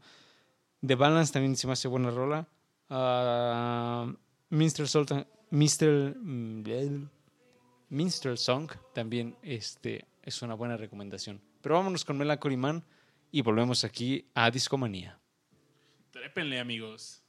The 0.85 0.95
Balance 0.95 1.33
también 1.33 1.57
se 1.57 1.67
me 1.67 1.73
hace 1.73 1.89
buena 1.89 2.11
rola. 2.11 2.49
Ah, 2.89 4.13
Minstrel 4.51 4.89
Sultan, 4.89 5.27
mm, 5.51 6.63
bleh, 6.63 7.09
Minstrel 7.91 8.39
Song 8.39 8.71
también 8.95 9.37
este, 9.43 10.07
es 10.23 10.43
una 10.43 10.55
buena 10.55 10.77
recomendación. 10.77 11.41
Pero 11.61 11.77
vámonos 11.77 12.05
con 12.05 12.19
Melancholy 12.19 12.57
Man 12.57 12.85
y 13.31 13.43
volvemos 13.43 13.85
aquí 13.85 14.27
a 14.35 14.51
Discomanía. 14.51 15.19
Trépenle, 16.11 16.61
amigos. 16.61 17.23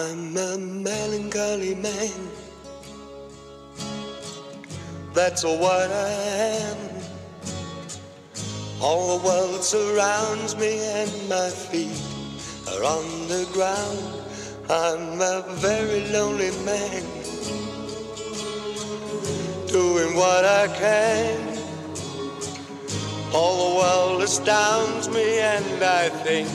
I'm 0.00 0.34
a 0.34 0.56
melancholy 0.56 1.74
man. 1.74 2.20
That's 5.12 5.44
what 5.44 5.90
I 5.90 6.10
am. 6.64 6.78
All 8.80 9.18
the 9.18 9.26
world 9.26 9.62
surrounds 9.62 10.56
me 10.56 10.78
and 11.00 11.28
my 11.28 11.50
feet 11.50 12.00
are 12.72 12.82
on 12.82 13.28
the 13.28 13.46
ground. 13.52 14.00
I'm 14.70 15.20
a 15.20 15.44
very 15.56 16.08
lonely 16.08 16.52
man. 16.64 17.02
Doing 19.66 20.16
what 20.16 20.46
I 20.46 20.66
can. 20.78 21.40
All 23.34 23.56
the 23.68 23.76
world 23.80 24.22
astounds 24.22 25.10
me 25.10 25.40
and 25.40 25.84
I 25.84 26.08
think 26.24 26.48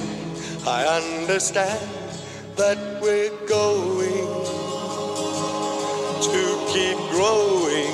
I 0.65 0.81
understand 0.99 1.94
that 2.55 2.77
we're 3.01 3.31
going 3.47 4.27
to 6.21 6.65
keep 6.71 6.97
growing. 7.11 7.91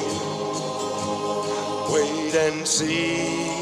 Wait 1.91 2.35
and 2.35 2.67
see. 2.67 3.61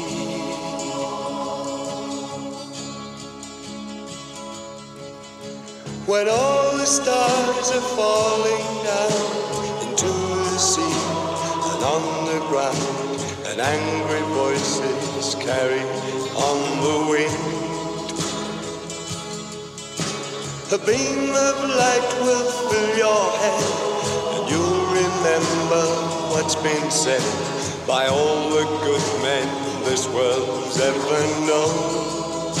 When 6.06 6.28
all 6.28 6.76
the 6.76 6.84
stars 6.84 7.70
are 7.70 7.86
falling 7.96 8.84
down 8.84 9.88
into 9.88 10.06
the 10.06 10.58
sea 10.58 10.82
and 10.82 11.84
on 11.84 12.24
the 12.26 12.40
ground, 12.48 13.00
and 13.46 13.60
angry 13.60 14.20
voices 14.34 15.34
carry 15.36 15.80
on 16.36 16.58
the 16.82 17.10
wind. 17.10 17.59
A 20.72 20.78
beam 20.78 21.30
of 21.30 21.56
light 21.66 22.10
will 22.22 22.46
fill 22.70 22.96
your 22.96 23.24
head, 23.42 23.64
and 24.34 24.50
you'll 24.50 24.86
remember 24.94 25.84
what's 26.30 26.54
been 26.54 26.88
said 26.92 27.26
by 27.88 28.06
all 28.06 28.50
the 28.50 28.62
good 28.86 29.02
men 29.20 29.48
this 29.82 30.06
world's 30.06 30.78
ever 30.78 31.20
known. 31.48 32.54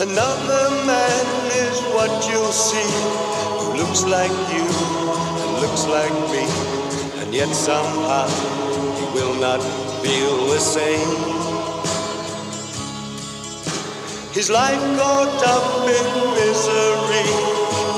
Another 0.00 0.84
man 0.84 1.26
is 1.56 1.80
what 1.96 2.12
you'll 2.28 2.52
see, 2.52 2.92
who 3.56 3.72
looks 3.80 4.04
like 4.04 4.36
you 4.52 4.68
and 4.68 5.62
looks 5.64 5.86
like 5.86 6.12
me, 6.28 6.44
and 7.22 7.32
yet 7.32 7.48
somehow 7.48 8.28
he 9.00 9.06
will 9.18 9.34
not 9.40 9.62
feel 10.02 10.44
the 10.44 10.60
same. 10.60 11.33
His 14.34 14.50
life 14.50 14.80
caught 14.98 15.42
up 15.46 15.86
in 15.86 16.06
misery. 16.34 17.30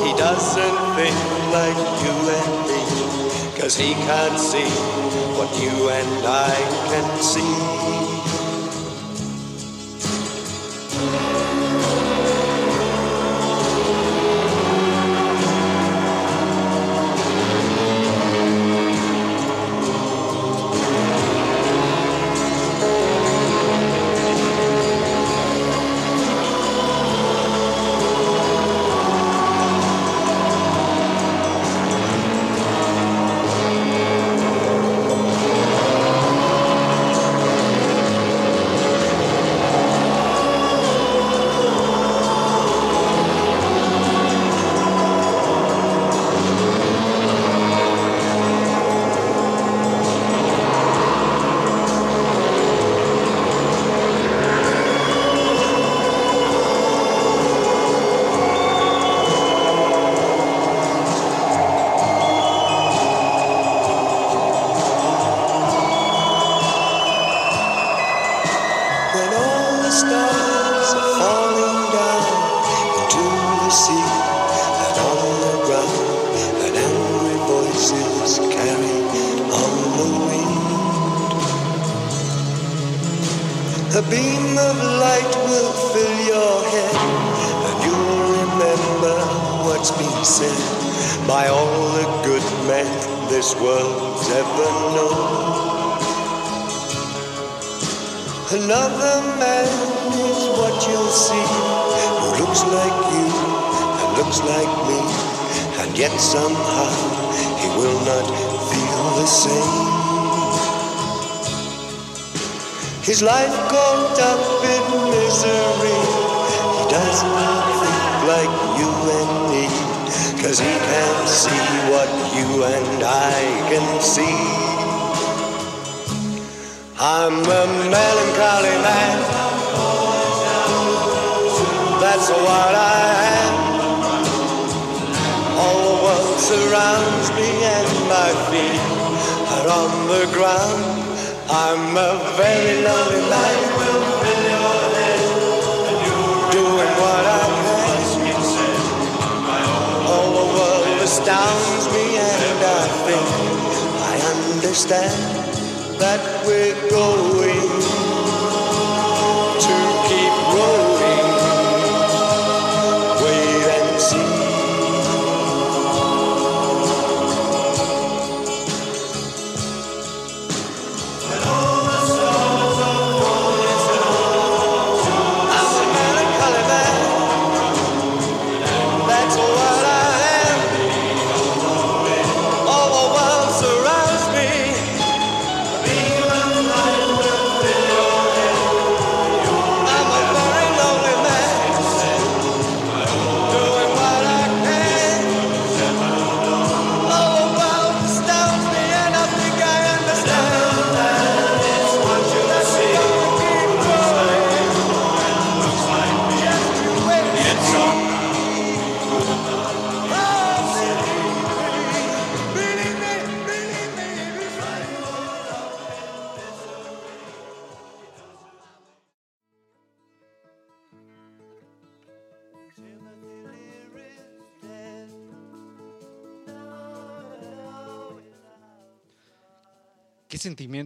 He 0.04 0.12
doesn't 0.18 0.78
think 0.94 1.16
like 1.50 1.80
you 2.04 2.16
and 2.36 2.52
me, 2.68 3.58
cause 3.58 3.74
he 3.74 3.94
can't 3.94 4.38
see 4.38 4.68
what 5.38 5.48
you 5.58 5.88
and 5.88 6.26
I 6.26 6.52
can 6.90 7.22
see. 7.22 8.25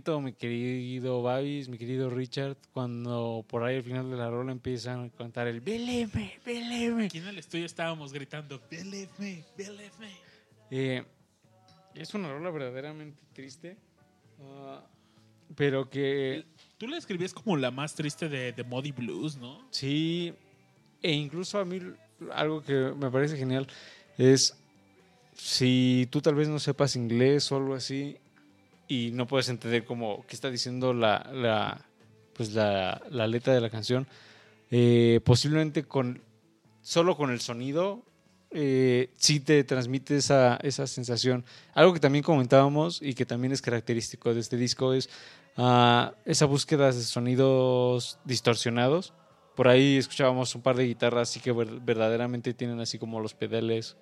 Sentimiento, 0.00 0.20
mi 0.20 0.32
querido 0.32 1.22
Babis, 1.22 1.68
mi 1.68 1.76
querido 1.76 2.10
Richard, 2.10 2.56
cuando 2.72 3.44
por 3.48 3.64
ahí 3.64 3.76
al 3.76 3.82
final 3.82 4.10
de 4.10 4.16
la 4.16 4.30
rola 4.30 4.52
empiezan 4.52 5.04
a 5.04 5.10
cantar 5.10 5.46
el 5.46 5.60
Believe 5.60 6.10
me, 6.14 6.38
believe 6.44 6.94
me. 6.94 7.04
Aquí 7.06 7.18
en 7.18 7.28
el 7.28 7.38
estudio 7.38 7.66
estábamos 7.66 8.12
gritando, 8.12 8.60
believe 8.70 9.10
me, 9.18 9.44
believe 9.56 9.92
me. 9.98 10.12
Eh, 10.70 11.04
es 11.94 12.14
una 12.14 12.32
rola 12.32 12.50
verdaderamente 12.50 13.18
triste, 13.32 13.76
ah, 14.40 14.82
pero 15.54 15.88
que 15.90 16.44
Tú 16.78 16.88
la 16.88 16.96
escribías 16.96 17.34
como 17.34 17.58
la 17.58 17.70
más 17.70 17.94
triste 17.94 18.30
de, 18.30 18.52
de 18.52 18.64
Muddy 18.64 18.92
Blues, 18.92 19.36
¿no? 19.36 19.60
Sí, 19.70 20.32
e 21.02 21.12
incluso 21.12 21.58
a 21.58 21.64
mí 21.66 21.78
algo 22.32 22.62
que 22.62 22.72
me 22.96 23.10
parece 23.10 23.36
genial 23.36 23.66
es 24.16 24.56
si 25.34 26.08
tú 26.10 26.22
tal 26.22 26.34
vez 26.36 26.48
no 26.48 26.58
sepas 26.58 26.96
inglés 26.96 27.52
o 27.52 27.56
algo 27.56 27.74
así 27.74 28.16
y 28.90 29.12
no 29.12 29.28
puedes 29.28 29.48
entender 29.48 29.84
como 29.84 30.26
qué 30.26 30.34
está 30.34 30.50
diciendo 30.50 30.92
la, 30.92 31.30
la 31.32 31.86
pues 32.34 32.52
la, 32.54 33.00
la 33.08 33.26
letra 33.28 33.54
de 33.54 33.60
la 33.60 33.70
canción, 33.70 34.08
eh, 34.70 35.20
posiblemente 35.24 35.84
con 35.84 36.20
solo 36.82 37.16
con 37.16 37.30
el 37.30 37.40
sonido 37.40 38.02
eh, 38.50 39.10
sí 39.16 39.38
te 39.38 39.62
transmite 39.62 40.16
esa, 40.16 40.58
esa 40.62 40.88
sensación. 40.88 41.44
Algo 41.72 41.94
que 41.94 42.00
también 42.00 42.24
comentábamos 42.24 43.00
y 43.00 43.14
que 43.14 43.24
también 43.24 43.52
es 43.52 43.62
característico 43.62 44.34
de 44.34 44.40
este 44.40 44.56
disco 44.56 44.92
es 44.92 45.08
ah, 45.56 46.14
esa 46.24 46.46
búsqueda 46.46 46.86
de 46.86 47.00
sonidos 47.00 48.18
distorsionados. 48.24 49.12
Por 49.54 49.68
ahí 49.68 49.98
escuchábamos 49.98 50.52
un 50.56 50.62
par 50.62 50.74
de 50.74 50.86
guitarras 50.86 51.30
así 51.30 51.38
que 51.38 51.52
ver- 51.52 51.80
verdaderamente 51.80 52.54
tienen 52.54 52.80
así 52.80 52.98
como 52.98 53.20
los 53.20 53.34
pedales 53.34 53.96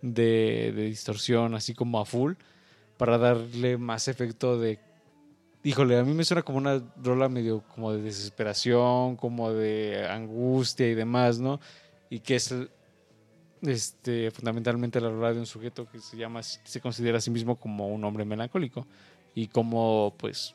de, 0.00 0.72
de 0.74 0.84
distorsión, 0.86 1.54
así 1.54 1.74
como 1.74 2.00
a 2.00 2.06
full, 2.06 2.32
para 2.96 3.18
darle 3.18 3.76
más 3.78 4.08
efecto 4.08 4.58
de... 4.58 4.78
Híjole, 5.64 5.98
a 5.98 6.02
mí 6.02 6.12
me 6.12 6.24
suena 6.24 6.42
como 6.42 6.58
una 6.58 6.82
rola 6.96 7.28
medio 7.28 7.62
como 7.74 7.92
de 7.92 8.02
desesperación, 8.02 9.16
como 9.16 9.52
de 9.52 10.06
angustia 10.08 10.88
y 10.88 10.94
demás, 10.94 11.38
¿no? 11.38 11.60
Y 12.10 12.18
que 12.18 12.34
es 12.34 12.52
este, 13.62 14.30
fundamentalmente 14.32 15.00
la 15.00 15.08
rola 15.08 15.32
de 15.32 15.38
un 15.38 15.46
sujeto 15.46 15.88
que 15.88 16.00
se 16.00 16.16
llama, 16.16 16.42
se 16.42 16.80
considera 16.80 17.18
a 17.18 17.20
sí 17.20 17.30
mismo 17.30 17.56
como 17.56 17.88
un 17.88 18.02
hombre 18.04 18.24
melancólico 18.24 18.86
y 19.34 19.46
como 19.46 20.14
pues 20.18 20.54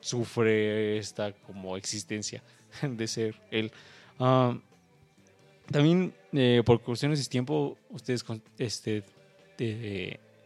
sufre 0.00 0.98
esta 0.98 1.32
como 1.32 1.76
existencia 1.76 2.42
de 2.82 3.06
ser 3.06 3.40
él. 3.50 3.70
Ah, 4.18 4.58
también 5.70 6.14
eh, 6.32 6.62
por 6.64 6.80
cuestiones 6.80 7.22
de 7.22 7.28
tiempo 7.28 7.76
ustedes 7.90 8.24
este, 8.56 9.04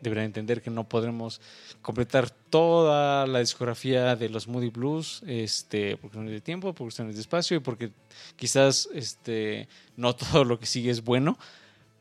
deberán 0.02 0.26
entender 0.26 0.60
que 0.60 0.70
no 0.70 0.88
podremos 0.88 1.40
completar 1.80 2.28
toda 2.28 3.26
la 3.26 3.38
discografía 3.38 4.16
de 4.16 4.28
los 4.28 4.48
Moody 4.48 4.68
Blues 4.68 5.22
este, 5.26 5.92
por 5.96 6.10
cuestiones 6.10 6.32
de 6.32 6.40
tiempo, 6.40 6.74
por 6.74 6.86
cuestiones 6.86 7.14
de 7.14 7.20
espacio 7.20 7.56
y 7.56 7.60
porque 7.60 7.92
quizás 8.36 8.88
este, 8.92 9.68
no 9.96 10.14
todo 10.16 10.44
lo 10.44 10.58
que 10.58 10.66
sigue 10.66 10.90
es 10.90 11.02
bueno. 11.02 11.38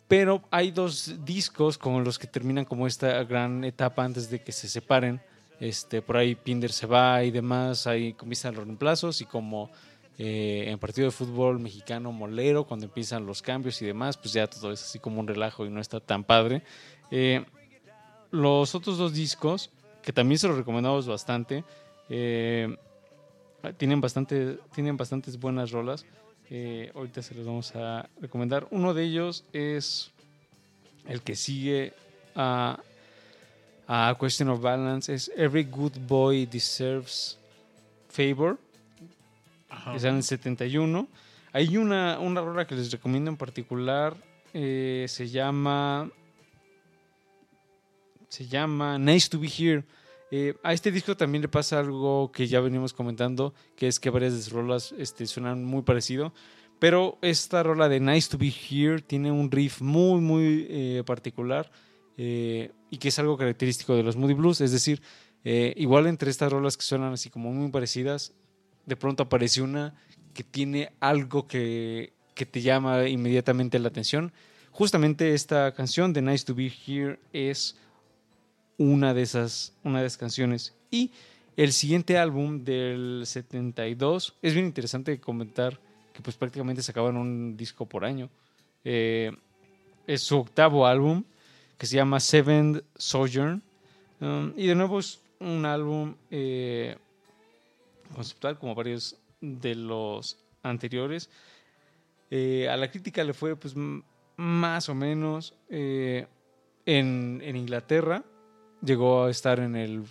Pero 0.08 0.44
hay 0.52 0.72
dos 0.72 1.24
discos 1.24 1.78
como 1.78 2.02
los 2.02 2.20
que 2.20 2.28
terminan 2.28 2.66
como 2.66 2.86
esta 2.86 3.24
gran 3.24 3.64
etapa 3.64 4.04
antes 4.04 4.30
de 4.30 4.44
que 4.44 4.52
se 4.52 4.68
separen. 4.68 5.22
Este, 5.60 6.02
por 6.02 6.18
ahí 6.18 6.36
Pinder 6.36 6.72
se 6.72 6.88
va 6.88 7.24
y 7.24 7.32
demás, 7.32 7.86
ahí 7.86 8.14
comienzan 8.14 8.56
los 8.56 8.66
reemplazos 8.66 9.22
y 9.22 9.26
como 9.26 9.70
eh, 10.18 10.66
en 10.68 10.80
partido 10.80 11.06
de 11.06 11.12
fútbol 11.12 11.60
mexicano 11.60 12.12
molero, 12.12 12.66
cuando 12.66 12.88
empiezan 12.88 13.26
los 13.26 13.42
cambios 13.42 13.82
y 13.82 13.86
demás, 13.86 14.18
pues 14.18 14.34
ya 14.34 14.48
todo 14.48 14.72
es 14.72 14.82
así 14.82 15.00
como 15.00 15.20
un 15.20 15.28
relajo 15.28 15.66
y 15.66 15.70
no 15.70 15.80
está 15.80 16.00
tan 16.00 16.24
padre. 16.24 16.64
Eh, 17.10 17.46
los 18.32 18.74
otros 18.76 18.98
dos 18.98 19.14
discos, 19.14 19.70
que 20.02 20.12
también 20.14 20.40
se 20.40 20.48
los 20.48 20.58
recomendamos 20.58 21.06
bastante, 21.08 21.64
eh, 22.10 22.76
tienen, 23.78 24.02
bastante, 24.02 24.58
tienen 24.74 24.98
bastantes 24.98 25.40
buenas 25.40 25.72
rolas. 25.72 26.06
Eh, 26.50 26.92
ahorita 26.96 27.22
se 27.22 27.36
los 27.36 27.46
vamos 27.46 27.76
a 27.76 28.10
recomendar. 28.20 28.68
Uno 28.72 28.94
de 28.94 29.04
ellos 29.04 29.46
es 29.54 30.12
el 31.08 31.22
que 31.22 31.36
sigue 31.36 31.94
a, 32.36 32.80
a 33.88 34.18
Question 34.20 34.50
of 34.50 34.62
Balance. 34.62 35.14
Es 35.14 35.32
Every 35.38 35.64
Good 35.64 35.94
Boy 36.08 36.46
Deserves 36.46 37.38
Favor. 38.10 38.58
Ajá. 39.70 39.98
Sale 39.98 40.10
en 40.10 40.16
el 40.18 40.24
71. 40.24 41.08
Hay 41.54 41.78
una, 41.78 42.20
una 42.20 42.42
rola 42.42 42.66
que 42.68 42.76
les 42.76 42.92
recomiendo 42.92 43.30
en 43.30 43.38
particular. 43.38 44.16
eh, 44.54 45.06
se 45.08 45.30
llama. 45.30 46.10
Se 48.32 48.48
llama 48.48 48.98
Nice 48.98 49.28
to 49.28 49.40
Be 49.42 49.50
Here. 49.50 49.84
Eh, 50.32 50.56
a 50.64 50.72
este 50.72 50.90
disco 50.90 51.18
también 51.18 51.42
le 51.42 51.50
pasa 51.50 51.80
algo 51.80 52.32
que 52.32 52.48
ya 52.48 52.62
venimos 52.62 52.94
comentando, 52.94 53.54
que 53.76 53.90
es 53.90 54.00
que 54.00 54.10
varias 54.10 54.32
de 54.32 54.42
sus 54.42 54.54
rolas 54.54 54.96
este, 54.98 55.28
suenan 55.28 55.66
muy 55.66 55.82
parecido. 55.82 56.34
Pero 56.80 57.18
esta 57.22 57.62
rola 57.62 57.90
de 57.90 58.00
Nice 58.00 58.30
to 58.30 58.38
Be 58.38 58.48
Here 58.48 59.02
tiene 59.02 59.34
un 59.34 59.52
riff 59.52 59.82
muy, 59.82 60.22
muy 60.22 60.66
eh, 60.70 61.04
particular 61.06 61.70
eh, 62.16 62.72
y 62.90 63.00
que 63.00 63.10
es 63.10 63.20
algo 63.20 63.36
característico 63.36 63.96
de 63.96 64.04
los 64.04 64.16
Moody 64.16 64.34
Blues. 64.34 64.62
Es 64.62 64.72
decir, 64.72 65.02
igual 65.44 66.08
entre 66.08 66.32
estas 66.32 66.54
rolas 66.54 66.78
que 66.78 66.84
suenan 66.84 67.12
así 67.12 67.30
como 67.30 67.52
muy 67.52 67.70
parecidas, 67.70 68.34
de 68.86 68.96
pronto 68.96 69.24
aparece 69.24 69.62
una 69.62 69.94
que 70.34 70.46
tiene 70.46 70.94
algo 71.02 71.48
que, 71.48 72.14
que 72.34 72.46
te 72.46 72.62
llama 72.62 73.10
inmediatamente 73.10 73.78
la 73.78 73.90
atención. 73.90 74.32
Justamente 74.72 75.34
esta 75.34 75.74
canción 75.74 76.14
de 76.14 76.22
Nice 76.22 76.46
to 76.46 76.56
Be 76.56 76.72
Here 76.88 77.20
es 77.34 77.76
una 78.82 79.14
de 79.14 79.22
esas, 79.22 79.74
una 79.84 80.02
de 80.02 80.08
esas 80.08 80.18
canciones. 80.18 80.74
Y 80.90 81.12
el 81.56 81.72
siguiente 81.72 82.18
álbum 82.18 82.64
del 82.64 83.24
72 83.26 84.36
es 84.42 84.54
bien 84.54 84.66
interesante 84.66 85.20
comentar 85.20 85.80
que 86.14 86.22
pues 86.22 86.36
prácticamente 86.36 86.82
sacaban 86.82 87.16
un 87.16 87.56
disco 87.56 87.86
por 87.86 88.04
año. 88.04 88.30
Eh, 88.84 89.32
es 90.08 90.24
su 90.24 90.40
octavo 90.40 90.88
álbum 90.88 91.24
que 91.78 91.86
se 91.86 91.96
llama 91.96 92.20
Seventh 92.20 92.84
Sojourn. 92.96 93.62
Um, 94.20 94.54
y 94.58 94.68
de 94.68 94.76
nuevo 94.76 95.00
es 95.00 95.20
un 95.40 95.66
álbum 95.66 96.16
eh, 96.32 96.98
conceptual 98.16 98.58
como 98.58 98.74
varios 98.74 99.16
de 99.40 99.76
los 99.76 100.38
anteriores. 100.64 101.30
Eh, 102.32 102.68
a 102.70 102.78
la 102.78 102.90
crítica 102.90 103.24
le 103.24 103.34
fue 103.34 103.56
pues 103.56 103.76
más 104.38 104.90
o 104.90 104.96
menos 104.96 105.54
en, 105.70 106.28
en 106.86 107.56
Inglaterra. 107.56 108.24
Llegó 108.84 109.26
a 109.26 109.30
estar 109.30 109.60
en 109.60 109.76
el, 109.76 110.04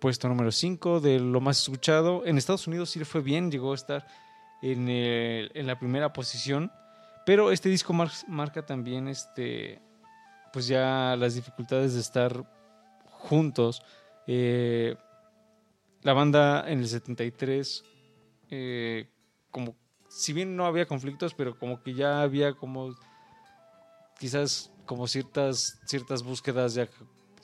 puesto 0.00 0.28
número 0.28 0.52
5 0.52 1.00
de 1.00 1.18
lo 1.18 1.40
más 1.40 1.60
escuchado. 1.60 2.24
En 2.24 2.38
Estados 2.38 2.66
Unidos 2.68 2.90
sí 2.90 2.98
le 3.00 3.04
fue 3.04 3.20
bien, 3.20 3.50
llegó 3.50 3.72
a 3.72 3.74
estar 3.74 4.06
en, 4.62 4.88
el- 4.88 5.50
en 5.54 5.66
la 5.66 5.78
primera 5.78 6.12
posición. 6.12 6.70
Pero 7.26 7.50
este 7.50 7.68
disco 7.68 7.92
mar- 7.92 8.10
marca 8.28 8.64
también 8.64 9.08
este, 9.08 9.80
pues 10.52 10.68
ya 10.68 11.16
las 11.16 11.34
dificultades 11.34 11.94
de 11.94 12.00
estar 12.00 12.44
juntos. 13.06 13.82
Eh, 14.28 14.96
la 16.02 16.12
banda 16.12 16.64
en 16.70 16.78
el 16.80 16.88
73, 16.88 17.84
eh, 18.50 19.08
como 19.50 19.74
si 20.08 20.32
bien 20.32 20.54
no 20.56 20.66
había 20.66 20.86
conflictos, 20.86 21.34
pero 21.34 21.58
como 21.58 21.82
que 21.82 21.94
ya 21.94 22.22
había 22.22 22.54
como 22.54 22.94
quizás 24.18 24.72
como 24.86 25.06
ciertas, 25.06 25.80
ciertas 25.86 26.22
búsquedas 26.22 26.74
ya 26.74 26.88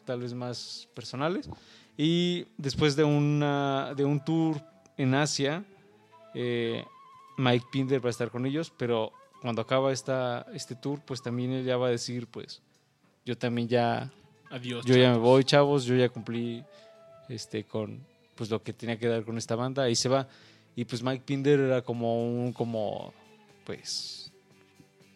tal 0.09 0.21
vez 0.21 0.33
más 0.33 0.89
personales. 0.95 1.51
Y 1.99 2.47
después 2.57 2.97
de, 2.97 3.05
una, 3.05 3.93
de 3.95 4.05
un 4.07 4.25
tour 4.25 4.57
en 4.97 5.15
Asia, 5.15 5.65
eh, 6.35 6.83
Mike 7.37 7.67
Pinder 7.71 8.03
va 8.03 8.09
a 8.09 8.11
estar 8.11 8.31
con 8.31 8.47
ellos, 8.47 8.73
pero 8.77 9.13
cuando 9.43 9.61
acaba 9.61 9.93
esta, 9.93 10.47
este 10.55 10.75
tour, 10.75 11.01
pues 11.05 11.21
también 11.21 11.53
él 11.53 11.65
ya 11.67 11.77
va 11.77 11.89
a 11.89 11.91
decir, 11.91 12.27
pues 12.27 12.63
yo 13.27 13.37
también 13.37 13.69
ya... 13.69 14.11
Adiós, 14.51 14.85
Yo 14.87 14.95
ya 14.95 15.09
me 15.11 15.15
chavos. 15.17 15.23
voy, 15.23 15.45
chavos, 15.45 15.85
yo 15.85 15.95
ya 15.95 16.09
cumplí 16.09 16.65
este, 17.29 17.65
con 17.65 18.01
pues 18.35 18.49
lo 18.49 18.63
que 18.63 18.73
tenía 18.73 18.99
que 18.99 19.07
dar 19.09 19.23
con 19.25 19.37
esta 19.37 19.57
banda 19.57 19.91
y 19.91 19.95
se 19.95 20.09
va. 20.09 20.27
Y 20.75 20.85
pues 20.87 21.03
Mike 21.03 21.25
Pinder 21.27 21.61
era 21.61 21.83
como 21.83 22.25
un, 22.25 22.53
como, 22.55 23.13
pues, 23.67 24.33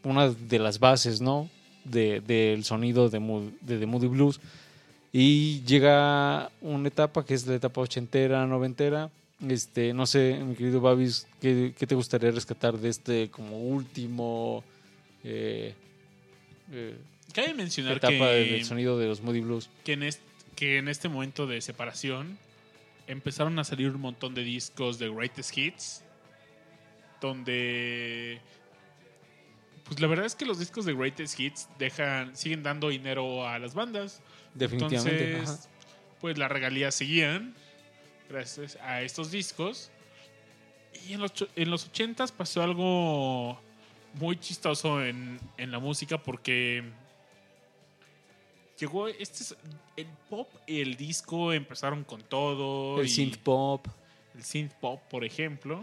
una 0.04 0.28
de 0.28 0.58
las 0.58 0.78
bases, 0.78 1.20
¿no? 1.22 1.48
De- 1.84 2.20
Del 2.20 2.64
sonido 2.64 3.08
de, 3.08 3.18
de 3.62 3.78
The 3.78 3.86
Moody 3.86 4.08
Blues. 4.08 4.40
Y 5.12 5.62
llega 5.64 6.50
una 6.62 6.88
etapa 6.88 7.24
que 7.24 7.34
es 7.34 7.46
la 7.46 7.54
etapa 7.56 7.80
ochentera, 7.82 8.46
noventera. 8.46 9.10
Este, 9.46 9.92
no 9.92 10.06
sé, 10.06 10.38
mi 10.42 10.54
querido 10.54 10.80
Babis, 10.80 11.26
¿qué, 11.40 11.74
qué 11.76 11.86
te 11.86 11.94
gustaría 11.94 12.30
rescatar 12.30 12.78
de 12.78 12.88
este 12.88 13.28
como 13.30 13.58
último 13.60 14.62
eh, 15.24 15.74
eh, 16.70 16.96
Cabe 17.34 17.52
mencionar 17.54 17.96
etapa 17.96 18.10
que, 18.10 18.52
del 18.52 18.64
sonido 18.64 18.98
de 18.98 19.06
los 19.08 19.20
Moody 19.20 19.40
Blues? 19.40 19.68
que 19.84 19.94
en, 19.94 20.04
est- 20.04 20.22
que 20.54 20.78
en 20.78 20.88
este 20.88 21.08
momento 21.08 21.46
de 21.46 21.60
separación 21.60 22.38
empezaron 23.08 23.58
a 23.58 23.64
salir 23.64 23.88
un 23.90 24.00
montón 24.00 24.32
de 24.34 24.44
discos 24.44 24.98
de 25.00 25.10
Greatest 25.10 25.58
Hits, 25.58 26.04
donde 27.20 28.40
pues 29.84 30.00
la 30.00 30.06
verdad 30.06 30.24
es 30.26 30.36
que 30.36 30.44
los 30.46 30.58
discos 30.60 30.84
de 30.84 30.94
Greatest 30.94 31.38
Hits 31.38 31.68
dejan 31.78 32.36
siguen 32.36 32.62
dando 32.62 32.88
dinero 32.90 33.46
a 33.46 33.58
las 33.58 33.74
bandas. 33.74 34.22
Definitivamente, 34.54 35.30
Entonces, 35.32 35.68
pues 36.20 36.38
las 36.38 36.50
regalías 36.50 36.94
seguían 36.94 37.54
gracias 38.28 38.76
a 38.82 39.02
estos 39.02 39.30
discos. 39.30 39.90
Y 41.08 41.14
en 41.14 41.20
los, 41.20 41.32
en 41.56 41.70
los 41.70 41.90
80s 41.92 42.32
pasó 42.32 42.62
algo 42.62 43.58
muy 44.14 44.38
chistoso 44.38 45.02
en, 45.04 45.40
en 45.56 45.70
la 45.70 45.78
música 45.78 46.18
porque 46.22 46.84
llegó 48.78 49.08
este 49.08 49.42
es- 49.42 49.56
el 49.96 50.06
pop 50.28 50.48
y 50.66 50.80
el 50.80 50.96
disco 50.96 51.52
empezaron 51.52 52.04
con 52.04 52.22
todo 52.22 53.00
El 53.00 53.06
y 53.06 53.08
synth 53.08 53.36
pop. 53.38 53.86
el 54.34 54.42
synth 54.44 54.72
pop 54.74 55.00
por 55.10 55.24
ejemplo 55.24 55.82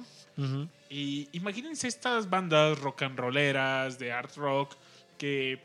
y 0.90 1.28
imagínense 1.34 1.88
estas 1.88 2.30
bandas 2.30 2.80
rock 2.80 3.04
and 3.04 3.18
rolleras 3.20 4.00
de 4.00 4.12
art 4.12 4.36
rock 4.38 4.76
que 5.18 5.60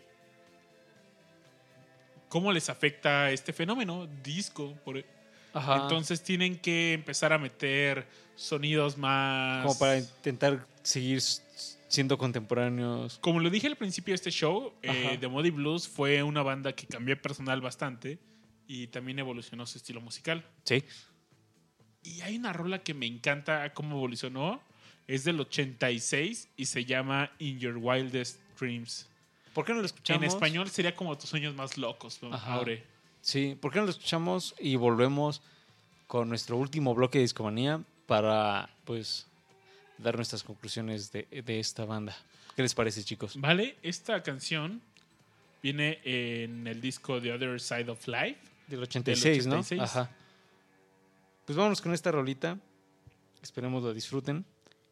cómo 2.35 2.51
les 2.51 2.69
afecta 2.69 3.31
este 3.31 3.52
fenómeno 3.52 4.09
disco 4.24 4.74
por 4.85 4.98
e- 4.98 5.06
Ajá. 5.52 5.82
entonces 5.82 6.20
tienen 6.20 6.59
que 6.59 6.93
empezar 6.93 7.32
a 7.32 7.39
meter 7.39 8.09
sonidos 8.35 8.98
más 8.98 9.65
Como 9.65 9.78
para 9.78 9.98
intentar 9.98 10.66
seguir 10.82 11.20
siendo 11.86 12.19
contemporáneos. 12.19 13.19
como 13.20 13.39
lo 13.39 13.51
dije 13.51 13.69
al 13.69 13.77
principio 13.77 14.11
de 14.11 14.16
este 14.16 14.32
show 14.32 14.73
eh. 14.82 15.16
The 15.20 15.28
Muddy 15.28 15.51
Blues 15.51 15.86
fue 15.86 16.24
una 16.24 16.43
banda 16.43 16.73
que 16.73 16.89
cambió 16.89 17.15
personal 17.23 17.61
bastante 17.61 18.19
y 18.66 18.89
también 18.89 19.20
evolucionó 19.20 19.65
su 19.65 19.78
estilo 19.78 20.01
musical 20.01 20.44
Sí. 20.65 20.82
y 22.02 22.20
hay 22.23 22.35
una 22.36 22.52
rola 22.52 22.81
que 22.82 22.94
me 22.94 23.06
encanta 23.06 23.73
cómo 23.74 23.94
evolucionó 23.97 24.61
es 25.06 25.23
del 25.23 25.39
86 25.39 26.48
y 26.56 26.65
se 26.66 26.85
llama 26.85 27.31
In 27.39 27.61
Your 27.61 27.77
Wildest 27.77 28.40
Dreams 28.59 29.09
¿Por 29.55 29.64
qué 29.64 29.72
no 29.72 29.81
lo 29.81 29.86
escuchamos? 29.86 30.22
En 30.22 30.28
español 30.28 30.68
sería 30.68 30.94
como 30.94 31.16
tus 31.16 31.31
sueños 31.31 31.55
más 31.55 31.78
locos, 31.78 32.18
¿no? 32.22 32.35
Aure. 32.35 32.85
Sí, 33.20 33.56
¿por 33.59 33.72
qué 33.72 33.78
no 33.78 33.86
lo 33.86 33.90
escuchamos 33.90 34.55
y 34.59 34.76
volvemos 34.76 35.40
con 36.06 36.28
nuestro 36.28 36.56
último 36.56 36.94
bloque 36.94 37.18
de 37.18 37.22
discomanía 37.22 37.81
para, 38.06 38.68
pues, 38.85 39.26
dar 39.97 40.16
nuestras 40.16 40.43
conclusiones 40.43 41.10
de, 41.12 41.26
de 41.31 41.60
esta 41.60 41.85
banda? 41.85 42.14
¿Qué 42.55 42.62
les 42.62 42.74
parece, 42.74 43.02
chicos? 43.02 43.40
Vale, 43.40 43.76
esta 43.82 44.22
canción 44.22 44.82
viene 45.62 46.01
en 46.05 46.66
el 46.66 46.81
disco 46.81 47.20
The 47.20 47.32
Other 47.32 47.60
Side 47.60 47.90
of 47.90 48.06
Life. 48.06 48.39
Del 48.66 48.82
86, 48.82 49.47
¿no? 49.47 49.60
86. 49.60 49.81
Ajá. 49.81 50.10
Pues 51.47 51.56
vámonos 51.56 51.81
con 51.81 51.94
esta 51.94 52.10
rolita. 52.12 52.59
Esperemos 53.43 53.82
lo 53.82 53.93
disfruten. 53.93 54.44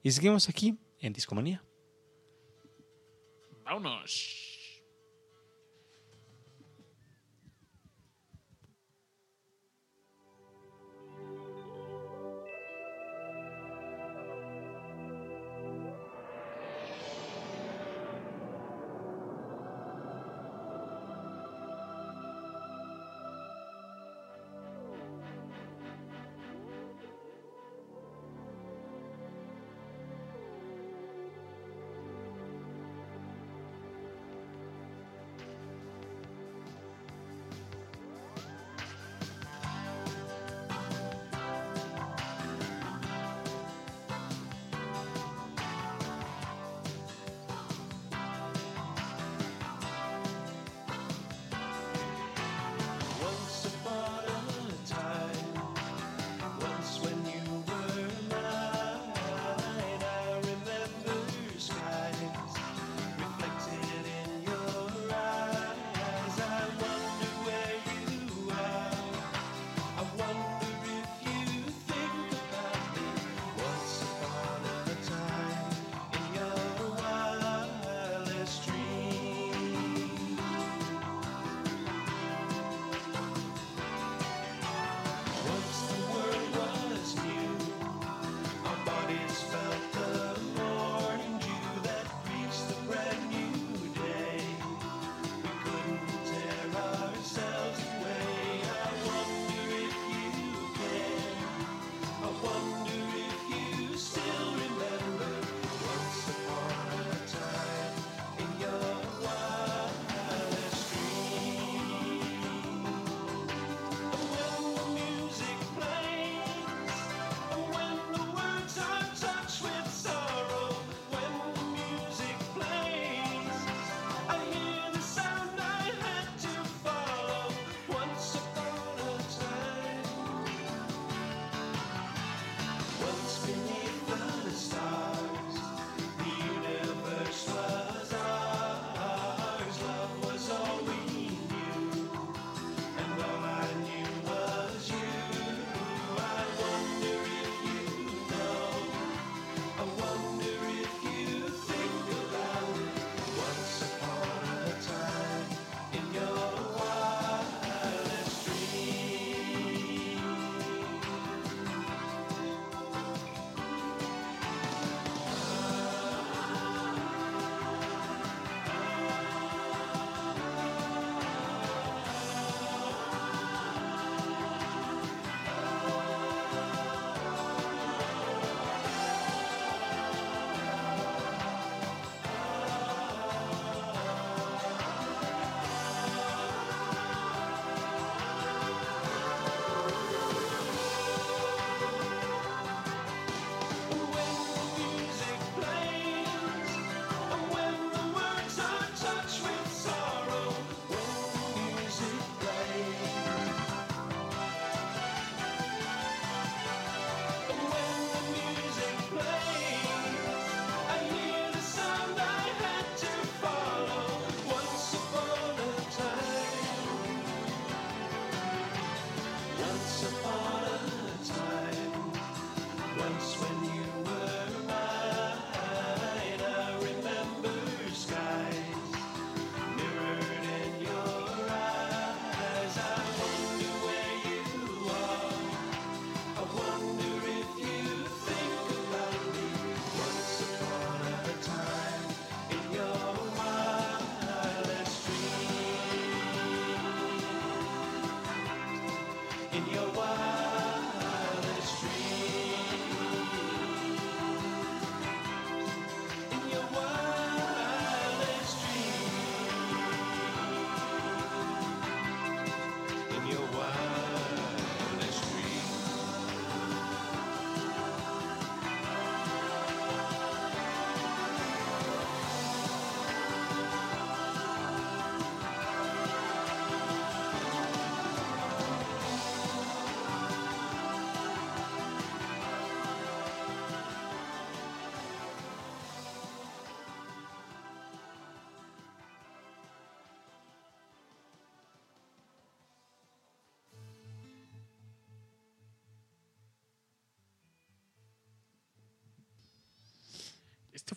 Y 0.03 0.11
seguimos 0.11 0.49
aquí 0.49 0.77
en 1.01 1.13
Discomanía. 1.13 1.63
Vámonos. 3.65 4.52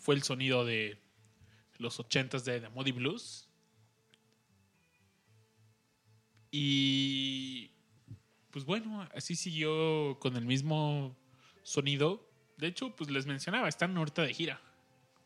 Fue 0.06 0.14
el 0.14 0.22
sonido 0.22 0.64
de 0.64 1.02
los 1.78 1.98
80s 1.98 2.44
de 2.44 2.60
The 2.60 2.68
Moody 2.68 2.92
Blues. 2.92 3.48
Y 6.52 7.72
pues 8.52 8.64
bueno, 8.64 9.04
así 9.16 9.34
siguió 9.34 10.16
con 10.20 10.36
el 10.36 10.46
mismo 10.46 11.16
sonido. 11.64 12.24
De 12.56 12.68
hecho, 12.68 12.94
pues 12.94 13.10
les 13.10 13.26
mencionaba, 13.26 13.68
están 13.68 13.96
ahorita 13.96 14.22
de 14.22 14.32
gira. 14.32 14.60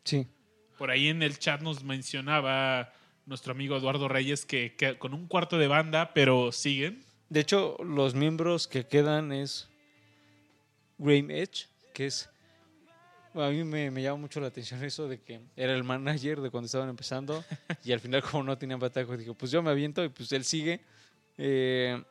Sí. 0.05 0.27
Por 0.79 0.91
ahí 0.91 1.09
en 1.09 1.23
el 1.23 1.39
chat 1.39 1.61
nos 1.61 1.85
mencionaba 1.85 2.91
nuestro 3.27 3.53
amigo 3.53 3.77
Eduardo 3.77 4.09
Reyes 4.09 4.47
que, 4.47 4.77
que 4.77 4.97
con 4.97 5.13
un 5.13 5.27
cuarto 5.27 5.59
de 5.59 5.69
banda, 5.69 6.15
pero 6.15 6.53
siguen. 6.53 7.05
De 7.29 7.41
hecho, 7.41 7.77
los 7.85 8.15
miembros 8.15 8.67
que 8.67 8.87
quedan 8.87 9.31
es 9.31 9.69
Graham 10.97 11.31
Edge, 11.33 11.69
que 11.93 12.07
es... 12.07 12.31
A 13.35 13.49
mí 13.51 13.63
me, 13.65 13.91
me 13.91 14.03
llama 14.03 14.19
mucho 14.19 14.41
la 14.41 14.49
atención 14.49 14.83
eso 14.83 15.07
de 15.07 15.21
que 15.21 15.41
era 15.57 15.75
el 15.75 15.85
manager 15.85 16.41
de 16.41 16.51
cuando 16.51 16.67
estaban 16.67 16.89
empezando 16.89 17.45
y 17.85 17.93
al 17.93 18.01
final 18.01 18.23
como 18.23 18.43
no 18.43 18.59
tenían 18.59 18.81
bataco, 18.81 19.17
dijo, 19.17 19.35
pues 19.35 19.51
yo 19.51 19.63
me 19.63 19.71
aviento 19.71 20.03
y 20.05 20.09
pues 20.09 20.33
él 20.33 20.45
sigue. 20.45 20.81
Eh, 21.39 22.03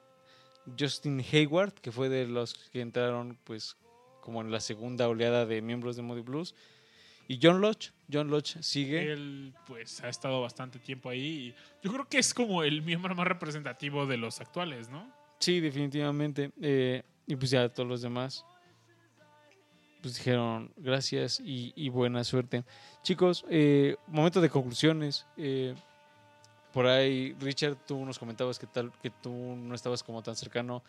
Justin 0.78 1.24
Hayward, 1.32 1.74
que 1.74 1.92
fue 1.92 2.10
de 2.10 2.28
los 2.28 2.54
que 2.72 2.82
entraron 2.82 3.38
pues 3.44 3.78
como 4.22 4.42
en 4.42 4.52
la 4.52 4.60
segunda 4.60 5.08
oleada 5.08 5.46
de 5.46 5.62
miembros 5.62 5.96
de 5.96 6.04
Moody 6.04 6.22
Blues. 6.22 6.56
Y 7.28 7.40
John 7.42 7.62
Lodge, 7.62 7.92
John 8.12 8.30
Lodge 8.30 8.58
sigue. 8.62 9.12
Él 9.12 9.54
pues 9.68 10.02
ha 10.04 10.10
estado 10.10 10.42
bastante 10.42 10.80
tiempo 10.80 11.10
ahí. 11.10 11.54
y 11.54 11.56
Yo 11.84 11.92
creo 11.92 12.08
que 12.08 12.18
es 12.18 12.34
como 12.34 12.64
el 12.64 12.82
miembro 12.82 13.14
más 13.14 13.28
representativo 13.28 14.08
de 14.08 14.18
los 14.18 14.42
actuales, 14.42 14.90
¿no? 14.90 15.12
Sí, 15.40 15.60
definitivamente. 15.60 16.52
Eh, 16.60 17.04
y 17.28 17.36
pues 17.36 17.52
ya 17.52 17.70
todos 17.70 17.88
los 17.88 18.02
demás 18.02 18.46
pues 20.02 20.16
dijeron 20.16 20.72
gracias 20.78 21.40
y, 21.40 21.74
y 21.76 21.90
buena 21.90 22.24
suerte. 22.24 22.64
Chicos, 23.04 23.46
eh, 23.50 23.98
momento 24.08 24.42
de 24.42 24.50
conclusiones. 24.50 25.26
Eh, 25.38 25.76
por 26.74 26.86
ahí, 26.86 27.36
Richard, 27.40 27.78
tú 27.86 28.06
nos 28.06 28.20
comentabas 28.20 28.60
que 28.60 28.68
tal 28.68 28.92
que 29.02 29.10
tú 29.10 29.32
no 29.32 29.74
estabas 29.76 30.04
como 30.04 30.22
tan 30.22 30.36
cercano 30.36 30.84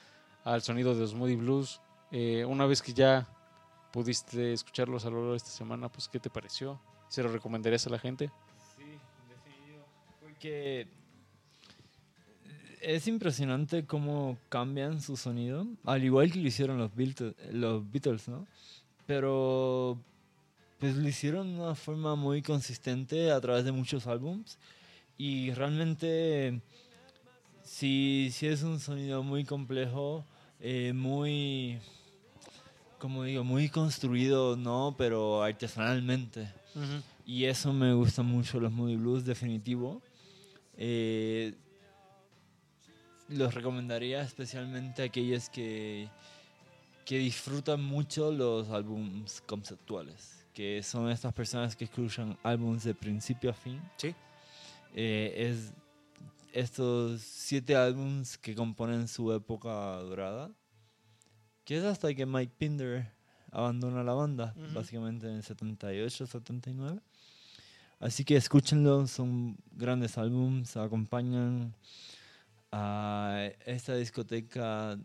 al 0.45 0.63
sonido 0.63 0.95
de 0.95 1.01
los 1.01 1.15
Moody 1.15 1.37
Blues. 1.37 1.81
Eh, 2.11 2.45
una 2.45 2.67
vez 2.67 2.83
que 2.83 2.93
ya 2.93 3.29
pudiste 3.93 4.53
escucharlos 4.53 5.05
a 5.05 5.11
lo 5.11 5.17
largo 5.17 5.31
de 5.33 5.39
esta 5.39 5.51
semana, 5.51 5.89
pues 5.89 6.09
¿qué 6.09 6.21
te 6.21 6.31
pareció? 6.31 6.81
¿Se 7.09 7.23
lo 7.23 7.31
recomendarías 7.31 7.87
a 7.87 7.91
la 7.91 7.99
gente? 7.99 8.31
Sí, 8.77 8.85
definido. 9.29 9.85
Porque 10.21 10.87
es 12.81 13.07
impresionante 13.09 13.85
cómo 13.85 14.39
cambian 14.49 15.01
su 15.01 15.17
sonido, 15.17 15.67
al 15.85 16.05
igual 16.05 16.33
que 16.33 16.41
lo 16.41 16.49
hicieron 16.49 16.79
los 16.79 16.95
Beatles, 16.95 17.35
los 17.53 17.91
Beatles 17.91 18.29
¿no? 18.29 18.47
Pero 19.11 19.99
pues 20.79 20.95
lo 20.95 21.09
hicieron 21.09 21.53
de 21.53 21.61
una 21.61 21.75
forma 21.75 22.15
muy 22.15 22.43
consistente 22.43 23.33
a 23.33 23.41
través 23.41 23.65
de 23.65 23.73
muchos 23.73 24.07
álbums 24.07 24.57
y 25.19 25.51
realmente 25.51 26.61
sí, 27.65 28.29
sí 28.31 28.47
es 28.47 28.63
un 28.63 28.79
sonido 28.79 29.25
muy 29.25 29.43
complejo, 29.43 30.25
eh, 30.61 30.93
muy, 30.95 31.81
como 33.01 33.25
digo, 33.25 33.43
muy 33.43 33.69
construido, 33.69 34.57
¿no? 34.57 34.95
Pero 34.97 35.43
artesanalmente. 35.43 36.49
Y 37.27 37.47
eso 37.47 37.73
me 37.73 37.93
gusta 37.95 38.23
mucho 38.23 38.61
los 38.61 38.71
Moody 38.71 38.95
Blues, 38.95 39.25
definitivo. 39.25 40.01
Eh, 40.77 41.57
los 43.29 43.55
recomendaría 43.55 44.23
especialmente 44.23 45.03
a 45.03 45.07
aquellos 45.07 45.51
que, 45.51 46.09
que 47.11 47.19
disfrutan 47.19 47.83
mucho 47.83 48.31
los 48.31 48.69
álbums 48.69 49.41
conceptuales, 49.41 50.47
que 50.55 50.81
son 50.81 51.11
estas 51.11 51.33
personas 51.35 51.75
que 51.75 51.87
escuchan 51.87 52.39
álbums 52.45 52.85
de 52.85 52.95
principio 52.95 53.51
a 53.51 53.53
fin. 53.53 53.83
Sí. 53.97 54.15
Eh, 54.95 55.35
es 55.37 55.73
estos 56.53 57.21
siete 57.21 57.75
álbums 57.75 58.39
que 58.39 58.55
componen 58.55 59.09
su 59.09 59.33
época 59.33 59.71
dorada, 60.03 60.53
que 61.65 61.79
es 61.79 61.83
hasta 61.83 62.15
que 62.15 62.27
Mike 62.27 62.53
Pinder 62.57 63.11
abandona 63.51 64.05
la 64.05 64.13
banda, 64.13 64.55
Ujú. 64.57 64.75
básicamente 64.75 65.27
en 65.27 65.39
el 65.39 65.43
78, 65.43 66.29
79. 66.29 67.01
Así 67.99 68.25
que 68.25 68.37
escúchenlo, 68.37 69.09
son 69.09 69.57
grandes 69.73 70.17
álbums, 70.17 70.77
acompañan 70.77 71.75
a 72.71 73.51
esta 73.67 73.97
discoteca 73.97 74.97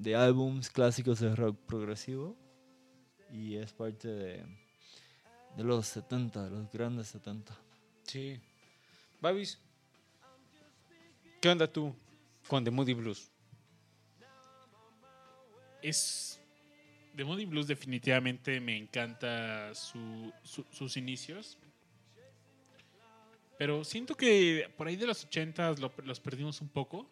de 0.00 0.16
álbums 0.16 0.70
clásicos 0.70 1.20
de 1.20 1.36
rock 1.36 1.58
progresivo 1.66 2.34
y 3.30 3.56
es 3.56 3.70
parte 3.74 4.08
de, 4.08 4.44
de 5.56 5.62
los 5.64 5.86
70, 5.88 6.44
de 6.44 6.50
los 6.50 6.70
grandes 6.72 7.08
70. 7.08 7.54
Sí. 8.04 8.40
Babis, 9.20 9.58
¿qué 11.42 11.50
onda 11.50 11.70
tú 11.70 11.94
con 12.48 12.64
The 12.64 12.70
Moody 12.70 12.94
Blues? 12.94 13.30
Es. 15.82 16.40
The 17.16 17.24
Moody 17.24 17.44
Blues 17.44 17.66
definitivamente 17.66 18.60
me 18.60 18.76
encanta 18.76 19.74
su- 19.74 20.32
su- 20.42 20.64
sus 20.70 20.96
inicios. 20.96 21.58
Pero 23.58 23.84
siento 23.84 24.14
que 24.14 24.72
por 24.78 24.86
ahí 24.86 24.96
de 24.96 25.06
los 25.06 25.24
80 25.24 25.72
lo- 25.72 25.92
los 26.04 26.20
perdimos 26.20 26.62
un 26.62 26.68
poco. 26.68 27.06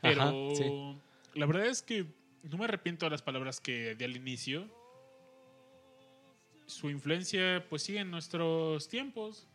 Pero 0.00 0.22
Ajá, 0.22 0.32
sí. 0.56 0.98
La 1.34 1.46
verdad 1.46 1.66
es 1.66 1.82
que 1.82 2.06
no 2.42 2.58
me 2.58 2.64
arrepiento 2.64 3.06
de 3.06 3.10
las 3.10 3.22
palabras 3.22 3.60
que 3.60 3.94
di 3.94 4.04
al 4.04 4.16
inicio. 4.16 4.68
Su 6.66 6.90
influencia 6.90 7.64
pues 7.68 7.82
sigue 7.82 8.00
en 8.00 8.10
nuestros 8.10 8.88
tiempos. 8.88 9.46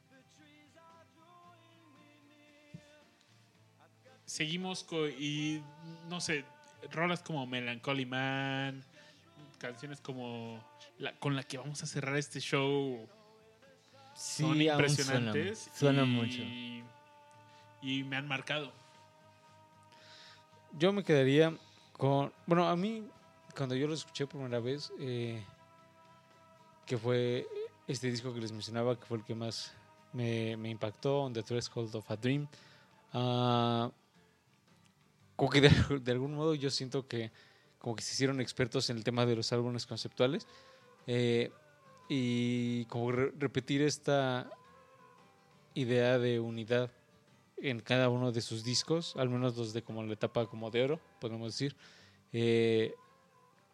Seguimos 4.26 4.84
co- 4.84 5.08
y 5.08 5.64
no 6.10 6.20
sé, 6.20 6.44
rolas 6.92 7.22
como 7.22 7.46
Melancholy 7.48 8.06
Man, 8.06 8.84
canciones 9.58 10.02
como 10.02 10.62
la, 11.00 11.14
con 11.18 11.36
la 11.36 11.44
que 11.44 11.58
vamos 11.58 11.82
a 11.82 11.88
cerrar 11.88 12.18
este 12.18 12.40
show 12.40 13.08
Sí, 14.16 14.44
son 14.44 14.62
impresionantes. 14.62 15.70
y- 16.04 16.10
mucho. 16.10 16.42
Y 17.82 18.04
me 18.04 18.18
han 18.18 18.28
marcado. 18.28 18.72
Yo 20.74 20.92
me 20.92 21.04
quedaría 21.04 21.56
con. 21.98 22.32
Bueno, 22.46 22.68
a 22.68 22.76
mí, 22.76 23.08
cuando 23.56 23.76
yo 23.76 23.88
lo 23.88 23.94
escuché 23.94 24.26
por 24.26 24.40
primera 24.42 24.60
vez, 24.60 24.92
eh, 25.00 25.44
que 26.86 26.98
fue 26.98 27.48
este 27.88 28.10
disco 28.10 28.34
que 28.34 28.40
les 28.40 28.52
mencionaba, 28.52 29.00
que 29.00 29.06
fue 29.06 29.18
el 29.18 29.24
que 29.24 29.36
más 29.36 29.74
me, 30.14 30.52
impactó, 30.70 31.24
On 31.24 31.34
the 31.34 31.44
Threshold 31.44 31.96
of 31.96 32.10
a 32.10 32.16
Dream. 32.16 32.48
ah, 33.14 33.92
como 35.36 35.50
que 35.52 35.62
de, 35.62 35.70
de 36.02 36.12
algún 36.12 36.34
modo 36.34 36.56
yo 36.56 36.70
siento 36.70 37.08
que 37.08 37.32
como 37.80 37.96
que 37.96 38.04
se 38.04 38.14
hicieron 38.14 38.42
expertos 38.42 38.90
en 38.90 38.98
el 38.98 39.04
tema 39.04 39.26
de 39.26 39.36
los 39.36 39.54
álbumes 39.54 39.86
conceptuales 39.86 40.48
eh, 41.06 41.52
y 42.10 42.86
como 42.86 43.12
re- 43.12 43.32
repetir 43.38 43.82
esta 43.82 44.50
idea 45.74 46.18
de 46.18 46.40
unidad 46.40 46.92
en 47.58 47.80
cada 47.80 48.10
uno 48.10 48.32
de 48.32 48.42
sus 48.42 48.64
discos, 48.64 49.16
al 49.18 49.30
menos 49.30 49.58
los 49.58 49.74
de 49.74 49.84
como 49.84 50.04
la 50.04 50.14
etapa 50.14 50.46
como 50.48 50.72
de 50.72 50.84
oro, 50.84 51.00
podemos 51.20 51.54
decir. 51.54 51.76
Eh, 52.32 52.94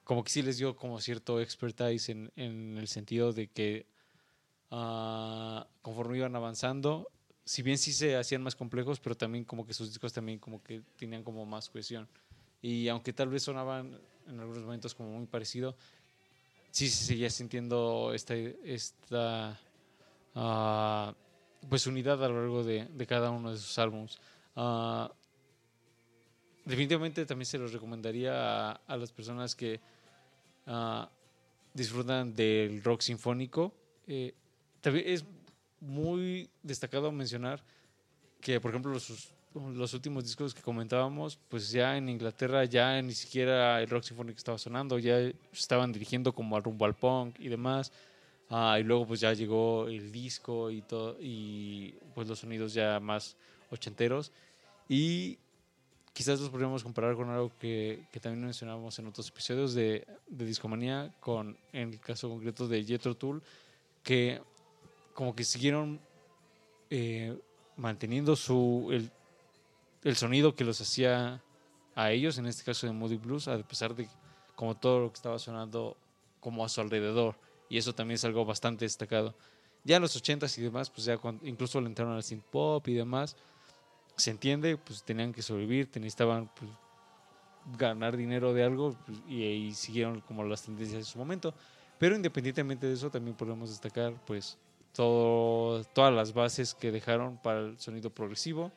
como 0.03 0.23
que 0.23 0.31
sí 0.31 0.41
les 0.41 0.57
dio 0.57 0.75
como 0.75 0.99
cierto 0.99 1.39
expertise 1.39 2.09
en, 2.09 2.31
en 2.35 2.77
el 2.77 2.87
sentido 2.87 3.31
de 3.31 3.47
que 3.47 3.85
ah, 4.71 5.67
conforme 5.81 6.17
iban 6.17 6.35
avanzando, 6.35 7.09
si 7.45 7.61
bien 7.61 7.77
sí 7.77 7.93
se 7.93 8.15
hacían 8.15 8.41
más 8.41 8.55
complejos, 8.55 8.99
pero 8.99 9.15
también 9.15 9.43
como 9.45 9.65
que 9.65 9.73
sus 9.73 9.89
discos 9.89 10.13
también 10.13 10.39
como 10.39 10.61
que 10.63 10.81
tenían 10.97 11.23
como 11.23 11.45
más 11.45 11.69
cohesión. 11.69 12.07
Y 12.61 12.87
aunque 12.87 13.13
tal 13.13 13.29
vez 13.29 13.43
sonaban 13.43 13.99
en 14.27 14.39
algunos 14.39 14.63
momentos 14.63 14.95
como 14.95 15.09
muy 15.09 15.27
parecido, 15.27 15.75
sí 16.71 16.89
se 16.89 17.05
seguía 17.05 17.29
sintiendo 17.29 18.13
esta, 18.13 18.35
esta 18.35 19.59
ah, 20.35 21.13
pues 21.69 21.87
unidad 21.87 22.23
a 22.23 22.29
lo 22.29 22.41
largo 22.41 22.63
de, 22.63 22.85
de 22.85 23.07
cada 23.07 23.31
uno 23.31 23.51
de 23.51 23.57
sus 23.57 23.77
álbumes. 23.79 24.19
Ah, 24.55 25.11
definitivamente 26.65 27.25
también 27.25 27.45
se 27.45 27.57
los 27.57 27.73
recomendaría 27.73 28.71
a, 28.71 28.71
a 28.87 28.97
las 28.97 29.11
personas 29.11 29.55
que 29.55 29.79
ah, 30.67 31.09
disfrutan 31.73 32.33
del 32.33 32.83
rock 32.83 33.01
sinfónico. 33.01 33.73
Eh, 34.07 34.33
también 34.81 35.05
es 35.07 35.25
muy 35.79 36.49
destacado 36.61 37.11
mencionar 37.11 37.63
que, 38.39 38.59
por 38.59 38.71
ejemplo, 38.71 38.91
los, 38.93 39.33
los 39.53 39.93
últimos 39.93 40.23
discos 40.23 40.53
que 40.53 40.61
comentábamos, 40.61 41.37
pues 41.49 41.71
ya 41.71 41.97
en 41.97 42.09
Inglaterra 42.09 42.65
ya 42.65 43.01
ni 43.01 43.13
siquiera 43.13 43.81
el 43.81 43.89
rock 43.89 44.03
sinfónico 44.03 44.37
estaba 44.37 44.57
sonando, 44.57 44.99
ya 44.99 45.19
estaban 45.51 45.91
dirigiendo 45.91 46.33
como 46.33 46.55
al 46.55 46.63
rumbo 46.63 46.85
al 46.85 46.95
punk 46.95 47.39
y 47.39 47.49
demás. 47.49 47.91
Ah, 48.49 48.77
y 48.79 48.83
luego 48.83 49.07
pues 49.07 49.19
ya 49.19 49.33
llegó 49.33 49.87
el 49.87 50.11
disco 50.11 50.69
y 50.69 50.81
todo 50.81 51.17
y 51.19 51.95
pues 52.13 52.27
los 52.27 52.39
sonidos 52.39 52.73
ya 52.73 52.99
más 52.99 53.35
ochenteros 53.71 54.31
y 54.87 55.39
quizás 56.13 56.39
los 56.39 56.49
podríamos 56.49 56.83
comparar 56.83 57.15
con 57.15 57.29
algo 57.29 57.51
que, 57.59 58.05
que 58.11 58.19
también 58.19 58.43
mencionábamos 58.43 58.99
en 58.99 59.07
otros 59.07 59.29
episodios 59.29 59.73
de, 59.73 60.05
de 60.27 60.45
Discomanía 60.45 61.11
con 61.19 61.57
en 61.71 61.89
el 61.93 61.99
caso 61.99 62.29
concreto 62.29 62.67
de 62.67 62.83
Jethro 62.83 63.15
Tull 63.15 63.41
que 64.03 64.39
como 65.15 65.35
que 65.35 65.43
siguieron 65.43 65.99
eh, 66.89 67.35
manteniendo 67.77 68.35
su 68.35 68.89
el, 68.91 69.09
el 70.03 70.15
sonido 70.15 70.55
que 70.55 70.63
los 70.63 70.79
hacía 70.81 71.41
a 71.95 72.11
ellos, 72.11 72.37
en 72.37 72.45
este 72.47 72.63
caso 72.63 72.87
de 72.87 72.93
Moody 72.93 73.17
Blues, 73.17 73.47
a 73.47 73.57
pesar 73.59 73.95
de 73.95 74.07
como 74.55 74.75
todo 74.75 74.99
lo 74.99 75.09
que 75.09 75.15
estaba 75.15 75.39
sonando 75.39 75.95
como 76.39 76.65
a 76.65 76.69
su 76.69 76.81
alrededor. 76.81 77.35
Y 77.73 77.77
eso 77.79 77.95
también 77.95 78.17
es 78.17 78.23
algo 78.23 78.45
bastante 78.45 78.85
destacado. 78.85 79.33
Ya 79.83 79.95
en 79.95 80.03
los 80.03 80.15
80s 80.15 80.59
y 80.59 80.61
demás, 80.61 80.91
pues 80.91 81.05
ya 81.05 81.19
incluso 81.41 81.81
le 81.81 81.87
entraron 81.87 82.13
al 82.13 82.21
synth 82.21 82.43
pop 82.43 82.87
y 82.87 82.93
demás, 82.93 83.35
se 84.15 84.29
entiende, 84.29 84.77
pues 84.77 85.01
tenían 85.01 85.33
que 85.33 85.41
sobrevivir, 85.41 85.89
necesitaban 85.95 86.51
pues, 86.55 86.69
ganar 87.79 88.15
dinero 88.15 88.53
de 88.53 88.63
algo 88.63 88.95
pues, 89.07 89.17
y 89.27 89.41
ahí 89.41 89.73
siguieron 89.73 90.21
como 90.21 90.43
las 90.43 90.61
tendencias 90.61 90.99
de 90.99 91.11
su 91.11 91.17
momento. 91.17 91.51
Pero 91.97 92.15
independientemente 92.15 92.85
de 92.85 92.93
eso, 92.93 93.09
también 93.09 93.35
podemos 93.35 93.71
destacar 93.71 94.13
pues 94.27 94.55
todas 94.91 96.13
las 96.13 96.31
bases 96.31 96.75
que 96.75 96.91
dejaron 96.91 97.37
para 97.37 97.61
el 97.61 97.79
sonido 97.79 98.11
progresivo. 98.11 98.71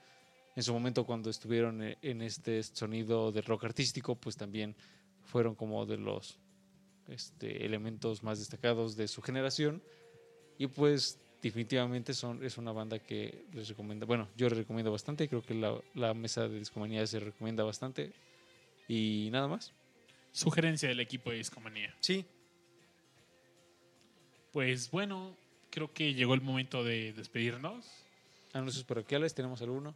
En 0.55 0.62
su 0.62 0.73
momento 0.73 1.05
cuando 1.05 1.28
estuvieron 1.28 1.82
e- 1.82 1.98
en 2.01 2.23
este 2.23 2.62
sonido 2.62 3.31
de 3.31 3.43
rock 3.43 3.64
artístico, 3.64 4.14
pues 4.14 4.39
también 4.39 4.74
fueron 5.23 5.55
como 5.55 5.85
de 5.85 5.98
los 5.98 6.39
este, 7.08 7.64
elementos 7.64 8.22
más 8.22 8.38
destacados 8.38 8.96
de 8.96 9.08
su 9.08 9.22
generación. 9.22 9.82
Y 10.58 10.66
pues 10.66 11.18
definitivamente 11.42 12.14
son, 12.14 12.44
es 12.44 12.58
una 12.58 12.72
banda 12.72 12.98
que 12.98 13.44
les 13.52 13.68
recomiendo, 13.68 14.06
bueno, 14.06 14.28
yo 14.36 14.48
les 14.48 14.58
recomiendo 14.58 14.90
bastante, 14.90 15.28
creo 15.28 15.42
que 15.42 15.54
la, 15.54 15.80
la 15.94 16.14
mesa 16.14 16.48
de 16.48 16.58
discomanía 16.58 17.06
se 17.06 17.20
recomienda 17.20 17.62
bastante. 17.64 18.12
Y 18.88 19.28
nada 19.32 19.48
más. 19.48 19.72
Sugerencia 20.32 20.88
del 20.88 21.00
equipo 21.00 21.30
de 21.30 21.38
Discomanía. 21.38 21.94
Sí. 22.00 22.24
Pues 24.52 24.90
bueno, 24.90 25.36
creo 25.70 25.92
que 25.92 26.14
llegó 26.14 26.34
el 26.34 26.40
momento 26.40 26.84
de 26.84 27.12
despedirnos. 27.12 27.86
Anuncios 28.52 28.84
parroquiales, 28.84 29.34
¿tenemos 29.34 29.60
alguno? 29.62 29.94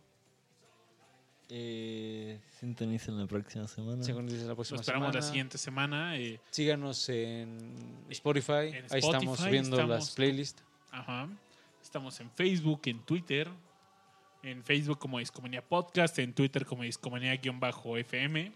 Eh, 1.52 2.38
sintonicen 2.60 3.18
la 3.18 3.26
próxima 3.26 3.66
semana. 3.66 4.02
Sintonicen 4.04 4.46
la 4.48 4.54
próxima 4.54 4.76
Lo 4.76 4.80
esperamos 4.82 5.14
la 5.14 5.22
siguiente 5.22 5.58
semana. 5.58 6.16
eh, 6.16 6.40
Síganos 6.50 7.08
en 7.08 8.04
Spotify. 8.08 8.68
en 8.72 8.84
Ahí 8.90 9.00
estamos 9.00 9.38
subiendo 9.40 9.76
estamos- 9.76 9.96
las 9.96 10.10
playlists. 10.14 10.62
Ajá. 10.92 11.28
Estamos 11.82 12.20
en 12.20 12.30
Facebook, 12.30 12.82
en 12.84 13.00
Twitter. 13.04 13.48
En 14.42 14.62
Facebook 14.64 14.98
como 14.98 15.18
Discomanía 15.18 15.60
Podcast, 15.66 16.18
en 16.18 16.32
Twitter 16.32 16.64
como 16.64 16.82
Discomanía-FM. 16.84 18.52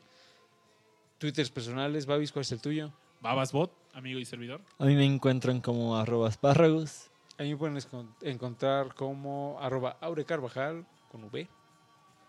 Twitters 1.19 1.51
personales. 1.51 2.07
Babis, 2.07 2.33
¿cuál 2.33 2.43
es 2.43 2.53
el 2.53 2.61
tuyo? 2.61 2.93
Babasbot, 3.21 3.71
amigo 3.95 4.19
y 4.19 4.25
servidor. 4.25 4.61
A 4.79 4.85
mí 4.85 4.95
me 4.95 5.05
encuentran 5.05 5.61
como 5.61 5.97
arroba 5.97 6.29
espárragos. 6.29 7.11
A 7.39 7.43
mí 7.43 7.51
me 7.51 7.57
pueden 7.57 7.79
encontrar 8.23 8.95
como 8.95 9.59
arroba 9.61 9.97
Aure 10.01 10.25
Carvajal 10.25 10.87
con 11.11 11.25
V. 11.25 11.49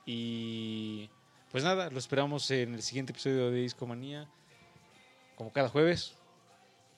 Y 0.06 1.10
pues 1.52 1.64
nada, 1.64 1.90
lo 1.90 1.98
esperamos 1.98 2.50
en 2.52 2.76
el 2.76 2.82
siguiente 2.82 3.12
episodio 3.12 3.52
de 3.52 3.62
Discomanía. 3.62 4.28
Como 5.36 5.52
cada 5.52 5.70
jueves. 5.70 6.16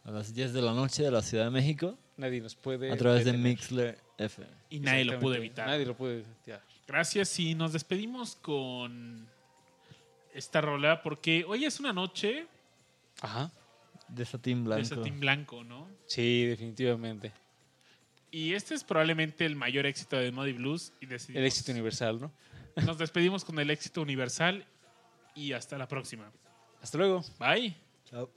A 0.06 0.12
las 0.12 0.34
10 0.34 0.54
de 0.54 0.62
la 0.62 0.74
noche 0.74 1.04
de 1.04 1.12
la 1.12 1.22
Ciudad 1.22 1.46
de 1.46 1.52
México. 1.52 1.98
Nadie 2.18 2.42
nos 2.42 2.56
puede. 2.56 2.92
A 2.92 2.98
través 2.98 3.26
de. 3.26 3.34
Mixler 3.34 3.98
FM. 4.18 4.50
Y 4.70 4.80
nadie 4.80 5.06
lo 5.06 5.20
pudo 5.20 5.36
evitar. 5.36 5.68
Nadie 5.68 5.86
lo 5.86 5.96
puede 5.96 6.20
evitar. 6.20 6.64
Gracias 6.88 7.38
y 7.40 7.54
nos 7.56 7.74
despedimos 7.74 8.36
con 8.38 9.28
esta 10.34 10.62
rola 10.62 11.02
porque 11.02 11.44
hoy 11.48 11.66
es 11.66 11.80
una 11.80 11.92
noche 11.94 12.46
Ajá. 13.22 13.52
De 14.08 14.24
satín 14.24 14.64
blanco. 14.64 14.80
de 14.82 14.86
satín 14.96 15.20
blanco, 15.20 15.64
¿no? 15.64 15.88
Sí, 16.06 16.46
definitivamente. 16.46 17.34
Y 18.32 18.54
este 18.54 18.76
es 18.76 18.84
probablemente 18.84 19.46
el 19.46 19.56
mayor 19.56 19.86
éxito 19.86 20.16
de 20.16 20.32
Muddy 20.32 20.54
Blues 20.54 20.94
y 21.02 21.08
decidimos- 21.08 21.40
El 21.40 21.46
éxito 21.46 21.72
universal, 21.74 22.22
¿no? 22.22 22.32
Nos 22.86 22.98
despedimos 22.98 23.44
con 23.44 23.60
el 23.60 23.70
éxito 23.70 24.02
universal 24.02 24.66
y 25.36 25.54
hasta 25.54 25.78
la 25.78 25.88
próxima. 25.88 26.32
Hasta 26.82 26.98
luego. 26.98 27.24
Bye. 27.40 27.76
Chao. 28.06 28.37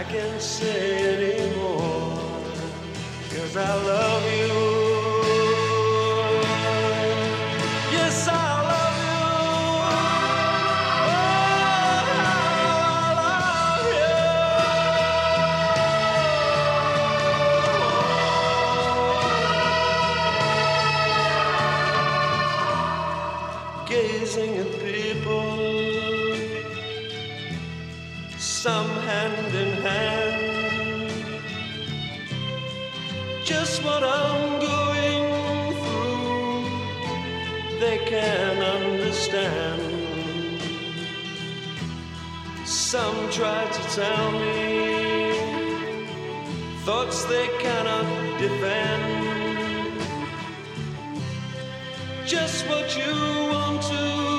I 0.00 0.04
can't 0.04 0.40
say 0.40 1.44
anymore, 1.44 2.16
cause 3.28 3.54
I 3.54 3.74
love 3.84 4.24
you. 4.32 4.69
Some 42.90 43.30
try 43.30 43.70
to 43.70 43.82
tell 43.94 44.32
me 44.32 45.32
thoughts 46.84 47.24
they 47.26 47.46
cannot 47.60 48.40
defend. 48.40 50.00
Just 52.26 52.66
what 52.66 52.96
you 52.98 53.12
want 53.52 53.80
to 53.82 54.29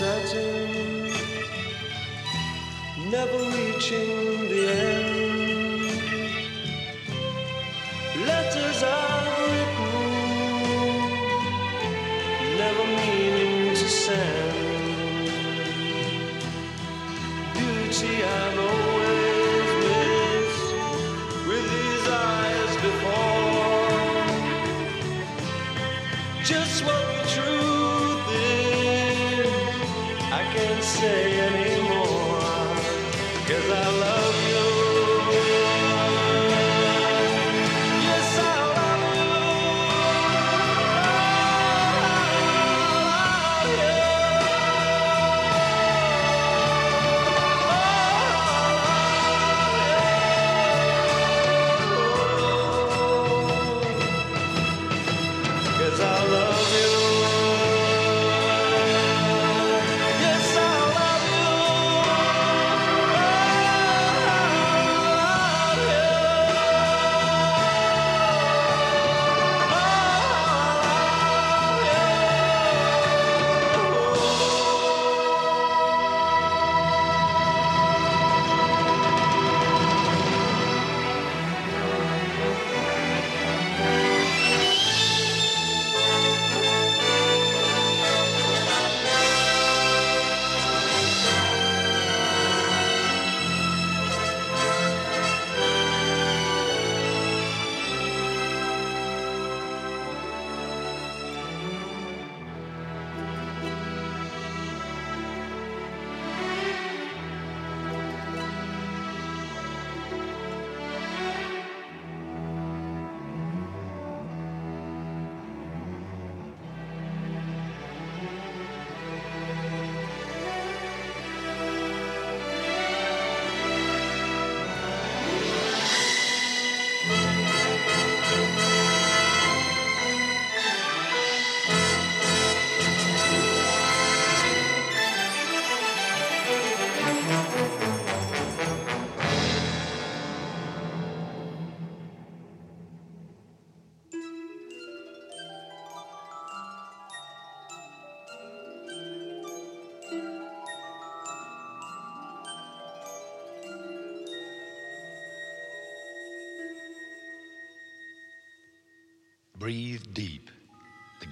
in 0.00 0.06
white 0.06 0.47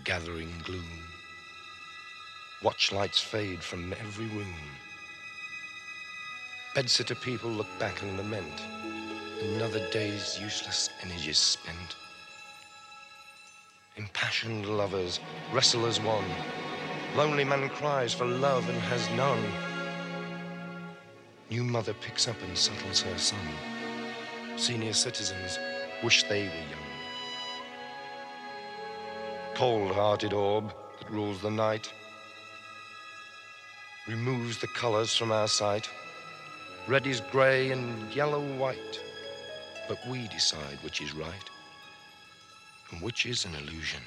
gathering 0.06 0.52
gloom. 0.62 0.84
Watch 2.62 2.92
lights 2.92 3.20
fade 3.20 3.60
from 3.60 3.92
every 3.94 4.26
room. 4.26 4.54
Bedsitter 6.76 7.20
people 7.20 7.50
look 7.50 7.66
back 7.80 8.00
and 8.02 8.16
lament. 8.16 8.62
Another 9.42 9.84
day's 9.90 10.38
useless 10.40 10.90
energies 11.02 11.38
spent. 11.38 11.96
Impassioned 13.96 14.66
lovers 14.66 15.18
wrestle 15.52 15.86
as 15.86 16.00
one. 16.00 16.30
Lonely 17.16 17.42
man 17.42 17.68
cries 17.68 18.14
for 18.14 18.26
love 18.26 18.68
and 18.68 18.78
has 18.82 19.10
none. 19.16 19.42
New 21.50 21.64
mother 21.64 21.94
picks 21.94 22.28
up 22.28 22.40
and 22.42 22.56
settles 22.56 23.02
her 23.02 23.18
son. 23.18 23.48
Senior 24.56 24.92
citizens 24.92 25.58
wish 26.04 26.22
they 26.28 26.44
were 26.44 26.70
young. 26.70 26.85
Cold-hearted 29.56 30.34
orb 30.34 30.70
that 30.98 31.08
rules 31.08 31.40
the 31.40 31.50
night 31.50 31.90
removes 34.06 34.58
the 34.58 34.66
colors 34.66 35.16
from 35.16 35.32
our 35.32 35.48
sight. 35.48 35.88
Red 36.86 37.06
is 37.06 37.22
gray 37.32 37.70
and 37.70 38.14
yellow 38.14 38.42
white, 38.58 39.00
but 39.88 39.96
we 40.10 40.28
decide 40.28 40.76
which 40.82 41.00
is 41.00 41.14
right 41.14 41.48
and 42.90 43.00
which 43.00 43.24
is 43.24 43.46
an 43.46 43.54
illusion. 43.54 44.02